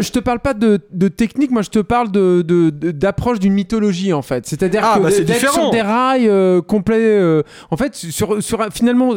je 0.00 0.10
te 0.12 0.18
parle 0.20 0.40
pas 0.40 0.54
de 0.54 1.08
technique, 1.08 1.50
moi 1.50 1.62
je 1.62 1.70
te 1.70 1.78
parle 1.80 2.10
de 2.10 2.42
de- 2.68 2.90
d'approche 2.90 3.38
d'une 3.38 3.54
mythologie 3.54 4.12
en 4.12 4.20
fait. 4.20 4.46
C'est-à-dire 4.46 4.82
Ah, 4.84 4.98
que 4.98 5.02
bah, 5.04 5.10
c'est 5.10 5.24
d'être 5.24 5.50
sur 5.50 5.70
des 5.70 5.80
rails 5.80 6.28
euh, 6.28 6.60
complets. 6.60 6.98
euh, 7.00 7.42
en 7.70 7.78
fait, 7.78 7.94
sur 7.94 8.36
finalement 8.70 9.14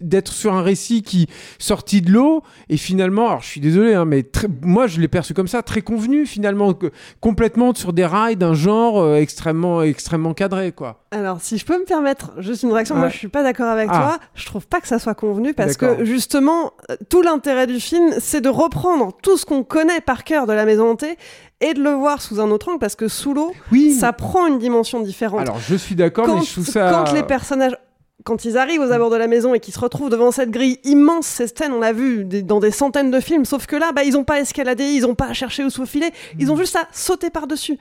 d'être 0.00 0.32
sur 0.32 0.52
un 0.52 0.62
récit 0.62 1.02
qui 1.02 1.28
sorti 1.58 2.02
de 2.02 2.10
l'eau 2.12 2.42
et 2.68 2.76
finalement, 2.76 3.28
alors 3.28 3.40
je 3.42 3.46
suis 3.48 3.60
désolé, 3.60 3.94
hein, 3.94 4.04
mais 4.04 4.22
très- 4.22 4.48
moi 4.62 4.86
je 4.86 5.00
l'ai 5.00 5.08
perçu 5.08 5.32
comme 5.34 5.48
ça, 5.48 5.62
très 5.62 5.80
convenu 5.82 6.26
finalement, 6.26 6.74
que- 6.74 6.90
complètement 7.20 7.74
sur 7.74 7.92
des 7.92 8.04
rails 8.04 8.36
d'un 8.36 8.54
genre 8.54 9.00
euh, 9.00 9.16
extrêmement 9.16 9.82
extrêmement 9.82 10.34
cadré 10.34 10.72
quoi. 10.72 10.98
Alors, 11.10 11.40
si 11.42 11.58
je 11.58 11.64
peux 11.66 11.78
me 11.78 11.84
permettre 11.84 12.32
juste 12.38 12.62
une 12.62 12.72
réaction, 12.72 12.94
moi 12.96 13.08
je 13.10 13.16
suis 13.18 13.28
pas 13.28 13.42
d'accord 13.42 13.66
avec 13.68 13.88
Ah. 13.92 13.98
toi. 13.98 14.18
Je 14.34 14.46
trouve 14.46 14.66
pas 14.66 14.80
que 14.80 14.88
ça 14.88 14.98
soit 14.98 15.14
convenu 15.14 15.52
parce 15.54 15.76
que 15.76 16.04
justement, 16.04 16.72
tout 17.10 17.20
l'intérêt 17.22 17.66
du 17.66 17.80
film, 17.80 18.14
c'est 18.18 18.40
de 18.40 18.48
reprendre 18.48 19.12
tout 19.22 19.36
ce 19.36 19.44
qu'on 19.44 19.62
connaît 19.62 20.00
par 20.00 20.24
cœur 20.24 20.46
de 20.46 20.52
la 20.54 20.64
maison 20.64 20.90
hantée 20.90 21.16
et 21.62 21.74
de 21.74 21.82
le 21.82 21.90
voir 21.92 22.20
sous 22.20 22.40
un 22.40 22.50
autre 22.50 22.68
angle 22.68 22.78
parce 22.78 22.96
que 22.96 23.08
sous 23.08 23.32
l'eau, 23.34 23.52
Oui. 23.70 23.92
ça 23.92 24.12
prend 24.12 24.46
une 24.46 24.58
dimension 24.58 25.00
différente. 25.00 25.40
Alors 25.40 25.58
je 25.58 25.74
suis 25.76 25.94
d'accord, 25.94 26.26
mais 26.28 26.42
je 26.44 26.52
trouve 26.52 26.66
ça. 26.66 26.90
quand 27.06 27.12
les 27.12 27.22
personnages. 27.22 27.76
Quand 28.24 28.44
ils 28.44 28.56
arrivent 28.56 28.80
aux 28.82 28.92
abords 28.92 29.10
de 29.10 29.16
la 29.16 29.26
maison 29.26 29.52
et 29.52 29.58
qu'ils 29.58 29.74
se 29.74 29.80
retrouvent 29.80 30.08
devant 30.10 30.30
cette 30.30 30.52
grille 30.52 30.78
immense, 30.84 31.26
ces 31.26 31.48
scènes, 31.48 31.72
on 31.72 31.80
l'a 31.80 31.92
vu 31.92 32.24
des- 32.24 32.42
dans 32.42 32.60
des 32.60 32.70
centaines 32.70 33.10
de 33.10 33.18
films, 33.18 33.44
sauf 33.44 33.66
que 33.66 33.74
là, 33.74 33.90
bah, 33.90 34.04
ils 34.04 34.16
ont 34.16 34.22
pas 34.22 34.38
escaladé, 34.38 34.84
ils 34.84 35.04
ont 35.06 35.16
pas 35.16 35.32
cherché 35.32 35.64
où 35.64 35.70
se 35.70 35.78
faufiler, 35.78 36.10
ils 36.38 36.46
Mm. 36.46 36.50
ont 36.50 36.56
juste 36.56 36.76
à 36.76 36.86
sauter 36.92 37.30
par-dessus. 37.30 37.78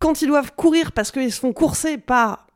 Quand 0.00 0.22
ils 0.22 0.26
doivent 0.26 0.52
courir 0.56 0.90
parce 0.90 1.12
qu'ils 1.12 1.30
se 1.32 1.38
font 1.38 1.52
courser 1.52 1.98
par 1.98 2.48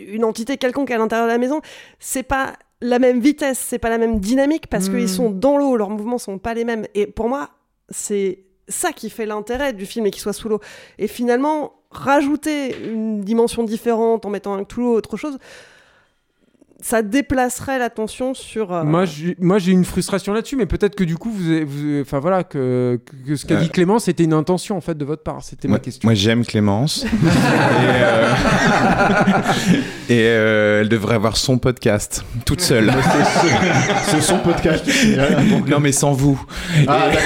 une 0.00 0.24
entité 0.24 0.56
quelconque 0.56 0.90
à 0.90 0.96
l'intérieur 0.96 1.26
de 1.26 1.32
la 1.32 1.36
maison, 1.38 1.60
c'est 1.98 2.22
pas 2.22 2.54
la 2.80 2.98
même 2.98 3.20
vitesse, 3.20 3.58
c'est 3.58 3.78
pas 3.78 3.90
la 3.90 3.98
même 3.98 4.18
dynamique 4.18 4.68
parce 4.68 4.88
Mm. 4.88 4.92
qu'ils 4.96 5.08
sont 5.10 5.28
dans 5.30 5.58
l'eau, 5.58 5.76
leurs 5.76 5.90
mouvements 5.90 6.16
sont 6.16 6.38
pas 6.38 6.54
les 6.54 6.64
mêmes. 6.64 6.86
Et 6.94 7.06
pour 7.06 7.28
moi, 7.28 7.50
c'est 7.90 8.44
ça 8.68 8.92
qui 8.92 9.10
fait 9.10 9.26
l'intérêt 9.26 9.72
du 9.72 9.86
film 9.86 10.06
et 10.06 10.10
qu'il 10.10 10.20
soit 10.20 10.32
sous 10.32 10.48
l'eau. 10.48 10.60
Et 10.98 11.08
finalement, 11.08 11.72
rajouter 11.90 12.76
une 12.84 13.20
dimension 13.20 13.62
différente 13.62 14.26
en 14.26 14.30
mettant 14.30 14.54
un 14.54 14.64
Cthulhu 14.64 14.86
ou 14.86 14.92
autre 14.92 15.16
chose, 15.16 15.38
ça 16.80 17.02
déplacerait 17.02 17.78
l'attention 17.78 18.34
sur. 18.34 18.72
euh, 18.72 18.84
Moi, 18.84 19.04
j'ai- 19.04 19.36
moi, 19.40 19.58
j'ai 19.58 19.72
une 19.72 19.84
frustration 19.84 20.32
là-dessus, 20.32 20.54
mais 20.56 20.66
peut-être 20.66 20.94
que 20.94 21.02
du 21.04 21.16
coup, 21.16 21.30
vous, 21.32 22.00
enfin 22.00 22.20
voilà, 22.20 22.44
que, 22.44 23.00
que 23.26 23.34
ce 23.36 23.44
qu'a 23.46 23.56
Euh. 23.56 23.62
dit 23.62 23.68
Clément, 23.68 23.98
c'était 23.98 24.22
une 24.24 24.32
intention 24.32 24.76
en 24.76 24.80
fait 24.80 24.96
de 24.96 25.04
votre 25.04 25.22
part. 25.24 25.42
C'était 25.42 25.66
ma 25.68 25.78
question. 25.80 26.06
moi, 26.06 26.14
j'aime 26.14 26.44
Clémence. 26.44 27.04
et 27.04 27.08
euh, 27.86 28.32
et, 30.08 30.22
euh, 30.26 30.80
elle 30.82 30.88
devrait 30.88 31.16
avoir 31.16 31.36
son 31.36 31.58
podcast 31.58 32.24
toute 32.44 32.60
seule. 32.60 32.92
C'est 34.04 34.20
son 34.22 34.38
podcast. 34.38 34.84
non 35.68 35.80
mais 35.80 35.92
sans 35.92 36.12
vous. 36.12 36.40
Ah, 36.86 37.08
Et- 37.10 37.18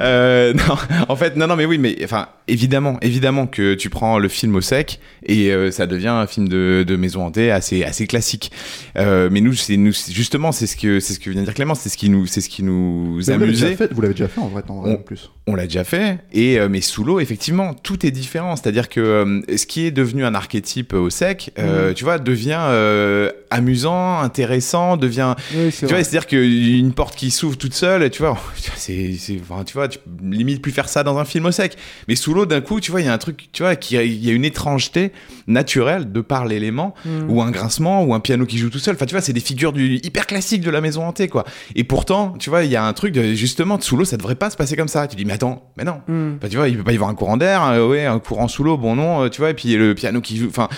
Euh, 0.00 0.52
non, 0.54 0.76
en 1.08 1.16
fait, 1.16 1.36
non, 1.36 1.46
non, 1.46 1.56
mais 1.56 1.64
oui, 1.64 1.78
mais 1.78 1.96
enfin, 2.04 2.28
évidemment, 2.46 2.96
évidemment 3.02 3.46
que 3.46 3.74
tu 3.74 3.90
prends 3.90 4.18
le 4.18 4.28
film 4.28 4.54
au 4.54 4.60
sec 4.60 5.00
et 5.26 5.50
euh, 5.50 5.70
ça 5.70 5.86
devient 5.86 6.08
un 6.08 6.26
film 6.26 6.48
de, 6.48 6.84
de 6.86 6.96
maison 7.08 7.24
hantée 7.24 7.50
assez, 7.50 7.84
assez 7.84 8.06
classique. 8.06 8.52
Euh, 8.96 9.28
mais 9.32 9.40
nous, 9.40 9.54
c'est 9.54 9.76
nous, 9.76 9.92
justement, 10.10 10.52
c'est 10.52 10.66
ce 10.66 10.76
que, 10.76 11.00
c'est 11.00 11.14
ce 11.14 11.20
que 11.20 11.30
vient 11.30 11.40
de 11.40 11.46
dire 11.46 11.54
Clément, 11.54 11.74
c'est 11.74 11.88
ce 11.88 11.96
qui 11.96 12.10
nous, 12.10 12.26
c'est 12.26 12.40
ce 12.40 12.48
qui 12.48 12.62
nous 12.62 13.30
amusait. 13.30 13.76
vous 13.90 14.00
l'avez 14.02 14.14
déjà 14.14 14.28
fait 14.28 14.40
en 14.40 14.48
vrai, 14.48 14.62
en 14.68 14.82
vrai, 14.82 14.92
en 14.92 14.96
plus. 14.96 15.30
On 15.46 15.54
l'a 15.54 15.64
déjà 15.64 15.84
fait, 15.84 16.18
et 16.32 16.60
euh, 16.60 16.68
mais 16.68 16.82
sous 16.82 17.04
l'eau, 17.04 17.20
effectivement, 17.20 17.72
tout 17.72 18.04
est 18.04 18.10
différent. 18.10 18.54
C'est-à-dire 18.56 18.90
que 18.90 19.00
euh, 19.00 19.40
ce 19.56 19.66
qui 19.66 19.86
est 19.86 19.90
devenu 19.90 20.24
un 20.24 20.34
archétype 20.34 20.92
au 20.92 21.08
sec, 21.10 21.52
tu 21.94 22.04
vois, 22.04 22.18
devient 22.18 23.32
amusant, 23.50 24.20
intéressant, 24.20 24.96
devient. 24.96 25.34
Oui, 25.54 25.72
tu 25.72 25.86
vois, 25.86 26.04
c'est-à-dire 26.04 26.26
qu'une 26.26 26.92
porte 26.92 27.16
qui 27.16 27.30
s'ouvre 27.30 27.56
toute 27.56 27.74
seule, 27.74 28.10
tu 28.10 28.22
vois, 28.22 28.38
c'est, 28.76 29.16
enfin, 29.40 29.64
tu 29.64 29.74
vois, 29.74 29.88
tu 29.88 29.98
limite 30.22 30.60
plus 30.60 30.72
faire 30.72 30.88
ça 30.88 31.02
dans 31.02 31.18
un 31.18 31.24
film 31.24 31.46
au 31.46 31.52
sec. 31.52 31.76
Mais 32.08 32.16
sous 32.16 32.34
l'eau, 32.34 32.44
d'un 32.46 32.60
coup, 32.60 32.80
tu 32.80 32.90
vois, 32.90 33.00
il 33.00 33.06
y 33.06 33.08
a 33.08 33.12
un 33.12 33.18
truc, 33.18 33.48
tu 33.52 33.62
vois, 33.62 33.76
qui, 33.76 33.96
il 33.96 34.24
y 34.24 34.30
a 34.30 34.32
une 34.32 34.44
étrangeté 34.44 35.12
naturelle 35.46 36.12
de 36.12 36.20
par 36.20 36.46
l'élément, 36.46 36.94
Mhm. 37.04 37.30
ou 37.30 37.42
un 37.42 37.50
grincement, 37.50 38.04
ou 38.04 38.14
un 38.14 38.20
piano 38.20 38.46
qui 38.46 38.58
joue 38.58 38.70
tout 38.70 38.78
seul. 38.78 38.94
Enfin, 38.94 39.06
tu 39.06 39.14
vois, 39.14 39.20
c'est 39.20 39.32
des 39.32 39.40
figures 39.40 39.72
du 39.72 39.96
hyper 39.96 40.26
classiques 40.26 40.62
de 40.62 40.70
la 40.70 40.80
maison 40.80 41.04
hantée, 41.04 41.28
quoi. 41.28 41.44
Et 41.74 41.84
pourtant, 41.84 42.34
tu 42.38 42.50
vois, 42.50 42.64
il 42.64 42.70
y 42.70 42.76
a 42.76 42.84
un 42.84 42.92
truc 42.92 43.12
de, 43.12 43.34
justement, 43.34 43.80
sous 43.80 43.96
l'eau, 43.96 44.04
ça 44.04 44.16
devrait 44.16 44.34
pas 44.34 44.50
se 44.50 44.56
passer 44.56 44.76
comme 44.76 44.88
ça. 44.88 45.06
Tu 45.06 45.16
dis, 45.16 45.24
mais 45.24 45.34
attends, 45.34 45.70
mais 45.76 45.84
non. 45.84 46.00
Mm. 46.08 46.38
Bah, 46.40 46.48
tu 46.48 46.56
vois, 46.56 46.68
il 46.68 46.76
peut 46.76 46.84
pas 46.84 46.92
y 46.92 46.96
avoir 46.96 47.10
un 47.10 47.14
courant 47.14 47.36
d'air, 47.36 47.62
euh, 47.64 47.86
ouais, 47.88 48.04
un 48.06 48.18
courant 48.18 48.48
sous 48.48 48.64
l'eau, 48.64 48.76
bon 48.76 48.96
non, 48.96 49.24
euh, 49.24 49.28
tu 49.28 49.40
vois, 49.40 49.50
et 49.50 49.54
puis 49.54 49.74
le 49.76 49.94
piano 49.94 50.20
qui 50.20 50.36
joue, 50.36 50.48
enfin. 50.48 50.68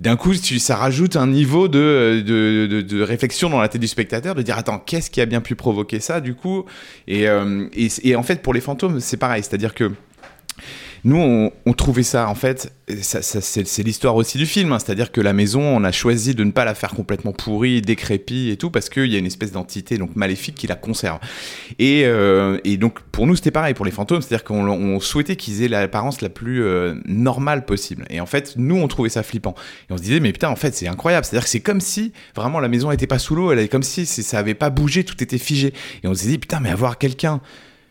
D'un 0.00 0.16
coup, 0.16 0.34
ça 0.34 0.74
rajoute 0.74 1.14
un 1.14 1.28
niveau 1.28 1.68
de, 1.68 2.20
de, 2.26 2.66
de, 2.66 2.80
de 2.80 3.00
réflexion 3.00 3.48
dans 3.48 3.60
la 3.60 3.68
tête 3.68 3.80
du 3.80 3.86
spectateur, 3.86 4.34
de 4.34 4.42
dire 4.42 4.58
attends, 4.58 4.80
qu'est-ce 4.80 5.08
qui 5.08 5.20
a 5.20 5.24
bien 5.24 5.40
pu 5.40 5.54
provoquer 5.54 6.00
ça 6.00 6.20
du 6.20 6.34
coup? 6.34 6.64
Et, 7.06 7.28
euh, 7.28 7.68
et, 7.76 7.86
et 8.02 8.16
en 8.16 8.24
fait, 8.24 8.42
pour 8.42 8.52
les 8.52 8.60
fantômes, 8.60 8.98
c'est 8.98 9.18
pareil, 9.18 9.44
c'est-à-dire 9.44 9.72
que 9.72 9.92
nous, 11.04 11.50
on, 11.66 11.72
trouvait 11.74 12.02
ça, 12.02 12.30
en 12.30 12.34
fait, 12.34 12.72
c'est 12.88 13.82
l'histoire 13.82 14.16
aussi 14.16 14.38
du 14.38 14.46
film, 14.46 14.72
hein, 14.72 14.78
c'est-à-dire 14.78 15.12
que 15.12 15.20
la 15.20 15.34
maison, 15.34 15.60
on 15.60 15.84
a 15.84 15.92
choisi 15.92 16.34
de 16.34 16.42
ne 16.44 16.50
pas 16.50 16.64
la 16.64 16.74
faire 16.74 16.94
complètement 16.94 17.32
pourrie, 17.32 17.82
décrépie 17.82 18.48
et 18.48 18.56
tout, 18.56 18.70
parce 18.70 18.88
qu'il 18.88 19.12
y 19.12 19.14
a 19.14 19.18
une 19.18 19.26
espèce 19.26 19.52
d'entité 19.52 19.98
donc 19.98 20.16
maléfique 20.16 20.54
qui 20.54 20.66
la 20.66 20.76
conserve. 20.76 21.18
Et, 21.78 22.04
euh, 22.06 22.58
donc, 22.78 23.00
pour 23.12 23.26
nous, 23.26 23.36
c'était 23.36 23.50
pareil 23.50 23.74
pour 23.74 23.84
les 23.84 23.90
fantômes, 23.90 24.22
c'est-à-dire 24.22 24.44
qu'on 24.44 24.66
on 24.66 24.98
souhaitait 24.98 25.36
qu'ils 25.36 25.62
aient 25.62 25.68
l'apparence 25.68 26.22
la 26.22 26.30
plus 26.30 26.64
euh, 26.64 26.94
normale 27.04 27.66
possible. 27.66 28.06
Et 28.08 28.22
en 28.22 28.26
fait, 28.26 28.54
nous, 28.56 28.76
on 28.76 28.88
trouvait 28.88 29.10
ça 29.10 29.22
flippant. 29.22 29.54
Et 29.90 29.92
on 29.92 29.98
se 29.98 30.02
disait, 30.02 30.20
mais 30.20 30.32
putain, 30.32 30.48
en 30.48 30.56
fait, 30.56 30.74
c'est 30.74 30.88
incroyable, 30.88 31.26
c'est-à-dire 31.26 31.44
que 31.44 31.50
c'est 31.50 31.60
comme 31.60 31.82
si 31.82 32.14
vraiment 32.34 32.60
la 32.60 32.68
maison 32.68 32.88
n'était 32.88 33.06
pas 33.06 33.18
sous 33.18 33.34
l'eau, 33.34 33.52
elle 33.52 33.58
est 33.58 33.68
comme 33.68 33.82
si 33.82 34.06
ça 34.06 34.38
avait 34.38 34.54
pas 34.54 34.70
bougé, 34.70 35.04
tout 35.04 35.22
était 35.22 35.36
figé. 35.36 35.74
Et 36.02 36.08
on 36.08 36.14
s'est 36.14 36.28
dit, 36.28 36.38
putain, 36.38 36.60
mais 36.60 36.70
avoir 36.70 36.96
quelqu'un 36.96 37.42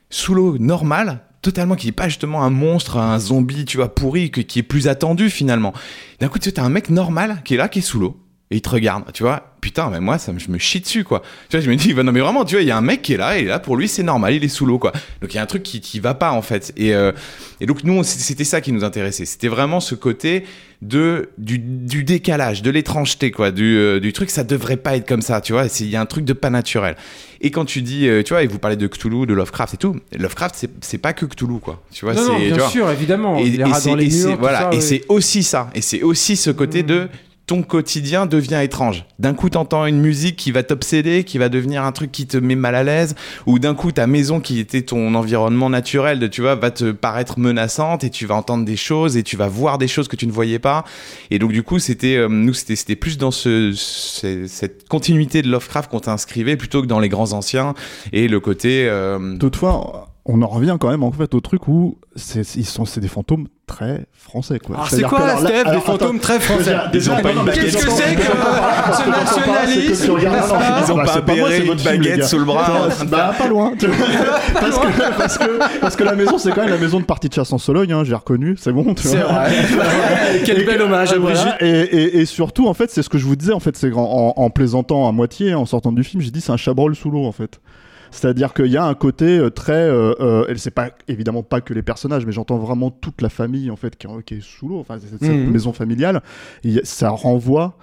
sous 0.10 0.34
l'eau 0.34 0.58
normal, 0.58 1.22
totalement 1.44 1.76
qui 1.76 1.86
n'est 1.86 1.92
pas 1.92 2.08
justement 2.08 2.44
un 2.44 2.50
monstre, 2.50 2.98
un 2.98 3.20
zombie, 3.20 3.66
tu 3.66 3.78
vois, 3.78 3.94
pourri, 3.94 4.32
qui 4.32 4.58
est 4.58 4.64
plus 4.64 4.88
attendu 4.88 5.30
finalement. 5.30 5.74
D'un 6.20 6.30
coup, 6.30 6.40
tu 6.40 6.52
t'as 6.52 6.64
un 6.64 6.70
mec 6.70 6.90
normal 6.90 7.42
qui 7.46 7.54
est 7.54 7.58
là, 7.58 7.70
qui 7.70 7.80
est 7.80 7.84
sous 7.84 8.00
l'eau, 8.00 8.18
et 8.54 8.58
il 8.58 8.62
te 8.62 8.70
regarde, 8.70 9.04
tu 9.14 9.24
vois. 9.24 9.50
Putain, 9.62 9.90
mais 9.90 10.00
moi, 10.02 10.18
ça 10.18 10.32
me, 10.34 10.40
je 10.40 10.50
me 10.52 10.58
chie 10.58 10.82
dessus, 10.82 11.04
quoi. 11.06 11.22
Tu 11.50 11.56
vois, 11.58 11.66
je 11.66 11.70
me 11.72 11.76
dis, 11.76 11.94
bah 11.94 12.04
non, 12.04 12.12
mais 12.12 12.20
vraiment, 12.20 12.44
tu 12.46 12.54
vois, 12.56 12.62
il 12.62 12.68
y 12.68 12.72
a 12.72 12.78
un 12.78 12.82
mec 12.82 13.02
qui 13.02 13.14
est 13.14 13.18
là, 13.18 13.38
et 13.38 13.46
là, 13.46 13.60
pour 13.60 13.78
lui, 13.78 13.88
c'est 13.88 14.04
normal, 14.04 14.34
il 14.36 14.44
est 14.44 14.48
sous 14.50 14.66
l'eau, 14.66 14.78
quoi. 14.78 14.92
Donc, 15.22 15.34
il 15.34 15.38
y 15.38 15.40
a 15.40 15.42
un 15.42 15.46
truc 15.48 15.64
qui, 15.64 15.80
qui 15.82 16.00
va 16.02 16.14
pas, 16.14 16.32
en 16.32 16.42
fait. 16.42 16.72
Et, 16.78 16.94
euh, 16.94 17.14
et 17.62 17.66
donc, 17.66 17.84
nous, 17.84 18.04
c'était 18.04 18.44
ça 18.44 18.60
qui 18.62 18.72
nous 18.74 18.84
intéressait. 18.84 19.26
C'était 19.26 19.48
vraiment 19.48 19.80
ce 19.80 19.96
côté 19.96 20.44
de, 20.82 21.30
du, 21.38 21.60
du 21.60 22.04
décalage, 22.04 22.62
de 22.62 22.70
l'étrangeté, 22.72 23.32
quoi. 23.32 23.52
Du, 23.52 23.78
euh, 23.78 24.00
du 24.02 24.12
truc, 24.12 24.30
ça 24.30 24.44
devrait 24.44 24.76
pas 24.78 24.98
être 24.98 25.08
comme 25.08 25.22
ça, 25.22 25.40
tu 25.42 25.54
vois. 25.54 25.66
Il 25.80 25.90
y 25.90 25.96
a 25.96 26.02
un 26.02 26.06
truc 26.06 26.26
de 26.26 26.34
pas 26.34 26.50
naturel. 26.50 26.96
Et 27.40 27.50
quand 27.50 27.64
tu 27.64 27.82
dis, 27.82 28.08
euh, 28.10 28.22
tu 28.22 28.34
vois, 28.34 28.44
et 28.44 28.48
vous 28.48 28.60
parlez 28.60 28.76
de 28.78 28.88
Cthulhu, 28.88 29.26
de 29.26 29.34
Lovecraft 29.34 29.74
et 29.76 29.78
tout, 29.78 29.96
Lovecraft, 30.18 30.68
c'est- 30.82 30.98
pas 30.98 31.14
que 31.14 31.26
Cthulhu, 31.26 31.60
quoi. 31.60 31.82
Tu 31.92 32.04
vois, 32.04 32.14
Non, 32.16 32.22
non, 32.28 32.34
c'est- 32.38 32.46
bien 32.48 32.54
tu 32.56 32.60
vois. 32.60 32.70
sûr, 32.70 32.92
évidemment. 32.92 33.38
Et, 33.40 33.48
et 33.48 34.10
c'est- 34.10 34.36
voilà, 34.36 34.70
aussi 35.08 35.44
ça. 35.44 35.70
Et 35.74 35.82
c'est 35.82 36.02
aussi 36.04 36.36
ce 36.36 36.50
côté 36.52 36.84
de 36.84 37.08
ton 37.46 37.62
quotidien 37.62 38.26
devient 38.26 38.62
étrange. 38.64 39.06
D'un 39.20 39.34
coup, 39.34 39.50
t'entends 39.50 39.86
une 39.86 40.00
musique 40.00 40.38
qui 40.38 40.52
va 40.54 40.64
t'obséder, 40.64 41.26
qui 41.26 41.38
va 41.38 41.50
devenir 41.50 41.84
un 41.84 41.92
truc 41.92 42.10
qui 42.12 42.26
te 42.26 42.38
met 42.38 42.56
mal 42.56 42.74
à 42.74 42.84
l'aise, 42.84 43.16
ou 43.46 43.60
d'un 43.60 43.76
coup, 43.76 43.92
ta 43.92 44.08
maison 44.08 44.40
qui 44.40 44.60
était 44.60 44.82
ton 44.84 45.14
environnement 45.14 45.70
naturel, 45.70 46.20
de, 46.20 46.28
tu 46.28 46.40
vois, 46.42 46.56
va 46.56 46.72
te 46.72 46.92
paraître 46.92 47.40
menaçante 47.40 48.06
et 48.06 48.10
tu 48.10 48.26
vas 48.26 48.36
entendre 48.36 48.64
des 48.64 48.78
choses 48.78 49.18
et 49.18 49.24
tu 49.24 49.36
vas 49.36 49.50
voir 49.50 49.78
des 49.78 49.90
choses 49.90 50.08
que 50.08 50.16
tu 50.16 50.26
ne 50.26 50.32
voyais 50.32 50.60
pas. 50.60 50.86
Et 51.32 51.40
donc, 51.40 51.52
du 51.52 51.64
coup, 51.64 51.80
c'était, 51.80 52.16
euh, 52.16 52.30
nous, 52.30 52.54
c'était, 52.54 52.78
c'était 52.78 52.96
plus 52.96 53.18
dans 53.18 53.32
ce, 53.32 53.74
ce- 53.76 54.48
cette 54.48 54.88
continuité 54.88 55.42
de 55.42 55.50
Lovecraft 55.50 55.92
qu'on 55.92 56.00
t'inscrivait 56.00 56.56
plutôt 56.56 56.82
que 56.82 56.88
dans 56.88 57.00
les 57.02 57.10
grands 57.10 57.34
anciens 57.34 57.74
et 58.14 58.30
le 58.30 58.40
côté. 58.40 58.88
euh, 58.88 59.38
Toutefois, 59.38 60.13
on 60.26 60.42
en 60.42 60.48
revient 60.48 60.78
quand 60.80 60.90
même 60.90 61.04
en 61.04 61.12
fait 61.12 61.34
au 61.36 61.42
truc 61.42 61.68
où 61.68 61.98
c'est 62.16 62.56
ils 62.56 62.66
sont 62.66 62.86
c'est 62.86 63.02
des 63.02 63.10
fantômes 63.10 63.48
très 63.68 64.06
français 64.14 64.58
quoi. 64.60 64.76
Alors, 64.76 64.88
c'est 64.90 65.02
quoi, 65.02 65.20
que, 65.20 65.24
alors, 65.24 65.44
des 65.44 65.54
alors, 65.54 65.84
fantômes 65.84 66.16
attends, 66.16 66.20
très 66.20 66.40
français 66.40 66.76
Ils 66.94 67.12
ont 67.12 67.22
pas 67.22 67.32
une 67.32 67.44
baguette. 67.44 67.64
qu'est-ce 67.64 67.86
que 67.86 67.92
c'est 67.92 68.16
que 68.16 68.22
ce 68.24 69.10
nationalisme 69.10 70.14
Ils 70.86 70.92
ont 70.92 70.96
bah, 70.96 71.04
pas 71.22 71.34
c'est 71.50 71.66
une 71.66 71.74
baguette 71.76 72.24
sous 72.24 72.40
le 72.40 72.46
bras. 72.46 72.88
Attends, 72.88 73.06
Bah 73.06 73.34
pas 73.38 73.48
loin. 73.48 73.74
tu 73.78 73.88
vois. 73.88 74.06
parce, 74.54 74.78
que, 74.80 75.18
parce 75.18 75.38
que 75.38 75.80
parce 75.82 75.96
que 75.98 76.04
la 76.04 76.16
maison 76.16 76.38
c'est 76.38 76.52
quand 76.52 76.62
même 76.62 76.70
la 76.72 76.78
maison 76.78 77.00
de 77.02 77.06
partie 77.06 77.28
de 77.28 77.34
chasse 77.34 77.52
en 77.52 77.58
Sologne, 77.58 77.92
hein, 77.92 78.04
j'ai 78.06 78.16
reconnu, 78.16 78.56
c'est 78.58 78.72
bon. 78.72 78.94
tu 78.94 79.08
C'est 79.08 79.18
vois. 79.18 79.32
vrai. 79.34 79.52
Quel 80.46 80.66
bel 80.66 80.82
hommage 80.82 81.12
à. 81.12 81.18
Brigitte. 81.20 81.62
Et, 81.62 82.26
surtout, 82.26 82.68
en 82.68 82.74
fait, 82.74 82.90
c'est 82.92 83.02
ce 83.02 83.10
que 83.10 83.18
je 83.18 83.26
vous 83.26 83.36
disais, 83.36 83.54
en 83.54 83.60
fait, 83.60 83.76
c'est 83.76 83.92
en 83.94 84.50
plaisantant 84.50 85.08
à 85.08 85.12
moitié, 85.12 85.54
en 85.54 85.66
sortant 85.66 85.92
du 85.92 86.04
film, 86.04 86.22
j'ai 86.22 86.32
dit 86.32 86.42
c'est 86.42 86.52
un 86.52 86.58
chabrol 86.58 86.96
sous 86.96 87.10
l'eau, 87.12 87.26
en 87.26 87.32
fait. 87.32 87.60
C'est-à-dire 88.14 88.54
qu'il 88.54 88.68
y 88.68 88.78
a 88.78 88.86
un 88.86 88.94
côté 88.94 89.40
euh, 89.40 89.50
très, 89.50 89.74
euh, 89.74 90.14
euh, 90.20 90.46
et 90.48 90.56
c'est 90.58 90.72
pas 90.72 90.92
évidemment 91.08 91.42
pas 91.42 91.62
que 91.62 91.74
les 91.74 91.82
personnages, 91.82 92.26
mais 92.26 92.32
j'entends 92.32 92.58
vraiment 92.60 92.92
toute 92.92 93.22
la 93.22 93.30
famille 93.30 93.72
en 93.72 93.76
fait 93.76 93.96
qui, 93.98 94.06
est- 94.08 94.24
qui 94.24 94.36
est 94.36 94.42
sous 94.44 94.68
l'eau. 94.68 94.80
Enfin, 94.80 94.98
cette 95.00 95.22
Mhm. 95.22 95.50
maison 95.52 95.74
familiale, 95.74 96.22
Et 96.64 96.80
ça 96.84 97.10
renvoie 97.10 97.76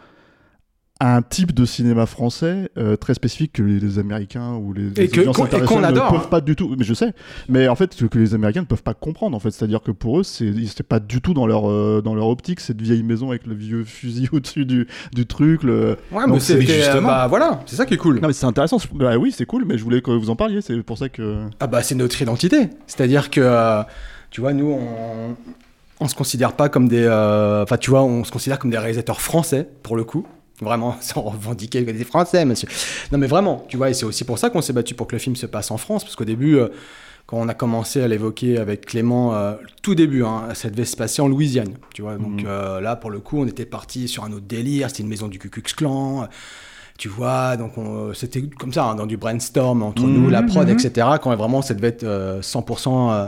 un 1.03 1.23
type 1.23 1.55
de 1.55 1.65
cinéma 1.65 2.05
français 2.05 2.71
euh, 2.77 2.95
très 2.97 3.15
spécifique 3.15 3.55
que 3.55 3.63
les, 3.63 3.81
les 3.81 3.99
Américains 3.99 4.55
ou 4.57 4.75
les, 4.75 4.91
les 4.91 5.09
audiences 5.19 5.37
qu'on 5.37 5.45
internationales 5.45 5.93
adore. 5.95 6.13
ne 6.13 6.19
peuvent 6.19 6.29
pas 6.29 6.43
du 6.43 6.55
tout. 6.57 6.75
Mais 6.79 6.85
je 6.85 6.93
sais. 6.93 7.15
Mais 7.49 7.69
en 7.69 7.75
fait, 7.75 7.97
que, 8.09 8.19
les 8.19 8.35
Américains 8.35 8.61
ne 8.61 8.67
peuvent 8.67 8.83
pas 8.83 8.93
comprendre. 8.93 9.35
En 9.37 9.41
fait, 9.41 9.51
c'est-à-dire 9.51 9.81
que 9.83 9.93
pour 9.93 10.21
eux, 10.21 10.23
c'est 10.25 10.83
pas 10.83 11.01
du 11.01 11.23
tout 11.23 11.33
dans 11.33 11.47
leur 11.47 11.71
euh, 11.71 12.03
dans 12.05 12.15
leur 12.15 12.29
optique 12.29 12.61
cette 12.61 12.83
vieille 12.83 13.03
maison 13.03 13.31
avec 13.31 13.47
le 13.47 13.55
vieux 13.55 13.85
fusil 13.85 14.29
au-dessus 14.33 14.67
du, 14.67 14.87
du 15.15 15.27
truc. 15.27 15.63
Le... 15.63 15.97
Ouais, 16.13 16.25
Donc 16.25 16.35
mais 16.35 16.41
c'est- 16.41 16.61
c'était, 16.61 16.73
euh, 16.73 16.77
justement- 16.85 17.09
bah 17.09 17.27
voilà, 17.29 17.61
c'est 17.67 17.77
ça 17.77 17.87
qui 17.87 17.95
est 17.95 17.99
cool. 17.99 18.21
Non 18.21 18.29
mais 18.29 18.35
c'est 18.35 18.47
intéressant. 18.47 18.77
Bah 18.93 19.17
oui, 19.17 19.33
c'est 19.35 19.47
cool. 19.47 19.65
Mais 19.65 19.79
je 19.79 19.85
voulais 19.85 20.03
que 20.03 20.11
vous 20.11 20.29
en 20.31 20.37
parliez. 20.37 20.61
C'est 20.61 20.83
pour 20.83 20.99
ça 20.99 21.09
que. 21.09 21.45
Ah 21.61 21.67
bah 21.67 21.83
c'est 21.83 21.95
notre 21.95 22.21
identité. 22.21 22.69
C'est-à-dire 22.87 23.31
que, 23.31 23.41
euh, 23.43 23.83
tu 24.31 24.41
vois, 24.43 24.53
nous, 24.53 24.67
on, 24.71 25.37
on 25.99 26.09
se 26.09 26.15
considère 26.15 26.53
pas 26.53 26.69
comme 26.69 26.89
des... 26.89 27.07
Enfin, 27.09 27.77
tu 27.79 27.91
vois, 27.91 28.03
on 28.03 28.23
se 28.25 28.31
considère 28.31 28.59
comme 28.59 28.71
des 28.71 28.79
réalisateurs 28.79 29.21
français, 29.21 29.67
pour 29.83 29.97
le 29.97 30.05
coup. 30.05 30.27
Vraiment, 30.61 30.97
sans 31.01 31.23
revendiquer 31.23 31.85
que 31.85 31.91
des 31.91 32.05
Français, 32.05 32.45
monsieur. 32.45 32.69
Non 33.13 33.19
mais 33.19 33.27
vraiment, 33.27 33.65
tu 33.69 33.77
vois, 33.77 33.91
et 33.91 33.95
c'est 33.95 34.05
aussi 34.05 34.25
pour 34.25 34.39
ça 34.39 34.51
qu'on 34.51 34.61
s'est 34.63 34.73
battu 34.75 34.95
pour 34.95 35.07
que 35.07 35.15
le 35.15 35.19
film 35.21 35.37
se 35.37 35.47
passe 35.47 35.71
en 35.71 35.77
France, 35.79 36.05
parce 36.05 36.17
qu'au 36.17 36.25
début... 36.25 36.57
euh, 36.57 36.69
quand 37.27 37.37
on 37.39 37.47
a 37.49 37.55
commencé 37.55 38.03
à 38.03 38.09
l'évoquer 38.09 38.59
avec 38.59 38.87
Clément, 38.87 39.37
euh, 39.37 39.55
tout 39.83 39.95
début, 39.95 40.25
hein, 40.25 40.49
ça 40.55 40.69
devait 40.69 40.85
se 40.85 40.97
passer 40.97 41.23
en 41.23 41.29
Louisiane, 41.29 41.75
tu 41.95 42.03
vois. 42.03 42.17
Donc 42.17 42.41
Mhm. 42.43 42.47
euh, 42.49 42.81
là, 42.81 42.97
pour 42.97 43.09
le 43.11 43.21
coup, 43.21 43.39
on 43.41 43.47
était 43.47 43.67
parti 43.67 44.09
sur 44.09 44.25
un 44.25 44.33
autre 44.33 44.47
délire. 44.49 44.89
C'était 44.91 45.05
une 45.05 45.09
maison 45.09 45.29
du 45.29 45.39
Ku 45.39 45.49
euh, 45.49 46.27
tu 46.99 47.09
vois. 47.09 47.57
Donc 47.57 47.79
on- 47.79 48.13
c'était 48.15 48.43
comme 48.43 48.73
ça, 48.73 48.85
hein, 48.85 48.97
dans 48.97 49.07
du 49.07 49.17
brainstorm 49.17 49.85
entre 49.85 50.03
nous, 50.03 50.29
la 50.29 50.43
prod, 50.43 50.67
Mhm. 50.69 50.75
etc. 50.77 51.07
Quand 51.23 51.33
vraiment, 51.37 51.63
ça 51.63 51.75
devait 51.75 51.89
être 51.89 52.03
euh, 52.03 52.43
100% 52.43 53.13
euh, 53.13 53.27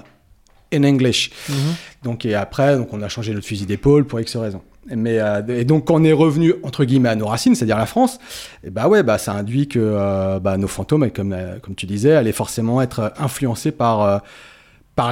in 0.73 0.83
English. 0.83 1.31
Mhm. 1.49 1.55
Donc 2.03 2.27
et 2.27 2.35
après, 2.35 2.77
donc 2.77 2.93
on 2.93 3.03
a 3.03 3.09
changé 3.09 3.33
notre 3.33 3.47
fusil 3.47 3.67
d'épaule 3.67 4.05
pour 4.05 4.19
X 4.19 4.35
raisons. 4.37 4.63
Mais 4.87 5.21
euh, 5.21 5.43
et 5.47 5.65
donc 5.65 5.87
quand 5.87 5.95
on 5.95 6.05
est 6.05 6.13
revenu 6.13 6.55
entre 6.65 6.85
guillemets 6.85 7.11
à 7.11 7.15
nos 7.15 7.27
racines, 7.27 7.55
c'est-à-dire 7.55 7.79
la 7.79 7.87
France, 7.87 8.19
et 8.65 8.71
bah 8.71 8.89
ouais, 8.89 9.03
bah 9.03 9.17
ça 9.17 9.33
induit 9.33 9.69
que 9.69 9.79
euh, 9.79 10.41
bah, 10.41 10.57
nos 10.57 10.67
fantômes, 10.67 11.09
comme 11.11 11.75
tu 11.77 11.87
disais, 11.87 12.13
allaient 12.13 12.33
forcément 12.33 12.83
être 12.83 12.99
euh, 12.99 13.09
influencés 13.19 13.71
par 13.71 14.23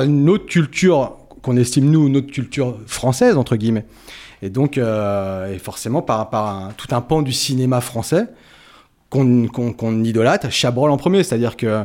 notre 0.07 0.47
culture 0.47 1.17
qu'on 1.43 1.57
estime 1.57 1.89
nous 1.91 2.09
notre 2.09 2.31
culture 2.31 2.79
française 2.87 3.37
entre 3.37 3.57
guillemets. 3.57 3.87
Et 4.43 4.51
donc 4.51 4.81
forcément 5.63 6.03
par 6.03 6.73
tout 6.77 6.89
un 6.93 7.01
pan 7.03 7.21
du 7.23 7.33
cinéma 7.33 7.81
français 7.81 8.27
qu'on 9.11 10.05
idolâtre, 10.05 10.51
Chabrol 10.51 10.91
en 10.91 10.97
premier, 10.97 11.23
c'est-à-dire 11.23 11.57
que 11.57 11.85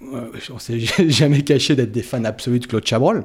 on 0.00 0.58
s'est 0.58 0.78
jamais 1.08 1.42
caché 1.42 1.74
d'être 1.74 1.90
des 1.90 2.02
fans 2.02 2.24
absolus 2.24 2.60
de 2.60 2.66
Claude 2.66 2.86
Chabrol 2.86 3.24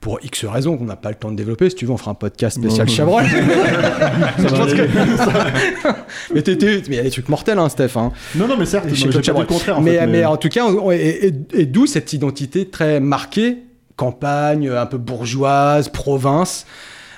pour 0.00 0.20
X 0.22 0.44
raisons 0.44 0.76
qu'on 0.76 0.84
n'a 0.84 0.96
pas 0.96 1.08
le 1.10 1.16
temps 1.16 1.30
de 1.30 1.36
développer. 1.36 1.68
Si 1.70 1.76
tu 1.76 1.84
veux, 1.86 1.90
on 1.92 1.96
fera 1.96 2.12
un 2.12 2.14
podcast 2.14 2.58
spécial 2.58 2.86
Non. 2.86 2.92
Chabrol. 2.92 3.24
Je 4.38 4.84
mais 6.34 6.42
t'es- 6.42 6.56
t'es- 6.56 6.76
mais 6.76 6.82
il 6.88 6.94
y 6.94 6.98
a 6.98 7.02
des 7.02 7.10
trucs 7.10 7.28
mortels, 7.28 7.58
hein, 7.58 7.68
Steph. 7.68 7.96
hein. 7.96 8.12
Non, 8.34 8.46
non, 8.48 8.56
mais 8.56 8.66
certes, 8.66 8.86
dit 8.86 8.96
Chabrol. 8.96 9.42
le 9.42 9.46
contraire, 9.46 9.78
en 9.78 9.80
mais, 9.80 9.92
fait, 9.98 10.06
mais- 10.06 10.18
mais 10.20 10.24
en 10.24 10.36
tout 10.36 10.48
cas, 10.48 10.64
on- 10.66 10.90
et, 10.92 10.96
et- 11.54 11.60
et 11.60 11.66
d'où 11.66 11.86
cette 11.86 12.12
identité 12.12 12.68
très 12.68 13.00
marquée, 13.00 13.58
campagne, 13.96 14.68
un 14.68 14.86
peu 14.86 14.98
bourgeoise, 14.98 15.88
province. 15.88 16.66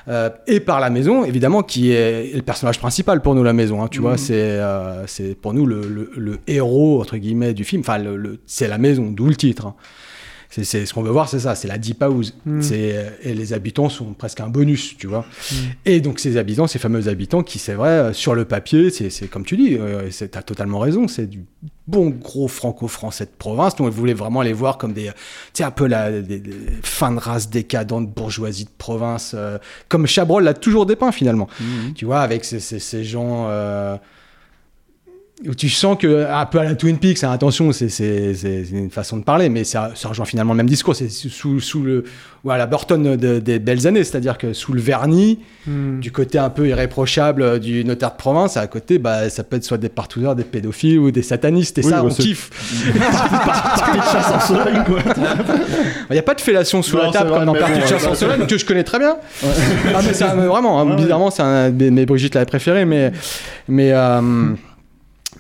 euh, 0.08 0.30
et 0.46 0.60
par 0.60 0.80
la 0.80 0.88
maison, 0.88 1.24
évidemment, 1.24 1.62
qui 1.62 1.92
est 1.92 2.34
le 2.34 2.42
personnage 2.42 2.78
principal 2.78 3.20
pour 3.20 3.34
nous, 3.34 3.42
la 3.44 3.52
maison. 3.52 3.82
hein, 3.82 3.88
tu 3.88 4.00
vois, 4.00 4.16
c'est 4.16 4.32
euh, 4.34 5.06
c'est 5.06 5.34
pour 5.34 5.52
nous 5.52 5.66
le, 5.66 5.82
le- 5.82 6.10
le 6.16 6.38
héros 6.48 7.00
entre 7.02 7.18
guillemets 7.18 7.52
du 7.52 7.64
film. 7.64 7.82
Enfin, 7.82 7.98
le, 7.98 8.16
le- 8.16 8.40
c'est 8.46 8.66
la 8.66 8.78
maison, 8.78 9.10
d'où 9.10 9.26
le 9.26 9.36
titre. 9.36 9.74
C'est 10.52 10.64
c'est- 10.64 10.84
ce 10.84 10.92
qu'on 10.92 11.02
veut 11.02 11.12
voir, 11.12 11.28
c'est 11.28 11.38
ça, 11.38 11.54
c'est 11.54 11.68
la 11.68 11.78
deep 11.78 12.02
house. 12.02 12.34
Mm. 12.44 12.60
C'est 12.60 12.96
euh, 12.96 13.08
et 13.22 13.34
les 13.34 13.52
habitants 13.52 13.88
sont 13.88 14.12
presque 14.14 14.40
un 14.40 14.48
bonus, 14.48 14.96
tu 14.98 15.06
vois. 15.06 15.24
Et 15.84 16.00
donc 16.00 16.18
ces 16.18 16.36
habitants, 16.36 16.66
ces 16.66 16.80
fameux 16.80 17.06
habitants, 17.06 17.42
qui 17.44 17.58
c'est 17.60 17.74
vrai 17.74 17.88
euh, 17.90 18.12
sur 18.12 18.34
le 18.34 18.44
papier, 18.44 18.90
c'est 18.90 19.10
c'est 19.10 19.28
comme 19.28 19.44
tu 19.44 19.56
dis, 19.56 19.76
euh, 19.78 20.08
et 20.08 20.10
c'est- 20.10 20.28
t'as 20.28 20.42
totalement 20.42 20.80
raison, 20.80 21.06
c'est 21.06 21.26
du 21.28 21.44
bon 21.86 22.08
gros 22.10 22.48
franco-français 22.48 23.26
de 23.26 23.30
province. 23.38 23.74
Donc, 23.76 23.86
on 23.88 23.90
voulait 23.90 24.12
vraiment 24.14 24.42
les 24.42 24.52
voir 24.52 24.76
comme 24.78 24.92
des, 24.92 25.06
tu 25.06 25.10
sais, 25.54 25.64
un 25.64 25.70
peu 25.72 25.86
la 25.86 26.20
des, 26.20 26.38
des 26.40 26.52
fins 26.82 27.12
de 27.12 27.18
race 27.18 27.48
décadente, 27.50 28.12
bourgeoisie 28.12 28.64
de 28.64 28.70
province, 28.76 29.32
euh, 29.36 29.58
comme 29.88 30.06
Chabrol 30.06 30.42
l'a 30.44 30.54
toujours 30.54 30.84
dépeint 30.86 31.12
finalement. 31.12 31.48
Tu 31.94 32.04
vois, 32.04 32.20
avec 32.20 32.44
ces, 32.44 32.60
ces- 32.60 32.78
ces 32.80 33.04
gens. 33.04 33.46
euh, 33.48 33.96
où 35.48 35.54
tu 35.54 35.68
sens 35.70 35.96
que 35.98 36.26
un 36.30 36.44
peu 36.46 36.58
à 36.58 36.64
la 36.64 36.74
Twin 36.74 36.98
Peaks, 36.98 37.24
hein, 37.24 37.32
attention, 37.32 37.72
c'est 37.72 37.88
une 38.72 38.90
façon 38.90 39.16
de 39.16 39.22
parler, 39.24 39.48
mais 39.48 39.64
ça, 39.64 39.92
ça 39.94 40.08
rejoint 40.08 40.26
finalement 40.26 40.52
le 40.52 40.58
même 40.58 40.68
discours. 40.68 40.94
C'est 40.94 41.08
sous, 41.10 41.60
sous 41.60 41.82
le 41.82 42.04
voilà 42.42 42.66
Burton 42.66 43.16
de- 43.16 43.38
des 43.38 43.58
belles 43.58 43.86
années, 43.86 44.02
c'est-à-dire 44.04 44.38
que 44.38 44.52
sous 44.54 44.72
le 44.72 44.80
vernis, 44.80 45.38
Hmm. 45.66 46.00
du 46.00 46.10
côté 46.10 46.38
un 46.38 46.48
peu 46.48 46.68
irréprochable 46.68 47.60
du 47.60 47.84
notaire 47.84 48.12
de 48.12 48.16
province, 48.16 48.56
à 48.56 48.66
côté, 48.66 48.98
bah, 48.98 49.28
ça 49.28 49.44
peut 49.44 49.56
être 49.56 49.64
soit 49.64 49.76
des 49.76 49.90
partouzeurs, 49.90 50.34
des 50.34 50.42
pédophiles 50.44 50.98
ou 50.98 51.10
des 51.10 51.20
satanistes, 51.22 51.76
et 51.76 51.82
Oui, 51.84 51.90
ça, 51.90 51.96
bah, 51.98 52.04
on 52.06 52.10
c'est- 52.10 52.22
kiffe. 52.22 52.50
Partie 53.44 53.98
de 53.98 54.02
chasse 54.02 54.32
en 54.34 54.40
Sologne, 54.40 54.82
quoi. 54.86 54.98
Il 56.08 56.14
n'y 56.14 56.18
a 56.18 56.22
pas 56.22 56.34
de 56.34 56.40
fellation 56.40 56.82
sous 56.82 56.96
Non, 56.96 57.04
la 57.04 57.10
table 57.12 57.28
vrai, 57.28 57.38
comme 57.40 57.46
dans 57.46 57.54
Partie 57.54 57.74
bon, 57.74 57.80
de 57.80 57.86
chasse 57.86 58.06
en 58.06 58.14
Sologne, 58.14 58.46
que 58.46 58.56
je 58.56 58.64
connais 58.64 58.84
très 58.84 58.98
bien. 58.98 59.16
Ah, 59.94 60.00
mais 60.34 60.46
vraiment, 60.46 60.80
hein, 60.80 60.86
ouais. 60.88 60.96
bizarrement, 60.96 61.30
c'est 61.30 61.42
un 61.42 61.70
de 61.70 61.90
mes 61.90 62.06
Brigitte 62.06 62.34
l'avait 62.34 62.46
préféré, 62.46 62.86
mais, 62.86 63.12
mais, 63.68 63.92
euh, 63.92 64.20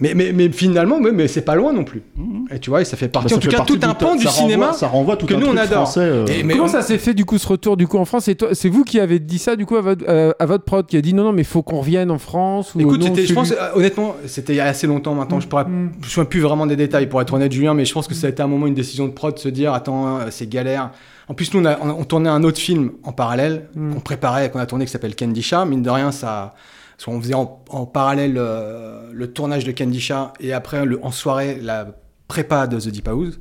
mais, 0.00 0.14
mais, 0.14 0.32
mais 0.32 0.50
finalement, 0.50 0.98
mais, 1.00 1.12
mais 1.12 1.28
c'est 1.28 1.42
pas 1.42 1.54
loin 1.54 1.72
non 1.72 1.84
plus. 1.84 2.02
Et 2.50 2.58
tu 2.58 2.70
vois, 2.70 2.80
et 2.80 2.84
ça 2.84 2.96
fait 2.96 3.08
partie, 3.08 3.26
Bah, 3.26 3.30
ça 3.30 3.36
en 3.36 3.38
tout 3.38 3.44
fait 3.46 3.50
cas, 3.52 3.56
partie 3.58 3.78
tout 3.78 3.86
un 3.86 3.94
pan 3.94 4.16
du 4.16 4.24
ça 4.24 4.30
renvoie- 4.30 4.42
cinéma 4.48 4.72
ça 4.72 4.86
renvoie 4.88 5.16
tout 5.16 5.26
que 5.26 5.34
un 5.34 5.38
nous 5.38 5.46
on 5.46 5.56
adore. 5.56 5.82
français, 5.84 6.00
euh. 6.00 6.26
Et- 6.26 6.42
mais 6.42 6.54
Comment 6.54 6.64
on- 6.64 6.68
ça 6.68 6.82
s'est 6.82 6.98
fait 6.98 7.14
du 7.14 7.24
coup 7.24 7.38
ce 7.38 7.46
retour 7.46 7.76
du 7.76 7.86
coup 7.86 7.98
en 7.98 8.04
France? 8.04 8.28
C'est 8.52 8.68
vous 8.68 8.84
qui 8.84 8.98
avez 8.98 9.18
dit 9.18 9.38
ça 9.38 9.56
du 9.56 9.66
coup 9.66 9.76
à 9.76 9.80
votre, 9.82 10.04
euh, 10.08 10.32
à 10.38 10.46
votre 10.46 10.64
prod 10.64 10.86
qui 10.86 10.96
a 10.96 11.00
dit 11.00 11.14
non 11.14 11.24
non 11.24 11.32
mais 11.32 11.44
faut 11.44 11.62
qu'on 11.62 11.80
revienne 11.80 12.10
en 12.10 12.18
France 12.18 12.74
ou 12.74 12.80
Écoute, 12.80 13.00
non, 13.00 13.06
c'était, 13.06 13.22
je 13.22 13.26
celui- 13.28 13.34
pense, 13.34 13.52
euh, 13.52 13.56
honnêtement, 13.74 14.16
c'était 14.26 14.52
il 14.54 14.56
y 14.56 14.60
a 14.60 14.66
assez 14.66 14.86
longtemps 14.86 15.14
maintenant. 15.14 15.38
Je 15.40 15.46
pourrais, 15.46 15.64
Mm. 15.64 15.90
je 16.00 16.06
me 16.06 16.10
souviens 16.10 16.24
plus 16.24 16.40
vraiment 16.40 16.66
des 16.66 16.76
détails 16.76 17.06
pour 17.06 17.20
être 17.20 17.32
honnête, 17.34 17.52
Julien, 17.52 17.74
mais 17.74 17.84
je 17.84 17.92
pense 17.92 18.08
que 18.08 18.14
ça 18.14 18.26
a 18.26 18.30
été 18.30 18.42
un 18.42 18.46
moment 18.48 18.66
une 18.66 18.74
décision 18.74 19.06
de 19.06 19.12
prod 19.12 19.34
de 19.34 19.38
se 19.38 19.48
dire, 19.48 19.72
attends, 19.74 20.18
c'est 20.30 20.48
galère. 20.48 20.90
En 21.28 21.34
plus, 21.34 21.52
nous, 21.54 21.60
on, 21.60 21.64
a- 21.64 21.78
on- 21.80 21.90
on 21.90 22.04
tournait 22.04 22.28
un 22.28 22.42
autre 22.42 22.58
film 22.58 22.90
en 23.04 23.12
parallèle 23.12 23.66
Mm. 23.76 23.94
qu'on 23.94 24.00
préparait, 24.00 24.50
qu'on 24.50 24.58
a 24.58 24.66
tourné, 24.66 24.84
qui 24.86 24.90
s'appelle 24.90 25.14
Candy 25.14 25.42
Chat. 25.42 25.64
Mine 25.64 25.82
de 25.82 25.90
rien, 25.90 26.10
ça, 26.10 26.54
parce 27.00 27.06
qu'on 27.16 27.20
faisait 27.22 27.32
en, 27.34 27.62
en 27.70 27.86
parallèle 27.86 28.34
euh, 28.36 29.08
le 29.10 29.32
tournage 29.32 29.64
de 29.64 29.72
Candy 29.72 30.00
Chat 30.00 30.34
et 30.38 30.52
après 30.52 30.84
le, 30.84 31.02
en 31.02 31.10
soirée 31.10 31.58
la 31.58 31.86
prépa 32.28 32.66
de 32.66 32.78
The 32.78 32.88
Deep 32.88 33.08
House. 33.08 33.40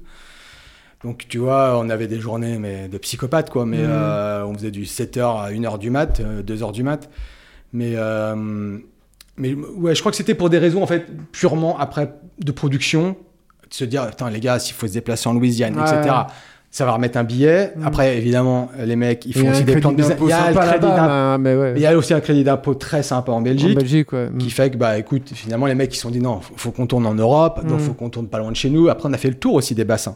Donc, 1.03 1.25
tu 1.27 1.39
vois, 1.39 1.77
on 1.77 1.89
avait 1.89 2.07
des 2.07 2.19
journées 2.21 2.57
mais 2.57 2.87
de 2.87 2.97
psychopathes, 2.97 3.49
quoi. 3.49 3.65
Mais 3.65 3.79
Mm. 3.79 3.89
euh, 3.89 4.45
on 4.45 4.53
faisait 4.53 4.71
du 4.71 4.83
7h 4.85 5.41
à 5.43 5.51
1h 5.51 5.77
du 5.77 5.89
mat, 5.89 6.19
euh, 6.21 6.41
2h 6.41 6.71
du 6.71 6.83
mat. 6.83 7.09
Mais, 7.73 7.93
euh, 7.95 8.77
mais 9.37 9.53
ouais, 9.53 9.93
je 9.93 9.99
crois 9.99 10.11
que 10.11 10.17
c'était 10.17 10.35
pour 10.35 10.49
des 10.49 10.57
raisons, 10.57 10.81
en 10.81 10.87
fait, 10.87 11.05
purement 11.33 11.77
après 11.79 12.13
de 12.39 12.51
production. 12.53 13.17
De 13.69 13.73
se 13.73 13.83
dire, 13.83 14.03
attends, 14.03 14.29
les 14.29 14.39
gars, 14.39 14.57
s'il 14.59 14.73
faut 14.73 14.87
se 14.87 14.93
déplacer 14.93 15.27
en 15.29 15.33
Louisiane, 15.33 15.77
Ouais. 15.77 15.83
etc., 15.83 16.15
ça 16.71 16.85
va 16.85 16.91
remettre 16.93 17.17
un 17.17 17.23
billet. 17.23 17.73
Mm. 17.75 17.83
Après, 17.87 18.17
évidemment, 18.17 18.69
les 18.83 18.95
mecs, 18.95 19.25
ils 19.25 19.33
font 19.35 19.49
aussi 19.49 19.63
des 19.63 19.77
plans 19.77 19.91
de 19.91 19.97
business. 19.97 20.17
Il 20.21 20.27
y 20.29 20.31
a 20.31 20.49
le 20.49 20.53
sympa 20.53 20.67
crédit 20.67 20.85
là-bas, 20.85 21.07
d'impôt. 21.37 21.41
mais 21.43 21.55
ouais. 21.55 21.73
Il 21.75 21.81
y 21.81 21.85
a 21.87 21.97
aussi 21.97 22.13
un 22.13 22.19
crédit 22.19 22.43
d'impôt 22.43 22.75
très 22.75 23.01
sympa 23.03 23.31
en 23.31 23.41
Belgique. 23.41 23.75
En 23.77 23.79
Belgique, 23.81 24.13
ouais. 24.13 24.29
Qui 24.37 24.49
fait 24.51 24.69
que, 24.69 24.77
bah, 24.77 24.97
écoute, 24.97 25.29
finalement, 25.33 25.65
les 25.65 25.75
mecs, 25.75 25.91
ils 25.93 25.95
se 25.97 26.03
sont 26.03 26.11
dit, 26.11 26.19
non, 26.21 26.41
faut, 26.41 26.53
faut 26.57 26.71
qu'on 26.71 26.85
tourne 26.87 27.05
en 27.07 27.15
Europe, 27.15 27.65
donc 27.65 27.79
Mm. 27.79 27.83
faut 27.83 27.93
qu'on 27.93 28.09
tourne 28.09 28.27
pas 28.27 28.37
loin 28.39 28.51
de 28.51 28.55
chez 28.55 28.69
nous. 28.69 28.87
Après, 28.89 29.09
on 29.09 29.13
a 29.13 29.17
fait 29.17 29.29
le 29.29 29.35
tour 29.35 29.55
aussi 29.55 29.73
des 29.75 29.85
bassins. 29.85 30.15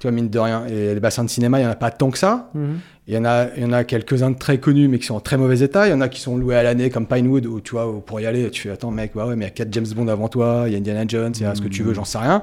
Tu 0.00 0.06
vois, 0.06 0.12
mine 0.12 0.28
de 0.30 0.38
rien. 0.38 0.64
Et 0.66 0.94
les 0.94 1.00
bassins 1.00 1.24
de 1.24 1.28
cinéma, 1.30 1.60
il 1.60 1.62
y 1.64 1.66
en 1.66 1.70
a 1.70 1.74
pas 1.76 1.90
tant 1.90 2.10
que 2.10 2.16
ça. 2.18 2.50
Mhm. 2.54 2.78
Il 3.06 3.14
y 3.14 3.18
en 3.18 3.24
a, 3.24 3.46
il 3.56 3.62
y 3.62 3.66
en 3.66 3.72
a 3.72 3.84
quelques-uns 3.84 4.30
de 4.30 4.38
très 4.38 4.58
connus, 4.58 4.86
mais 4.88 4.98
qui 4.98 5.04
sont 5.06 5.14
en 5.16 5.20
très 5.20 5.36
mauvais 5.36 5.60
état. 5.60 5.86
Il 5.88 5.90
y 5.90 5.92
en 5.92 6.00
a 6.00 6.08
qui 6.08 6.20
sont 6.20 6.36
loués 6.36 6.56
à 6.56 6.62
l'année, 6.62 6.90
comme 6.90 7.06
Pinewood, 7.06 7.44
où 7.46 7.60
tu 7.60 7.72
vois, 7.72 7.86
où 7.88 8.00
pour 8.00 8.20
y 8.20 8.26
aller, 8.26 8.48
tu 8.50 8.62
fais, 8.62 8.70
attends, 8.70 8.90
mec, 8.90 9.12
bah 9.14 9.26
ouais, 9.26 9.34
mais 9.36 9.44
il 9.46 9.48
y 9.48 9.50
a 9.50 9.54
4 9.54 9.68
James 9.72 9.86
Bond 9.96 10.08
avant 10.08 10.28
toi, 10.28 10.64
il 10.66 10.72
y 10.72 10.74
a 10.76 10.78
Indiana 10.78 11.04
Jones, 11.08 11.32
il 11.36 11.42
y 11.42 11.44
a 11.44 11.54
ce 11.54 11.60
que 11.60 11.68
tu 11.68 11.82
veux, 11.82 11.92
j'en 11.92 12.04
sais 12.04 12.18
rien. 12.18 12.40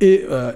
Et 0.00 0.24
euh, 0.30 0.52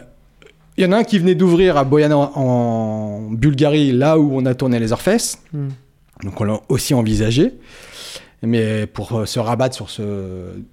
il 0.77 0.85
y 0.85 0.87
en 0.87 0.93
a 0.93 0.99
un 0.99 1.05
qui 1.05 1.19
venait 1.19 1.35
d'ouvrir 1.35 1.77
à 1.77 1.85
Boyana 1.85 2.17
en, 2.17 3.29
Bulgarie, 3.31 3.93
là 3.93 4.19
où 4.19 4.37
on 4.37 4.45
a 4.47 4.55
tourné 4.55 4.79
les 4.81 4.93
Orfesses. 4.93 5.39
Mhm. 5.53 5.71
Donc 6.25 6.41
on 6.41 6.45
l'a 6.45 6.61
aussi 6.69 6.95
envisagé, 6.95 7.53
mais 8.43 8.87
pour 8.87 9.13
euh, 9.21 9.27
se 9.27 9.39
rabattre 9.41 9.75
sur, 9.75 9.91
ce, 9.91 10.03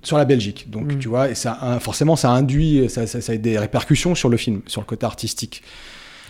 sur 0.03 0.17
la 0.17 0.25
Belgique. 0.25 0.69
Donc 0.69 0.93
Mm. 0.93 0.99
tu 0.99 1.07
vois, 1.07 1.29
et 1.29 1.35
ça, 1.35 1.57
a- 1.59 1.79
forcément 1.79 2.15
ça 2.15 2.29
induit, 2.31 2.87
ça, 2.89 3.07
ça, 3.07 3.21
ça 3.21 3.33
a 3.33 3.37
des 3.37 3.57
répercussions 3.57 4.13
sur 4.15 4.29
le 4.29 4.37
film, 4.37 4.61
sur 4.67 4.81
le 4.81 4.85
côté 4.85 5.05
artistique. 5.05 5.63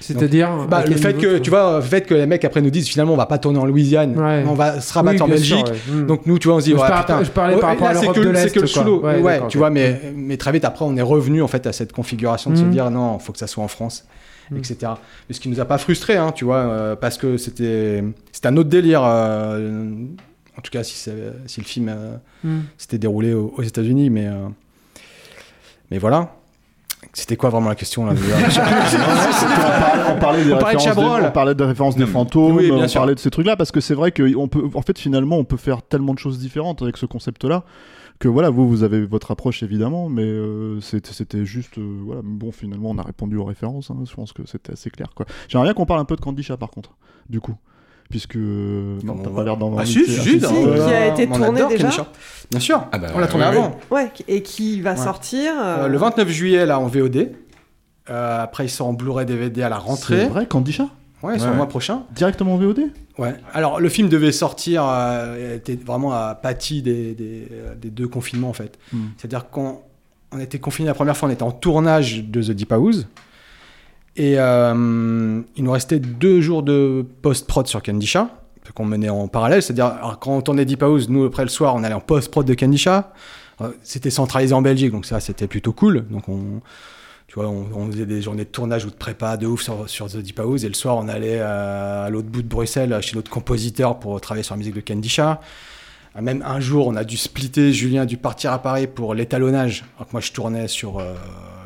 C'est-à-dire 0.03 0.67
bah, 0.69 0.83
le 0.87 0.95
fait 0.95 1.13
que 1.13 1.37
tu 1.37 1.49
vois, 1.49 1.75
le 1.77 1.81
fait 1.81 2.01
que 2.01 2.13
les 2.13 2.25
mecs 2.25 2.43
après 2.43 2.61
nous 2.61 2.69
disent 2.69 2.87
finalement 2.89 3.13
on 3.13 3.17
va 3.17 3.25
pas 3.27 3.37
tourner 3.37 3.59
en 3.59 3.65
Louisiane, 3.65 4.17
Ouais. 4.19 4.43
on 4.47 4.53
va 4.53 4.81
se 4.81 4.91
rabattre 4.93 5.17
Oui, 5.17 5.21
en 5.21 5.27
Belgique. 5.27 5.65
sûr, 5.67 5.75
ouais. 5.95 6.01
Mm. 6.03 6.05
Donc 6.07 6.25
nous 6.25 6.39
tu 6.39 6.47
vois 6.47 6.57
on 6.57 6.59
se 6.59 6.65
dit 6.65 6.71
Je 6.71 6.75
ouais, 6.77 6.87
par- 6.87 7.05
putain, 7.05 7.23
je 7.23 7.29
parlais 7.31 7.57
par 7.57 7.69
rapport 7.69 7.87
à 7.87 7.93
là, 7.93 8.01
l'Europe 8.01 8.15
que, 8.17 8.21
de 8.21 8.35
c'est 8.35 8.49
que 8.53 8.59
le 8.61 8.67
sous 8.67 8.83
l'eau. 8.83 9.01
Ouais, 9.03 9.41
tu 9.47 9.57
vois, 9.57 9.69
mais, 9.69 10.01
mais 10.15 10.37
très 10.37 10.51
vite 10.51 10.65
après 10.65 10.83
on 10.85 10.95
est 10.97 11.01
revenu 11.01 11.41
en 11.41 11.47
fait 11.47 11.65
à 11.67 11.71
cette 11.73 11.93
configuration 11.93 12.49
de 12.51 12.55
se 12.57 12.63
Mm. 12.63 12.71
dire 12.71 12.89
non, 12.91 13.19
faut 13.19 13.31
que 13.33 13.39
ça 13.39 13.47
soit 13.47 13.63
en 13.63 13.67
France. 13.67 14.05
Mm. 14.49 14.57
etc. 14.57 14.77
Mais 15.29 15.35
ce 15.35 15.39
qui 15.39 15.47
nous 15.49 15.59
a 15.61 15.65
pas 15.65 15.77
frustré, 15.77 16.17
hein, 16.17 16.31
tu 16.35 16.43
vois, 16.45 16.57
euh, 16.57 16.95
parce 16.95 17.17
que 17.17 17.37
c'était 17.37 18.03
c'était 18.31 18.47
un 18.47 18.57
autre 18.57 18.69
délire. 18.69 19.01
euh, 19.05 19.89
en 20.57 20.61
tout 20.61 20.71
cas, 20.71 20.83
si, 20.83 20.95
si 21.45 21.59
le 21.61 21.65
film 21.65 21.89
euh, 21.89 22.59
s'était 22.77 22.97
déroulé 22.97 23.33
aux, 23.33 23.53
aux 23.57 23.61
États-Unis, 23.63 24.09
mais 24.09 24.27
mais 25.89 25.97
voilà. 25.97 26.33
C'était 27.13 27.35
quoi 27.35 27.49
vraiment 27.49 27.69
la 27.69 27.75
question 27.75 28.05
là 28.05 28.13
on 30.15 30.19
parlait 30.19 30.43
des 30.45 30.53
On 30.53 30.57
parlait 30.57 30.75
de 30.75 30.77
références 30.77 30.83
Chabrol. 30.83 31.21
des, 31.21 31.27
on 31.27 31.31
parlait 31.31 31.55
des 31.55 31.63
références 31.65 31.95
des 31.95 32.05
fantômes, 32.05 32.55
Oui, 32.57 32.71
bien 32.71 32.85
on 32.85 32.87
sûr. 32.87 33.01
parlait 33.01 33.15
de 33.15 33.19
ces 33.19 33.29
trucs-là 33.29 33.55
parce 33.55 33.71
que 33.71 33.81
c'est 33.81 33.93
vrai 33.95 34.11
que 34.11 34.35
on 34.35 34.47
peut, 34.47 34.63
en 34.73 34.81
fait, 34.81 34.97
finalement, 34.97 35.37
on 35.37 35.43
peut 35.43 35.57
faire 35.57 35.81
tellement 35.81 36.13
de 36.13 36.19
choses 36.19 36.39
différentes 36.39 36.81
avec 36.81 36.97
ce 36.97 37.05
concept-là 37.05 37.63
que 38.19 38.27
voilà, 38.27 38.49
vous, 38.51 38.69
vous 38.69 38.83
avez 38.83 39.03
votre 39.05 39.31
approche 39.31 39.63
évidemment, 39.63 40.07
mais 40.07 40.21
euh, 40.23 40.79
c'était 40.79 41.43
juste, 41.43 41.79
euh, 41.79 41.99
voilà, 42.05 42.21
bon, 42.23 42.51
finalement, 42.51 42.91
on 42.91 42.97
a 42.99 43.03
répondu 43.03 43.35
aux 43.35 43.45
références. 43.45 43.89
hein, 43.89 43.97
je 44.07 44.13
pense 44.13 44.31
que 44.31 44.43
c'était 44.45 44.73
assez 44.73 44.91
clair, 44.91 45.07
quoi. 45.15 45.25
J'aimerais 45.47 45.67
bien 45.67 45.73
qu'on 45.73 45.87
parle 45.87 46.01
un 46.01 46.05
peu 46.05 46.15
de 46.15 46.21
Candy 46.21 46.43
Chat, 46.43 46.57
par 46.57 46.69
contre, 46.69 46.91
du 47.29 47.39
coup, 47.39 47.55
puisque 48.11 48.35
non, 48.35 49.15
t'as 49.23 49.29
pas 49.31 49.43
l'air 49.43 49.57
d'en 49.57 49.67
Ah 49.69 49.71
avoir 49.71 49.87
si, 49.87 50.05
si, 50.05 50.15
ah, 50.19 50.21
si, 50.23 50.29
si, 50.29 50.37
non, 50.39 50.49
si. 50.49 50.85
qui 50.85 50.93
a 50.93 51.07
été 51.07 51.25
tourné 51.27 51.45
adore 51.61 51.69
déjà. 51.69 52.07
Bien 52.51 52.59
sûr, 52.59 52.83
Ah 52.91 52.97
bah, 52.99 53.07
on 53.15 53.19
l'a 53.19 53.27
tourné 53.27 53.45
oui, 53.45 53.51
oui. 53.53 53.57
avant. 53.57 53.79
Ouais, 53.89 54.11
et 54.27 54.43
qui 54.43 54.81
va 54.81 54.91
Ouais. 54.91 54.97
sortir. 54.97 55.53
Euh, 55.57 55.85
euh, 55.85 55.87
le 55.87 55.97
29 55.97 56.27
juillet 56.29 56.65
là 56.67 56.79
en 56.79 56.85
VOD. 56.87 57.31
Euh, 58.09 58.43
après 58.43 58.65
il 58.65 58.69
sort 58.69 58.87
en 58.87 58.93
Blu-ray 58.93 59.25
DVD 59.25 59.63
à 59.63 59.69
la 59.69 59.77
rentrée. 59.77 60.21
C'est 60.21 60.27
vrai, 60.27 60.45
Candy 60.45 60.71
Chat 60.73 60.89
Ouais, 61.23 61.37
c'est 61.37 61.45
Ouais. 61.45 61.51
le 61.51 61.55
mois 61.55 61.67
prochain. 61.69 62.03
Directement 62.13 62.55
en 62.55 62.57
VOD 62.57 62.81
Ouais. 63.17 63.35
Alors 63.53 63.79
le 63.79 63.89
film 63.89 64.09
devait 64.09 64.31
sortir, 64.31 64.83
euh, 64.85 65.55
était 65.57 65.75
vraiment 65.75 66.11
à 66.13 66.33
pâti 66.35 66.81
des, 66.81 67.13
des, 67.13 67.47
des 67.79 67.89
deux 67.89 68.07
confinements 68.07 68.49
en 68.49 68.53
fait. 68.53 68.79
Hmm. 68.91 69.07
C'est-à-dire 69.17 69.45
quand 69.51 69.83
on 70.33 70.39
était 70.39 70.59
confiné 70.59 70.87
la 70.87 70.93
première 70.93 71.15
fois, 71.15 71.29
on 71.29 71.31
était 71.31 71.43
en 71.43 71.51
tournage 71.51 72.23
de 72.23 72.41
The 72.41 72.51
Deep 72.51 72.71
House. 72.71 73.05
Et 74.17 74.35
euh, 74.37 75.41
il 75.55 75.63
nous 75.63 75.71
restait 75.71 75.99
deux 75.99 76.41
jours 76.41 76.63
de 76.63 77.05
post-prod 77.21 77.67
sur 77.67 77.81
Candy 77.81 78.05
Chat, 78.05 78.29
qu'on 78.75 78.85
menait 78.85 79.09
en 79.09 79.27
parallèle. 79.27 79.61
C'est-à-dire, 79.61 80.17
quand 80.19 80.35
on 80.35 80.41
tournait 80.41 80.65
Deep 80.65 80.83
House, 80.83 81.09
nous, 81.09 81.25
après 81.25 81.43
le 81.43 81.49
soir, 81.49 81.75
on 81.75 81.83
allait 81.83 81.95
en 81.95 82.01
post-prod 82.01 82.45
de 82.45 82.53
Candy 82.53 82.77
Chat. 82.77 83.13
Euh, 83.61 83.69
C'était 83.83 84.09
centralisé 84.09 84.53
en 84.53 84.61
Belgique, 84.61 84.91
donc 84.91 85.05
ça, 85.05 85.19
c'était 85.19 85.47
plutôt 85.47 85.71
cool. 85.71 86.05
Donc 86.09 86.27
on, 86.27 86.61
tu 87.27 87.35
vois, 87.35 87.47
on, 87.47 87.89
faisait 87.91 88.05
des 88.05 88.21
journées 88.21 88.43
de 88.43 88.49
tournage 88.49 88.85
ou 88.85 88.89
de 88.89 88.95
prépa 88.95 89.37
de 89.37 89.47
ouf 89.47 89.61
sur, 89.61 89.89
sur 89.89 90.07
The 90.07 90.17
Deep 90.17 90.39
House. 90.41 90.63
Et 90.63 90.67
le 90.67 90.73
soir, 90.73 90.97
on 90.97 91.07
allait 91.07 91.39
euh, 91.39 92.05
à 92.05 92.09
l'autre 92.09 92.27
bout 92.27 92.41
de 92.41 92.47
Bruxelles, 92.47 92.97
chez 93.01 93.15
notre 93.15 93.31
compositeur, 93.31 93.97
pour 93.97 94.19
travailler 94.19 94.43
sur 94.43 94.55
la 94.55 94.59
musique 94.59 94.75
de. 94.75 94.83
Euh, 95.21 95.35
Même 96.21 96.43
un 96.45 96.59
jour, 96.59 96.87
on 96.87 96.97
a 96.97 97.05
dû 97.05 97.15
splitter. 97.15 97.71
Julien 97.71 98.01
a 98.01 98.05
dû 98.05 98.17
partir 98.17 98.51
à 98.51 98.59
Paris 98.59 98.87
pour 98.87 99.13
l'étalonnage. 99.13 99.85
Alors 99.95 100.07
que 100.07 100.11
moi, 100.11 100.21
je 100.21 100.33
tournais 100.33 100.67
sur 100.67 101.01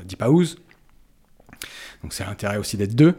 Deep 0.08 0.22
House. 0.22 0.58
Donc 2.06 2.14
c'est 2.14 2.24
l'intérêt 2.24 2.58
aussi 2.58 2.78
d'être 2.78 2.94
deux. 2.94 3.14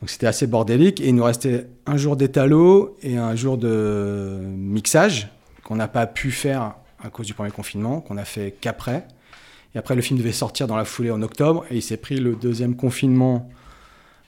Donc 0.00 0.10
c'était 0.10 0.26
assez 0.26 0.48
bordélique. 0.48 1.00
Et 1.00 1.10
il 1.10 1.14
nous 1.14 1.22
restait 1.22 1.68
un 1.86 1.96
jour 1.96 2.16
d'étalo 2.16 2.96
et 3.00 3.16
un 3.18 3.36
jour 3.36 3.56
de 3.56 4.40
mixage 4.44 5.28
qu'on 5.62 5.76
n'a 5.76 5.86
pas 5.86 6.08
pu 6.08 6.32
faire 6.32 6.74
à 7.04 7.08
cause 7.08 7.28
du 7.28 7.34
premier 7.34 7.52
confinement, 7.52 8.00
qu'on 8.00 8.16
a 8.16 8.24
fait 8.24 8.56
qu'après. 8.60 9.06
Et 9.76 9.78
après, 9.78 9.94
le 9.94 10.02
film 10.02 10.18
devait 10.18 10.32
sortir 10.32 10.66
dans 10.66 10.76
la 10.76 10.84
foulée 10.84 11.12
en 11.12 11.22
octobre. 11.22 11.64
Et 11.70 11.76
il 11.76 11.82
s'est 11.82 11.98
pris 11.98 12.16
le 12.18 12.34
deuxième 12.34 12.74
confinement 12.74 13.48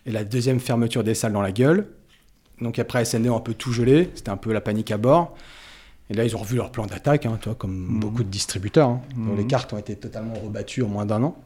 et 0.06 0.12
la 0.12 0.22
deuxième 0.22 0.60
fermeture 0.60 1.02
des 1.02 1.14
salles 1.16 1.32
dans 1.32 1.42
la 1.42 1.50
gueule. 1.50 1.88
Donc 2.60 2.78
après, 2.78 3.04
SND 3.04 3.28
ont 3.30 3.36
un 3.36 3.40
peu 3.40 3.54
tout 3.54 3.72
gelé. 3.72 4.10
C'était 4.14 4.30
un 4.30 4.36
peu 4.36 4.52
la 4.52 4.60
panique 4.60 4.92
à 4.92 4.96
bord. 4.96 5.34
Et 6.08 6.14
là, 6.14 6.22
ils 6.24 6.36
ont 6.36 6.40
revu 6.40 6.54
leur 6.54 6.70
plan 6.70 6.86
d'attaque, 6.86 7.26
hein, 7.26 7.36
comme 7.58 7.74
Mhm. 7.74 7.98
beaucoup 7.98 8.22
de 8.22 8.28
distributeurs. 8.30 8.90
hein, 8.90 9.00
dont 9.16 9.32
Mhm. 9.32 9.38
les 9.38 9.46
cartes 9.48 9.72
ont 9.72 9.78
été 9.78 9.96
totalement 9.96 10.34
rebattues 10.34 10.84
en 10.84 10.88
moins 10.88 11.04
d'un 11.04 11.24
an. 11.24 11.36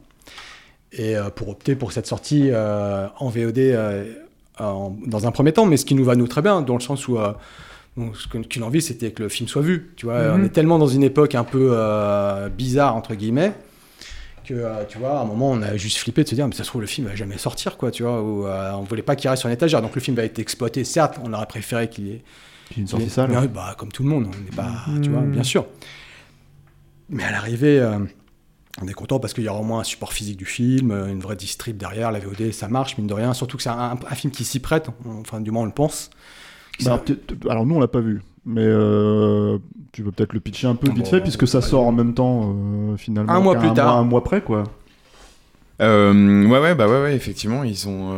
Et 0.95 1.15
euh, 1.15 1.29
pour 1.29 1.49
opter 1.49 1.75
pour 1.75 1.91
cette 1.91 2.05
sortie 2.07 2.49
euh, 2.51 3.07
en 3.19 3.29
VOD 3.29 3.57
euh, 3.59 4.13
en- 4.59 4.95
dans 5.07 5.25
un 5.25 5.31
premier 5.31 5.51
temps, 5.51 5.65
mais 5.65 5.77
ce 5.77 5.85
qui 5.85 5.95
nous 5.95 6.05
va 6.05 6.15
nous 6.15 6.27
très 6.27 6.41
bien, 6.41 6.61
dans 6.61 6.75
le 6.75 6.79
sens 6.81 7.07
où 7.07 7.17
euh, 7.17 7.33
bon, 7.97 8.13
ce 8.13 8.27
qu'une 8.27 8.63
envie, 8.63 8.81
c'était 8.81 9.11
que 9.11 9.23
le 9.23 9.29
film 9.29 9.49
soit 9.49 9.63
vu. 9.63 9.91
Tu 9.95 10.05
vois, 10.05 10.19
Mhm. 10.19 10.41
on 10.41 10.43
est 10.45 10.49
tellement 10.49 10.77
dans 10.77 10.87
une 10.87 11.03
époque 11.03 11.33
un 11.35 11.43
peu 11.43 11.69
euh, 11.71 12.49
bizarre 12.49 12.95
entre 12.95 13.15
guillemets 13.15 13.53
que 14.45 14.53
euh, 14.53 14.83
tu 14.89 14.97
vois, 14.97 15.19
à 15.19 15.21
un 15.21 15.25
moment, 15.25 15.49
on 15.51 15.61
a 15.61 15.77
juste 15.77 15.97
flippé 15.97 16.23
de 16.25 16.29
se 16.29 16.35
dire, 16.35 16.45
mais 16.47 16.53
ça 16.53 16.63
se 16.63 16.67
trouve 16.67 16.81
le 16.81 16.87
film 16.87 17.07
va 17.07 17.15
jamais 17.15 17.37
sortir, 17.37 17.77
quoi, 17.77 17.91
tu 17.91 18.03
vois, 18.03 18.21
ou 18.21 18.45
euh, 18.45 18.73
on 18.73 18.81
voulait 18.83 19.01
pas 19.01 19.15
qu'il 19.15 19.29
reste 19.29 19.39
sur 19.39 19.47
une 19.47 19.53
étagère. 19.55 19.81
Donc 19.81 19.95
le 19.95 20.01
film 20.01 20.17
va 20.17 20.23
être 20.25 20.37
exploité, 20.37 20.83
certes, 20.83 21.17
on 21.23 21.31
aurait 21.33 21.45
préféré 21.45 21.87
qu'il 21.89 22.07
y 22.07 22.11
ait 22.11 22.23
Puis 22.69 22.81
une 22.81 22.87
sortie 22.87 23.05
ait- 23.07 23.27
mais, 23.29 23.47
bah, 23.47 23.73
comme 23.77 23.89
tout 23.91 24.03
le 24.03 24.09
monde, 24.09 24.25
on 24.27 24.43
n'est 24.43 24.55
pas, 24.55 24.73
tu 25.01 25.09
vois, 25.11 25.21
Mhm. 25.21 25.31
bien 25.31 25.43
sûr. 25.43 25.65
Mais 27.09 27.23
à 27.23 27.31
l'arrivée, 27.31 27.79
euh, 27.79 27.99
on 28.81 28.87
est 28.87 28.93
content 28.93 29.19
parce 29.19 29.33
qu'il 29.33 29.43
y 29.43 29.49
aura 29.49 29.59
au 29.59 29.63
moins 29.63 29.79
un 29.81 29.83
support 29.83 30.13
physique 30.13 30.37
du 30.37 30.45
film, 30.45 30.91
une 30.91 31.19
vraie 31.19 31.35
distrib 31.35 31.77
derrière, 31.77 32.11
la 32.11 32.19
VOD, 32.19 32.51
ça 32.51 32.67
marche, 32.67 32.97
mine 32.97 33.07
de 33.07 33.13
rien. 33.13 33.33
Surtout 33.33 33.57
que 33.57 33.63
c'est 33.63 33.69
un, 33.69 33.97
un 34.09 34.15
film 34.15 34.31
qui 34.31 34.43
s'y 34.43 34.59
prête, 34.59 34.89
on- 35.05 35.21
enfin, 35.21 35.41
du 35.41 35.51
moins, 35.51 35.63
on 35.63 35.65
le 35.67 35.71
pense. 35.71 36.09
Bah, 36.83 37.01
alors, 37.49 37.65
nous 37.67 37.75
on 37.75 37.79
l'a 37.79 37.87
pas 37.87 37.99
vu, 37.99 38.23
mais 38.47 38.63
euh, 38.65 39.59
tu 39.91 40.01
peux 40.03 40.11
peut-être 40.11 40.33
le 40.33 40.39
pitcher 40.39 40.65
un 40.67 40.73
peu 40.75 40.87
Ah 40.89 40.93
vite 40.95 41.03
bon, 41.05 41.09
fait 41.11 41.21
puisque 41.21 41.47
ça 41.47 41.61
sort 41.61 41.85
en 41.85 41.91
même 41.91 42.15
temps 42.15 42.51
euh, 42.55 42.97
finalement. 42.97 43.31
Un 43.31 43.39
mois 43.41 43.55
plus 43.59 43.71
tard. 43.73 43.95
un 43.95 44.03
mois 44.03 44.23
près 44.23 44.41
quoi. 44.41 44.63
Euh, 45.81 46.45
ouais, 46.47 46.59
ouais, 46.59 46.75
bah 46.75 46.87
ouais, 46.87 47.01
ouais, 47.01 47.15
effectivement, 47.15 47.63
ils 47.63 47.87
ont. 47.87 48.13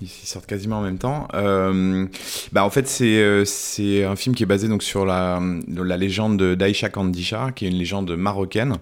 Ils 0.00 0.08
sortent 0.08 0.46
quasiment 0.46 0.78
en 0.78 0.82
même 0.82 0.98
temps. 0.98 1.28
Euh, 1.34 2.06
bah 2.52 2.64
en 2.64 2.70
fait, 2.70 2.86
c'est 2.86 3.18
euh, 3.18 3.44
c'est 3.44 4.04
un 4.04 4.16
film 4.16 4.34
qui 4.34 4.42
est 4.42 4.46
basé 4.46 4.68
donc 4.68 4.82
sur 4.82 5.04
la, 5.04 5.40
la 5.68 5.96
légende 5.96 6.42
d'Aïcha 6.42 6.88
Kandisha, 6.88 7.52
qui 7.52 7.66
est 7.66 7.68
une 7.68 7.76
légende 7.76 8.10
marocaine 8.16 8.76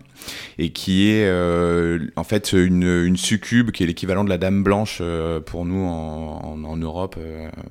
et 0.58 0.70
qui 0.70 1.10
est 1.10 1.26
euh, 1.26 1.98
en 2.16 2.24
fait 2.24 2.52
une, 2.52 3.16
succube 3.16 3.70
qui 3.72 3.82
est 3.82 3.86
l'équivalent 3.86 4.24
de 4.24 4.28
la 4.28 4.38
Dame 4.38 4.62
Blanche 4.62 4.98
euh, 5.00 5.40
pour 5.40 5.64
nous 5.64 5.84
en, 5.84 6.64
en, 6.64 6.76
Europe, 6.76 7.16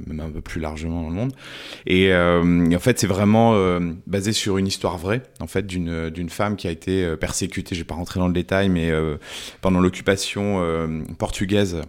même 0.06 0.20
un 0.20 0.30
peu 0.30 0.42
plus 0.42 0.60
largement 0.60 1.04
dans 1.04 1.10
le 1.10 1.16
monde. 1.16 1.34
Et, 1.86 2.14
en 2.14 2.80
fait, 2.80 3.00
c'est 3.00 3.08
vraiment 3.08 3.80
basé 4.06 4.34
sur 4.34 4.58
une 4.58 4.68
histoire 4.68 4.98
vraie, 4.98 5.22
en 5.40 5.48
fait, 5.48 5.66
d'une 5.66 6.10
d'une 6.10 6.30
femme 6.30 6.56
qui 6.58 6.68
a 6.68 6.72
été 6.72 7.16
persécutée. 7.18 7.76
Je 7.76 7.82
vais 7.82 7.86
pas 7.86 7.96
rentrer 7.96 8.20
dans 8.20 8.28
le 8.28 8.34
détail, 8.34 8.68
mais 8.70 8.92
pendant 9.62 9.80
l'occupation 9.80 10.62
portugaise 11.18 11.82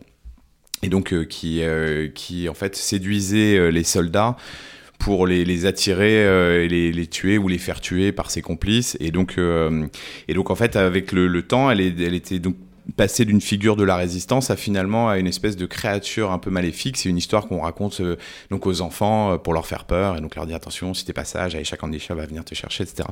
et 0.82 0.88
donc 0.88 1.12
euh, 1.12 1.24
qui, 1.24 1.62
euh, 1.62 2.08
qui 2.14 2.48
en 2.48 2.54
fait 2.54 2.76
séduisait 2.76 3.56
euh, 3.56 3.70
les 3.70 3.84
soldats 3.84 4.36
pour 4.98 5.26
les, 5.26 5.44
les 5.44 5.66
attirer 5.66 6.24
euh, 6.24 6.64
et 6.64 6.68
les, 6.68 6.92
les 6.92 7.06
tuer 7.06 7.38
ou 7.38 7.48
les 7.48 7.58
faire 7.58 7.80
tuer 7.80 8.12
par 8.12 8.30
ses 8.30 8.42
complices. 8.42 8.96
Et 9.00 9.10
donc 9.10 9.38
euh, 9.38 9.86
et 10.26 10.34
donc 10.34 10.50
en 10.50 10.54
fait 10.54 10.76
avec 10.76 11.12
le, 11.12 11.26
le 11.26 11.42
temps 11.42 11.70
elle, 11.70 11.80
elle 11.80 12.14
était 12.14 12.38
donc 12.38 12.56
passée 12.96 13.24
d'une 13.24 13.40
figure 13.40 13.76
de 13.76 13.84
la 13.84 13.96
résistance 13.96 14.50
à 14.50 14.56
finalement 14.56 15.08
à 15.08 15.18
une 15.18 15.26
espèce 15.26 15.56
de 15.56 15.66
créature 15.66 16.32
un 16.32 16.38
peu 16.38 16.50
maléfique. 16.50 16.96
C'est 16.96 17.08
une 17.08 17.18
histoire 17.18 17.46
qu'on 17.46 17.60
raconte 17.60 18.00
euh, 18.00 18.16
donc 18.50 18.66
aux 18.66 18.80
enfants 18.80 19.32
euh, 19.32 19.36
pour 19.38 19.52
leur 19.52 19.66
faire 19.66 19.84
peur 19.84 20.16
et 20.16 20.20
donc 20.20 20.34
leur 20.36 20.46
dire 20.46 20.56
attention 20.56 20.94
si 20.94 21.04
t'es 21.04 21.12
pas 21.12 21.24
sage 21.24 21.54
Aïcha 21.54 21.76
Kandisha 21.76 22.14
va 22.14 22.26
venir 22.26 22.44
te 22.44 22.54
chercher 22.54 22.84
etc 22.84 23.08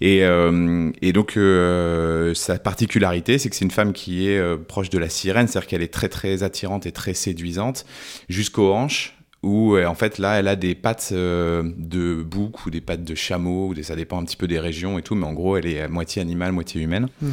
et, 0.00 0.24
euh, 0.24 0.90
et 1.02 1.12
donc 1.12 1.36
euh, 1.36 2.34
sa 2.34 2.58
particularité 2.58 3.38
c'est 3.38 3.50
que 3.50 3.56
c'est 3.56 3.64
une 3.64 3.70
femme 3.70 3.92
qui 3.92 4.28
est 4.28 4.56
proche 4.66 4.90
de 4.90 4.98
la 4.98 5.08
sirène 5.08 5.46
c'est-à-dire 5.48 5.68
qu'elle 5.68 5.82
est 5.82 5.92
très 5.92 6.08
très 6.08 6.42
attirante 6.42 6.86
et 6.86 6.92
très 6.92 7.14
séduisante 7.14 7.86
jusqu'aux 8.28 8.72
hanches 8.72 9.15
où 9.46 9.76
euh, 9.76 9.86
en 9.86 9.94
fait 9.94 10.18
là 10.18 10.38
elle 10.38 10.48
a 10.48 10.56
des 10.56 10.74
pattes 10.74 11.10
euh, 11.12 11.62
de 11.76 12.22
bouc 12.22 12.66
ou 12.66 12.70
des 12.70 12.80
pattes 12.80 13.04
de 13.04 13.14
chameau 13.14 13.68
ou 13.68 13.74
des, 13.74 13.82
ça 13.84 13.96
dépend 13.96 14.20
un 14.20 14.24
petit 14.24 14.36
peu 14.36 14.48
des 14.48 14.58
régions 14.58 14.98
et 14.98 15.02
tout 15.02 15.14
mais 15.14 15.26
en 15.26 15.32
gros 15.32 15.56
elle 15.56 15.66
est 15.66 15.80
à 15.80 15.88
moitié 15.88 16.20
animale 16.20 16.52
moitié 16.52 16.82
humaine. 16.82 17.08
Mhm. 17.22 17.32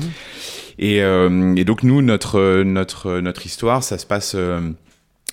et, 0.80 1.02
euh, 1.02 1.56
et 1.56 1.66
donc 1.66 1.84
nous 1.84 2.02
notre 2.02 2.64
notre 2.64 3.20
notre 3.20 3.46
histoire 3.46 3.84
ça 3.84 3.98
se 3.98 4.06
passe 4.06 4.34
euh, 4.36 4.62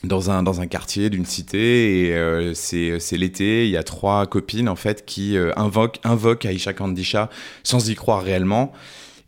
dans 0.04 0.30
un, 0.30 0.42
dans 0.42 0.60
un 0.60 0.66
quartier 0.66 1.10
d'une 1.10 1.26
cité 1.26 2.06
et 2.06 2.14
euh, 2.14 2.54
c'est 2.54 2.98
c'est 3.00 3.16
l'été. 3.16 3.66
Il 3.66 3.70
y 3.70 3.76
a 3.76 3.82
trois 3.82 4.26
copines 4.26 4.68
en 4.68 4.76
fait 4.76 5.04
qui 5.04 5.36
euh, 5.36 5.52
invoquent 5.56 6.00
invoquent 6.04 6.46
Aïcha 6.46 6.72
Kandisha 6.72 7.28
sans 7.62 7.90
y 7.90 7.94
croire 7.94 8.22
réellement 8.22 8.72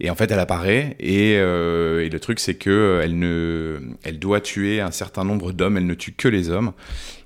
et 0.03 0.11
en 0.11 0.15
fait 0.15 0.31
elle 0.31 0.39
apparaît 0.39 0.97
et, 1.01 1.37
euh, 1.39 2.05
et 2.05 2.11
le 2.11 2.21
truc 2.21 2.41
c'est 2.41 2.55
que 2.57 2.69
euh, 2.71 3.01
elle 3.03 3.19
ne 3.19 3.81
elle 4.03 4.19
doit 4.19 4.41
tuer 4.43 4.81
un 4.83 4.91
certain 4.91 5.25
nombre 5.25 5.53
d'hommes 5.53 5.79
elle 5.79 5.87
ne 5.87 5.95
tue 5.95 6.13
que 6.13 6.29
les 6.29 6.51
hommes 6.51 6.73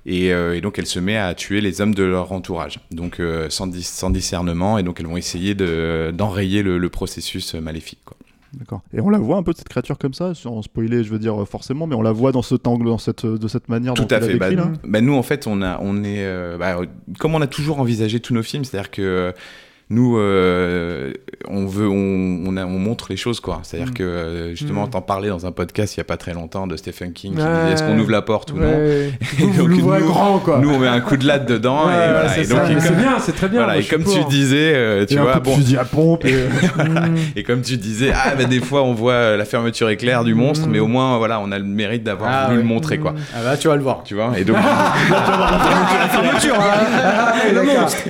et, 0.05 0.31
euh, 0.31 0.55
et 0.55 0.61
donc 0.61 0.79
elle 0.79 0.85
se 0.85 0.99
met 0.99 1.17
à 1.17 1.33
tuer 1.33 1.59
les 1.59 1.81
hommes 1.81 1.93
de 1.95 2.03
leur 2.03 2.31
entourage 2.31 2.79
donc 2.91 3.19
euh, 3.19 3.49
sans, 3.49 3.67
dis- 3.67 3.83
sans 3.83 4.09
discernement 4.11 4.77
et 4.77 4.83
donc 4.83 4.99
elles 5.01 5.07
vont 5.07 5.17
essayer 5.17 5.55
de 5.55 6.13
d'enrayer 6.15 6.63
le, 6.63 6.77
le 6.77 6.89
processus 6.89 7.55
maléfique 7.55 7.99
quoi. 8.05 8.15
D'accord. 8.53 8.81
Et 8.93 9.01
on 9.01 9.09
la 9.09 9.17
voit 9.19 9.35
un 9.35 9.43
peu 9.43 9.51
cette 9.55 9.67
créature 9.67 9.97
comme 9.97 10.13
ça, 10.13 10.33
sans 10.33 10.61
spoiler, 10.61 11.03
je 11.03 11.09
veux 11.11 11.19
dire 11.19 11.45
forcément, 11.45 11.85
mais 11.85 11.95
on 11.95 12.01
la 12.01 12.13
voit 12.13 12.31
dans 12.31 12.41
cet 12.41 12.65
angle, 12.65 12.85
dans 12.85 12.97
cette, 12.97 13.25
de 13.25 13.47
cette 13.49 13.67
manière 13.67 13.93
Tout 13.93 14.05
dont 14.05 14.15
à 14.15 14.21
fait. 14.21 14.35
Bah, 14.37 14.49
décrit, 14.49 14.65
là. 14.65 14.71
bah, 14.85 15.01
nous, 15.01 15.13
en 15.15 15.21
fait, 15.21 15.47
on 15.47 15.61
a, 15.61 15.77
on 15.81 16.01
est, 16.05 16.23
euh, 16.25 16.57
bah, 16.57 16.79
comme 17.19 17.35
on 17.35 17.41
a 17.41 17.47
toujours 17.47 17.81
envisagé 17.81 18.21
tous 18.21 18.33
nos 18.33 18.41
films, 18.43 18.63
c'est-à-dire 18.63 18.89
que 18.89 19.33
nous, 19.89 20.17
euh, 20.17 21.13
on 21.49 21.65
veut, 21.65 21.87
on, 21.87 22.41
on, 22.45 22.57
a- 22.57 22.65
on 22.65 22.77
montre 22.77 23.05
les 23.09 23.15
choses, 23.15 23.39
quoi. 23.39 23.59
C'est-à-dire 23.63 23.91
Mm. 23.91 23.95
que 23.95 24.03
euh, 24.03 24.49
justement, 24.53 24.85
Mm. 24.85 24.89
t'en 24.89 25.01
parlais 25.01 25.29
dans 25.29 25.45
un 25.45 25.53
podcast 25.53 25.95
il 25.95 25.99
y 25.99 26.01
a 26.01 26.03
pas 26.03 26.17
très 26.17 26.33
longtemps 26.33 26.67
de 26.67 26.75
Stephen 26.75 27.13
King 27.13 27.35
qui 27.35 27.41
Ouais. 27.41 27.47
disait 27.47 27.71
est-ce 27.73 27.83
qu'on 27.83 27.97
ouvre 27.97 28.11
la 28.11 28.21
porte 28.21 28.51
ou 28.51 28.57
non. 28.57 28.67
Et 28.67 29.11
donc, 29.57 29.69
nous- 29.69 29.85
grand, 30.07 30.39
quoi. 30.39 30.59
Nous, 30.59 30.69
on 30.69 30.79
met 30.79 30.87
un 30.89 30.99
coup 30.99 31.15
de 31.15 31.25
latte 31.25 31.47
dedans 31.47 31.87
Ouais, 31.87 31.93
et, 31.93 32.43
voilà. 32.43 32.79
c'est 32.81 32.95
bien, 32.97 33.19
c'est 33.19 33.31
très 33.33 33.47
bien, 33.47 33.59
Voilà, 33.59 33.73
moi, 33.75 33.81
et 33.81 33.85
comme 33.85 34.03
pour. 34.03 34.13
tu 34.13 34.25
disais, 34.25 34.73
euh, 34.75 35.05
tu 35.05 35.13
Et 35.13 35.17
vois, 35.17 35.39
bon. 35.39 35.55
fusil 35.55 35.77
à 35.77 35.85
pompe. 35.85 36.25
Et... 36.25 36.35
Et 37.37 37.43
comme 37.43 37.61
tu 37.61 37.77
disais, 37.77 38.11
ah 38.13 38.35
bah 38.35 38.43
des 38.45 38.59
fois 38.59 38.83
on 38.83 38.93
voit 38.93 39.37
la 39.37 39.45
fermeture 39.45 39.89
éclair 39.89 40.23
du 40.25 40.33
monstre, 40.35 40.67
mais 40.67 40.79
au 40.79 40.87
moins 40.87 41.17
voilà, 41.17 41.39
on 41.39 41.51
a 41.51 41.57
le 41.59 41.63
mérite 41.65 42.03
d'avoir 42.03 42.29
Ah, 42.33 42.45
voulu 42.47 42.57
le 42.61 42.65
montrer 42.67 42.97
quoi. 42.97 43.13
Ah 43.33 43.39
bah, 43.43 43.57
tu 43.57 43.67
vas 43.69 43.75
le 43.77 43.81
voir. 43.83 44.01
Tu 44.03 44.15
vois 44.15 44.33
Et 44.37 44.43
donc, 44.43 44.57
la 45.09 46.09
fermeture, 46.09 46.55
hein. 46.59 47.33
le 47.53 47.63
monstre. 47.63 48.03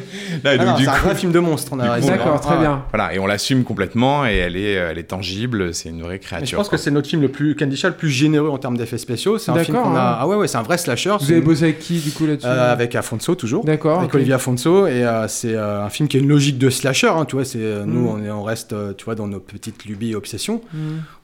là, 0.43 0.51
Ah 0.59 0.75
c'est 0.80 0.88
un 0.88 0.91
vrai 0.93 1.15
film 1.15 1.32
de 1.32 1.39
monstre, 1.39 1.66
on 1.72 1.80
a 1.80 1.91
raison. 1.91 2.07
D'accord, 2.07 2.39
très 2.41 2.57
bien. 2.57 2.84
Voilà, 2.91 3.13
et 3.13 3.20
on 3.20 3.26
l'assume 3.28 3.63
complètement 3.63 4.26
et 4.26 4.36
elle 4.36 4.55
est, 4.55 4.74
elle 4.74 4.97
est 4.97 5.03
tangible, 5.03 5.74
c'est 5.74 5.89
une 5.89 6.01
vraie 6.01 6.13
Mais 6.13 6.20
créature. 6.20 6.47
je 6.47 6.55
pense 6.55 6.70
quoi. 6.70 6.78
que 6.78 6.84
c'est 6.84 6.91
notre 6.91 7.07
film 7.09 7.22
le 7.22 7.30
plus 7.30 7.55
Kandisha 7.55 7.89
le 7.89 7.95
plus 7.95 8.09
généreux 8.09 8.49
en 8.49 8.57
termes 8.57 8.78
d'effets 8.78 8.97
spéciaux. 8.97 9.38
C'est 9.38 9.51
un 9.51 9.55
film 9.59 9.76
D'accord, 9.78 9.91
qu'on 9.91 9.97
a. 9.97 10.01
hein. 10.01 10.18
Ah 10.20 10.28
ouais 10.28 10.36
ouais, 10.36 10.47
c'est 10.47 10.57
un 10.57 10.63
vrai 10.63 10.78
slasher. 10.78 11.15
Vous 11.20 11.32
avez 11.32 11.41
bossé 11.41 11.63
avec 11.63 11.80
qui, 11.80 11.99
du 11.99 12.11
coup, 12.11 12.26
là-dessus 12.26 12.47
Euh, 12.47 12.72
avec 12.74 12.95
Afonso 12.95 13.36
toujours. 13.36 13.63
D'accord. 13.65 13.99
Avec 13.99 14.09
ok. 14.09 14.15
Olivier 14.15 14.34
Afonso 14.34 14.88
et 14.88 15.03
euh, 15.05 15.28
c'est 15.28 15.53
euh, 15.55 15.84
un 15.84 15.89
film 15.89 16.07
qui 16.09 16.18
a 16.18 16.20
une 16.20 16.28
logique 16.30 16.57
de 16.57 16.70
slasher. 16.70 17.07
hein, 17.07 17.26
tu 17.26 17.36
vois, 17.36 17.45
c'est 17.45 17.57
nous 17.86 18.01
Mm. 18.01 18.07
on, 18.07 18.24
est, 18.24 18.32
on 18.32 18.43
reste, 18.43 18.76
tu 18.97 19.05
vois, 19.05 19.15
dans 19.15 19.28
nos 19.28 19.39
petites 19.39 19.86
lubies 19.86 20.11
et 20.11 20.15
obsessions 20.15 20.61
Mm. 20.74 20.78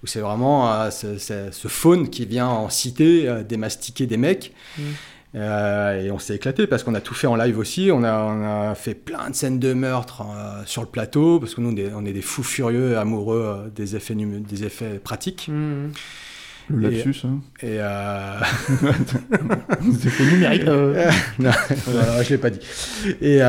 où 0.04 0.08
c'est 0.08 0.20
vraiment 0.20 0.72
euh, 0.74 0.90
ce, 0.90 1.68
faune 1.68 2.10
qui 2.10 2.26
vient 2.26 2.48
en 2.48 2.70
cité 2.70 3.28
euh, 3.28 3.44
démastiquer 3.44 4.06
des 4.06 4.18
mecs. 4.18 4.54
Mm. 4.78 4.82
Euh, 5.36 6.04
et 6.04 6.12
on 6.12 6.20
s'est 6.20 6.36
éclaté 6.36 6.68
parce 6.68 6.84
qu'on 6.84 6.94
a 6.94 7.02
tout 7.02 7.16
fait 7.16 7.28
en 7.28 7.36
live 7.36 7.58
aussi. 7.58 7.90
On 7.92 8.04
a, 8.04 8.20
on 8.24 8.70
a 8.70 8.76
fait 8.76 8.94
plein 8.94 9.30
de 9.30 9.36
scènes 9.36 9.60
de 9.60 9.74
meurtre 9.74 10.22
euh, 10.22 10.62
sur 10.66 10.82
le 10.82 10.88
plateau 10.88 11.40
parce 11.40 11.56
que 11.56 11.62
nous 11.62 11.72
on 11.72 11.76
est, 11.76 11.92
on 11.96 12.06
est 12.06 12.14
des 12.14 12.22
fous 12.22 12.44
furieux 12.44 12.98
amoureux 12.98 13.44
euh, 13.44 13.70
des 13.70 13.96
effets 13.96 14.16
des 14.16 14.64
effets 14.64 15.00
pratiques. 15.04 15.50
Mm. 15.52 15.92
Le 16.70 16.94
Et- 16.94 16.98
lapsus. 17.04 17.26
Hein. 17.26 17.40
Et 17.62 17.78
euh... 17.80 18.40
Numérique. 20.32 20.64
non, 21.40 21.52
je 22.24 22.30
l'ai 22.30 22.38
pas 22.38 22.50
dit. 22.52 22.60
Et 23.22 23.42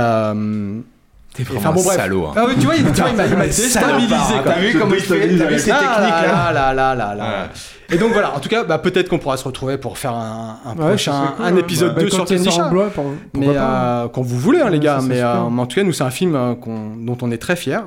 T'es 1.34 1.42
vraiment 1.42 1.72
un 1.72 1.76
salaud. 1.78 2.26
hein. 2.26 2.32
Ah 2.36 2.46
tu 2.58 2.64
vois, 2.64 2.76
il, 2.76 2.84
tu 2.84 3.00
vois, 3.00 3.10
il 3.10 3.16
m'a 3.16 3.26
il 3.26 3.36
m'a 3.36 3.46
déstabilisé. 3.46 4.14
T'as 4.44 4.58
vu 4.60 4.78
comment 4.78 4.94
il 4.94 5.00
fait 5.00 5.36
T'as 5.36 5.46
vu 5.46 5.58
ses 5.58 5.70
Ah 5.72 5.78
techniques 5.80 6.32
là 6.32 6.52
là 6.52 6.72
là 6.72 6.74
là 6.74 6.94
là 6.94 7.14
là. 7.16 7.24
Ouais. 7.24 7.94
Et 7.94 7.98
donc 7.98 8.12
voilà, 8.12 8.34
en 8.34 8.40
tout 8.40 8.48
cas, 8.48 8.64
bah, 8.64 8.78
peut-être 8.78 9.08
qu'on 9.08 9.18
pourra 9.18 9.36
se 9.36 9.44
retrouver 9.44 9.76
pour 9.76 9.98
faire 9.98 10.12
un, 10.14 10.58
un 10.64 10.70
Ouais, 10.80 10.88
prochain, 10.90 11.34
cool, 11.36 11.44
un 11.44 11.48
hein. 11.52 11.56
épisode 11.58 11.94
Bah, 11.94 12.00
2 12.02 12.08
quand 12.08 12.16
sur 12.16 12.28
ça 12.28 12.36
sort 12.36 12.44
Kandisha. 12.46 12.66
en 12.66 12.70
bloc, 12.70 12.92
pour- 12.92 13.04
Mais 13.36 13.46
pas, 13.54 14.04
euh, 14.04 14.08
quand 14.08 14.22
vous 14.22 14.38
voulez, 14.38 14.60
hein, 14.60 14.70
les 14.70 14.78
gars. 14.78 15.00
ça, 15.00 15.06
Mais, 15.06 15.16
c'est 15.16 15.22
euh, 15.22 15.50
mais 15.50 15.60
en 15.62 15.66
tout 15.66 15.74
cas, 15.74 15.82
nous, 15.84 15.92
c'est 15.92 16.04
un 16.04 16.10
film 16.10 16.34
euh, 16.34 16.54
dont 16.98 17.18
on 17.20 17.30
est 17.30 17.36
très 17.38 17.56
fiers. 17.56 17.80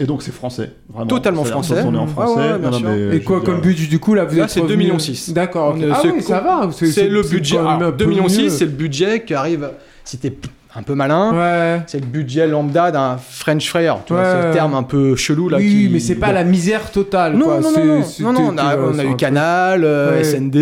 Et 0.00 0.04
donc 0.04 0.22
c'est 0.22 0.32
français, 0.32 0.72
vraiment. 0.90 1.06
Totalement 1.06 1.44
français. 1.44 1.82
qu'on 1.82 1.94
est 1.94 1.98
en 1.98 2.04
Ouais, 2.06 2.10
français. 2.10 2.40
ouais, 2.52 2.58
bien 2.58 2.70
Non, 2.70 2.70
non, 2.70 2.78
sûr. 2.78 2.88
mais, 3.10 3.16
Et 3.16 3.22
quoi 3.22 3.40
comme 3.42 3.54
dire, 3.60 3.62
budget 3.70 3.86
du 3.86 3.98
coup 3.98 4.12
là 4.14 4.24
vous 4.24 4.36
Là, 4.36 4.44
êtes 4.44 4.50
c'est 4.50 4.60
2,6 4.60 4.64
revenu- 4.64 4.76
millions 4.76 4.98
six. 4.98 5.30
D'accord. 5.32 5.68
ok. 5.70 5.76
On 5.78 5.82
est- 5.82 5.90
Ah 5.90 5.98
c'est 6.02 6.10
oui, 6.10 6.22
ça 6.22 6.40
va. 6.40 6.68
C'est 6.72 7.08
le 7.08 7.22
budget. 7.22 7.56
quand 7.56 7.62
même 7.62 7.76
alors, 7.76 7.88
un 7.88 7.92
peu 7.92 7.98
2 7.98 8.06
millions. 8.06 8.28
6, 8.28 8.50
c'est 8.50 8.64
le 8.66 8.70
budget 8.72 9.24
qui 9.24 9.32
arrive. 9.34 9.70
C'était 10.04 10.34
un 10.78 10.82
peu 10.82 10.94
malin. 10.94 11.32
Ouais. 11.32 11.82
C'est 11.86 12.00
le 12.00 12.06
budget 12.06 12.46
lambda 12.46 12.90
d'un 12.90 13.16
French 13.16 13.68
fryer. 13.68 13.92
Tu 14.06 14.12
vois, 14.12 14.22
Ouais. 14.22 14.28
c'est 14.30 14.46
le 14.48 14.52
terme 14.52 14.74
un 14.74 14.82
peu 14.82 15.16
chelou 15.16 15.48
là. 15.48 15.56
oui, 15.58 15.68
qui- 15.86 15.88
mais 15.90 16.00
c'est 16.00 16.16
pas 16.16 16.26
bon. 16.28 16.32
la 16.34 16.44
misère 16.44 16.90
totale. 16.90 17.32
Non, 17.34 17.46
quoi. 17.46 17.60
non, 17.60 17.70
non, 17.72 17.84
non, 17.84 18.04
non, 18.20 18.32
non, 18.32 18.50
on 18.54 18.58
a, 18.58 18.76
on 18.76 18.98
a 18.98 19.04
eu 19.04 19.16
Canal, 19.16 19.84
euh, 19.84 20.18
Ouais. 20.18 20.24
SND, 20.24 20.56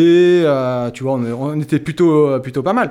euh, 0.44 0.90
tu 0.92 1.02
vois, 1.02 1.14
on, 1.14 1.24
on 1.56 1.60
était 1.60 1.80
plutôt, 1.80 2.28
euh, 2.28 2.38
plutôt 2.38 2.62
pas 2.62 2.72
mal. 2.72 2.90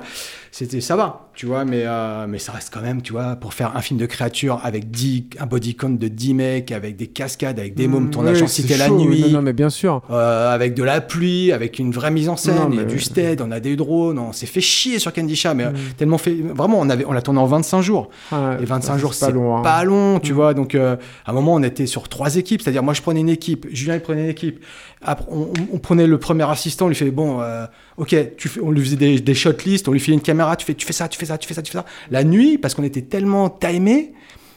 C'était 0.56 0.80
ça 0.80 0.94
va, 0.94 1.26
tu 1.34 1.46
vois, 1.46 1.64
mais, 1.64 1.82
euh, 1.84 2.26
mais 2.28 2.38
ça 2.38 2.52
reste 2.52 2.70
quand 2.72 2.80
même, 2.80 3.02
tu 3.02 3.12
vois, 3.12 3.34
pour 3.34 3.54
faire 3.54 3.76
un 3.76 3.80
film 3.80 3.98
de 3.98 4.06
créature 4.06 4.60
avec 4.62 4.88
10, 4.88 5.24
un 5.40 5.46
body 5.46 5.74
count 5.74 5.90
de 5.90 6.06
10 6.06 6.32
mecs, 6.34 6.70
avec 6.70 6.94
des 6.94 7.08
cascades, 7.08 7.58
avec 7.58 7.74
des 7.74 7.88
mômes, 7.88 8.04
Mmh, 8.04 8.10
tournage 8.10 8.36
oui, 8.36 8.42
en 8.44 8.46
c'est 8.46 8.62
cité 8.62 8.76
la 8.76 8.88
nuit, 8.88 9.20
Non, 9.22 9.28
non, 9.30 9.42
mais 9.42 9.52
bien 9.52 9.68
sûr. 9.68 10.00
euh, 10.12 10.54
avec 10.54 10.74
de 10.74 10.84
la 10.84 11.00
pluie, 11.00 11.50
avec 11.50 11.80
une 11.80 11.90
vraie 11.90 12.12
mise 12.12 12.28
en 12.28 12.36
scène, 12.36 12.68
il 12.70 12.76
y 12.76 12.80
a 12.80 12.84
du 12.84 13.00
stead, 13.00 13.40
on 13.40 13.50
a 13.50 13.58
des 13.58 13.74
drones, 13.74 14.16
on 14.20 14.32
s'est 14.32 14.46
fait 14.46 14.60
chier 14.60 15.00
sur 15.00 15.12
Candy 15.12 15.34
Shah, 15.34 15.54
Mmh. 15.54 15.56
mais 15.56 15.64
euh, 15.64 15.70
tellement 15.96 16.18
fait, 16.18 16.34
vraiment, 16.34 16.78
on, 16.78 16.88
avait, 16.88 17.04
on 17.04 17.10
l'a 17.12 17.22
tourné 17.22 17.40
en 17.40 17.46
25 17.46 17.80
jours. 17.82 18.10
Ouais, 18.30 18.38
Et 18.62 18.64
25 18.64 18.92
c'est 18.94 19.00
jours, 19.00 19.10
pas 19.10 19.16
c'est 19.26 19.32
long, 19.32 19.56
hein. 19.56 19.62
pas 19.62 19.82
long, 19.82 20.20
tu 20.20 20.32
vois. 20.32 20.54
Donc, 20.54 20.76
euh, 20.76 20.94
à 21.26 21.32
un 21.32 21.34
moment, 21.34 21.54
on 21.54 21.64
était 21.64 21.86
sur 21.86 22.08
trois 22.08 22.36
équipes. 22.36 22.62
C'est-à-dire, 22.62 22.84
moi, 22.84 22.94
je 22.94 23.02
prenais 23.02 23.18
une 23.20 23.28
équipe, 23.28 23.66
Julien, 23.72 23.94
il 23.96 24.00
prenait 24.02 24.22
une 24.22 24.30
équipe. 24.30 24.64
Après, 25.02 25.26
on, 25.30 25.52
on 25.72 25.78
prenait 25.78 26.06
le 26.06 26.18
premier 26.18 26.48
assistant, 26.48 26.86
on 26.86 26.88
lui 26.88 26.94
fait, 26.94 27.10
bon, 27.10 27.40
euh, 27.42 27.66
ok, 27.98 28.14
tu 28.38 28.48
fais, 28.48 28.60
on 28.60 28.70
lui 28.70 28.82
faisait 28.82 28.96
des, 28.96 29.20
des 29.20 29.34
shot 29.34 29.50
lists, 29.66 29.86
on 29.88 29.92
lui 29.92 30.00
filait 30.00 30.14
une 30.16 30.22
caméra, 30.44 30.56
tu 30.56 30.64
fais, 30.66 30.74
tu 30.74 30.86
fais 30.86 30.92
ça, 30.92 31.08
tu 31.08 31.18
fais 31.18 31.26
ça, 31.26 31.38
tu 31.38 31.48
fais 31.48 31.54
ça, 31.54 31.62
tu 31.62 31.72
fais 31.72 31.78
ça. 31.78 31.84
La 32.10 32.24
nuit, 32.24 32.58
parce 32.58 32.74
qu'on 32.74 32.82
était 32.84 33.02
tellement 33.02 33.48
timé, 33.50 34.12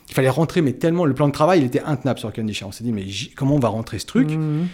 il 0.09 0.13
fallait 0.13 0.29
rentrer, 0.29 0.61
mais 0.61 0.73
tellement, 0.73 1.05
le 1.05 1.13
plan 1.13 1.27
de 1.27 1.33
travail, 1.33 1.59
il 1.59 1.65
était 1.65 1.81
intenable 1.81 2.19
sur 2.19 2.31
Candy. 2.31 2.59
On 2.65 2.71
s'est 2.71 2.83
dit, 2.83 2.93
mais 2.93 3.05
comment 3.35 3.55
on 3.55 3.59
va 3.59 3.67
rentrer 3.69 3.99
ce 3.99 4.05
truc 4.05 4.29
Mhm. 4.31 4.67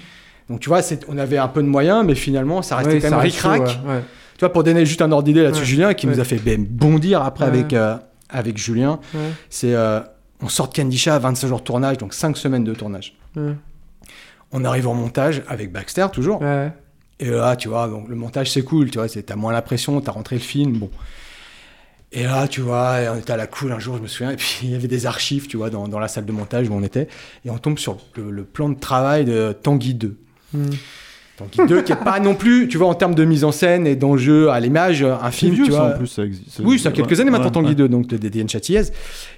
Donc, 0.50 0.60
tu 0.60 0.68
vois, 0.70 0.82
on 1.08 1.18
avait 1.18 1.38
un 1.38 1.48
peu 1.48 1.64
de 1.64 1.68
moyens, 1.68 2.04
mais 2.06 2.16
finalement, 2.16 2.62
ça 2.62 2.76
restait 2.76 2.96
Ouais, 2.96 3.00
quand 3.00 3.12
même 3.12 3.20
ric-rac. 3.20 3.62
ouais, 3.62 3.68
ouais. 3.94 4.02
Tu 4.34 4.40
vois, 4.42 4.52
pour 4.52 4.64
donner 4.64 4.86
juste 4.86 5.02
un 5.02 5.10
ordre 5.12 5.24
d'idée 5.24 5.42
là-dessus. 5.42 5.64
Julien, 5.66 5.94
qui 5.94 6.06
nous 6.06 6.20
a 6.20 6.24
fait 6.26 6.36
ben, 6.36 6.66
bondir 6.66 7.22
après 7.22 7.46
avec, 7.46 7.72
euh, 7.72 7.96
avec 8.30 8.58
Julien, 8.58 9.00
c'est 9.50 9.74
euh, 9.74 10.02
on 10.42 10.50
sort 10.50 10.68
de 10.68 10.74
Candy 10.74 11.02
à 11.08 11.18
25 11.20 11.48
jours 11.48 11.60
de 11.60 11.64
tournage, 11.64 11.98
donc 11.98 12.14
5 12.14 12.36
semaines 12.36 12.64
de 12.66 12.74
tournage. 12.74 13.16
On 14.52 14.66
arrive 14.66 14.88
en 14.88 14.94
montage 14.94 15.42
avec 15.48 15.72
Baxter 15.72 16.08
toujours. 16.12 16.42
Et 17.20 17.30
là, 17.30 17.56
tu 17.56 17.68
vois, 17.70 17.88
donc 17.88 18.10
le 18.10 18.16
montage 18.16 18.52
c'est 18.52 18.64
cool, 18.64 18.90
tu 18.90 18.98
vois, 18.98 19.08
t'as 19.08 19.36
moins 19.36 19.54
la 19.54 19.62
pression, 19.62 20.00
t'as 20.02 20.12
rentré 20.12 20.36
le 20.36 20.42
film, 20.42 20.74
bon. 20.74 20.90
Et 22.12 22.24
là, 22.24 22.48
tu 22.48 22.62
vois, 22.62 22.98
on 23.14 23.18
était 23.18 23.34
à 23.34 23.38
la 23.38 23.48
cool 23.48 23.72
un 23.72 23.80
jour, 23.80 23.98
je 23.98 24.02
me 24.04 24.08
souviens, 24.08 24.32
et 24.32 24.36
puis 24.36 24.60
il 24.64 24.72
y 24.72 24.76
avait 24.76 24.88
des 24.88 25.06
archives, 25.06 25.48
tu 25.48 25.58
vois, 25.58 25.70
dans, 25.70 25.88
dans 25.88 26.00
la 26.00 26.08
salle 26.08 26.26
de 26.26 26.32
montage 26.32 26.70
où 26.70 26.74
on 26.74 26.84
était, 26.84 27.08
et 27.46 27.50
on 27.50 27.58
tombe 27.58 27.80
sur 27.80 27.98
le, 28.16 28.30
le 28.30 28.44
plan 28.44 28.70
de 28.70 28.80
travail 28.80 29.26
de 29.26 29.56
Tanguy 29.62 29.94
2. 29.96 30.16
Mhm. 30.54 30.70
Tanguy 31.38 31.68
2 31.68 31.82
qui 31.82 31.92
est 31.92 31.96
pas 31.96 32.20
non 32.20 32.36
plus, 32.36 32.68
tu 32.68 32.78
vois, 32.78 32.88
en 32.88 32.94
termes 32.94 33.16
de 33.16 33.26
mise 33.26 33.44
en 33.44 33.52
scène 33.52 33.88
et 33.88 33.96
d'enjeu 33.96 34.50
à 34.52 34.60
l'image, 34.60 35.02
un 35.04 35.32
film, 35.32 35.56
vieux, 35.56 35.66
tu 35.66 35.72
ça, 35.72 35.78
vois. 35.80 35.96
en 35.96 35.98
plus, 35.98 36.06
ça 36.08 36.24
existe. 36.24 36.62
Oui, 36.64 36.78
ça 36.78 36.90
a 36.90 36.92
quelques 36.92 37.10
Ouais, 37.12 37.22
années 37.22 37.32
maintenant, 37.32 37.48
ouais, 37.48 37.52
Tanguy 37.54 37.70
ouais. 37.70 37.76
2, 37.76 37.90
donc 37.90 38.06
de 38.06 38.18
d'Étienne 38.18 38.48
Châtillaise. 38.50 38.94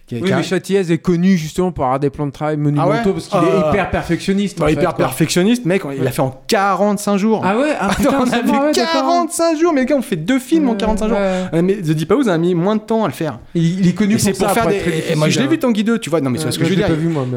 Qui, 0.08 0.16
Oui, 0.18 0.22
qui 0.28 0.34
a- 0.34 0.38
mais 0.38 0.92
est 0.92 0.98
connu 1.00 1.36
justement 1.36 1.72
pour 1.72 1.84
avoir 1.86 2.00
des 2.00 2.12
plans 2.12 2.28
de 2.28 2.32
travail 2.32 2.58
monumentaux 2.58 2.92
Ah 2.94 3.08
ouais 3.08 3.12
parce 3.14 3.28
qu'il 3.28 3.40
Ah. 3.42 3.66
est 3.66 3.70
hyper 3.72 3.90
perfectionniste. 3.90 4.62
en 4.62 4.66
Ouais, 4.66 4.70
fait, 4.74 4.80
hyper 4.80 4.94
quoi. 4.94 5.06
perfectionniste, 5.06 5.66
mec, 5.66 5.82
il 6.00 6.06
a 6.06 6.12
fait 6.12 6.22
en 6.22 6.42
45 6.48 7.18
jours. 7.18 7.42
Ah 7.44 7.58
ouais 7.58 7.72
ah, 7.80 7.90
putain, 7.90 8.12
on 8.20 8.32
a 8.32 8.42
vu 8.44 8.52
ouais, 8.52 8.72
d'accord. 8.72 8.92
45 8.94 9.60
jours, 9.60 9.74
mais 9.74 9.80
les 9.82 9.88
gars, 9.88 9.96
on 9.98 10.04
fait 10.04 10.16
deux 10.16 10.38
films 10.38 10.70
en 10.70 10.76
45 10.76 11.08
jours. 11.08 11.18
ouais. 11.18 11.44
Euh, 11.56 11.62
Mais 11.64 11.74
The 11.78 11.90
Deep 11.92 12.12
House 12.12 12.28
a 12.28 12.38
mis 12.38 12.54
moins 12.54 12.76
de 12.76 12.82
temps 12.82 13.04
à 13.04 13.08
le 13.08 13.14
faire. 13.14 13.40
Il, 13.56 13.80
il 13.80 13.88
est 13.88 13.94
connu 13.94 14.18
pour 14.18 14.24
ça. 14.24 14.32
pour 14.46 14.52
faire 14.52 14.68
des. 14.68 14.80
et 15.10 15.16
moi, 15.16 15.30
je 15.30 15.40
l'ai 15.40 15.48
vu 15.48 15.58
Tanguy 15.58 15.84
2, 15.84 15.98
tu 15.98 16.12
vois. 16.12 16.22
Non, 16.22 16.30
mais 16.30 16.38
c'est 16.38 16.46
Ouais, 16.46 16.52
ce 16.52 16.60
que 16.60 16.66
je 16.66 16.70
veux 16.70 16.76
dire. 16.76 16.88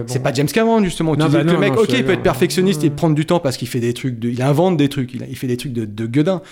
C'est 0.06 0.22
pas 0.22 0.32
James 0.34 0.46
Cameron, 0.46 0.84
justement. 0.84 1.16
Tu 1.16 1.22
dis 1.22 1.28
bah 1.36 1.42
que 1.44 1.48
le 1.50 1.58
mec, 1.58 1.74
ok, 1.78 1.88
il 1.90 2.04
peut 2.04 2.12
être 2.12 2.22
perfectionniste 2.22 2.84
et 2.84 2.90
prendre 2.90 3.14
du 3.14 3.24
temps 3.24 3.40
parce 3.40 3.56
qu'il 3.56 3.68
fait 3.68 3.80
des 3.80 3.94
trucs. 3.94 4.16
Il 4.22 4.42
invente 4.42 4.76
des 4.76 4.90
trucs, 4.90 5.14
il, 5.14 5.36
fait 5.36 5.46
des 5.46 5.56
trucs 5.56 5.72
de, 5.72 5.86
de 5.86 6.06
gueudin. 6.06 6.42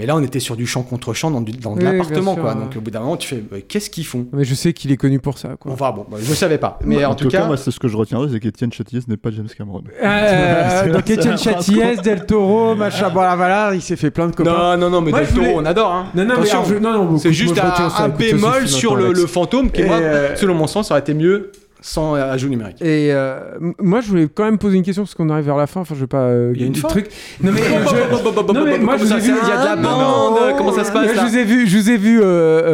Mais 0.00 0.06
là, 0.06 0.16
on 0.16 0.22
était 0.22 0.40
sur 0.40 0.56
du 0.56 0.66
champ 0.66 0.82
contre 0.82 1.12
champ 1.12 1.30
dans, 1.30 1.42
du- 1.42 1.52
dans 1.52 1.76
de 1.76 1.82
l'appartement, 1.84 2.34
quoi. 2.34 2.54
Donc, 2.54 2.74
au 2.74 2.80
bout 2.80 2.90
d'un 2.90 3.00
moment, 3.00 3.18
tu 3.18 3.28
fais, 3.28 3.44
euh, 3.52 3.60
qu'est-ce 3.68 3.90
qu'ils 3.90 4.06
font? 4.06 4.26
Mais 4.32 4.44
je 4.44 4.54
sais 4.54 4.72
qu'il 4.72 4.90
est 4.92 4.96
connu 4.96 5.20
pour 5.20 5.36
ça. 5.36 5.56
Quoi. 5.60 5.72
Enfin, 5.72 5.92
bon, 5.92 6.06
bah, 6.10 6.16
je 6.18 6.32
savais 6.32 6.56
pas. 6.56 6.78
Mais 6.86 7.04
en, 7.04 7.10
en 7.10 7.14
tout 7.14 7.28
cas. 7.28 7.44
moi, 7.44 7.58
c'est 7.58 7.70
ce 7.70 7.78
que 7.78 7.86
je 7.86 7.98
retiendrai, 7.98 8.30
c'est 8.32 8.40
qu'Étienne 8.40 8.72
Châtillès 8.72 9.06
n'est 9.08 9.18
pas 9.18 9.30
James 9.30 9.46
Cameron. 9.54 9.84
Euh, 10.02 10.88
donc 10.92 11.10
Étienne 11.10 11.36
Châtillès, 11.36 12.00
Del 12.00 12.24
Toro, 12.24 12.74
machin, 12.74 13.10
voilà, 13.10 13.36
voilà, 13.36 13.74
il 13.74 13.82
s'est 13.82 13.96
fait 13.96 14.10
plein 14.10 14.28
de 14.28 14.34
copains. 14.34 14.76
Non, 14.76 14.88
non, 14.88 14.90
non, 14.90 15.00
mais 15.02 15.10
Moi, 15.10 15.20
Del 15.20 15.34
Toro, 15.34 15.46
on 15.56 15.64
adore. 15.66 15.92
Hein. 15.92 16.06
Non, 16.14 16.22
non, 16.24 16.28
mais 16.28 16.34
Attention. 16.50 16.58
alors, 16.58 16.68
je- 16.70 16.74
non, 16.78 17.04
non, 17.12 17.18
c'est 17.18 17.32
juste 17.34 17.54
moi, 17.56 17.74
un, 17.98 18.08
bémol 18.08 18.68
sur 18.68 18.96
le, 18.96 19.14
fantôme 19.26 19.70
qui, 19.70 19.82
moi, 19.82 19.96
euh, 19.96 20.34
selon 20.34 20.54
mon 20.54 20.66
sens, 20.66 20.90
aurait 20.90 21.00
été 21.00 21.12
mieux 21.12 21.52
sans 21.82 22.14
euh, 22.16 22.32
ajout 22.32 22.48
numérique. 22.48 22.80
Et 22.82 23.08
euh, 23.12 23.38
moi, 23.78 24.00
je 24.00 24.08
voulais 24.08 24.28
quand 24.32 24.44
même 24.44 24.58
poser 24.58 24.76
une 24.76 24.82
question 24.82 25.02
parce 25.04 25.14
qu'on 25.14 25.28
arrive 25.30 25.44
vers 25.46 25.56
la 25.56 25.66
fin. 25.66 25.80
Enfin, 25.80 25.94
je 25.94 26.00
veux 26.00 26.06
pas. 26.06 26.22
euh, 26.24 26.52
Il 26.54 26.60
y 26.60 26.64
a 26.64 26.66
une 26.66 26.74
fin 26.74 26.88
trucs. 26.88 27.08
Non 27.42 27.52
mais, 27.52 27.60
je- 27.62 28.52
non, 28.52 28.64
mais 28.64 28.78
moi, 28.78 28.96
je 28.96 29.04
vous 29.04 29.12
ai 29.12 29.18
vu. 29.18 29.32
il 29.42 29.48
y 29.48 29.52
a 29.52 29.60
de 29.60 29.64
la 29.64 29.76
bande, 29.76 30.38
comment 30.58 30.72
ça 30.72 30.84
se 30.84 30.92
passe 30.92 31.04
Moi, 31.06 31.14
là 31.14 31.22
Je 31.22 31.26
vous 31.28 31.36
ai 31.38 31.44
vu, 31.44 31.66
je 31.66 31.78
vous 31.78 31.90
ai 31.90 31.96
vu 31.96 32.20
euh, 32.20 32.24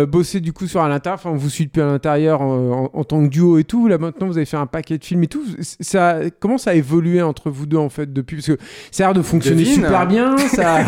euh, 0.02 0.06
bosser 0.06 0.40
du 0.40 0.52
coup 0.52 0.66
sur 0.66 0.80
à 0.82 0.88
l'intérieur. 0.88 1.18
Enfin, 1.18 1.30
on 1.30 1.36
vous 1.36 1.50
suit 1.50 1.66
depuis 1.66 1.80
à 1.82 1.86
l'intérieur 1.86 2.40
en, 2.42 2.56
en- 2.84 2.90
en 2.92 3.04
tant 3.04 3.22
que 3.22 3.28
duo 3.28 3.58
et 3.58 3.64
tout. 3.64 3.86
Là 3.88 3.98
maintenant, 3.98 4.26
vous 4.26 4.36
avez 4.36 4.46
fait 4.46 4.56
un 4.56 4.66
paquet 4.66 4.98
de 4.98 5.04
films 5.04 5.22
et 5.24 5.28
tout. 5.28 5.42
Ça, 5.80 6.16
comment 6.40 6.58
ça 6.58 6.70
a 6.70 6.74
évolué 6.74 7.22
entre 7.22 7.50
vous 7.50 7.66
deux 7.66 7.76
en 7.76 7.88
fait 7.88 8.12
depuis? 8.12 8.36
Parce 8.36 8.46
que 8.48 8.58
ça 8.90 9.04
a 9.04 9.06
l'air 9.08 9.14
de 9.14 9.22
fonctionner 9.22 9.62
Devine. 9.62 9.74
super 9.74 10.06
bien. 10.06 10.36
Ça. 10.38 10.78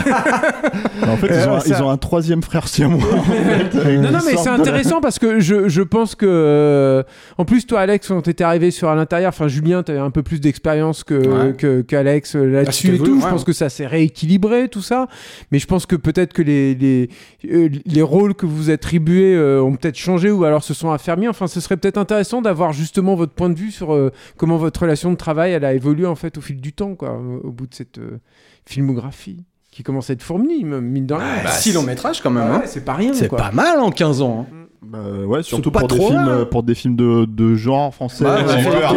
En 1.08 1.16
fait, 1.16 1.28
ils 1.28 1.48
ont, 1.48 1.54
un- 1.54 1.60
ça- 1.60 1.68
ils 1.78 1.82
ont 1.82 1.90
un 1.90 1.96
troisième 1.96 2.42
frère 2.42 2.64
en 2.64 2.66
fait. 3.78 3.96
Non, 3.98 4.10
non, 4.10 4.18
mais 4.26 4.36
c'est 4.36 4.48
intéressant 4.48 5.00
parce 5.00 5.18
que 5.18 5.40
je, 5.40 5.68
je 5.68 5.82
pense 5.82 6.14
que. 6.14 7.04
en 7.38 7.44
plus, 7.44 7.66
toi, 7.66 7.80
Alex, 7.80 8.07
quand 8.08 8.22
t'étais 8.22 8.44
arrivé 8.44 8.70
sur 8.70 8.88
à 8.88 8.94
l'intérieur, 8.94 9.28
enfin, 9.30 9.48
Julien, 9.48 9.82
t'avais 9.82 9.98
un 9.98 10.10
peu 10.10 10.22
plus 10.22 10.40
d'expérience 10.40 11.04
que, 11.04 11.14
Ouais. 11.14 11.54
que- 11.54 11.82
qu'Alex 11.82 12.36
euh, 12.36 12.44
là-dessus 12.44 12.88
c'était 12.88 12.96
et 12.96 13.06
tout. 13.06 13.18
Je 13.20 13.24
ouais. 13.24 13.30
pense 13.30 13.44
que 13.44 13.52
ça 13.52 13.68
s'est 13.68 13.86
rééquilibré, 13.86 14.68
tout 14.68 14.82
ça. 14.82 15.06
Mais 15.52 15.58
je 15.58 15.66
pense 15.66 15.86
que 15.86 15.96
peut-être 15.96 16.32
que 16.32 16.42
les, 16.42 16.74
les, 16.74 17.08
euh, 17.50 17.68
les 17.84 18.02
rôles 18.02 18.34
que 18.34 18.46
vous 18.46 18.70
attribuez 18.70 19.34
euh, 19.34 19.62
ont 19.62 19.74
peut-être 19.76 19.96
changé 19.96 20.30
ou 20.30 20.44
alors 20.44 20.62
se 20.62 20.74
sont 20.74 20.90
affermis. 20.90 21.28
Enfin, 21.28 21.46
ce 21.46 21.60
serait 21.60 21.76
peut-être 21.76 21.98
intéressant 21.98 22.42
d'avoir 22.42 22.72
justement 22.72 23.14
votre 23.14 23.32
point 23.32 23.50
de 23.50 23.58
vue 23.58 23.70
sur 23.70 23.94
euh, 23.94 24.10
comment 24.36 24.56
votre 24.56 24.80
relation 24.80 25.10
de 25.10 25.16
travail 25.16 25.52
elle 25.52 25.64
a 25.64 25.74
évolué 25.74 26.06
en 26.06 26.16
fait 26.16 26.36
au 26.38 26.40
fil 26.40 26.60
du 26.60 26.72
temps, 26.72 26.94
quoi, 26.94 27.20
au, 27.44 27.50
bout 27.50 27.66
de 27.66 27.74
cette 27.74 27.98
euh, 27.98 28.18
filmographie 28.66 29.44
qui 29.70 29.82
commence 29.82 30.10
à 30.10 30.14
être 30.14 30.22
fournie, 30.22 30.64
mine 30.64 31.06
de 31.06 31.14
rien. 31.14 31.26
Bah, 31.44 31.50
six 31.52 31.72
longs 31.72 31.82
métrages 31.84 32.20
quand 32.20 32.30
même. 32.30 32.48
Ouais, 32.50 32.56
hein. 32.56 32.62
c'est 32.66 32.84
pas 32.84 32.94
rien. 32.94 33.12
C'est 33.14 33.28
quoi. 33.28 33.38
pas 33.38 33.52
mal 33.52 33.78
en 33.78 33.90
15 33.90 34.22
ans. 34.22 34.46
hein. 34.50 34.54
Bah, 34.80 34.98
ouais, 35.26 35.42
surtout 35.42 35.70
pas 35.72 35.80
pour 35.80 35.88
des, 35.88 35.96
trop 35.96 36.06
films, 36.08 36.20
mal. 36.24 36.28
euh, 36.28 36.44
pour 36.44 36.62
des 36.62 36.74
films 36.74 36.94
de, 36.96 37.24
de 37.26 37.54
genre 37.56 37.92
français. 37.92 38.24
Bah, 38.24 38.38
euh, 38.38 38.44
j'ai 38.56 38.62
voilà. 38.62 38.80
peur. 38.80 38.90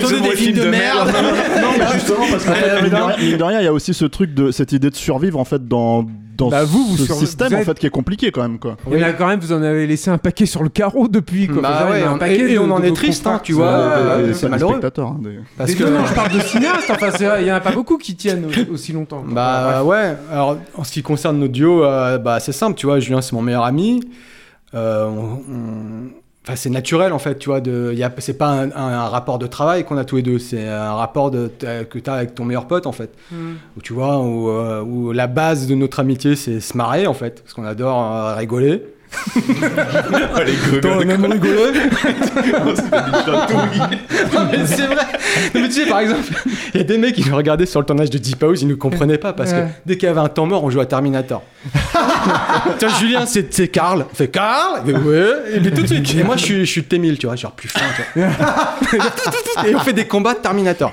Tourner 0.00 0.20
des 0.30 0.36
films 0.36 0.56
de 0.58 0.68
merde. 0.70 1.08
Non, 1.62 1.68
mais 1.78 1.84
justement, 1.94 2.24
parce 2.30 2.44
que 2.44 2.50
Ouais, 2.50 2.82
mine 3.28 3.36
de 3.38 3.42
rien- 3.44 3.60
il 3.60 3.64
y 3.64 3.68
a 3.68 3.72
aussi 3.72 3.92
ce 3.94 4.04
truc 4.06 4.32
de 4.34 4.50
cette 4.50 4.72
idée 4.72 4.90
de 4.90 4.94
survivre 4.96 5.38
en 5.38 5.44
fait 5.44 5.66
dans, 5.68 6.06
dans 6.36 6.48
Bah, 6.48 6.64
vous, 6.64 6.84
vous 6.86 6.96
ce 6.96 7.12
système 7.14 7.48
vous 7.52 7.56
en 7.56 7.62
fait 7.64 7.78
qui 7.78 7.86
est 7.86 7.90
compliqué 7.90 8.30
quand 8.30 8.42
même 8.42 8.58
quoi. 8.58 8.76
Il 8.90 8.98
y 8.98 9.04
en 9.04 9.06
a 9.08 9.12
quand 9.12 9.26
même, 9.26 9.38
vous 9.40 9.52
en 9.52 9.62
avez 9.62 9.86
laissé 9.86 10.10
un 10.10 10.18
paquet 10.18 10.46
sur 10.46 10.62
le 10.62 10.68
carreau 10.70 11.08
depuis. 11.08 11.46
Quoi. 11.48 11.60
Bah 11.62 11.88
ouais, 11.90 12.02
un 12.02 12.16
paquet 12.18 12.50
et- 12.50 12.52
et 12.54 12.58
on 12.58 12.70
en 12.70 12.82
est 12.82 12.92
triste, 12.94 13.26
hein, 13.26 13.40
tu 13.42 13.52
vois, 13.52 13.66
Ouais, 13.66 13.72
euh, 13.72 14.26
ouais, 14.28 14.34
c'est 14.34 14.44
ouais. 14.46 14.50
Des 14.58 14.64
malheureux. 14.64 14.80
hein, 14.82 15.16
des- 15.20 15.38
Parce 15.58 15.74
que. 15.74 15.84
non, 15.84 16.06
je 16.06 16.14
parle 16.14 16.32
de 16.32 16.40
cinéastes. 16.40 16.90
Enfin, 16.90 17.08
il 17.40 17.46
y 17.46 17.52
en 17.52 17.56
a 17.56 17.60
pas 17.60 17.72
beaucoup 17.72 17.98
qui 17.98 18.16
tiennent 18.16 18.46
au- 18.46 18.72
aussi 18.74 18.92
longtemps. 18.92 19.22
quoi. 19.22 19.34
Bah 19.34 19.84
ouais, 19.84 20.16
alors 20.32 20.56
en 20.74 20.84
ce 20.84 20.92
qui 20.92 21.02
concerne 21.02 21.38
notre 21.38 21.52
duo, 21.52 21.84
euh, 21.84 22.16
bah, 22.18 22.40
c'est 22.40 22.52
simple, 22.52 22.76
tu 22.78 22.86
vois, 22.86 22.98
Julien 22.98 23.20
c'est 23.20 23.34
mon 23.34 23.42
meilleur 23.42 23.64
ami. 23.64 24.00
Euh, 24.76 25.06
on- 25.06 25.40
on- 25.52 26.10
Enfin, 26.48 26.54
c'est 26.54 26.70
naturel 26.70 27.12
en 27.12 27.18
fait, 27.18 27.40
tu 27.40 27.48
vois. 27.48 27.60
De... 27.60 27.92
y 27.92 28.04
a- 28.04 28.12
C'est 28.18 28.38
pas 28.38 28.46
un, 28.46 28.70
un- 28.70 28.72
un 28.76 29.08
rapport 29.08 29.40
de 29.40 29.48
travail 29.48 29.82
qu'on 29.84 29.96
a 29.98 30.04
tous 30.04 30.14
les 30.14 30.22
deux, 30.22 30.38
c'est 30.38 30.68
un 30.68 30.94
rapport 30.94 31.32
de, 31.32 31.50
que 31.90 31.98
tu 31.98 32.08
as 32.08 32.12
avec 32.12 32.36
ton 32.36 32.44
meilleur 32.44 32.66
pote 32.68 32.86
en 32.86 32.92
fait. 32.92 33.10
Mm. 33.32 33.54
Où 33.76 33.80
tu 33.82 33.92
vois, 33.92 34.18
où, 34.20 34.48
euh, 34.48 34.80
où 34.80 35.10
la 35.10 35.26
base 35.26 35.66
de 35.66 35.74
notre 35.74 35.98
amitié 35.98 36.36
c'est 36.36 36.60
se 36.60 36.76
marrer 36.76 37.08
en 37.08 37.14
fait, 37.14 37.42
parce 37.42 37.52
qu'on 37.52 37.64
adore 37.64 38.14
euh, 38.14 38.34
rigoler. 38.36 38.80
Toi, 40.82 40.90
on 40.98 41.00
aime 41.00 41.24
rigoler. 41.24 41.72
mais 44.52 44.66
c'est 44.66 44.86
vrai. 44.86 45.04
Non, 45.54 45.60
mais 45.62 45.68
tu 45.68 45.72
sais, 45.72 45.86
par 45.86 46.00
exemple, 46.00 46.22
il 46.74 46.78
y 46.78 46.80
a 46.80 46.84
des 46.84 46.98
mecs 46.98 47.14
qui 47.14 47.28
nous 47.28 47.36
regardaient 47.36 47.66
sur 47.66 47.80
le 47.80 47.86
tournage 47.86 48.10
de 48.10 48.18
Deep 48.18 48.42
House, 48.42 48.62
ils 48.62 48.68
ne 48.68 48.74
comprenaient 48.74 49.18
pas 49.18 49.32
parce 49.32 49.52
que 49.52 49.60
dès 49.84 49.96
qu'il 49.96 50.06
y 50.08 50.10
avait 50.10 50.20
un 50.20 50.28
temps 50.28 50.46
mort, 50.46 50.62
on 50.64 50.70
jouait 50.70 50.82
à 50.82 50.86
Terminator. 50.86 51.42
Tiens, 52.78 52.88
Julien, 53.00 53.24
c'est 53.26 53.68
Karl. 53.68 54.06
On 54.10 54.14
fait 54.14 54.28
Karl 54.28 54.82
Il 54.86 54.92
fait, 54.94 54.98
Ouais. 55.00 55.28
Et 55.54 55.60
puis 55.60 55.72
tout 55.72 55.82
de 55.82 55.86
suite. 55.86 56.14
Et 56.18 56.22
moi, 56.24 56.36
je 56.36 56.42
suis, 56.44 56.60
je 56.66 56.70
suis 56.70 56.80
T1000, 56.82 57.18
tu 57.18 57.26
vois, 57.26 57.36
genre 57.36 57.52
plus 57.52 57.68
fin, 57.68 57.80
tu 58.14 58.20
vois. 58.20 58.28
Et 59.66 59.74
on 59.74 59.78
fait 59.80 59.92
des 59.92 60.06
combats 60.06 60.34
de 60.34 60.38
Terminator. 60.38 60.92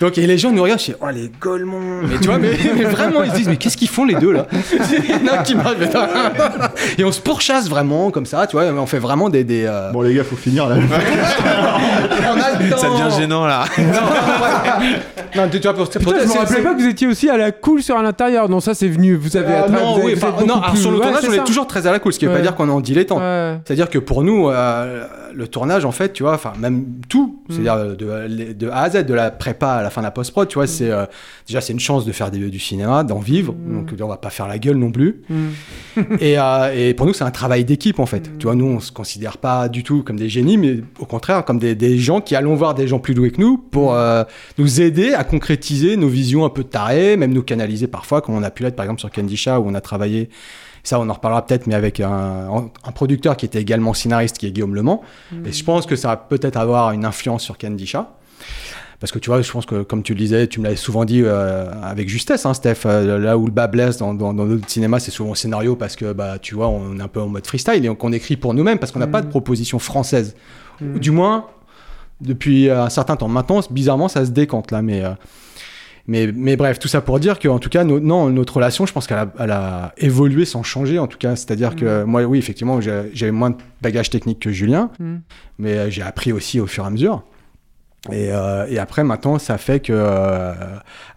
Donc, 0.00 0.18
et 0.18 0.26
les 0.26 0.38
gens 0.38 0.50
nous 0.50 0.62
regardent, 0.62 0.80
je 0.80 0.86
dis, 0.86 0.94
oh, 1.00 1.06
les 1.12 1.30
Golemons. 1.40 2.02
Mais 2.02 2.18
tu 2.18 2.26
vois, 2.28 2.38
mais, 2.38 2.50
mais 2.76 2.84
vraiment, 2.84 3.22
ils 3.22 3.30
se 3.30 3.36
disent, 3.36 3.48
mais 3.48 3.56
qu'est-ce 3.56 3.76
qu'ils 3.76 3.88
font 3.88 4.04
les 4.04 4.14
deux 4.14 4.32
là? 4.32 4.46
Il 4.52 5.10
y 5.10 5.14
en 5.30 5.32
a 5.32 5.40
un 5.40 5.42
qui 5.42 5.54
marche. 5.54 5.76
Et 6.98 7.04
on 7.04 7.12
se 7.12 7.20
pourchasse 7.20 7.68
vraiment 7.68 8.10
comme 8.10 8.26
ça, 8.26 8.46
tu 8.46 8.56
vois, 8.56 8.64
on 8.66 8.86
fait 8.86 8.98
vraiment 8.98 9.28
des. 9.28 9.44
des 9.44 9.64
euh, 9.66 9.90
Bon 9.92 10.02
les 10.02 10.14
gars, 10.14 10.24
faut 10.24 10.36
finir 10.36 10.68
là. 10.68 10.76
on 10.80 12.40
a 12.40 12.62
le 12.62 12.70
temps. 12.70 12.76
Ça 12.76 12.88
devient 12.88 13.16
gênant 13.16 13.46
là. 13.46 13.64
Non, 15.36 15.48
tu 15.50 15.58
vois, 15.58 15.74
pour, 15.74 15.88
pour- 15.88 16.00
Putain, 16.00 16.18
je 16.22 16.28
me 16.28 16.38
rappelais 16.38 16.62
pas 16.62 16.74
que 16.74 16.80
vous 16.80 16.88
étiez 16.88 17.06
aussi 17.06 17.28
à 17.28 17.36
la 17.36 17.52
cool 17.52 17.82
sur 17.82 18.00
l'intérieur. 18.00 18.48
Non, 18.48 18.60
ça 18.60 18.74
c'est 18.74 18.88
venu. 18.88 19.14
Vous 19.14 19.36
avez. 19.36 19.52
Euh, 19.52 19.62
attra- 19.66 19.70
non, 19.70 19.92
vous 19.94 19.98
avez- 20.00 20.06
oui, 20.06 20.14
vous 20.14 20.26
enfin, 20.26 20.46
non, 20.46 20.57
alors, 20.58 20.70
plus- 20.72 20.80
sur 20.80 20.90
le 20.90 20.96
Ouais, 20.98 21.02
tournage, 21.04 21.24
on 21.28 21.32
est 21.32 21.44
toujours 21.44 21.66
très 21.66 21.86
à 21.86 21.92
la 21.92 21.98
cool, 21.98 22.12
ce 22.12 22.18
qui 22.18 22.24
veut 22.26 22.30
Ouais. 22.32 22.38
pas 22.38 22.42
dire 22.42 22.54
qu'on 22.54 22.68
est 22.68 22.72
en 22.72 22.80
dilettante. 22.80 23.20
Ouais. 23.20 23.58
C'est-à-dire 23.64 23.88
que 23.90 23.98
pour 23.98 24.22
nous, 24.22 24.48
euh, 24.48 25.06
le 25.34 25.48
tournage, 25.48 25.84
en 25.84 25.92
fait, 25.92 26.12
tu 26.12 26.22
vois, 26.22 26.34
enfin, 26.34 26.52
même 26.58 26.84
tout, 27.08 27.40
Mm. 27.48 27.52
c'est-à-dire 27.52 27.96
de, 27.96 28.52
de 28.52 28.68
A 28.68 28.82
à 28.82 28.90
Z, 28.90 29.04
de 29.06 29.14
la 29.14 29.30
prépa 29.30 29.68
à 29.72 29.82
la 29.82 29.90
fin 29.90 30.00
de 30.00 30.06
la 30.06 30.10
post-prod, 30.10 30.48
tu 30.48 30.54
vois, 30.54 30.66
c'est 30.66 30.90
euh, 30.90 31.04
déjà, 31.46 31.60
c'est 31.60 31.72
une 31.72 31.80
chance 31.80 32.04
de 32.04 32.12
faire 32.12 32.30
des- 32.30 32.50
du 32.50 32.58
cinéma, 32.58 33.04
d'en 33.04 33.18
vivre, 33.18 33.54
donc 33.54 33.90
on 34.00 34.06
va 34.08 34.16
pas 34.16 34.30
faire 34.30 34.48
la 34.48 34.58
gueule 34.58 34.76
non 34.76 34.90
plus. 34.90 35.22
Mm. 35.28 35.46
et, 36.20 36.38
euh, 36.38 36.72
et 36.74 36.94
pour 36.94 37.06
nous, 37.06 37.12
c'est 37.12 37.24
un 37.24 37.30
travail 37.30 37.64
d'équipe, 37.64 37.98
en 37.98 38.06
fait. 38.06 38.30
Tu 38.38 38.44
vois, 38.46 38.54
nous, 38.54 38.66
on 38.66 38.80
se 38.80 38.92
considère 38.92 39.38
pas 39.38 39.68
du 39.68 39.82
tout 39.82 40.02
comme 40.02 40.16
des 40.16 40.28
génies, 40.28 40.56
mais 40.56 40.80
au 40.98 41.04
contraire, 41.06 41.44
comme 41.44 41.58
des, 41.58 41.74
des 41.74 41.98
gens 41.98 42.20
qui 42.20 42.34
allons 42.36 42.54
voir 42.54 42.74
des 42.74 42.86
gens 42.88 42.98
plus 42.98 43.14
doués 43.14 43.30
que 43.30 43.40
nous 43.40 43.58
pour 43.58 43.96
nous 44.58 44.80
aider 44.80 45.14
à 45.14 45.24
concrétiser 45.24 45.96
nos 45.96 46.08
visions 46.08 46.44
un 46.44 46.48
peu 46.50 46.64
tarées, 46.64 47.16
même 47.16 47.32
nous 47.32 47.42
canaliser 47.42 47.86
parfois, 47.86 48.20
comme 48.20 48.34
on 48.34 48.42
a 48.42 48.50
pu 48.50 48.62
l'être, 48.62 48.76
par 48.76 48.84
exemple, 48.84 49.00
sur 49.00 49.10
Candy 49.10 49.36
Shah, 49.36 49.60
où 49.60 49.64
on 49.68 49.74
a 49.74 49.80
travaillé 49.80 50.28
Ça, 50.88 50.98
on 51.00 51.08
en 51.08 51.12
reparlera 51.12 51.44
peut-être, 51.44 51.66
mais 51.66 51.74
avec 51.74 52.00
un, 52.00 52.70
un 52.84 52.92
producteur 52.92 53.36
qui 53.36 53.44
était 53.46 53.60
également 53.60 53.92
scénariste, 53.94 54.38
qui 54.38 54.46
est 54.46 54.50
Guillaume 54.50 54.74
Le 54.74 54.82
Mans. 54.82 55.02
Et 55.44 55.52
je 55.52 55.62
pense 55.64 55.84
que 55.86 55.96
ça 55.96 56.08
va 56.08 56.16
peut-être 56.16 56.56
avoir 56.56 56.92
une 56.92 57.04
influence 57.04 57.42
sur 57.42 57.58
Candy 57.58 57.86
Chat. 57.86 58.10
Parce 59.00 59.12
que 59.12 59.18
tu 59.20 59.30
vois, 59.30 59.42
je 59.42 59.52
pense 59.52 59.64
que 59.66 59.82
comme 59.82 60.02
tu 60.02 60.12
le 60.14 60.18
disais, 60.18 60.46
tu 60.48 60.58
me 60.58 60.64
l'avais 60.64 60.76
souvent 60.76 61.04
dit 61.04 61.22
euh, 61.22 61.70
avec 61.82 62.08
justesse, 62.08 62.44
hein, 62.46 62.54
Steph, 62.54 62.78
euh, 62.86 63.18
là 63.18 63.38
où 63.38 63.46
le 63.46 63.52
bas 63.52 63.68
blesse 63.68 63.96
dans, 63.98 64.12
dans, 64.12 64.34
dans 64.34 64.44
notre 64.46 64.68
cinéma, 64.68 64.98
c'est 64.98 65.12
souvent 65.12 65.30
le 65.30 65.36
scénario 65.36 65.76
parce 65.76 65.94
que 65.94 66.12
bah, 66.12 66.38
tu 66.40 66.54
vois, 66.56 66.66
on 66.68 66.98
est 66.98 67.02
un 67.02 67.06
peu 67.06 67.20
en 67.20 67.28
mode 67.28 67.46
freestyle 67.46 67.84
et 67.84 67.94
qu'on 67.94 68.12
écrit 68.12 68.36
pour 68.36 68.54
nous-mêmes 68.54 68.78
parce 68.78 68.90
qu'on 68.90 68.98
n'a 68.98 69.06
pas 69.06 69.22
de 69.22 69.28
proposition 69.28 69.78
française. 69.78 70.34
Ou 70.80 70.98
Du 70.98 71.10
moins, 71.12 71.46
depuis 72.20 72.70
un 72.70 72.88
certain 72.88 73.14
temps. 73.16 73.28
Maintenant, 73.28 73.60
bizarrement, 73.70 74.08
ça 74.08 74.24
se 74.26 74.30
décante 74.30 74.70
là, 74.72 74.82
mais. 74.82 75.04
euh, 75.04 75.10
mais, 76.08 76.30
mais 76.34 76.56
bref, 76.56 76.78
tout 76.78 76.88
ça 76.88 77.00
pour 77.02 77.20
dire 77.20 77.38
que, 77.38 77.46
en 77.48 77.58
tout 77.58 77.68
cas, 77.68 77.84
no- 77.84 78.00
non, 78.00 78.30
notre 78.30 78.56
relation, 78.56 78.86
je 78.86 78.92
pense 78.94 79.06
qu'elle 79.06 79.18
a, 79.18 79.32
elle 79.38 79.50
a 79.50 79.92
évolué 79.98 80.44
sans 80.46 80.62
changer, 80.62 80.98
en 80.98 81.06
tout 81.06 81.18
cas. 81.18 81.36
C'est-à-dire 81.36 81.76
que 81.76 82.02
moi, 82.04 82.22
oui, 82.24 82.38
effectivement, 82.38 82.80
j'avais 82.80 83.30
moins 83.30 83.50
de 83.50 83.56
bagages 83.82 84.08
techniques 84.10 84.40
que 84.40 84.50
Julien, 84.50 84.90
Mm. 84.98 85.16
mais 85.58 85.72
euh, 85.74 85.90
j'ai 85.90 86.02
appris 86.02 86.32
aussi 86.32 86.60
au 86.60 86.66
fur 86.66 86.84
et 86.84 86.86
à 86.86 86.90
mesure. 86.90 87.22
Et, 88.10 88.32
euh, 88.32 88.66
et 88.68 88.78
après, 88.78 89.04
maintenant, 89.04 89.38
ça 89.38 89.58
fait 89.58 89.80
que 89.80 89.92
euh, 89.94 90.54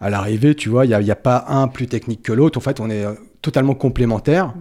à 0.01 0.09
l'arrivée, 0.09 0.55
tu 0.55 0.67
vois, 0.67 0.85
il 0.85 0.97
n'y 0.97 1.11
a, 1.11 1.15
pas 1.15 1.45
un 1.47 1.67
plus 1.69 1.87
technique 1.87 2.21
que 2.21 2.33
l'autre. 2.33 2.57
En 2.57 2.61
fait, 2.61 2.79
on 2.81 2.89
est 2.89 3.05
totalement 3.41 3.75
complémentaires. 3.75 4.53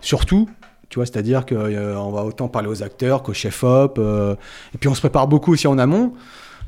Surtout, 0.00 0.48
tu 0.88 0.98
vois, 0.98 1.04
c'est-à-dire 1.04 1.44
qu'on 1.44 2.10
va 2.10 2.22
autant 2.24 2.48
parler 2.48 2.68
aux 2.68 2.82
acteurs 2.82 3.22
qu'aux 3.22 3.34
chefs-op. 3.34 3.98
et 3.98 4.78
puis, 4.78 4.88
on 4.88 4.94
se 4.94 5.00
prépare 5.00 5.26
beaucoup 5.28 5.52
aussi 5.52 5.66
en 5.66 5.76
amont. 5.78 6.14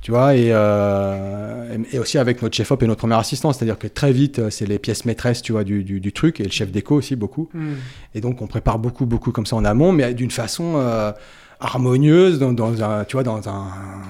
Tu 0.03 0.13
vois, 0.13 0.35
et, 0.35 0.49
euh, 0.51 1.77
et 1.93 1.97
et 1.97 1.99
aussi 1.99 2.17
avec 2.17 2.41
notre 2.41 2.57
chef-op 2.57 2.83
et 2.83 2.87
notre 2.87 3.01
premier 3.01 3.17
assistant. 3.17 3.53
C'est-à-dire 3.53 3.79
que 3.79 3.87
très 3.87 4.13
vite, 4.13 4.39
euh, 4.39 4.49
c'est 4.51 4.67
les 4.67 4.79
pièces 4.79 5.05
maîtresses, 5.05 5.43
tu 5.43 5.53
vois, 5.53 5.63
du, 5.63 5.85
du, 5.85 6.01
du 6.01 6.13
truc, 6.13 6.41
et 6.41 6.45
le 6.45 6.51
chef 6.51 6.71
déco 6.71 6.95
aussi, 6.97 7.17
beaucoup. 7.17 7.51
Mm. 7.53 7.73
Et 8.15 8.21
donc, 8.23 8.41
on 8.41 8.47
prépare 8.47 8.79
beaucoup, 8.79 9.05
beaucoup 9.05 9.31
comme 9.31 9.45
ça 9.47 9.57
en 9.57 9.65
amont, 9.65 9.93
mais 9.93 10.15
d'une 10.15 10.31
façon 10.31 10.75
euh, 10.77 11.13
harmonieuse, 11.61 12.39
dans, 12.39 12.53
dans 12.55 12.83
un, 12.83 13.05
tu 13.05 13.17
vois, 13.17 13.25
dans 13.25 13.47
un, 13.49 13.65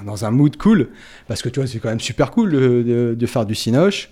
dans 0.07 0.25
un 0.25 0.31
mood 0.31 0.57
cool. 0.57 0.91
Parce 1.27 1.43
que, 1.43 1.49
tu 1.49 1.59
vois, 1.59 1.67
c'est 1.67 1.81
quand 1.81 1.89
même 1.89 1.99
super 1.99 2.31
cool 2.31 2.53
de, 2.53 2.59
de, 2.87 3.17
de 3.19 3.27
faire 3.27 3.45
du 3.45 3.57
cinoche. 3.57 4.11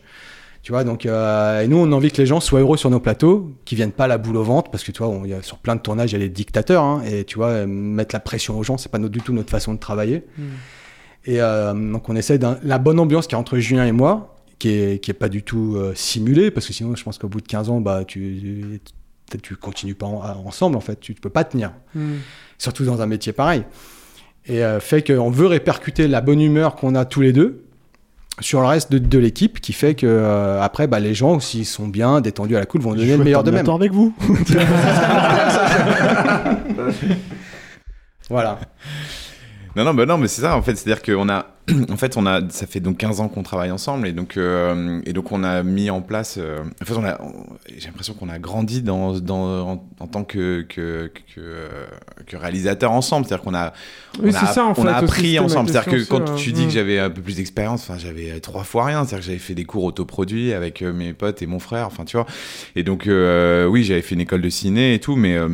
Tu 0.65 0.73
vois, 0.73 0.83
donc, 0.83 1.07
euh, 1.07 1.63
et 1.63 1.69
nous, 1.69 1.77
on 1.77 1.93
a 1.93 1.95
envie 1.95 2.11
que 2.11 2.21
les 2.21 2.27
gens 2.27 2.41
soient 2.41 2.59
heureux 2.61 2.77
sur 2.77 2.91
nos 2.91 2.99
plateaux, 2.99 3.55
qui 3.65 3.77
viennent 3.77 3.93
pas 3.93 4.09
la 4.09 4.19
boule 4.19 4.37
au 4.37 4.43
ventre, 4.43 4.73
parce 4.73 4.83
que, 4.83 4.91
tu 4.91 4.99
vois, 4.99 5.09
on, 5.09 5.25
y 5.25 5.33
a, 5.33 5.41
sur 5.43 5.59
plein 5.59 5.77
de 5.77 5.81
tournages, 5.81 6.11
il 6.11 6.15
y 6.15 6.17
a 6.17 6.19
les 6.19 6.29
dictateurs, 6.29 6.83
hein, 6.83 7.03
et 7.09 7.25
tu 7.25 7.37
vois, 7.37 7.65
mettre 7.67 8.15
la 8.15 8.21
pression 8.21 8.59
aux 8.59 8.65
gens, 8.65 8.77
c'est 8.77 8.91
pas 8.91 8.99
notre- 8.99 9.13
du 9.13 9.21
tout 9.21 9.33
notre 9.33 9.51
façon 9.51 9.73
de 9.73 9.79
travailler. 9.79 10.25
Mm. 10.37 10.43
Et 11.29 11.43
euh, 11.43 11.75
donc, 11.75 12.09
on 12.09 12.17
essaie 12.17 12.39
d'un, 12.39 12.57
la 12.63 12.79
bonne 12.79 12.99
ambiance 12.99 13.27
qu'il 13.27 13.35
y 13.35 13.37
a 13.37 13.39
entre 13.39 13.59
Julien 13.59 13.85
et 13.85 13.93
moi, 13.93 14.35
qui 14.59 14.71
est, 14.71 14.99
qui 15.03 15.11
est 15.11 15.15
pas 15.15 15.29
du 15.29 15.43
tout 15.43 15.75
euh, 15.77 15.93
simulée, 15.95 16.51
parce 16.51 16.67
que 16.67 16.73
sinon, 16.73 16.97
je 16.97 17.05
pense 17.05 17.19
qu'au 17.19 17.29
bout 17.29 17.43
de 17.43 17.47
15 17.47 17.69
ans, 17.69 17.81
bah, 17.83 18.05
tu, 18.07 18.81
tu 19.43 19.57
continues 19.57 19.95
pas 19.95 20.07
en- 20.07 20.23
ensemble, 20.47 20.75
en 20.77 20.81
fait, 20.81 20.99
tu 21.01 21.13
peux 21.15 21.29
pas 21.29 21.45
tenir 21.45 21.73
Mm. 21.95 22.15
surtout 22.57 22.85
dans 22.87 23.03
un 23.03 23.07
métier 23.07 23.33
pareil. 23.33 23.65
Et 24.47 24.65
euh, 24.65 24.81
fait 24.81 25.07
qu'on 25.07 25.29
veut 25.31 25.47
répercuter 25.47 26.09
la 26.09 26.23
bonne 26.23 26.41
humeur 26.41 26.75
qu'on 26.77 26.95
a 26.95 27.05
tous 27.05 27.21
les 27.21 27.35
deux 27.35 27.65
sur 28.41 28.61
le 28.63 28.67
reste 28.67 28.91
de, 28.91 28.97
de 28.99 29.19
l'équipe, 29.19 29.61
qui 29.61 29.75
fait 29.75 29.95
que 29.95 30.07
euh, 30.07 30.63
après, 30.63 30.87
bah, 30.87 30.99
les 31.01 31.13
gens, 31.13 31.41
s'ils 31.41 31.67
sont 31.67 31.89
bien 31.89 32.23
détendus 32.23 32.57
à 32.57 32.61
la 32.61 32.67
cool, 32.67 32.81
vont 32.81 32.95
donner 32.95 33.17
le 33.19 33.25
meilleur 33.25 33.45
d'eux-mêmes. 33.45 33.69
ordinateur 33.69 33.75
avec 33.75 33.93
vous. 33.93 34.15
Voilà. 38.31 38.59
Non, 39.77 39.85
non, 39.85 39.95
bah 39.95 40.07
non, 40.07 40.19
mais 40.19 40.29
c'est 40.29 40.41
ça, 40.43 40.57
en 40.57 40.63
fait. 40.63 40.75
C'est-à-dire 40.77 41.03
qu'on 41.03 41.29
a, 41.29 41.47
en 41.91 41.97
fait, 41.97 42.17
on 42.17 42.27
a, 42.27 42.41
ça 42.51 42.67
fait 42.67 42.81
donc 42.81 42.97
15 42.99 43.21
ans 43.21 43.29
qu'on 43.29 43.43
travaille 43.43 43.71
ensemble 43.71 44.07
et 44.09 44.13
donc, 44.13 44.37
euh, 44.37 45.01
et 45.05 45.13
donc 45.13 45.31
on 45.31 45.45
a 45.45 45.63
mis 45.63 45.91
en 45.91 46.01
place, 46.01 46.37
euh, 46.41 46.59
en 46.83 46.85
fait, 46.85 46.95
on 46.95 47.05
a, 47.05 47.21
on- 47.23 47.33
j'ai 47.77 47.87
l'impression 47.87 48.15
qu'on 48.15 48.29
a 48.29 48.39
grandi 48.39 48.83
dans, 48.83 49.19
dans, 49.21 49.69
en, 49.71 49.89
en 50.01 50.07
tant 50.07 50.25
que, 50.25 50.63
que, 50.63 51.11
que, 51.35 51.39
euh, 51.41 51.69
que 52.27 52.37
réalisateur 52.37 52.91
ensemble. 52.93 53.27
C'est-à-dire 53.27 53.45
qu'on 53.45 53.55
a, 53.55 53.73
Oui, 54.23 54.31
on 54.33 54.35
a, 54.37 54.47
ça, 54.47 54.65
en 54.65 54.71
on 54.71 54.75
fait, 54.75 54.89
a 54.89 54.97
appris 54.97 55.39
ensemble. 55.39 55.69
C'est-à-dire 55.71 55.93
que 55.93 56.05
quand 56.09 56.35
tu 56.35 56.51
hein. 56.51 56.53
dis 56.55 56.63
que 56.63 56.67
Mm. 56.69 56.71
j'avais 56.71 56.99
un 56.99 57.11
peu 57.11 57.21
plus 57.23 57.37
d'expérience, 57.37 57.83
enfin, 57.89 57.99
j'avais 57.99 58.41
trois 58.41 58.65
fois 58.65 58.87
rien. 58.87 59.05
C'est-à-dire 59.05 59.19
que 59.19 59.27
j'avais 59.27 59.39
fait 59.39 59.55
des 59.55 59.65
cours 59.65 59.85
autoproduits 59.85 60.53
avec 60.55 60.83
euh, 60.83 60.93
mes 60.93 61.13
potes 61.13 61.43
et 61.43 61.47
mon 61.47 61.59
frère, 61.61 61.87
enfin, 61.87 62.05
tu 62.05 62.17
vois. 62.17 62.27
Et 62.75 62.83
donc, 62.83 63.07
euh, 63.07 63.67
oui, 63.67 63.85
j'avais 63.85 64.03
fait 64.03 64.15
une 64.15 64.21
école 64.23 64.43
de 64.43 64.49
ciné 64.51 64.95
et 64.95 64.99
tout, 64.99 65.15
mais, 65.17 65.37
euh, 65.37 65.49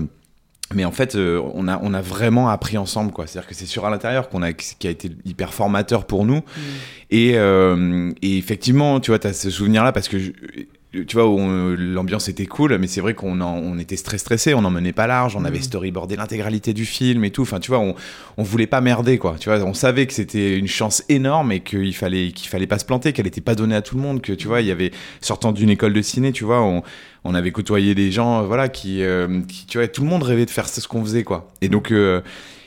mais 0.73 0.85
en 0.85 0.93
fait, 0.93 1.15
euh, 1.15 1.41
on, 1.55 1.69
a, 1.69 1.79
on 1.83 1.93
a 1.95 2.01
vraiment 2.01 2.49
appris 2.49 2.79
ensemble, 2.79 3.13
quoi. 3.13 3.27
C'est-à-dire 3.27 3.49
que 3.49 3.55
c'est 3.55 3.67
sur 3.67 3.85
à 3.85 3.91
l'intérieur 3.91 4.29
qu'on 4.29 4.43
a, 4.43 4.53
qui 4.53 4.87
a 4.87 4.91
été 4.91 5.11
hyper 5.25 5.53
formateur 5.53 6.07
pour 6.07 6.25
nous. 6.25 6.41
Et, 7.11 7.33
euh, 7.37 8.11
et 8.23 8.39
effectivement, 8.39 8.99
tu 8.99 9.11
vois, 9.11 9.19
tu 9.19 9.27
as 9.27 9.33
ce 9.35 9.51
souvenir-là 9.51 9.93
parce 9.93 10.09
que. 10.09 10.19
je- 10.19 10.33
tu 11.03 11.17
vois, 11.17 11.25
l'ambiance 11.77 12.29
était 12.29 12.47
cool, 12.47 12.77
mais 12.79 12.87
c'est 12.87 13.01
vrai 13.01 13.15
qu'on 13.15 13.41
on 13.41 13.79
était 13.79 13.97
très 13.97 14.19
stressé, 14.19 14.55
on 14.55 14.63
n'en 14.63 14.71
menait 14.71 14.93
pas 14.93 15.07
large, 15.07 15.35
on 15.37 15.45
avait 15.45 15.61
storyboardé 15.61 16.17
l'intégralité 16.17 16.73
du 16.73 16.85
film 16.85 17.25
et 17.25 17.31
tout. 17.31 17.43
Enfin, 17.43 17.61
tu 17.61 17.71
vois, 17.71 17.81
on, 17.81 17.95
on 18.37 18.43
voulait 18.43 18.67
pas 18.67 18.81
merder, 18.81 19.19
quoi. 19.19 19.37
Tu 19.39 19.49
vois, 19.49 19.61
on 19.65 19.75
savait 19.75 20.07
que 20.07 20.13
c'était 20.13 20.57
une 20.57 20.69
chance 20.69 21.05
énorme 21.09 21.53
et 21.53 21.61
qu'il 21.61 21.95
fallait, 21.95 22.33
qu'il 22.33 22.49
fallait 22.49 22.67
pas 22.67 22.79
se 22.79 22.85
planter, 22.85 23.13
qu'elle 23.13 23.27
était 23.27 23.41
pas 23.41 23.55
donnée 23.55 23.75
à 23.75 23.83
tout 23.83 23.97
le 23.97 24.03
monde, 24.03 24.23
que 24.23 24.33
tu 24.33 24.47
vois, 24.47 24.61
il 24.61 24.67
y 24.67 24.71
avait, 24.71 24.93
sortant 25.21 25.53
d'une 25.53 25.71
école 25.71 25.93
de 25.93 26.03
ciné, 26.03 26.33
tu 26.33 26.45
vois, 26.45 26.61
on, 26.63 26.83
on 27.25 27.35
avait 27.35 27.51
côtoyé 27.51 27.95
des 27.95 28.13
gens, 28.13 28.45
voilà, 28.45 28.69
qui, 28.69 29.03
euh, 29.03 29.41
qui, 29.49 29.67
tu 29.67 29.79
vois, 29.79 29.89
tout 29.89 30.03
le 30.03 30.09
monde 30.09 30.23
rêvait 30.23 30.47
de 30.47 30.51
faire 30.51 30.69
ce 30.69 30.87
qu'on 30.87 31.03
faisait, 31.05 31.25
quoi. 31.25 31.51
Et 31.61 31.69
donc, 31.69 31.91
euh, 31.91 32.21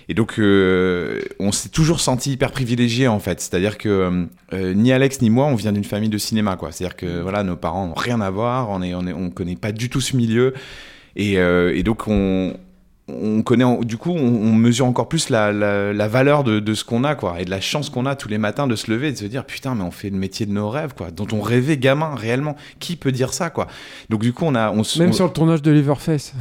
et 0.10 0.14
donc, 0.14 0.40
euh, 0.40 1.20
on 1.40 1.52
s'est 1.52 1.70
toujours 1.70 2.00
senti 2.00 2.32
hyper 2.32 2.52
privilégié 2.52 3.08
en 3.08 3.20
fait. 3.20 3.42
C'est-à-dire 3.42 3.78
que 3.78 4.28
euh, 4.54 4.74
ni 4.74 4.92
Alex 4.94 5.22
ni 5.22 5.30
moi, 5.30 5.46
on 5.46 5.56
vient 5.56 5.74
d'une 5.74 5.84
famille 5.84 6.10
de 6.10 6.18
cinéma, 6.18 6.56
quoi. 6.56 6.72
C'est-à-dire 6.72 6.96
que 6.96 7.22
voilà, 7.22 7.44
nos 7.44 7.58
parents 7.58 7.88
n'ont 7.88 7.94
rien 7.94 8.22
à 8.22 8.30
voir, 8.30 8.70
on 8.70 8.82
est, 8.82 8.94
on 8.94 9.06
est, 9.06 9.14
on 9.14 9.30
connaît 9.30 9.58
pas 9.58 9.72
du 9.72 9.90
tout 9.90 10.02
ce 10.02 10.16
milieu, 10.16 10.54
et, 11.16 11.38
euh, 11.40 11.76
et 11.76 11.84
donc 11.84 12.08
on, 12.08 12.56
on 13.10 13.42
connaît, 13.42 13.64
en- 13.64 13.80
du 13.82 13.96
coup, 13.98 14.12
on, 14.12 14.18
on 14.20 14.54
mesure 14.54 14.86
encore 14.86 15.08
plus 15.08 15.30
la, 15.30 15.54
la, 15.54 15.94
la 15.94 16.08
valeur 16.10 16.44
de, 16.44 16.60
de 16.60 16.74
ce 16.74 16.84
qu'on 16.84 17.04
a, 17.06 17.16
quoi, 17.16 17.40
et 17.40 17.46
de 17.46 17.50
la 17.50 17.62
chance 17.62 17.90
qu'on 17.90 18.06
a 18.06 18.16
tous 18.16 18.28
les 18.28 18.38
matins 18.38 18.68
de 18.68 18.76
se 18.76 18.92
lever 18.92 19.08
et 19.08 19.12
de 19.14 19.18
se 19.18 19.26
dire 19.26 19.46
putain, 19.46 19.76
mais 19.76 19.84
on 19.84 19.92
fait 19.92 20.10
le 20.10 20.18
métier 20.18 20.46
de 20.46 20.52
nos 20.52 20.70
rêves, 20.70 20.94
quoi, 20.96 21.10
dont 21.12 21.28
on 21.32 21.40
rêvait 21.42 21.78
gamin, 21.78 22.16
réellement. 22.16 22.58
Qui 22.80 22.96
peut 22.98 23.14
dire 23.14 23.34
ça, 23.34 23.50
quoi? 23.50 23.68
Donc 24.10 24.22
du 24.22 24.34
coup, 24.34 24.44
on 24.46 24.56
a, 24.56 24.72
on 24.72 24.84
se- 24.84 25.00
Même 25.00 25.10
on- 25.10 25.14
sur 25.14 25.26
le 25.26 25.32
tournage 25.32 25.62
de 25.62 25.72
Leverface. 25.72 26.34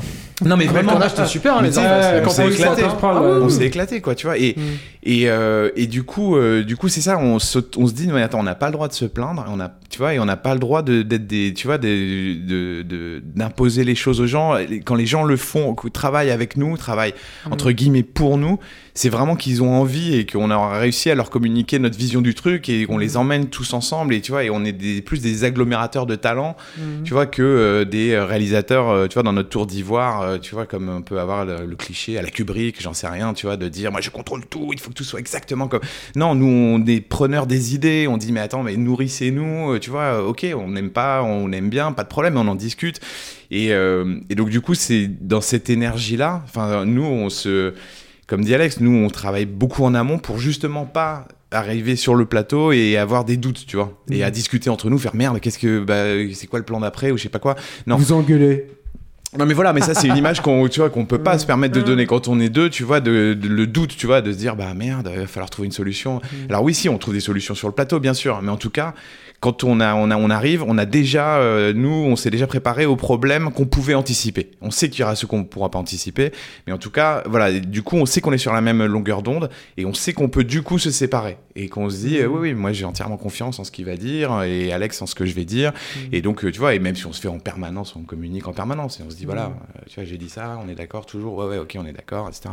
non 0.44 0.56
mais 0.56 0.64
Le 0.64 0.70
vraiment, 0.70 0.90
tournage, 0.92 1.10
c'était 1.10 1.26
super, 1.26 1.54
hein, 1.56 1.60
Mais 1.62 1.70
les 1.70 1.78
on 1.78 2.24
Quand 2.24 2.30
s'est 2.30 2.42
on 2.44 2.48
y 2.48 2.52
éclaté, 2.52 2.82
on 3.02 3.48
s'est 3.48 3.66
éclaté 3.66 4.00
quoi, 4.00 4.14
tu 4.16 4.26
vois. 4.26 4.36
Et 4.38 4.54
Mm. 4.56 4.60
et, 5.04 5.28
euh, 5.30 5.70
et 5.76 5.86
du 5.86 6.02
coup, 6.02 6.36
euh, 6.36 6.64
du 6.64 6.76
coup, 6.76 6.88
c'est 6.88 7.00
ça. 7.00 7.16
On 7.18 7.38
se, 7.38 7.58
on 7.76 7.86
se 7.86 7.92
dit, 7.92 8.08
mais 8.08 8.22
attends, 8.22 8.40
on 8.40 8.44
n'a 8.44 8.54
pas 8.56 8.66
le 8.66 8.72
droit 8.72 8.88
de 8.88 8.92
se 8.92 9.04
plaindre. 9.04 9.44
On 9.48 9.60
a, 9.60 9.70
tu 9.88 9.98
vois, 9.98 10.14
et 10.14 10.18
on 10.18 10.24
n'a 10.24 10.36
pas 10.36 10.54
le 10.54 10.60
droit 10.60 10.82
de 10.82 11.02
d'être 11.02 11.26
des, 11.28 11.54
tu 11.54 11.66
vois, 11.68 11.78
des- 11.78 12.34
de 12.34 12.82
de- 12.82 13.22
d'imposer 13.24 13.84
les 13.84 13.94
choses 13.94 14.20
aux 14.20 14.26
gens. 14.26 14.56
Et 14.56 14.80
Quand 14.80 14.94
les 14.96 15.06
gens 15.06 15.22
le 15.24 15.36
font, 15.36 15.74
travaillent 15.92 16.30
avec 16.30 16.55
nous, 16.56 16.76
travaillent 16.76 17.14
entre 17.50 17.72
guillemets 17.72 18.02
pour 18.02 18.38
nous, 18.38 18.58
c'est 18.96 19.08
vraiment 19.08 19.36
qu'ils 19.36 19.62
ont 19.62 19.72
envie 19.72 20.16
et 20.16 20.26
qu'on 20.26 20.50
a 20.50 20.78
réussi 20.78 21.10
à 21.10 21.14
leur 21.14 21.30
communiquer 21.30 21.78
notre 21.78 21.96
vision 21.96 22.20
du 22.20 22.34
truc 22.34 22.68
et 22.68 22.86
qu'on 22.86 22.98
les 22.98 23.16
emmène 23.16 23.48
tous 23.48 23.72
ensemble. 23.72 24.14
Et 24.14 24.20
tu 24.20 24.32
vois, 24.32 24.42
et 24.42 24.50
on 24.50 24.64
est 24.64 24.72
des, 24.72 25.02
plus 25.02 25.20
des 25.20 25.44
agglomérateurs 25.44 26.06
de 26.06 26.16
talents 26.16 26.56
tu 27.04 27.12
vois 27.12 27.26
que 27.26 27.42
euh, 27.42 27.84
des 27.84 28.12
euh, 28.12 28.24
réalisateurs 28.24 28.90
euh, 28.90 29.06
tu 29.06 29.14
vois 29.14 29.22
dans 29.22 29.32
notre 29.32 29.48
tour 29.48 29.66
d'ivoire 29.66 30.22
euh, 30.22 30.38
tu 30.38 30.54
vois 30.54 30.66
comme 30.66 30.88
on 30.88 31.02
peut 31.02 31.18
avoir 31.18 31.44
le, 31.44 31.66
le 31.66 31.76
cliché 31.76 32.18
à 32.18 32.22
la 32.22 32.28
Kubrick 32.28 32.80
j'en 32.80 32.92
sais 32.92 33.08
rien 33.08 33.32
tu 33.34 33.46
vois 33.46 33.56
de 33.56 33.68
dire 33.68 33.92
moi 33.92 34.00
je 34.00 34.10
contrôle 34.10 34.44
tout 34.46 34.70
il 34.72 34.80
faut 34.80 34.90
que 34.90 34.94
tout 34.94 35.04
soit 35.04 35.20
exactement 35.20 35.68
comme 35.68 35.80
non 36.14 36.34
nous 36.34 36.46
on 36.46 36.84
est 36.86 37.00
preneurs 37.00 37.46
des 37.46 37.74
idées 37.74 38.06
on 38.08 38.16
dit 38.16 38.32
mais 38.32 38.40
attends 38.40 38.62
mais 38.62 38.76
nourrissez-nous 38.76 39.78
tu 39.78 39.90
vois 39.90 40.22
ok 40.22 40.46
on 40.54 40.68
n'aime 40.68 40.90
pas 40.90 41.22
on 41.22 41.52
aime 41.52 41.70
bien 41.70 41.92
pas 41.92 42.02
de 42.02 42.08
problème 42.08 42.36
on 42.36 42.48
en 42.48 42.54
discute 42.54 43.00
et, 43.50 43.68
et 43.68 44.34
donc 44.34 44.48
du 44.50 44.60
coup 44.60 44.74
c'est 44.74 45.08
dans 45.20 45.40
cette 45.40 45.70
énergie 45.70 46.16
là 46.16 46.42
enfin 46.44 46.84
nous 46.84 47.04
on 47.04 47.30
se 47.30 47.74
comme 48.26 48.44
dit 48.44 48.54
Alex, 48.54 48.80
nous 48.80 48.92
on 48.92 49.08
travaille 49.08 49.46
beaucoup 49.46 49.84
en 49.84 49.94
amont 49.94 50.18
pour 50.18 50.38
justement 50.38 50.84
pas 50.84 51.28
arriver 51.50 51.96
sur 51.96 52.14
le 52.14 52.26
plateau 52.26 52.72
et 52.72 52.96
avoir 52.96 53.24
des 53.24 53.36
doutes, 53.36 53.66
tu 53.66 53.76
vois, 53.76 53.92
et 54.10 54.24
à 54.24 54.30
discuter 54.30 54.68
entre 54.68 54.90
nous, 54.90 54.98
faire 54.98 55.14
merde, 55.14 55.40
qu'est-ce 55.40 55.58
que, 55.58 55.80
bah, 55.80 56.04
c'est 56.34 56.46
quoi 56.46 56.58
le 56.58 56.64
plan 56.64 56.80
d'après 56.80 57.10
ou 57.10 57.16
je 57.16 57.22
sais 57.22 57.28
pas 57.28 57.38
quoi. 57.38 57.54
Non, 57.86 57.96
Vous 57.96 58.12
engueulez. 58.12 58.66
Non 59.38 59.46
mais 59.46 59.54
voilà, 59.54 59.72
mais 59.72 59.80
ça 59.80 59.94
c'est 59.94 60.08
une 60.08 60.16
image 60.16 60.40
qu'on, 60.40 60.68
tu 60.68 60.80
vois, 60.80 60.90
qu'on 60.90 61.04
peut 61.06 61.18
pas 61.22 61.38
se 61.38 61.46
permettre 61.46 61.74
de 61.74 61.80
donner 61.82 62.06
quand 62.06 62.28
on 62.28 62.40
est 62.40 62.48
deux, 62.48 62.70
tu 62.70 62.82
vois, 62.84 63.00
de, 63.00 63.34
de- 63.34 63.48
le 63.48 63.66
doute, 63.66 63.96
tu 63.96 64.06
vois, 64.06 64.20
de 64.20 64.32
se 64.32 64.38
dire 64.38 64.56
bah 64.56 64.72
merde, 64.74 65.10
il 65.14 65.20
va 65.20 65.26
falloir 65.26 65.50
trouver 65.50 65.66
une 65.66 65.72
solution. 65.72 66.20
Alors 66.48 66.62
oui, 66.62 66.74
si 66.74 66.88
on 66.88 66.98
trouve 66.98 67.14
des 67.14 67.20
solutions 67.20 67.54
sur 67.54 67.68
le 67.68 67.74
plateau, 67.74 68.00
bien 68.00 68.14
sûr, 68.14 68.40
mais 68.42 68.50
en 68.50 68.56
tout 68.56 68.70
cas. 68.70 68.94
Quand 69.38 69.64
on, 69.64 69.80
a, 69.80 69.94
on, 69.94 70.10
a, 70.10 70.16
on 70.16 70.30
arrive, 70.30 70.62
on 70.66 70.78
a 70.78 70.86
déjà, 70.86 71.36
euh, 71.36 71.74
nous, 71.74 71.90
on 71.90 72.16
s'est 72.16 72.30
déjà 72.30 72.46
préparé 72.46 72.86
aux 72.86 72.96
problèmes 72.96 73.52
qu'on 73.52 73.66
pouvait 73.66 73.92
anticiper. 73.92 74.50
On 74.62 74.70
sait 74.70 74.88
qu'il 74.88 75.00
y 75.00 75.02
aura 75.04 75.14
ceux 75.14 75.26
qu'on 75.26 75.40
ne 75.40 75.44
pourra 75.44 75.70
pas 75.70 75.78
anticiper, 75.78 76.32
mais 76.66 76.72
en 76.72 76.78
tout 76.78 76.90
cas, 76.90 77.22
voilà, 77.26 77.52
du 77.52 77.82
coup, 77.82 77.96
on 77.96 78.06
sait 78.06 78.22
qu'on 78.22 78.32
est 78.32 78.38
sur 78.38 78.54
la 78.54 78.62
même 78.62 78.82
longueur 78.86 79.20
d'onde 79.22 79.50
et 79.76 79.84
on 79.84 79.92
sait 79.92 80.14
qu'on 80.14 80.30
peut 80.30 80.42
du 80.42 80.62
coup 80.62 80.78
se 80.78 80.90
séparer 80.90 81.36
et 81.54 81.68
qu'on 81.68 81.90
se 81.90 81.96
dit, 81.98 82.16
euh, 82.18 82.26
oui, 82.26 82.38
oui, 82.40 82.54
moi 82.54 82.72
j'ai 82.72 82.86
entièrement 82.86 83.18
confiance 83.18 83.58
en 83.58 83.64
ce 83.64 83.70
qu'il 83.70 83.84
va 83.84 83.96
dire 83.96 84.42
et 84.42 84.72
Alex 84.72 85.02
en 85.02 85.06
ce 85.06 85.14
que 85.14 85.26
je 85.26 85.34
vais 85.34 85.44
dire. 85.44 85.72
Et 86.12 86.22
donc, 86.22 86.42
euh, 86.42 86.50
tu 86.50 86.58
vois, 86.58 86.74
et 86.74 86.78
même 86.78 86.96
si 86.96 87.04
on 87.04 87.12
se 87.12 87.20
fait 87.20 87.28
en 87.28 87.38
permanence, 87.38 87.94
on 87.94 88.00
communique 88.04 88.48
en 88.48 88.54
permanence 88.54 89.00
et 89.00 89.02
on 89.06 89.10
se 89.10 89.16
dit, 89.16 89.25
voilà, 89.26 89.46
euh, 89.46 89.80
tu 89.88 89.96
vois, 89.96 90.04
j'ai 90.04 90.16
dit 90.18 90.28
ça, 90.30 90.58
on 90.64 90.68
est 90.68 90.74
d'accord 90.74 91.04
toujours, 91.06 91.36
ouais, 91.36 91.46
ouais, 91.46 91.58
ok, 91.58 91.76
on 91.78 91.84
est 91.86 91.92
d'accord, 91.92 92.28
etc. 92.28 92.50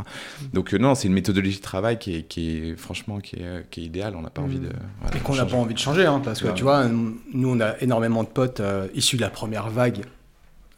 Donc, 0.52 0.74
euh, 0.74 0.78
non, 0.78 0.94
c'est 0.94 1.08
une 1.08 1.14
méthodologie 1.14 1.56
de 1.56 1.62
travail 1.62 1.98
qui 1.98 2.16
est, 2.16 2.22
qui 2.22 2.58
est 2.70 2.76
franchement, 2.76 3.20
qui 3.20 3.36
est, 3.36 3.68
qui 3.70 3.80
est 3.80 3.84
idéale. 3.84 4.14
On 4.16 4.22
n'a 4.22 4.30
pas 4.30 4.42
envie 4.42 4.58
de. 4.58 4.68
voilà, 5.00 5.16
Et 5.16 5.20
qu'on 5.20 5.34
n'a 5.36 5.46
pas 5.46 5.56
envie 5.56 5.74
de 5.74 5.78
changer, 5.78 6.06
hein, 6.06 6.20
parce 6.24 6.40
que 6.40 6.48
Ouais. 6.48 6.54
tu 6.54 6.62
vois, 6.64 6.86
nous 6.86 7.48
on 7.48 7.60
a 7.60 7.78
énormément 7.80 8.22
de 8.22 8.28
potes 8.28 8.60
euh, 8.60 8.88
issus 8.94 9.16
de 9.16 9.22
la 9.22 9.30
première 9.30 9.68
vague 9.70 10.00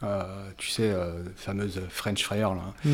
Euh, 0.03 0.21
tu 0.57 0.69
sais, 0.69 0.91
euh, 0.91 1.23
fameuse 1.35 1.81
French 1.89 2.23
Fryer. 2.23 2.41
Là. 2.43 2.61
Mm. 2.85 2.89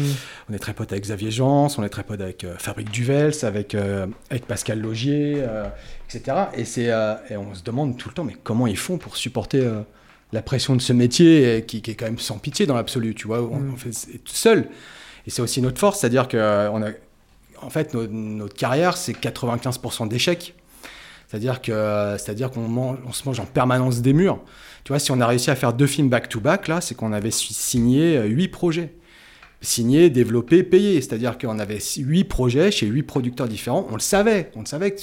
On 0.49 0.53
est 0.53 0.57
très 0.59 0.73
potes 0.73 0.93
avec 0.93 1.03
Xavier 1.03 1.31
Jans, 1.31 1.67
on 1.77 1.83
est 1.83 1.89
très 1.89 2.03
potes 2.03 2.21
avec 2.21 2.45
euh, 2.45 2.55
Fabrique 2.57 2.91
Duvels, 2.91 3.33
avec, 3.43 3.75
euh, 3.75 4.07
avec 4.29 4.47
Pascal 4.47 4.79
Logier, 4.79 5.33
euh, 5.39 5.65
etc. 6.09 6.37
Et, 6.55 6.63
c'est, 6.63 6.89
euh, 6.89 7.15
et 7.29 7.35
on 7.35 7.53
se 7.55 7.61
demande 7.63 7.97
tout 7.97 8.07
le 8.07 8.13
temps, 8.15 8.23
mais 8.23 8.37
comment 8.41 8.67
ils 8.67 8.77
font 8.77 8.97
pour 8.97 9.17
supporter 9.17 9.59
euh, 9.59 9.81
la 10.33 10.41
pression 10.41 10.75
de 10.75 10.81
ce 10.81 10.91
métier 10.93 11.45
euh, 11.45 11.59
qui, 11.61 11.81
qui 11.81 11.91
est 11.91 11.95
quand 11.95 12.05
même 12.05 12.19
sans 12.19 12.37
pitié 12.39 12.65
dans 12.65 12.75
l'absolu, 12.75 13.15
tu 13.15 13.27
vois. 13.27 13.41
On, 13.41 13.59
Mm. 13.59 13.71
on 13.73 13.77
fait 13.77 13.91
tout 14.17 14.33
seul. 14.33 14.67
Et 15.25 15.29
c'est 15.29 15.41
aussi 15.41 15.61
notre 15.61 15.79
force, 15.79 15.99
c'est-à-dire 16.01 16.27
que 16.27 16.35
euh, 16.37 16.69
on 16.71 16.81
a, 16.83 16.89
en 17.61 17.69
fait, 17.69 17.93
no- 17.93 18.07
notre 18.07 18.55
carrière, 18.55 18.97
c'est 18.97 19.13
95% 19.13 20.07
d'échecs. 20.07 20.53
C'est-à-dire 21.29 21.61
que, 21.61 22.15
c'est-à-dire 22.19 22.51
qu'on 22.51 22.67
mange, 22.67 22.97
on 23.07 23.11
se 23.13 23.23
mange 23.25 23.39
en 23.39 23.45
permanence 23.45 24.01
des 24.01 24.13
murs. 24.13 24.39
Tu 24.83 24.89
vois, 24.91 24.99
si 24.99 25.11
on 25.11 25.19
a 25.21 25.25
réussi 25.25 25.49
à 25.49 25.55
faire 25.55 25.73
deux 25.73 25.87
films 25.87 26.09
back-to-back, 26.09 26.67
là, 26.67 26.81
c'est 26.81 26.93
qu'on 26.93 27.13
avait 27.13 27.31
si- 27.31 27.53
signé 27.53 28.17
euh, 28.17 28.25
huit 28.25 28.49
projets. 28.49 28.93
Signés, 29.61 30.09
développés, 30.09 30.61
payés. 30.61 30.99
C'est-à-dire 30.99 31.37
qu'on 31.37 31.57
avait 31.57 31.79
huit 31.97 32.25
projets 32.25 32.69
chez 32.69 32.85
huit 32.85 33.03
producteurs 33.03 33.47
différents. 33.47 33.87
On 33.89 33.93
le 33.93 34.01
savait. 34.01 34.51
On 34.55 34.59
le 34.59 34.65
savait. 34.65 34.93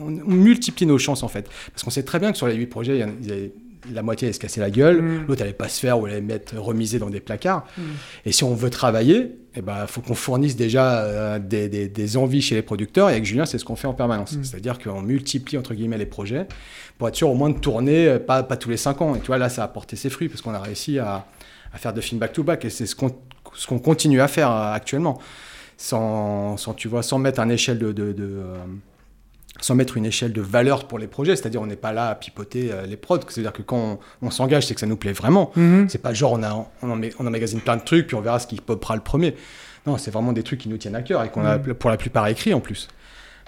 On, 0.00 0.08
on 0.08 0.30
multiplie 0.30 0.84
nos 0.84 0.98
chances, 0.98 1.22
en 1.22 1.28
fait. 1.28 1.48
Parce 1.72 1.82
qu'on 1.82 1.90
sait 1.90 2.02
très 2.02 2.18
bien 2.18 2.30
que 2.30 2.36
sur 2.36 2.46
les 2.46 2.54
huit 2.54 2.66
projets, 2.66 2.96
il 2.96 3.00
y 3.00 3.04
en 3.04 3.08
a- 3.08 3.12
il 3.22 3.28
y 3.28 3.32
avait- 3.32 3.52
la 3.92 4.02
moitié 4.02 4.26
allait 4.28 4.32
se 4.32 4.38
casser 4.40 4.60
la 4.60 4.70
gueule, 4.70 5.02
Mm. 5.02 5.24
l'autre 5.28 5.42
allait 5.42 5.52
pas 5.52 5.68
se 5.68 5.80
faire 5.80 5.98
ou 6.00 6.06
allait 6.06 6.20
mettre 6.20 6.56
remisé 6.58 6.98
dans 6.98 7.10
des 7.10 7.20
placards. 7.20 7.66
Mm. 7.76 7.82
Et 8.26 8.32
si 8.32 8.44
on 8.44 8.54
veut 8.54 8.70
travailler, 8.70 9.36
il 9.56 9.62
ben, 9.62 9.86
faut 9.86 10.00
qu'on 10.00 10.14
fournisse 10.14 10.56
déjà 10.56 11.00
euh, 11.02 11.38
des, 11.38 11.68
des- 11.68 11.88
des 11.88 12.16
envies 12.16 12.42
chez 12.42 12.54
les 12.54 12.62
producteurs. 12.62 13.08
Et 13.10 13.12
avec 13.12 13.24
Julien, 13.24 13.44
c'est 13.46 13.58
ce 13.58 13.64
qu'on 13.64 13.76
fait 13.76 13.86
en 13.86 13.94
permanence. 13.94 14.36
Mm. 14.36 14.44
C'est-à-dire 14.44 14.78
qu'on 14.78 15.02
multiplie, 15.02 15.58
entre 15.58 15.74
guillemets, 15.74 15.98
les 15.98 16.06
projets 16.06 16.46
pour 16.98 17.08
être 17.08 17.16
sûr 17.16 17.28
au 17.28 17.34
moins 17.34 17.50
de 17.50 17.58
tourner, 17.58 18.06
euh, 18.08 18.18
pas, 18.18 18.42
pas 18.42 18.56
tous 18.56 18.70
les 18.70 18.76
cinq 18.76 19.00
ans. 19.02 19.14
Et 19.14 19.20
tu 19.20 19.26
vois, 19.26 19.38
là, 19.38 19.48
ça 19.48 19.64
a 19.64 19.68
porté 19.68 19.96
ses 19.96 20.10
fruits 20.10 20.28
parce 20.28 20.40
qu'on 20.42 20.54
a 20.54 20.60
réussi 20.60 20.98
à, 20.98 21.24
à 21.72 21.78
faire 21.78 21.92
deux 21.92 22.00
films 22.00 22.20
back-to-back. 22.20 22.64
Et 22.64 22.70
c'est 22.70 22.86
ce 22.86 22.94
qu'on 22.96 23.10
ce 23.54 23.66
qu'on 23.68 23.78
continue 23.78 24.20
à 24.20 24.26
faire 24.28 24.50
euh, 24.50 24.72
actuellement. 24.72 25.18
Sans, 25.76 26.56
sans, 26.56 26.72
tu 26.74 26.88
vois, 26.88 27.02
sans 27.02 27.18
mettre 27.18 27.40
un 27.40 27.48
échelle 27.48 27.78
de... 27.78 27.92
de- 27.92 28.12
de, 28.12 28.22
euh, 28.24 28.56
sans 29.64 29.74
mettre 29.74 29.96
une 29.96 30.04
échelle 30.04 30.32
de 30.34 30.42
valeur 30.42 30.86
pour 30.86 30.98
les 30.98 31.06
projets, 31.06 31.36
c'est-à-dire 31.36 31.62
on 31.62 31.66
n'est 31.66 31.74
pas 31.76 31.92
là 31.94 32.08
à 32.10 32.14
pipoter 32.14 32.70
euh, 32.70 32.84
les 32.84 32.98
prods, 32.98 33.20
c'est-à-dire 33.28 33.52
que 33.54 33.62
quand 33.62 33.98
on, 34.22 34.26
on 34.26 34.30
s'engage, 34.30 34.66
c'est 34.66 34.74
que 34.74 34.80
ça 34.80 34.86
nous 34.86 34.96
plaît 34.96 35.12
vraiment. 35.14 35.52
Mhm. 35.56 35.86
C'est 35.88 36.02
pas 36.02 36.12
genre 36.12 36.32
on, 36.32 36.42
a, 36.42 36.52
on, 36.82 36.90
en, 36.90 37.00
on 37.18 37.26
emmagasine 37.26 37.60
plein 37.60 37.76
de 37.78 37.82
trucs, 37.82 38.06
puis 38.08 38.14
on 38.14 38.20
verra 38.20 38.38
ce 38.38 38.46
qui 38.46 38.56
popera 38.56 38.94
le 38.94 39.00
premier. 39.00 39.34
Non, 39.86 39.96
c'est 39.96 40.10
vraiment 40.10 40.32
des 40.34 40.42
trucs 40.42 40.60
qui 40.60 40.68
nous 40.68 40.76
tiennent 40.76 40.94
à 40.96 41.02
cœur 41.02 41.24
et 41.24 41.30
qu'on 41.30 41.46
a 41.46 41.56
Mhm. 41.56 41.72
pour 41.74 41.88
la 41.88 41.96
plupart 41.96 42.26
écrit 42.28 42.52
en 42.52 42.60
plus, 42.60 42.88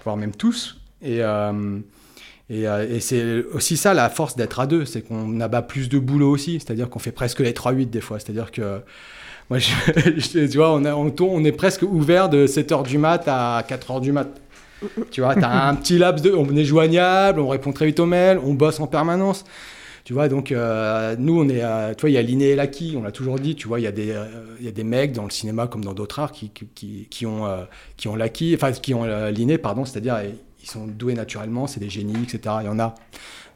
voire 0.05 0.16
même 0.16 0.34
tous. 0.34 0.80
Et, 1.02 1.18
euh, 1.22 1.78
et, 2.48 2.66
euh, 2.66 2.86
et 2.88 3.01
c'est 3.01 3.44
aussi 3.52 3.76
ça 3.76 3.93
la 3.93 4.09
force 4.09 4.36
d'être 4.36 4.59
à 4.59 4.66
deux, 4.66 4.86
c'est 4.86 5.02
qu'on 5.02 5.38
abat 5.40 5.60
plus 5.60 5.90
de 5.90 5.98
boulot 5.98 6.30
aussi, 6.30 6.55
c'est-à-dire 6.60 6.88
qu'on 6.88 6.98
fait 6.98 7.12
presque 7.12 7.40
les 7.40 7.52
3-8 7.52 7.90
des 7.90 8.01
fois, 8.01 8.18
c'est-à-dire 8.20 8.51
que 8.52 8.80
moi, 9.51 9.59
je, 9.59 9.68
je- 10.16 10.47
tu 10.47 10.56
vois, 10.56 10.72
on, 10.72 10.84
a- 10.86 10.94
on, 10.94 11.14
on 11.20 11.44
est 11.44 11.52
presque 11.52 11.82
ouvert 11.82 12.30
de 12.30 12.47
7h 12.47 12.84
du 12.84 12.97
mat 12.97 13.22
à 13.26 13.62
4h 13.68 14.01
du 14.01 14.12
mat. 14.12 14.28
Tu 15.11 15.20
vois, 15.20 15.35
t'as 15.35 15.69
un 15.69 15.74
petit 15.74 15.98
laps 15.98 16.23
de... 16.23 16.32
On 16.32 16.55
est 16.57 16.65
joignable, 16.65 17.40
on 17.40 17.48
répond 17.48 17.73
très 17.73 17.86
vite 17.86 18.01
aux 18.01 18.07
mails, 18.07 18.39
on 18.44 18.55
bosse 18.55 18.81
en 18.81 18.86
permanence. 18.86 19.44
Tu 20.05 20.12
vois, 20.12 20.28
donc 20.28 20.53
euh, 20.53 21.16
nous, 21.19 21.40
on 21.40 21.48
est... 21.48 21.65
euh, 21.65 21.93
tu 21.94 22.03
vois, 22.03 22.11
il 22.11 22.12
y 22.12 22.19
a 22.19 22.23
l'inné 22.23 22.51
et 22.51 22.55
l'acquis, 22.57 22.94
on 22.97 23.03
l'a 23.03 23.11
toujours 23.11 23.40
dit. 23.40 23.57
Tu 23.57 23.66
vois, 23.66 23.81
il 23.81 23.82
y, 23.82 23.89
a 23.89 23.93
des, 23.93 24.12
euh, 24.12 24.27
y 24.61 24.69
a 24.69 24.73
des 24.73 24.85
mecs 24.85 25.12
dans 25.12 25.24
le 25.24 25.31
cinéma 25.31 25.66
comme 25.66 25.85
dans 25.85 25.94
d'autres 25.94 26.20
arts 26.20 26.31
qui, 26.31 26.51
qui, 26.51 27.09
qui, 27.11 27.27
ont, 27.27 27.47
euh, 27.47 27.65
qui 27.97 28.07
ont 28.07 28.15
l'acquis, 28.15 28.55
enfin, 28.55 28.70
qui 28.70 28.94
ont 28.94 29.05
euh, 29.05 29.31
l'inné, 29.31 29.59
pardon, 29.59 29.85
c'est-à-dire 29.85 30.15
euh, 30.15 30.31
ils 30.62 30.69
sont 30.69 30.86
doués 30.86 31.15
naturellement, 31.15 31.66
c'est 31.66 31.81
des 31.81 31.90
génies, 31.90 32.23
etc. 32.23 32.57
Il 32.61 32.66
y 32.66 32.69
en 32.69 32.78
a. 32.78 32.94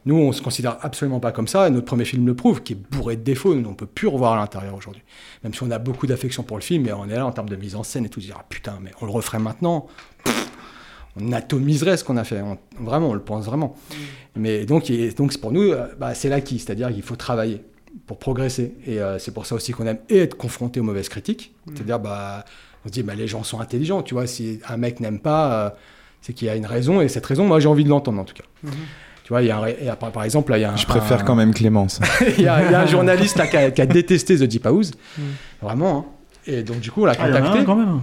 Nous, 0.05 0.15
on 0.15 0.31
se 0.31 0.41
considère 0.41 0.77
absolument 0.81 1.19
pas 1.19 1.31
comme 1.31 1.47
ça, 1.47 1.67
et 1.67 1.69
notre 1.69 1.85
premier 1.85 2.05
film 2.05 2.25
le 2.25 2.35
prouve, 2.35 2.63
qui 2.63 2.73
est 2.73 2.91
bourré 2.91 3.15
de 3.15 3.21
défauts, 3.21 3.53
nous, 3.53 3.69
on 3.69 3.75
peut 3.75 3.85
plus 3.85 4.07
revoir 4.07 4.33
à 4.33 4.35
l'intérieur 4.37 4.75
aujourd'hui. 4.75 5.03
Même 5.43 5.53
si 5.53 5.61
on 5.63 5.71
a 5.71 5.77
beaucoup 5.77 6.07
d'affection 6.07 6.43
pour 6.43 6.57
le 6.57 6.63
film, 6.63 6.83
mais 6.83 6.91
on 6.91 7.07
est 7.07 7.15
là 7.15 7.25
en 7.25 7.31
termes 7.31 7.49
de 7.49 7.55
mise 7.55 7.75
en 7.75 7.83
scène 7.83 8.05
et 8.05 8.09
tout, 8.09 8.19
dire 8.19 8.35
ah, 8.39 8.45
putain, 8.49 8.79
mais 8.81 8.91
on 8.99 9.05
le 9.05 9.11
referait 9.11 9.39
maintenant. 9.39 9.87
Pff, 10.23 10.50
on 11.19 11.31
atomiserait 11.33 11.97
ce 11.97 12.03
qu'on 12.03 12.17
a 12.17 12.23
fait, 12.23 12.41
On- 12.41 12.57
vraiment, 12.83 13.09
on 13.09 13.13
le 13.13 13.19
pense 13.21 13.45
vraiment. 13.45 13.75
Mais 14.35 14.65
donc, 14.65 14.89
et 14.89 15.11
donc 15.11 15.31
c'est 15.33 15.41
pour 15.41 15.51
nous, 15.51 15.71
euh, 15.71 15.87
bah, 15.99 16.13
c'est 16.13 16.29
l'acquis, 16.29 16.59
c'est-à-dire 16.59 16.91
qu'il 16.93 17.01
faut 17.03 17.15
travailler 17.17 17.61
pour 18.07 18.17
progresser. 18.17 18.75
Et 18.87 18.99
euh, 19.01 19.19
c'est 19.19 19.33
pour 19.33 19.45
ça 19.45 19.55
aussi 19.55 19.73
qu'on 19.73 19.85
aime 19.87 19.99
et 20.09 20.19
être 20.19 20.35
confronté 20.37 20.79
aux 20.79 20.83
mauvaises 20.83 21.09
critiques. 21.09 21.53
C'est-à-dire, 21.73 21.99
bah, 21.99 22.45
on 22.85 22.87
se 22.87 22.93
dit, 22.93 23.03
bah, 23.03 23.13
les 23.15 23.27
gens 23.27 23.43
sont 23.43 23.59
intelligents, 23.59 24.01
tu 24.01 24.13
vois, 24.13 24.25
si 24.27 24.59
un 24.67 24.77
mec 24.77 24.99
n'aime 25.01 25.19
pas, 25.19 25.53
euh, 25.53 25.69
c'est 26.21 26.33
qu'il 26.33 26.47
y 26.47 26.49
a 26.49 26.55
une 26.55 26.65
raison, 26.65 27.01
et 27.01 27.07
cette 27.09 27.25
raison, 27.25 27.45
moi, 27.45 27.59
j'ai 27.59 27.67
envie 27.67 27.83
de 27.83 27.89
l'entendre 27.89 28.19
en 28.21 28.23
tout 28.23 28.33
cas. 28.33 28.43
Tu 29.23 29.29
vois, 29.29 29.41
il 29.41 29.47
y 29.47 29.51
a 29.51 29.57
un 29.57 29.61
ré- 29.61 29.77
et 29.81 29.87
par, 29.99 30.11
par 30.11 30.23
exemple, 30.23 30.51
là, 30.51 30.57
il 30.57 30.61
y 30.61 30.65
a 30.65 30.71
un. 30.71 30.77
Je 30.77 30.85
préfère 30.85 31.19
un- 31.21 31.23
quand 31.23 31.35
même 31.35 31.53
Clémence. 31.53 31.99
il, 32.37 32.43
y 32.43 32.47
a, 32.47 32.65
il 32.65 32.71
y 32.71 32.75
a 32.75 32.81
un 32.81 32.85
journaliste 32.87 33.37
là, 33.37 33.47
qui, 33.47 33.57
a, 33.57 33.69
qui 33.71 33.81
a 33.81 33.85
détesté 33.85 34.37
The 34.37 34.43
Deep 34.43 34.65
House, 34.65 34.91
Mm. 35.17 35.21
vraiment. 35.61 35.97
hein. 35.97 36.05
Et 36.47 36.63
donc, 36.63 36.79
du 36.79 36.91
coup, 36.91 37.03
on 37.03 37.05
l'a 37.05 37.13
Ah, 37.19 37.27
il 37.27 37.29
y 37.29 37.33
en 37.33 37.35
a 37.35 37.39
contacté. 37.41 37.59
un, 37.59 37.63
quand 37.65 37.75
même. 37.75 37.99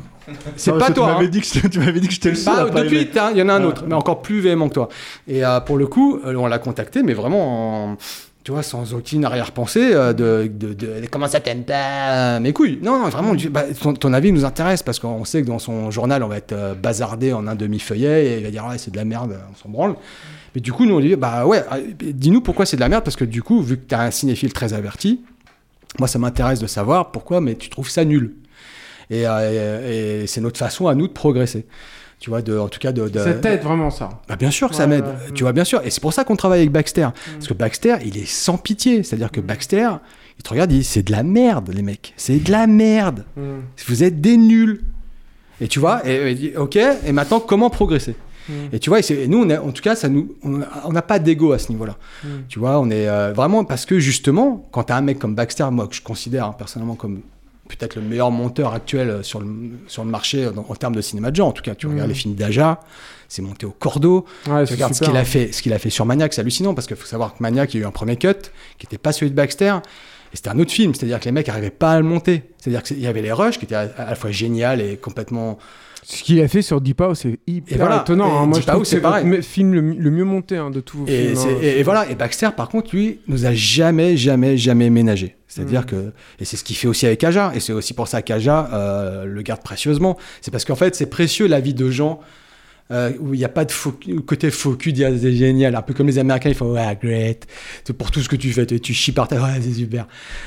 C'est 0.56 0.72
pas 0.78 0.90
toi. 0.90 1.06
Tu 1.08 1.12
m'avais 1.14 1.26
hein. 1.26 1.28
dit 1.30 1.40
que 1.40 1.68
tu 1.68 1.78
m'avais 1.80 2.00
dit 2.00 2.06
que 2.08 2.14
j'étais 2.14 2.30
le 2.30 2.36
seul. 2.36 2.70
Depuis, 2.70 3.08
t'as- 3.08 3.30
il 3.32 3.38
y 3.38 3.42
en 3.42 3.48
a 3.48 3.54
un 3.54 3.62
Ah. 3.62 3.66
autre, 3.66 3.84
mais 3.86 3.94
encore 3.94 4.22
plus 4.22 4.40
véhément 4.40 4.68
que 4.68 4.74
toi. 4.74 4.88
Et 5.26 5.44
euh, 5.44 5.60
pour 5.60 5.76
le 5.78 5.86
coup, 5.86 6.20
euh, 6.24 6.34
on 6.36 6.46
l'a 6.46 6.58
contacté, 6.58 7.02
mais 7.02 7.14
vraiment, 7.14 7.92
en- 7.92 7.96
tu 8.44 8.52
vois, 8.52 8.62
sans 8.62 8.94
aucune 8.94 9.24
arrière-pensée 9.26 9.90
euh, 9.92 10.12
de, 10.12 10.48
de, 10.50 10.72
de- 10.72 11.06
comment 11.10 11.26
ça 11.28 11.40
t'aime 11.40 11.64
pas, 11.64 12.38
mes 12.40 12.52
couilles. 12.52 12.78
Non, 12.82 12.98
non, 12.98 13.08
vraiment, 13.08 13.34
bah, 13.50 13.64
ton, 13.80 13.92
ton 13.94 14.12
avis 14.12 14.32
nous 14.32 14.44
intéresse 14.44 14.82
parce 14.82 14.98
qu'on 14.98 15.24
sait 15.24 15.42
que 15.42 15.46
dans 15.48 15.58
son 15.58 15.90
journal, 15.90 16.22
on 16.22 16.28
va 16.28 16.36
être 16.36 16.52
euh, 16.52 16.74
bazardé 16.74 17.32
en 17.32 17.46
un 17.46 17.54
demi-feuillet 17.54 18.26
et 18.26 18.38
il 18.38 18.44
va 18.44 18.50
dire, 18.50 18.64
ouais, 18.66 18.78
c'est 18.78 18.90
de 18.90 18.96
la 18.96 19.04
merde, 19.04 19.36
on 19.52 19.56
s'en 19.56 19.68
branle. 19.68 19.96
Mais 20.54 20.60
du 20.62 20.72
coup, 20.72 20.86
nous, 20.86 20.94
on 20.96 21.00
dit, 21.00 21.14
bah 21.16 21.44
ouais, 21.46 21.62
dis-nous 22.00 22.40
pourquoi 22.40 22.64
c'est 22.64 22.76
de 22.76 22.80
la 22.80 22.88
merde 22.88 23.04
parce 23.04 23.16
que 23.16 23.24
du 23.24 23.42
coup, 23.42 23.60
vu 23.60 23.76
que 23.76 23.84
t'as 23.86 24.00
un 24.02 24.10
cinéphile 24.10 24.52
très 24.52 24.72
averti, 24.72 25.20
moi, 25.98 26.08
ça 26.08 26.18
m'intéresse 26.18 26.60
de 26.60 26.66
savoir 26.66 27.10
pourquoi, 27.10 27.40
mais 27.40 27.54
tu 27.56 27.68
trouves 27.70 27.90
ça 27.90 28.04
nul. 28.04 28.34
Et, 29.10 29.26
euh, 29.26 30.20
et- 30.20 30.22
et 30.24 30.26
c'est 30.26 30.40
notre 30.40 30.58
façon 30.58 30.86
à 30.86 30.94
nous 30.94 31.08
de 31.08 31.12
progresser. 31.12 31.66
Tu 32.20 32.30
vois, 32.30 32.42
de, 32.42 32.58
en 32.58 32.68
tout 32.68 32.80
cas, 32.80 32.90
de. 32.92 33.08
de- 33.08 33.18
Ça 33.20 33.34
t'aide 33.34 33.62
vraiment 33.62 33.90
ça. 33.90 34.08
bah 34.28 34.34
bien 34.36 34.50
sûr 34.50 34.68
que 34.68 34.74
ça 34.74 34.86
m'aide, 34.88 35.04
ouais. 35.04 35.32
tu 35.34 35.44
vois 35.44 35.52
bien 35.52 35.62
sûr, 35.64 35.80
et 35.84 35.90
c'est 35.90 36.00
pour 36.00 36.12
ça 36.12 36.24
qu'on 36.24 36.34
travaille 36.34 36.58
avec 36.60 36.72
Baxter, 36.72 37.08
parce 37.34 37.46
que 37.46 37.54
Baxter, 37.54 37.94
il 38.04 38.18
est 38.18 38.26
sans 38.28 38.58
pitié, 38.58 39.04
c'est-à-dire 39.04 39.30
que 39.30 39.40
Baxter, 39.40 39.88
il 40.36 40.42
te 40.42 40.50
regarde, 40.50 40.72
il 40.72 40.78
dit 40.78 40.84
c'est 40.84 41.04
de 41.04 41.12
la 41.12 41.22
merde 41.22 41.70
les 41.72 41.82
mecs, 41.82 42.14
c'est 42.16 42.38
de 42.42 42.50
la 42.50 42.66
merde, 42.66 43.24
Mm. 43.36 43.42
vous 43.86 44.02
êtes 44.02 44.20
des 44.20 44.36
nuls, 44.36 44.80
et 45.60 45.68
tu 45.68 45.78
vois, 45.78 46.04
et, 46.08 46.14
et 46.16 46.30
il 46.32 46.36
dit, 46.36 46.52
ok, 46.56 46.76
et 47.06 47.12
maintenant 47.12 47.38
comment 47.38 47.70
progresser? 47.70 48.16
Mm. 48.48 48.52
Et 48.72 48.78
tu 48.78 48.90
vois, 48.90 49.00
et 49.00 49.28
nous, 49.28 49.44
on 49.44 49.50
en 49.50 49.72
tout 49.72 49.82
cas, 49.82 49.94
ça 49.94 50.08
nous, 50.08 50.34
on 50.42 50.92
n'a 50.92 51.02
pas 51.02 51.18
d'ego 51.18 51.52
à 51.52 51.58
ce 51.58 51.70
niveau-là. 51.70 51.96
Mm. 52.24 52.28
Tu 52.48 52.58
vois, 52.58 52.78
on 52.80 52.90
est 52.90 53.08
euh, 53.08 53.32
vraiment 53.32 53.64
parce 53.64 53.86
que 53.86 53.98
justement, 53.98 54.68
quand 54.72 54.84
tu 54.84 54.92
as 54.92 54.96
un 54.96 55.02
mec 55.02 55.18
comme 55.18 55.34
Baxter, 55.34 55.66
moi 55.70 55.86
que 55.86 55.94
je 55.94 56.02
considère 56.02 56.46
hein, 56.46 56.54
personnellement 56.56 56.94
comme 56.94 57.20
peut-être 57.68 57.96
le 57.96 58.02
meilleur 58.02 58.30
monteur 58.30 58.72
actuel 58.72 59.10
euh, 59.10 59.22
sur 59.22 59.40
le, 59.40 59.48
sur 59.88 60.02
le 60.04 60.10
marché 60.10 60.48
en 60.48 60.74
termes 60.74 60.96
de 60.96 61.02
cinéma 61.02 61.30
de 61.30 61.36
genre, 61.36 61.48
en 61.48 61.52
tout 61.52 61.62
cas, 61.62 61.74
tu 61.74 61.86
Mm. 61.86 61.90
regardes 61.92 62.08
les 62.08 62.14
films 62.14 62.34
d'Aja, 62.34 62.80
c'est 63.28 63.42
monté 63.42 63.66
au 63.66 63.70
cordeau. 63.70 64.24
Ouais, 64.46 64.64
tu 64.64 64.74
ce 64.74 65.04
qu'il 65.04 65.16
a 65.16 65.20
hein. 65.20 65.24
fait, 65.24 65.52
ce 65.52 65.62
qu'il 65.62 65.72
a 65.72 65.78
fait 65.78 65.90
sur 65.90 66.06
Maniac, 66.06 66.32
c'est 66.32 66.40
hallucinant 66.40 66.74
parce 66.74 66.86
qu'il 66.86 66.96
faut 66.96 67.06
savoir 67.06 67.34
que 67.34 67.42
Maniac, 67.42 67.74
il 67.74 67.78
y 67.78 67.80
a 67.80 67.84
eu 67.84 67.86
un 67.86 67.92
premier 67.92 68.16
cut 68.16 68.28
qui 68.78 68.86
n'était 68.86 68.98
pas 68.98 69.12
celui 69.12 69.30
de 69.30 69.36
Baxter. 69.36 69.74
Et 70.32 70.36
c'était 70.36 70.50
un 70.50 70.58
autre 70.58 70.72
film, 70.72 70.94
c'est-à-dire 70.94 71.20
que 71.20 71.24
les 71.24 71.32
mecs 71.32 71.46
n'arrivaient 71.46 71.70
pas 71.70 71.92
à 71.92 71.98
le 71.98 72.04
monter. 72.04 72.42
C'est-à-dire 72.58 72.82
qu'il 72.82 73.00
y 73.00 73.06
avait 73.06 73.22
les 73.22 73.32
rushs 73.32 73.58
qui 73.58 73.64
étaient 73.64 73.74
à, 73.74 73.90
à 73.96 74.10
la 74.10 74.14
fois 74.14 74.30
génial 74.30 74.80
et 74.82 74.98
complètement 74.98 75.58
Ce 76.10 76.22
qu'il 76.22 76.40
a 76.40 76.48
fait 76.48 76.62
sur 76.62 76.80
Deep 76.80 77.02
House, 77.02 77.18
c'est 77.20 77.38
hyper 77.46 77.76
Et 77.76 77.78
voilà. 77.78 78.00
étonnant. 78.00 78.40
hein. 78.40 78.46
Moi, 78.46 78.58
Deep 78.58 78.66
je 78.66 78.72
trouve 78.72 78.84
c'est 78.84 79.02
le 79.24 79.42
film 79.42 79.74
le, 79.74 79.82
mi- 79.82 79.96
le 79.98 80.10
mieux 80.10 80.24
monté 80.24 80.56
hein, 80.56 80.70
de 80.70 80.80
tous 80.80 80.98
vos 81.00 81.06
Et, 81.06 81.26
films. 81.34 81.36
c'est- 81.36 81.48
hein. 81.52 81.58
et- 81.60 81.80
et 81.80 81.82
voilà. 81.82 82.08
Et 82.10 82.14
Baxter, 82.14 82.48
par 82.56 82.70
contre, 82.70 82.96
lui, 82.96 83.18
nous 83.28 83.44
a 83.44 83.52
jamais, 83.52 84.16
jamais, 84.16 84.56
jamais 84.56 84.88
ménagé. 84.88 85.36
C'est-à 85.48 85.66
dire 85.66 85.82
Mm. 85.82 85.86
que, 85.86 86.12
et 86.40 86.46
c'est 86.46 86.56
ce 86.56 86.64
qu'il 86.64 86.76
fait 86.76 86.88
aussi 86.88 87.04
avec 87.04 87.22
Aja, 87.24 87.52
et 87.54 87.60
c'est 87.60 87.74
aussi 87.74 87.92
pour 87.92 88.08
ça 88.08 88.22
qu'Aja 88.22 88.70
euh, 88.72 89.24
le 89.26 89.42
garde 89.42 89.62
précieusement. 89.62 90.16
C'est 90.40 90.50
parce 90.50 90.64
qu'en 90.64 90.76
fait, 90.76 90.94
c'est 90.94 91.06
précieux 91.10 91.46
la 91.46 91.60
vie 91.60 91.74
de 91.74 91.90
gens 91.90 92.20
euh, 92.90 93.10
où 93.20 93.34
il 93.34 93.38
n'y 93.38 93.44
a 93.44 93.50
pas 93.50 93.66
de 93.66 93.70
faux, 93.72 93.92
côté 94.26 94.50
c'est 94.50 95.32
génial. 95.34 95.74
Un 95.76 95.82
peu 95.82 95.92
comme 95.92 96.06
les 96.06 96.18
Américains, 96.18 96.48
ils 96.48 96.54
font 96.54 96.72
ouais, 96.72 96.98
great. 97.02 97.46
C'est 97.84 97.92
pour 97.92 98.10
tout 98.10 98.20
ce 98.20 98.30
que 98.30 98.36
tu 98.36 98.50
fais, 98.50 98.64
tu, 98.64 98.80
tu 98.80 98.94
chies 98.94 99.12
par 99.12 99.28
terre, 99.28 99.42
ouais, 99.42 99.60
c'est 99.60 99.72
super. 99.74 100.06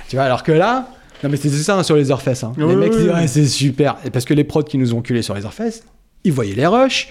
Tu 0.10 0.16
vois, 0.16 0.26
alors 0.26 0.42
que 0.42 0.52
là, 0.52 0.88
non 1.24 1.30
mais 1.30 1.38
c'est 1.38 1.50
ça 1.50 1.78
hein, 1.78 1.84
sur 1.84 1.96
les 1.96 2.12
Orfesses. 2.12 2.44
Hein. 2.44 2.54
les 2.58 2.76
mecs 2.76 2.92
disent 2.92 3.08
ouais. 3.08 3.14
ouais, 3.14 3.28
c'est 3.28 3.46
super. 3.46 3.98
Et 4.06 4.10
parce 4.10 4.26
que 4.26 4.34
les 4.34 4.44
prods 4.44 4.64
qui 4.64 4.78
nous 4.78 4.94
ont 4.94 5.02
culés 5.02 5.22
sur 5.22 5.34
les 5.34 5.46
Orfesses, 5.46 5.84
ils 6.24 6.34
voyaient 6.34 6.56
les 6.56 6.68
rushs. 6.68 7.10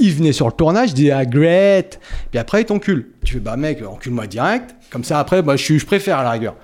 Ils 0.00 0.14
venaient 0.14 0.32
sur 0.32 0.46
le 0.46 0.52
tournage, 0.52 0.90
ils 0.90 0.94
disaient 0.94 1.10
ah 1.10 1.24
great, 1.24 1.98
puis 2.30 2.38
après 2.38 2.62
ils 2.62 2.64
t'enculent. 2.64 3.08
Tu 3.24 3.34
fais 3.34 3.40
bah 3.40 3.56
mec, 3.56 3.82
encule-moi 3.84 4.28
direct, 4.28 4.76
comme 4.90 5.02
ça 5.02 5.18
après 5.18 5.42
bah, 5.42 5.56
je, 5.56 5.76
je 5.76 5.86
préfère 5.86 6.18
à 6.18 6.22
la 6.22 6.30
rigueur. 6.30 6.54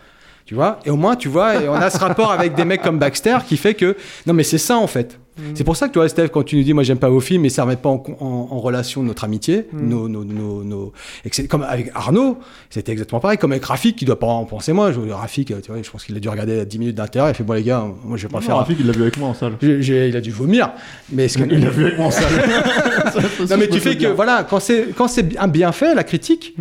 Tu 0.47 0.55
vois 0.55 0.79
Et 0.85 0.91
au 0.91 0.97
moins, 0.97 1.17
tu 1.17 1.29
vois, 1.29 1.57
et 1.63 1.69
on 1.69 1.75
a 1.75 1.89
ce 1.89 1.99
rapport 1.99 2.31
avec 2.31 2.55
des 2.55 2.65
mecs 2.67 2.83
comme 2.83 2.99
Baxter 2.99 3.39
qui 3.47 3.57
fait 3.57 3.73
que. 3.75 3.97
Non, 4.27 4.35
mais 4.35 4.43
c'est 4.43 4.59
ça 4.59 4.77
en 4.77 4.87
fait. 4.87 5.19
C'est 5.55 5.65
pour 5.65 5.75
ça 5.77 5.89
que 5.89 5.93
tu 5.93 5.99
vois, 5.99 6.09
Steph, 6.09 6.29
quand 6.29 6.45
tu 6.45 6.57
nous 6.57 6.63
dis 6.63 6.73
moi 6.75 6.85
j'aime 6.85 6.99
pas 6.99 7.09
vos 7.09 7.19
films, 7.19 7.43
mais 7.43 7.49
ça 7.49 7.65
remet 7.65 7.75
pas 7.75 7.89
en, 7.89 8.01
en- 8.21 8.49
en 8.53 8.61
relation 8.61 9.03
notre 9.03 9.25
amitié, 9.25 9.67
Mm. 9.73 9.89
nos, 9.89 10.09
nos, 10.09 10.23
nos, 10.23 10.63
nos- 10.63 10.93
et 11.25 11.31
que 11.31 11.35
c'est 11.35 11.49
comme 11.49 11.63
avec 11.65 11.91
Arnaud, 11.93 12.39
c'était 12.71 12.93
exactement 12.93 13.19
pareil, 13.19 13.37
comme 13.37 13.51
avec 13.51 13.65
Rafik 13.65 13.97
qui 13.97 14.05
doit 14.05 14.19
pas 14.21 14.29
en 14.29 14.45
penser 14.45 14.73
moi. 14.73 14.93
Je, 14.93 15.01
Rafik, 15.01 15.49
tu 15.49 15.73
vois, 15.73 15.83
je 15.83 15.91
pense 15.91 16.05
qu'il 16.05 16.17
a 16.17 16.21
dû 16.21 16.29
regarder 16.29 16.65
10 16.65 16.79
minutes 16.79 16.95
d'intérieur, 16.95 17.31
il 17.31 17.35
fait 17.35 17.43
bon 17.43 17.55
les 17.55 17.65
gars, 17.65 17.85
moi 18.05 18.17
je 18.17 18.29
vais 18.29 18.33
pas 18.33 18.39
Non, 18.39 18.47
faire. 18.47 18.57
Rafik, 18.59 18.77
il 18.79 18.87
l'a 18.87 18.93
vu 18.93 19.03
avec 19.03 19.17
moi 19.17 19.31
en 19.31 19.35
salle. 19.35 19.55
Il 19.61 20.17
a 20.17 20.21
dû 20.21 20.31
vomir, 20.31 20.71
mais 21.11 21.27
ce 21.27 21.39
que- 21.39 21.45
Il 21.51 21.65
l'a 21.65 21.71
vu 21.71 21.87
avec 21.87 21.99
moi 21.99 22.07
en 22.07 22.11
salle. 22.13 22.31
non 23.51 23.57
mais 23.59 23.67
tu 23.69 23.81
fais 23.81 23.97
que 23.97 24.07
voilà, 24.07 24.47
quand 24.49 24.61
c'est 24.61 24.89
quand 24.97 25.09
c'est 25.09 25.37
un 25.37 25.49
bienfait, 25.49 25.97
la 25.97 26.05
critique, 26.05 26.55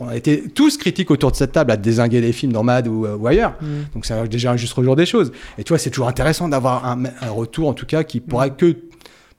on 0.00 0.08
a 0.08 0.16
été 0.16 0.48
tous 0.48 0.76
critiques 0.78 1.10
autour 1.10 1.30
de 1.30 1.36
cette 1.36 1.52
table 1.52 1.70
à 1.70 1.76
désinguer 1.76 2.20
les 2.20 2.32
films 2.32 2.52
dans 2.52 2.62
Mad 2.62 2.88
ou, 2.88 3.06
euh, 3.06 3.16
ou 3.16 3.26
ailleurs. 3.26 3.52
Mm. 3.60 3.66
Donc 3.94 4.06
c'est 4.06 4.28
déjà 4.28 4.52
un 4.52 4.56
juste 4.56 4.80
jour 4.82 4.96
des 4.96 5.06
choses. 5.06 5.30
Et 5.58 5.64
tu 5.64 5.68
vois, 5.68 5.78
c'est 5.78 5.90
toujours 5.90 6.08
intéressant 6.08 6.48
d'avoir 6.48 6.86
un, 6.86 7.04
un 7.04 7.30
retour, 7.30 7.68
en 7.68 7.74
tout 7.74 7.86
cas, 7.86 8.02
qui 8.02 8.20
pourrait 8.20 8.50
que 8.50 8.76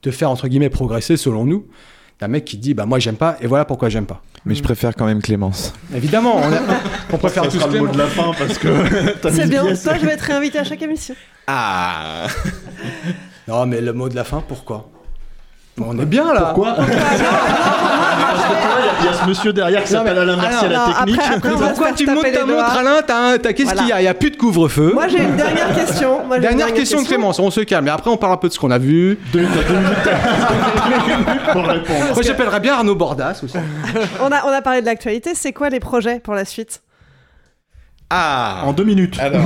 te 0.00 0.10
faire, 0.10 0.30
entre 0.30 0.48
guillemets, 0.48 0.70
progresser, 0.70 1.16
selon 1.16 1.44
nous, 1.44 1.66
d'un 2.20 2.28
mec 2.28 2.44
qui 2.44 2.56
dit, 2.58 2.74
bah 2.74 2.86
moi 2.86 2.98
j'aime 2.98 3.16
pas, 3.16 3.36
et 3.40 3.46
voilà 3.46 3.64
pourquoi 3.64 3.88
j'aime 3.88 4.06
pas. 4.06 4.22
Mais 4.44 4.56
je 4.56 4.62
préfère 4.62 4.96
quand 4.96 5.06
même 5.06 5.22
Clémence. 5.22 5.72
Évidemment, 5.94 6.36
on, 6.36 6.52
a- 6.52 6.60
on 7.12 7.16
préfère 7.18 7.44
tous 7.44 7.58
sera 7.60 7.68
le 7.68 7.78
mot 7.80 7.86
de 7.86 7.98
la 7.98 8.06
fin 8.08 8.32
parce 8.36 8.58
que 8.58 8.68
C'est 9.30 9.48
bien, 9.48 9.62
toi 9.62 9.94
je 10.00 10.04
vais 10.06 10.12
être 10.12 10.20
réinvité 10.22 10.58
à 10.58 10.64
chaque 10.64 10.82
émission. 10.82 11.14
Ah 11.46 12.26
Non, 13.46 13.66
mais 13.66 13.80
le 13.80 13.92
mot 13.92 14.08
de 14.08 14.16
la 14.16 14.24
fin, 14.24 14.42
pourquoi? 14.46 14.88
Bon, 15.76 15.86
On 15.90 15.98
est 16.00 16.06
bien 16.06 16.34
là. 16.34 16.52
Pourquoi 16.54 16.74
Parce 16.74 16.88
que 16.88 16.94
tu 16.94 16.98
vois, 18.48 18.51
il 19.00 19.06
y 19.06 19.08
a- 19.08 19.12
ce 19.14 19.28
monsieur 19.28 19.52
derrière 19.52 19.82
qui 19.84 19.90
s'appelle 19.90 20.18
Alain 20.18 20.36
Mercier 20.36 20.68
à 20.68 20.70
la 20.70 20.94
technique. 21.04 21.20
Pourquoi 21.42 21.92
tu 21.92 22.06
montes 22.06 22.32
ta 22.32 22.46
montre, 22.46 22.76
Alain 22.76 23.02
T'as, 23.38 23.52
qu'est-ce 23.52 23.62
Voilà. 23.64 23.80
qu'il 23.80 23.88
y 23.88 23.92
a? 23.92 24.00
Il 24.00 24.04
n'y 24.04 24.08
a 24.08 24.14
plus 24.14 24.30
de 24.30 24.36
couvre-feu. 24.36 24.92
Moi 24.94 25.08
j'ai 25.08 25.22
une 25.22 25.36
dernière 25.36 25.74
question. 25.74 26.24
Moi, 26.26 26.36
j'ai 26.40 26.50
une 26.50 26.56
Dernière 26.56 26.74
question 26.74 27.02
de. 27.02 27.06
Clémence, 27.06 27.38
on 27.38 27.50
se 27.50 27.60
calme. 27.60 27.86
Et 27.86 27.90
après, 27.90 28.10
on 28.10 28.16
parle 28.16 28.32
un 28.32 28.36
peu 28.36 28.48
de 28.48 28.52
ce 28.52 28.58
qu'on 28.58 28.70
a 28.70 28.78
vu. 28.78 29.18
Deux 29.32 29.40
minutes, 29.40 29.52
deux 29.68 29.74
minutes 29.74 31.42
pour 31.52 31.64
répondre. 31.66 32.14
Moi, 32.14 32.22
j'appellerais 32.22 32.60
bien 32.60 32.74
Arnaud 32.74 32.94
Bordas 32.94 33.40
aussi. 33.44 33.56
On 34.20 34.30
a, 34.32 34.44
on 34.46 34.48
a 34.52 34.62
parlé 34.62 34.80
de 34.80 34.86
l'actualité, 34.86 35.32
c'est 35.34 35.52
quoi 35.52 35.68
les 35.68 35.80
projets 35.80 36.20
pour 36.20 36.34
la 36.34 36.44
suite? 36.44 36.80
Ah 38.10 38.62
En 38.64 38.72
deux 38.72 38.84
minutes. 38.84 39.18
Alors 39.18 39.40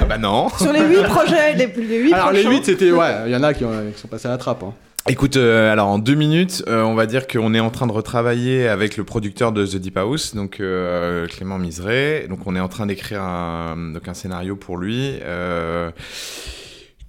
Ah 0.00 0.04
Bah 0.08 0.18
non 0.18 0.48
Sur 0.56 0.72
les 0.72 0.80
8 0.82 1.02
projets, 1.04 1.54
les, 1.54 1.66
les 1.66 1.98
8 1.98 2.12
Alors, 2.14 2.30
les. 2.32 2.44
8, 2.44 2.64
c'était. 2.64 2.92
Ouais, 2.92 3.10
il 3.26 3.32
y 3.32 3.36
en 3.36 3.42
a 3.42 3.52
qui, 3.52 3.64
ont- 3.64 3.70
qui 3.92 4.00
sont 4.00 4.06
passés 4.08 4.28
à 4.28 4.30
la 4.32 4.38
trappe. 4.38 4.62
hein. 4.62 4.72
Écoute, 5.08 5.36
euh, 5.36 5.72
alors 5.72 5.88
en 5.88 5.98
deux 5.98 6.14
minutes, 6.14 6.62
euh, 6.68 6.84
on 6.84 6.94
va 6.94 7.06
dire 7.06 7.26
qu'on 7.26 7.54
est 7.54 7.60
en 7.60 7.70
train 7.70 7.88
de 7.88 7.92
retravailler 7.92 8.68
avec 8.68 8.96
le 8.96 9.02
producteur 9.02 9.50
de 9.50 9.66
The 9.66 9.74
Deep 9.74 9.96
House, 9.96 10.36
donc 10.36 10.60
euh, 10.60 11.26
Clément 11.26 11.58
Miseret. 11.58 12.26
Donc 12.28 12.46
on 12.46 12.54
est 12.54 12.60
en 12.60 12.68
train 12.68 12.86
d'écrire 12.86 13.20
un, 13.20 13.94
scénario 14.14 14.54
pour 14.54 14.76
lui. 14.76 15.18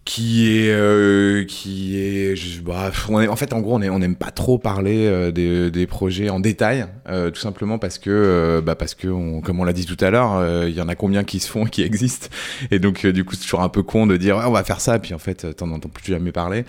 Qui 0.05 0.49
est 0.59 0.69
euh, 0.69 1.45
qui 1.45 1.97
est 1.97 2.35
je- 2.35 2.59
bah, 2.61 2.91
on 3.07 3.21
est- 3.21 3.30
en 3.30 3.38
fait 3.38 3.53
en 3.53 3.61
gros 3.61 3.75
on 3.77 3.81
est- 3.81 3.89
on 3.89 3.99
n'aime 3.99 4.17
pas 4.17 4.31
trop 4.31 4.57
parler 4.57 5.07
euh, 5.07 5.31
des, 5.31 5.71
des 5.71 5.88
projets 5.88 6.30
en 6.30 6.41
détail 6.41 6.85
euh, 7.07 7.31
tout 7.31 7.39
simplement 7.39 7.77
parce 7.77 7.99
que 7.99 8.09
euh, 8.09 8.59
bah 8.61 8.75
parce 8.75 8.95
que 8.95 9.07
on- 9.07 9.39
comme 9.39 9.61
on 9.61 9.63
l'a 9.63 9.71
dit 9.71 9.85
tout 9.85 9.95
à 10.03 10.09
l'heure 10.09 10.34
euh, 10.35 10.65
il 10.67 10.75
y 10.75 10.81
en 10.81 10.89
a 10.89 10.95
combien 10.95 11.23
qui 11.23 11.39
se 11.39 11.49
font 11.49 11.63
qui 11.71 11.84
existent 11.84 12.27
et 12.69 12.80
donc 12.80 13.05
euh, 13.05 13.13
du 13.13 13.23
coup 13.23 13.35
c'est 13.35 13.43
toujours 13.43 13.61
un 13.61 13.69
peu 13.69 13.81
con 13.81 14.05
de 14.05 14.17
dire 14.17 14.35
Ouais, 14.35 14.43
on 14.45 14.51
va 14.51 14.65
faire 14.65 14.81
ça 14.81 14.99
puis 14.99 15.13
en 15.13 15.19
fait 15.19 15.55
t'en 15.55 15.71
entends 15.71 15.88
plus 15.88 16.11
jamais 16.11 16.34
parler 16.34 16.65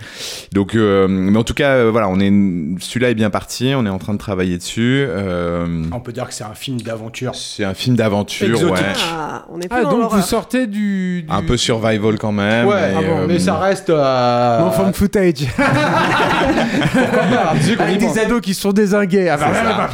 donc 0.53 0.73
euh, 0.73 1.09
mais 1.09 1.37
en 1.37 1.43
tout 1.43 1.53
cas 1.53 1.71
euh, 1.71 1.91
voilà 1.91 2.07
on 2.07 2.21
est 2.21 2.31
celui-là 2.79 3.09
est 3.09 3.15
bien 3.15 3.29
parti 3.31 3.73
on 3.75 3.85
est 3.85 3.89
en 3.89 3.99
train 3.99 4.13
de 4.13 4.19
travailler 4.19 4.57
dessus 4.57 5.03
euh, 5.09 5.83
On 5.91 5.99
peut 5.99 6.13
dire 6.13 6.25
que 6.29 6.33
c'est 6.33 6.45
un 6.45 6.53
film 6.55 6.79
d'aventure. 6.79 7.35
c'est 7.35 7.65
un 7.65 7.73
film 7.73 7.97
d'aventure 7.97 8.63
ouais 8.71 8.79
Ah, 9.11 9.45
on 9.51 9.59
est 9.59 9.67
plus 9.67 9.77
Ah, 9.77 9.83
dans 9.83 9.91
donc 9.91 10.11
vous 10.13 10.21
sortez 10.21 10.67
du. 10.67 11.23
du- 11.23 11.25
un 11.29 11.41
peu 11.41 11.57
survival 11.57 12.17
quand 12.17 12.31
même 12.31 12.65
Ouais, 12.67 12.91
et, 12.91 12.95
ah 12.97 13.01
bon, 13.01 13.17
euh, 13.23 13.24
mais 13.27 13.39
ça 13.39 13.57
reste. 13.57 13.89
Euh... 13.89 14.59
Non, 14.59 14.71
found 14.71 14.95
footage. 14.95 15.45
Avec 17.79 17.97
des 17.99 18.19
ados 18.19 18.41
qui 18.41 18.53
sont 18.53 18.71
désingués. 18.71 19.29
Ah, 19.29 19.37
bah, 19.37 19.89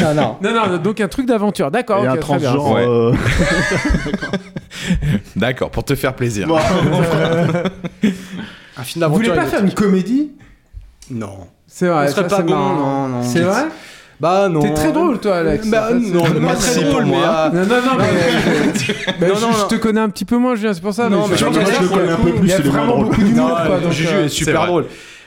non, 0.00 0.14
non. 0.14 0.36
Non, 0.42 0.68
non, 0.68 0.76
donc 0.78 1.00
un 1.00 1.08
truc 1.08 1.26
d'aventure. 1.26 1.70
D'accord, 1.70 2.04
un 2.08 2.16
transgenre. 2.16 2.72
Ouais. 2.72 2.86
euh, 2.86 3.12
d'accord 5.36 5.70
pour 5.70 5.84
te 5.84 5.94
faire 5.94 6.14
plaisir 6.14 6.46
bon, 6.46 6.58
Un 8.76 8.82
film 8.82 9.04
Vous 9.06 9.14
voulez 9.14 9.28
d'aventure. 9.28 9.34
pas 9.34 9.46
faire 9.46 9.64
une 9.64 9.74
comédie? 9.74 10.32
Non. 11.10 11.48
C'est 11.66 11.88
vrai, 11.88 12.08
Ce 12.08 12.14
serait 12.14 12.28
pas 12.28 12.42
bon, 12.42 12.54
non, 12.54 13.08
non. 13.08 13.22
C'est 13.22 13.40
vrai? 13.40 13.64
Bah 14.20 14.48
non. 14.50 14.60
T'es 14.60 14.74
très 14.74 14.92
drôle, 14.92 15.18
toi, 15.18 15.38
Alex. 15.38 15.66
Bah, 15.68 15.88
Ça, 15.88 15.94
c'est- 16.00 16.10
non, 16.12 16.22
pas 16.46 16.54
très 16.54 16.82
drôle, 16.84 17.04
mais. 17.04 17.10
moi. 17.10 17.18
euh, 17.26 17.50
Non, 17.50 17.60
non, 17.62 17.76
non, 17.76 17.92
mais. 17.98 18.94
mais 19.20 19.28
Non, 19.28 19.34
je, 19.34 19.40
non, 19.40 19.52
je 19.52 19.60
non. 19.62 19.66
te 19.68 19.74
connais 19.76 20.00
un 20.00 20.10
petit 20.10 20.24
peu 20.26 20.36
moins, 20.36 20.54
Julien, 20.56 20.74
c'est 20.74 20.82
pour 20.82 20.92
ça. 20.94 21.08
Non, 21.08 21.26
mais 21.28 21.36
je 21.36 21.44
le 21.46 21.50
connais 21.88 22.10
un 22.12 22.16
peu 22.16 22.32
plus, 22.32 22.40
Il 22.42 22.48
y 22.48 22.52
a 22.52 22.58
il 22.58 22.66
est 22.66 22.68
moins 22.70 22.80
vraiment 22.84 22.98
beaucoup 23.02 23.22
d'humour, 23.22 23.48
Non, 23.48 23.54
quoi. 23.66 23.78
donc, 23.78 23.92
Juju 23.92 24.14
euh, 24.14 24.24
est 24.26 24.28
super 24.28 24.66
drôle. 24.66 24.86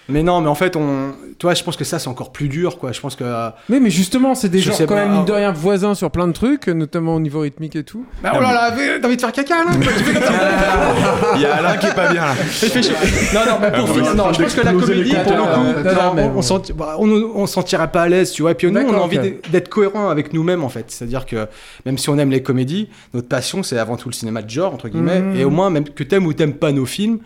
Mais 0.10 0.22
non, 0.22 0.42
mais 0.42 0.50
en 0.50 0.56
fait, 0.56 0.76
on. 0.76 1.14
Toi, 1.40 1.54
je 1.56 1.64
pense 1.64 1.76
que 1.78 1.84
ça, 1.86 1.98
c'est 1.98 2.08
encore 2.10 2.32
plus 2.34 2.50
dur, 2.50 2.78
quoi. 2.78 2.92
Je 2.92 3.00
pense 3.02 3.16
que. 3.16 3.24
euh, 3.24 3.50
Mais, 3.70 3.80
mais 3.80 3.90
justement, 3.90 4.36
c'est 4.36 4.50
des 4.50 4.60
gens 4.60 4.74
quand 4.78 4.86
pas. 4.88 4.96
même, 4.96 5.12
mine 5.14 5.26
de 5.26 5.32
rien, 5.32 5.52
voisins 5.54 5.96
sur 5.96 6.12
plein 6.12 6.28
de 6.28 6.34
trucs, 6.34 6.68
notamment 6.68 7.16
au 7.16 7.20
niveau 7.20 7.40
rythmique 7.40 7.76
et 7.78 7.84
tout. 7.84 8.06
Bah, 8.22 8.34
oh 8.36 8.42
là 8.42 8.54
là, 8.54 8.72
t'as 9.02 9.08
envie 9.08 9.16
de 9.16 9.22
faire 9.22 9.32
caca, 9.32 9.56
là 9.64 9.72
Il 11.36 11.42
y 11.42 11.46
a 11.46 11.56
Alain 11.56 11.78
qui 11.78 11.86
est 11.88 11.96
pas 11.96 12.12
bien 12.12 12.26
là 12.26 12.34
Il 12.40 12.70
fait 12.70 12.82
chier. 12.84 12.94
Non, 13.34 13.42
non, 13.48 13.58
mais 13.62 13.72
pour 13.72 13.90
finir, 13.90 14.16
non, 14.16 14.34
je 14.34 14.42
pense 14.44 14.54
que 14.56 14.62
la 14.62 14.74
comédie, 14.74 15.16
pour 15.24 15.32
le 15.34 16.14
mais 16.16 16.24
on, 16.24 16.30
bon. 16.30 16.32
on 16.38 16.42
senti- 16.42 16.74
bah, 16.74 17.88
pas 17.88 18.02
à 18.04 18.10
l'aise, 18.10 18.32
tu 18.32 18.42
vois. 18.42 18.52
Et 18.52 18.56
puis 18.56 18.72
nous, 18.72 18.80
on 18.82 18.94
a 18.94 18.98
envie 18.98 19.20
d'être- 19.20 19.70
cohérent 19.70 20.10
avec 20.10 20.34
nous-mêmes, 20.34 20.64
en 20.64 20.70
fait. 20.70 20.86
C'est-à-dire 20.92 21.26
que 21.26 21.48
même 21.86 21.98
si 21.98 22.10
on 22.10 22.18
aime 22.18 22.30
les 22.32 22.44
comédies, 22.44 22.90
notre 23.14 23.28
passion, 23.28 23.64
c'est 23.64 23.78
avant 23.78 23.98
tout 23.98 24.10
le 24.10 24.14
cinéma 24.14 24.42
de 24.42 24.50
genre, 24.50 24.74
entre 24.74 24.90
guillemets. 24.90 25.22
Mhm. 25.22 25.36
Et 25.38 25.46
au 25.46 25.50
moins, 25.50 25.70
même 25.70 25.86
que 25.90 26.04
t'aimes 26.04 26.26
ou 26.26 26.34
t'aimes 26.34 26.54
pas 26.54 26.72
nos 26.72 26.86
films, 26.86 27.20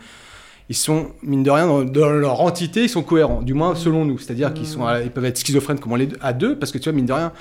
ils 0.69 0.75
sont, 0.75 1.07
mine 1.23 1.43
de 1.43 1.51
rien, 1.51 1.65
dans, 1.67 1.83
dans 1.83 2.09
leur 2.09 2.41
entité, 2.41 2.83
ils 2.83 2.89
sont 2.89 3.03
cohérents. 3.03 3.41
Du 3.41 3.53
moins, 3.53 3.75
selon 3.75 4.05
nous. 4.05 4.17
C'est-à-dire 4.19 4.53
qu'ils 4.53 4.67
sont, 4.67 4.85
ils 5.03 5.11
peuvent 5.11 5.25
être 5.25 5.37
schizophrènes 5.37 5.79
comme 5.79 5.93
on 5.93 5.95
l'est 5.95 6.09
à 6.21 6.33
deux, 6.33 6.55
parce 6.57 6.71
que 6.71 6.77
tu 6.77 6.89
vois, 6.89 6.93
mine 6.95 7.05
de 7.05 7.13
rien, 7.13 7.31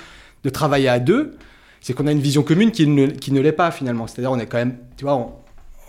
de 0.43 0.49
travailler 0.49 0.89
à 0.89 0.99
deux, 0.99 1.35
c'est 1.81 1.93
qu'on 1.93 2.07
a 2.07 2.11
une 2.11 2.19
vision 2.21 2.41
commune 2.43 2.71
qui 2.71 2.87
ne, 2.87 3.07
qui 3.07 3.31
ne 3.31 3.39
l'est 3.41 3.51
pas, 3.51 3.71
finalement. 3.71 4.07
C'est-à-dire, 4.07 4.31
on 4.31 4.39
est 4.39 4.45
quand 4.45 4.57
même, 4.57 4.77
tu 4.97 5.05
vois, 5.05 5.15
on, 5.15 5.31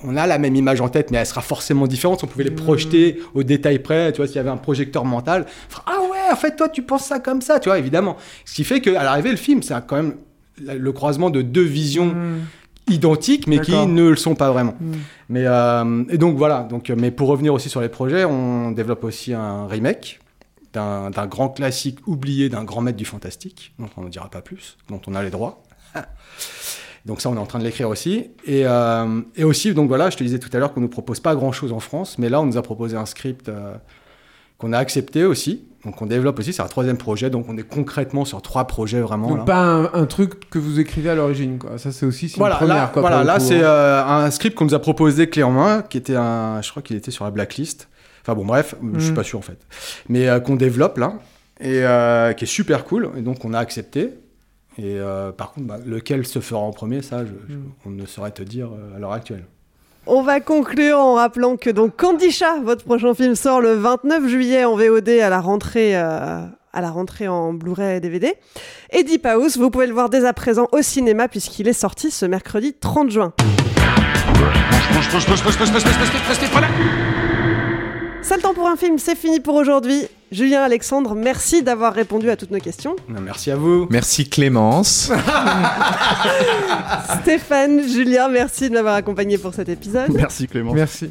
on 0.05 0.17
a 0.17 0.27
la 0.27 0.39
même 0.39 0.55
image 0.55 0.81
en 0.81 0.89
tête, 0.89 1.11
mais 1.11 1.19
elle 1.19 1.27
sera 1.27 1.41
forcément 1.41 1.87
différente. 1.87 2.23
On 2.23 2.27
pouvait 2.27 2.45
les 2.45 2.51
projeter 2.51 3.21
au 3.35 3.43
détail 3.43 3.81
près. 3.81 4.13
Tu 4.13 4.19
vois, 4.19 4.27
s'il 4.27 4.37
y 4.37 4.41
avait 4.41 4.51
un 4.51 4.57
projecteur 4.57 5.05
mental, 5.05 5.47
ah 5.87 6.01
ouais, 6.11 6.33
en 6.33 6.37
fait, 6.37 6.57
toi, 6.57 6.69
tu 6.69 6.83
penses 6.83 7.05
ça 7.05 7.19
comme 7.19 7.43
ça, 7.43 7.59
tu 7.59 7.69
vois, 7.69 7.79
évidemment. 7.79 8.17
Ce 8.45 8.55
qui 8.55 8.65
fait 8.65 8.81
qu'à 8.81 9.03
l'arrivée, 9.03 9.31
le 9.31 9.37
film, 9.37 9.63
c'est 9.63 9.75
quand 9.87 9.97
même 9.97 10.15
le 10.61 10.93
croisement 10.93 11.31
de 11.31 11.43
deux 11.43 11.63
visions 11.63 12.15
identiques, 12.89 13.47
mais 13.47 13.61
qui 13.61 13.73
ne 13.87 14.09
le 14.09 14.17
sont 14.17 14.35
pas 14.35 14.51
vraiment. 14.51 14.75
Mm. 14.81 14.93
Mais 15.29 15.45
euh, 15.47 16.05
et 16.09 16.19
donc 16.19 16.37
voilà. 16.37 16.63
Donc, 16.63 16.91
euh, 16.91 16.97
mais 16.97 17.11
pour 17.11 17.29
revenir 17.29 17.55
aussi 17.55 17.69
sur 17.69 17.81
les 17.81 17.89
projets, 17.89 18.25
on 18.25 18.71
développe 18.71 19.05
aussi 19.05 19.35
un 19.35 19.67
remake 19.67 20.21
d'un 20.73 21.27
grand 21.27 21.49
classique 21.49 21.99
oublié 22.07 22.49
d'un 22.49 22.63
grand 22.63 22.83
maître 22.83 22.97
du 22.97 23.05
fantastique, 23.05 23.73
dont 23.81 23.89
on 23.97 24.03
ne 24.03 24.09
dira 24.11 24.31
pas 24.31 24.43
plus, 24.43 24.77
dont 24.89 25.01
on 25.09 25.15
a 25.17 25.23
les 25.25 25.31
droits. 25.31 25.65
Donc 27.09 27.21
ça, 27.21 27.29
on 27.31 27.35
est 27.35 27.39
en 27.39 27.47
train 27.47 27.59
de 27.59 27.65
l'écrire 27.65 27.89
aussi. 27.89 28.27
Et, 28.47 28.63
euh, 28.67 29.21
et 29.35 29.43
aussi, 29.43 29.75
donc 29.75 29.89
voilà, 29.89 30.11
je 30.11 30.17
te 30.17 30.23
disais 30.23 30.39
tout 30.39 30.51
à 30.53 30.59
l'heure 30.59 30.73
qu'on 30.73 30.81
nous 30.83 30.89
propose 30.89 31.19
pas 31.21 31.35
grand-chose 31.35 31.73
en 31.73 31.81
France, 31.81 32.19
mais 32.19 32.29
là, 32.29 32.41
on 32.41 32.47
nous 32.47 32.57
a 32.59 32.63
proposé 32.63 32.97
un 32.97 33.07
script 33.07 33.49
euh, 33.49 33.73
qu'on 34.59 34.73
a 34.73 34.79
accepté 34.79 35.25
aussi. 35.25 35.65
Donc 35.85 36.03
on 36.03 36.07
développe 36.07 36.39
aussi, 36.41 36.53
c'est 36.53 36.61
un 36.61 36.67
troisième 36.67 36.99
projet, 36.99 37.31
donc 37.31 37.47
on 37.49 37.57
est 37.57 37.63
concrètement 37.63 38.25
sur 38.25 38.43
trois 38.43 38.67
projets 38.67 39.01
vraiment. 39.01 39.29
Donc 39.29 39.39
là. 39.39 39.45
pas 39.45 39.61
un, 39.63 39.85
un 39.95 40.07
truc 40.07 40.51
que 40.51 40.59
vous 40.59 40.81
écrivez 40.81 41.09
à 41.09 41.15
l'origine, 41.15 41.59
quoi. 41.59 41.79
Ça, 41.79 41.93
c'est 41.93 42.05
aussi 42.05 42.27
une 42.27 42.33
Voilà, 42.37 42.57
première, 42.57 42.75
là, 42.75 42.91
quoi. 42.93 43.01
voilà, 43.01 43.23
là 43.25 43.39
c'est 43.41 43.61
hein. 43.61 43.67
euh, 43.67 44.05
un 44.05 44.31
script 44.33 44.57
qu'on 44.57 44.65
nous 44.67 44.75
a 44.75 44.81
proposé 44.81 45.29
clé 45.31 45.45
en 45.45 45.53
main, 45.53 45.83
qui 45.83 45.97
était 45.97 46.17
un, 46.17 46.61
je 46.63 46.71
crois 46.71 46.83
qu'il 46.83 46.97
était 46.97 47.13
sur 47.13 47.25
la 47.25 47.31
blacklist. 47.31 47.89
Enfin 48.23 48.35
bon, 48.35 48.45
bref, 48.45 48.75
je 48.95 48.99
suis 49.01 49.11
Mhm. 49.11 49.17
pas 49.17 49.23
sûr 49.23 49.39
en 49.39 49.43
fait, 49.43 49.59
mais 50.09 50.29
euh, 50.29 50.41
qu'on 50.41 50.57
développe 50.57 50.99
là 50.99 51.15
et 51.61 51.83
euh, 51.85 52.33
qui 52.35 52.45
est 52.45 52.49
super 52.49 52.85
cool. 52.85 53.11
Et 53.17 53.23
donc 53.23 53.45
on 53.45 53.55
a 53.55 53.59
accepté. 53.59 54.11
Et 54.79 54.95
euh, 54.99 55.33
par 55.33 55.53
contre, 55.53 55.67
bah, 55.67 55.77
lequel 55.85 56.27
se 56.27 56.39
fera 56.39 56.61
en 56.61 56.71
premier, 56.71 57.03
ça, 57.03 57.25
je- 57.25 57.33
je- 57.49 57.55
Mhm. 57.57 57.65
on 57.87 57.91
ne 57.91 58.07
saurait 58.07 58.31
te 58.31 58.43
dire 58.43 58.69
euh, 58.73 58.97
à 58.97 58.99
l'heure 59.01 59.13
actuelle. 59.13 59.45
On 60.07 60.23
va 60.23 60.41
conclure 60.41 60.99
en 60.99 61.15
rappelant 61.15 61.57
que 61.57 61.69
donc 61.69 61.97
Candy 61.97 62.31
Chat, 62.31 62.61
votre 62.63 62.85
prochain 62.85 63.13
film 63.15 63.35
sort 63.35 63.61
le 63.61 63.75
29 63.75 64.27
juillet 64.29 64.65
en 64.65 64.77
VOD 64.77 65.09
à 65.21 65.29
la 65.29 65.41
rentrée, 65.41 65.97
euh, 65.97 66.47
à 66.73 66.81
la 66.81 66.91
rentrée 66.91 67.29
en 67.29 67.53
Blu-ray 67.53 67.97
et 67.97 68.01
DVD. 68.01 68.35
Et 68.91 69.03
Deep 69.03 69.27
House, 69.27 69.59
vous 69.59 69.69
pouvez 69.69 69.87
le 69.87 69.93
voir 69.93 70.09
dès 70.09 70.25
à 70.25 70.33
présent 70.33 70.67
au 70.73 70.81
cinéma 70.81 71.29
puisqu'il 71.29 71.69
est 71.69 71.73
sorti 71.75 72.11
ce 72.11 72.25
mercredi 72.25 72.73
30 72.73 73.11
juin. 73.11 73.33
C'est 78.23 78.37
le 78.37 78.43
temps 78.43 78.55
pour 78.55 78.69
un 78.69 78.77
film, 78.77 78.99
c'est 78.99 79.15
fini 79.17 79.41
pour 79.41 79.55
aujourd'hui. 79.55 80.07
Julien 80.31 80.63
Alexandre, 80.63 81.15
merci 81.15 81.63
d'avoir 81.63 81.95
répondu 81.95 82.29
à 82.29 82.37
toutes 82.37 82.51
nos 82.51 82.59
questions. 82.59 82.97
Merci 83.09 83.51
à 83.51 83.57
vous. 83.57 83.87
Merci 83.89 84.29
Clémence. 84.29 85.11
Stéphane, 87.23 87.89
Julien, 87.89 88.29
merci 88.29 88.69
de 88.69 88.75
m'avoir 88.75 88.95
accompagné 88.95 89.39
pour 89.39 89.55
cet 89.55 89.71
épisode. 89.71 90.13
Merci 90.13 90.47
Clément. 90.47 90.75
Merci. 90.75 91.11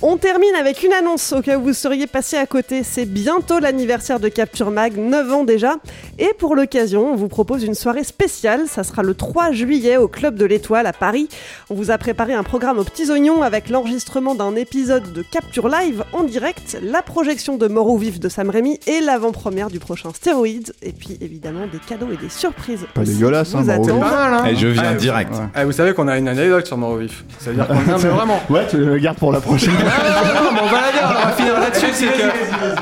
On 0.00 0.16
termine 0.16 0.54
avec 0.58 0.82
une 0.82 0.94
annonce 0.94 1.34
au 1.34 1.42
cas 1.42 1.58
où 1.58 1.64
vous 1.64 1.72
seriez 1.74 2.06
passé 2.06 2.36
à 2.36 2.46
côté. 2.46 2.82
C'est 2.84 3.04
bientôt 3.04 3.58
l'anniversaire 3.58 4.18
de 4.18 4.28
Capture 4.28 4.70
Mag, 4.70 4.96
9 4.96 5.32
ans 5.32 5.44
déjà. 5.44 5.76
Et 6.18 6.30
pour 6.38 6.56
l'occasion, 6.56 7.12
on 7.12 7.16
vous 7.16 7.28
propose 7.28 7.64
une 7.64 7.74
soirée 7.74 8.04
spéciale. 8.04 8.62
Ça 8.66 8.82
sera 8.82 9.02
le 9.02 9.12
3 9.12 9.52
juillet 9.52 9.98
au 9.98 10.08
Club 10.08 10.36
de 10.36 10.46
l'Étoile 10.46 10.86
à 10.86 10.94
Paris. 10.94 11.28
On 11.68 11.74
vous 11.74 11.90
a 11.90 11.98
préparé 11.98 12.32
un 12.32 12.42
programme 12.42 12.78
aux 12.78 12.84
petits 12.84 13.10
oignons 13.10 13.42
avec 13.42 13.68
l'enregistrement 13.68 14.34
d'un 14.34 14.56
épisode 14.56 15.12
de 15.12 15.22
Capture 15.22 15.68
Live 15.68 16.02
en 16.14 16.22
direct, 16.22 16.78
la 16.82 17.02
projection 17.02 17.58
de 17.58 17.68
Mort 17.68 17.90
ou 17.90 17.98
Vif 17.98 18.18
de 18.18 18.30
Sam 18.30 18.53
Raimi 18.54 18.78
et 18.86 19.00
l'avant-première 19.00 19.68
du 19.68 19.80
prochain 19.80 20.10
Stéroïdes. 20.14 20.72
Et 20.80 20.92
puis 20.92 21.18
évidemment 21.20 21.66
des 21.66 21.78
cadeaux 21.78 22.06
et 22.12 22.16
des 22.16 22.28
surprises. 22.28 22.86
Pas 22.94 23.02
dégueulasse, 23.02 23.52
hein, 23.54 23.62
vous. 23.62 23.86
Pas 23.86 23.94
mal, 23.94 24.34
hein 24.34 24.44
Et 24.46 24.54
je 24.54 24.68
viens 24.68 24.90
Ah, 24.90 24.94
direct. 24.94 25.32
Ouais. 25.32 25.40
Ah, 25.54 25.64
vous 25.64 25.72
savez 25.72 25.92
qu'on 25.92 26.06
a 26.06 26.16
une 26.16 26.28
anecdote 26.28 26.64
sur 26.64 26.76
Mort 26.76 26.96
vif. 26.96 27.24
C'est-à-dire 27.38 27.66
qu'on... 27.66 27.74
Mais 27.74 28.08
vraiment. 28.08 28.40
Ouais, 28.48 28.64
tu 28.70 28.76
le 28.78 28.96
gardes 28.98 29.18
pour 29.18 29.32
la 29.32 29.40
prochaine. 29.40 29.74
Non, 29.74 29.80
non, 29.80 30.44
non, 30.44 30.52
mais 30.52 30.60
on 30.62 30.66
va 30.66 30.80
la 30.82 30.92
dire, 30.92 31.02
on 31.04 31.26
va 31.26 31.32
finir 31.32 31.54
là-dessus. 31.58 31.86
C'est 31.92 32.06
que, 32.06 32.22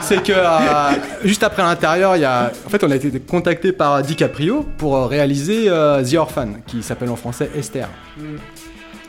c'est 0.03 0.23
que 0.23 0.33
euh, 0.35 0.91
juste 1.25 1.43
après 1.43 1.63
l'intérieur, 1.63 2.17
il 2.17 2.21
y 2.21 2.25
a. 2.27 2.53
En 2.67 2.69
fait, 2.69 2.85
on 2.85 2.91
a 2.91 2.97
été 2.97 3.11
contacté 3.21 3.73
par 3.73 4.03
DiCaprio 4.03 4.67
pour 4.77 4.97
euh, 4.97 5.07
réaliser 5.07 5.65
euh, 5.69 6.03
The 6.05 6.15
Orphan, 6.15 6.49
qui 6.67 6.83
s'appelle 6.83 7.09
en 7.09 7.17
français 7.17 7.51
Esther. 7.57 7.89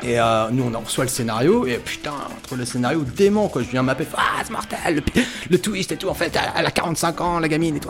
Et 0.06 0.20
euh, 0.20 0.48
nous, 0.52 0.66
on 0.70 0.76
en 0.76 0.82
reçoit 0.82 1.06
le 1.06 1.10
scénario, 1.10 1.66
et 1.66 1.78
putain, 1.84 2.12
entre 2.38 2.56
le 2.58 2.66
scénario 2.66 3.06
dément, 3.16 3.48
quoi. 3.48 3.62
Je 3.64 3.70
viens 3.70 3.84
m'appeler, 3.84 4.08
ah, 4.18 4.42
c'est 4.44 4.52
mortel, 4.52 4.78
le, 4.96 5.02
le 5.50 5.58
twist 5.60 5.92
et 5.94 5.96
tout, 5.98 6.10
en 6.10 6.14
fait, 6.14 6.38
elle, 6.58 6.66
a 6.66 6.72
45 6.72 7.22
ans, 7.22 7.40
la 7.40 7.48
gamine 7.48 7.78
et 7.78 7.80
tout. 7.80 7.90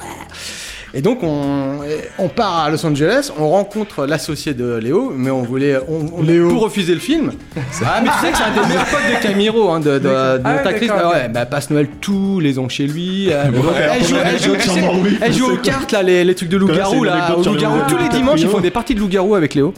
Et 0.95 1.02
donc, 1.02 1.23
on, 1.23 1.80
on 2.19 2.30
part 2.30 2.60
à 2.65 2.69
Los 2.69 2.85
Angeles, 2.85 3.31
on 3.40 3.49
rencontre 3.49 4.06
l'associé 4.06 4.53
de 4.53 4.76
Léo, 4.76 5.11
mais 5.15 5.31
on 5.31 5.41
voulait. 5.41 5.80
On, 5.88 6.06
on 6.19 6.22
Léo. 6.22 6.49
Pour 6.49 6.61
refuser 6.61 6.94
le 6.94 6.99
film. 6.99 7.31
Ah, 7.85 7.99
mais 8.03 8.10
tu 8.11 8.26
sais 8.26 8.31
que 8.31 8.38
c'est 8.38 8.44
un 8.44 8.61
des 8.61 8.68
meilleurs 8.68 8.85
potes 8.85 9.02
de 9.10 9.23
Camiro, 9.23 9.69
hein, 9.72 9.80
de, 9.80 9.94
de, 9.94 9.98
de 9.99 10.07
Ah 10.91 11.10
ouais, 11.10 11.22
Ah 11.26 11.27
bah, 11.30 11.45
passe 11.48 11.72
Noël 11.72 11.88
tous 11.99 12.40
les 12.40 12.60
ans 12.60 12.69
chez 12.69 12.85
lui. 12.85 13.30
euh, 13.31 13.45
elle 13.91 14.06
joue, 14.06 14.15
elle 14.23 14.40
sais, 14.61 14.84
elle 15.22 15.41
aux 15.44 15.57
cartes, 15.57 15.91
là, 15.91 16.03
les, 16.03 16.23
les 16.23 16.35
trucs 16.35 16.49
de 16.49 16.57
loup-garou, 16.57 17.03
là. 17.03 17.35
loup-garou. 17.44 17.80
Tous 17.90 17.98
les 17.98 18.10
dimanches, 18.10 18.41
ils 18.41 18.48
font 18.48 18.60
des 18.60 18.72
parties 18.72 18.94
de 18.94 18.99
loup-garou 18.99 19.34
avec 19.34 19.56
Léo. 19.56 19.73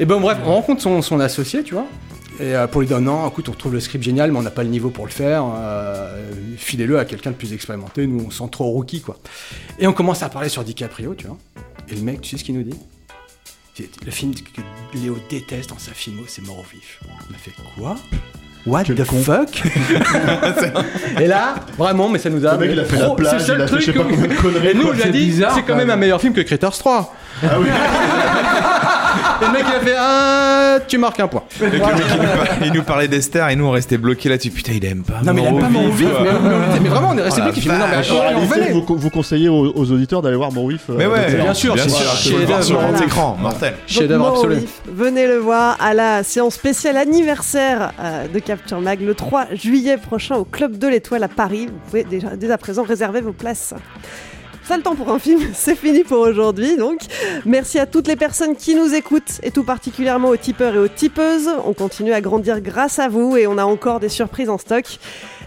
Et 0.00 0.04
bon, 0.04 0.20
bref, 0.20 0.38
on 0.44 0.52
rencontre 0.54 0.82
son, 0.82 1.02
son 1.02 1.20
associé, 1.20 1.62
tu 1.62 1.74
vois. 1.74 1.86
Et 2.40 2.56
euh, 2.56 2.66
pour 2.66 2.80
lui 2.80 2.88
dire 2.88 3.00
non, 3.00 3.28
écoute, 3.28 3.48
on 3.48 3.52
trouve 3.52 3.74
le 3.74 3.80
script 3.80 4.02
génial, 4.04 4.32
mais 4.32 4.38
on 4.38 4.42
n'a 4.42 4.50
pas 4.50 4.64
le 4.64 4.68
niveau 4.68 4.90
pour 4.90 5.06
le 5.06 5.12
faire. 5.12 5.44
euh, 5.56 6.20
Filez-le 6.56 6.98
à 6.98 7.04
quelqu'un 7.04 7.30
de 7.30 7.36
plus 7.36 7.52
expérimenté. 7.52 8.06
Nous, 8.08 8.24
on 8.26 8.30
sent 8.30 8.48
trop 8.50 8.64
rookie, 8.64 9.00
quoi. 9.02 9.16
Et 9.78 9.86
on 9.86 9.92
commence 9.92 10.22
à 10.24 10.28
parler 10.28 10.48
sur 10.48 10.64
DiCaprio, 10.64 11.14
tu 11.14 11.26
vois. 11.28 11.36
Et 11.88 11.94
le 11.94 12.00
mec, 12.02 12.20
tu 12.22 12.30
sais 12.30 12.38
ce 12.38 12.44
qu'il 12.44 12.56
nous 12.56 12.64
dit? 12.64 12.78
Le 14.04 14.10
film 14.10 14.32
que 14.34 14.60
Léo 14.98 15.16
déteste 15.30 15.70
dans 15.70 15.78
sa 15.78 15.92
filmo, 15.92 16.22
c'est 16.28 16.44
Mort 16.46 16.58
au 16.58 16.62
vif. 16.72 17.00
On 17.30 17.34
a 17.34 17.38
fait 17.38 17.52
quoi? 17.76 17.96
What 18.66 18.84
the 18.84 19.04
fuck? 19.04 19.62
Et 21.20 21.26
là, 21.26 21.56
vraiment, 21.76 22.08
mais 22.08 22.18
ça 22.18 22.30
nous 22.30 22.46
a. 22.46 22.52
Le 22.54 22.58
mec, 22.60 22.70
il 22.72 22.80
a 22.80 22.84
fait 22.84 22.98
la 22.98 23.10
plage, 23.10 23.42
c'est 23.44 23.54
le 23.56 23.58
seul 23.58 23.58
il 23.58 23.62
a 23.62 23.66
fait 23.66 23.72
truc 23.72 23.80
je 23.80 23.86
sais 23.86 23.92
pas 23.92 24.04
que- 24.04 24.10
combien 24.14 24.26
de 24.28 24.34
conneries, 24.40 24.68
Et 24.68 24.74
nous, 24.74 24.86
on 24.86 24.92
lui 24.92 25.02
a 25.02 25.08
dit, 25.08 25.34
c'est 25.54 25.62
quand 25.64 25.76
même 25.76 25.90
un 25.90 25.96
meilleur 25.96 26.20
film 26.20 26.32
que 26.32 26.40
Critters 26.40 26.70
3. 26.78 27.14
Ah 27.42 27.46
oui. 27.60 27.66
Et 29.42 29.46
le 29.46 29.52
mec, 29.52 29.64
il 29.68 29.74
a 29.74 29.80
fait, 29.80 29.94
ah, 29.98 30.78
tu 30.86 30.98
marques 30.98 31.20
un 31.20 31.28
point. 31.28 31.42
Le 31.60 31.70
mec, 31.70 31.82
il, 31.82 32.20
nous 32.20 32.26
par- 32.28 32.66
il 32.66 32.72
nous 32.72 32.82
parlait 32.82 33.08
d'Esther 33.08 33.48
et 33.48 33.56
nous 33.56 33.66
on 33.66 33.70
restait 33.70 33.96
bloqués 33.98 34.28
là-dessus. 34.28 34.50
Putain, 34.50 34.72
il 34.72 34.84
aime 34.84 35.02
pas. 35.02 35.20
Non, 35.24 35.32
mais 35.34 35.42
il 35.42 35.46
aime 35.48 35.58
pas 35.60 35.78
au 35.78 35.90
vif. 35.90 36.08
Mais, 36.22 36.28
mais- 36.32 36.80
mais 36.80 36.88
vraiment, 36.88 37.10
on 37.12 37.18
est 37.18 37.22
resté 37.22 37.40
Oh 37.42 37.46
la 37.46 37.52
bloqué. 37.52 37.60
Il 37.66 37.70
fait, 37.70 37.78
non, 37.78 37.84
mais 37.90 37.96
vache. 37.96 38.12
on 38.36 38.40
venait. 38.46 38.72
vous, 38.72 38.84
vous 38.88 39.10
conseillez 39.10 39.48
aux, 39.48 39.72
aux 39.74 39.92
auditeurs 39.92 40.22
d'aller 40.22 40.36
voir 40.36 40.52
Morwif. 40.52 40.82
euh, 40.90 40.94
Mais 40.98 41.06
ouais, 41.06 41.34
bien 41.34 41.54
sûr, 41.54 41.74
bien 41.74 41.84
c'est 41.84 41.90
sûr. 41.90 42.10
un 42.10 42.14
Faut 42.32 42.38
le 42.38 42.44
voir 42.46 42.62
sur 42.62 42.76
grand 42.80 43.00
écran, 43.02 43.36
mortel. 43.40 43.70
Donc, 43.72 43.80
Chef-d'œuvre 43.86 44.26
absolu. 44.28 44.56
Venez 44.92 45.26
le 45.26 45.36
voir 45.36 45.76
à 45.80 45.94
la 45.94 46.22
séance 46.22 46.54
spéciale 46.54 46.96
anniversaire 46.96 47.92
euh, 48.00 48.26
de 48.32 48.38
Capture 48.38 48.80
Mag 48.80 49.00
le 49.00 49.14
3 49.14 49.46
juillet 49.54 49.96
prochain 49.96 50.36
au 50.36 50.44
Club 50.44 50.78
de 50.78 50.86
l'Étoile 50.88 51.22
à 51.24 51.28
Paris. 51.28 51.66
Vous 51.66 51.78
pouvez 51.90 52.04
déjà 52.04 52.36
dès 52.36 52.50
à 52.50 52.58
présent 52.58 52.82
réserver 52.82 53.20
vos 53.20 53.32
places. 53.32 53.74
Ça 54.66 54.78
le 54.78 54.82
temps 54.82 54.94
pour 54.94 55.10
un 55.10 55.18
film, 55.18 55.40
c'est 55.52 55.74
fini 55.74 56.04
pour 56.04 56.20
aujourd'hui 56.20 56.76
donc. 56.78 57.00
Merci 57.44 57.78
à 57.78 57.84
toutes 57.84 58.08
les 58.08 58.16
personnes 58.16 58.56
qui 58.56 58.74
nous 58.74 58.94
écoutent 58.94 59.40
et 59.42 59.50
tout 59.50 59.62
particulièrement 59.62 60.28
aux 60.28 60.38
tipeurs 60.38 60.74
et 60.74 60.78
aux 60.78 60.88
tipeuses. 60.88 61.50
On 61.66 61.74
continue 61.74 62.14
à 62.14 62.22
grandir 62.22 62.62
grâce 62.62 62.98
à 62.98 63.08
vous 63.08 63.36
et 63.36 63.46
on 63.46 63.58
a 63.58 63.64
encore 63.64 64.00
des 64.00 64.08
surprises 64.08 64.48
en 64.48 64.56
stock. 64.56 64.98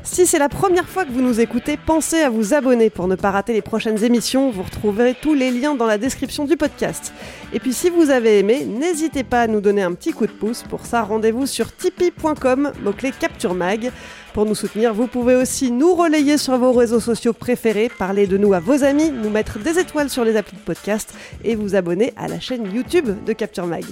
Si 0.04 0.26
c'est 0.26 0.40
la 0.40 0.50
première 0.50 0.88
fois 0.88 1.04
que 1.04 1.12
vous 1.12 1.22
nous 1.22 1.42
écoutez, 1.42 1.78
pensez 1.78 2.22
à 2.22 2.30
vous 2.30 2.54
abonner 2.54 2.90
pour 2.90 3.08
ne 3.08 3.16
pas 3.16 3.32
rater 3.32 3.54
les 3.54 3.62
prochaines 3.62 4.04
émissions. 4.04 4.52
Vous 4.52 4.64
retrouverez 4.64 5.16
tous 5.20 5.34
les 5.34 5.52
liens 5.52 5.76
dans 5.76 5.88
la 5.88 5.98
description 5.98 6.46
du 6.46 6.56
podcast. 6.56 7.12
Et 7.54 7.60
puis 7.60 7.74
si 7.74 7.90
vous 7.90 8.10
avez 8.10 8.40
aimé, 8.40 8.66
n'hésitez 8.66 9.24
pas 9.24 9.42
à 9.42 9.48
nous 9.48 9.62
donner 9.62 9.82
un 9.82 9.94
petit 9.94 10.14
coup 10.14 10.28
de 10.28 10.32
pouce. 10.32 10.64
Pour 10.64 10.86
ça, 10.86 11.02
rendez-vous 11.02 11.46
sur 11.46 11.76
tipeee.com, 11.76 12.72
mot-clé 12.84 13.12
Capture 13.20 13.54
Mag. 13.54 13.92
Pour 14.38 14.46
nous 14.46 14.54
soutenir, 14.54 14.94
vous 14.94 15.08
pouvez 15.08 15.34
aussi 15.34 15.72
nous 15.72 15.96
relayer 15.96 16.38
sur 16.38 16.56
vos 16.60 16.72
réseaux 16.72 17.00
sociaux 17.00 17.34
préférés, 17.34 17.90
parler 17.90 18.28
de 18.28 18.38
nous 18.38 18.54
à 18.54 18.60
vos 18.60 18.84
amis, 18.84 19.10
nous 19.10 19.32
mettre 19.32 19.58
des 19.58 19.80
étoiles 19.80 20.12
sur 20.12 20.24
les 20.24 20.36
applis 20.36 20.58
de 20.58 20.62
podcast 20.62 21.12
et 21.44 21.56
vous 21.56 21.74
abonner 21.74 22.14
à 22.18 22.28
la 22.28 22.40
chaîne 22.40 22.72
YouTube 22.72 23.10
de 23.26 23.34
Capture 23.34 23.66
Mag. 23.66 23.84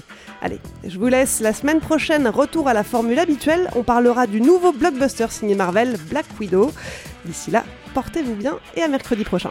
Allez, 0.44 0.60
je 0.88 1.00
vous 1.00 1.08
laisse 1.08 1.40
la 1.40 1.52
semaine 1.52 1.80
prochaine, 1.80 2.28
retour 2.28 2.68
à 2.68 2.76
la 2.76 2.84
formule 2.84 3.18
habituelle. 3.18 3.72
On 3.76 3.82
parlera 3.82 4.28
du 4.28 4.40
nouveau 4.40 4.72
blockbuster 4.72 5.32
signé 5.32 5.56
Marvel, 5.56 5.98
Black 6.12 6.28
Widow. 6.40 6.72
D'ici 7.26 7.50
là, 7.50 7.64
portez-vous 7.96 8.36
bien 8.36 8.60
et 8.76 8.84
à 8.84 8.88
mercredi 8.88 9.24
prochain. 9.24 9.50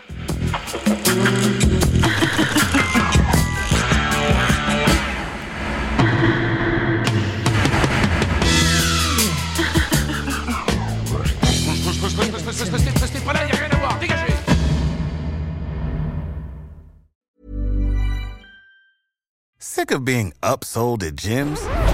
Sick 19.59 19.91
of 19.91 20.05
being 20.05 20.33
upsold 20.41 21.03
at 21.03 21.17
gyms? 21.17 21.94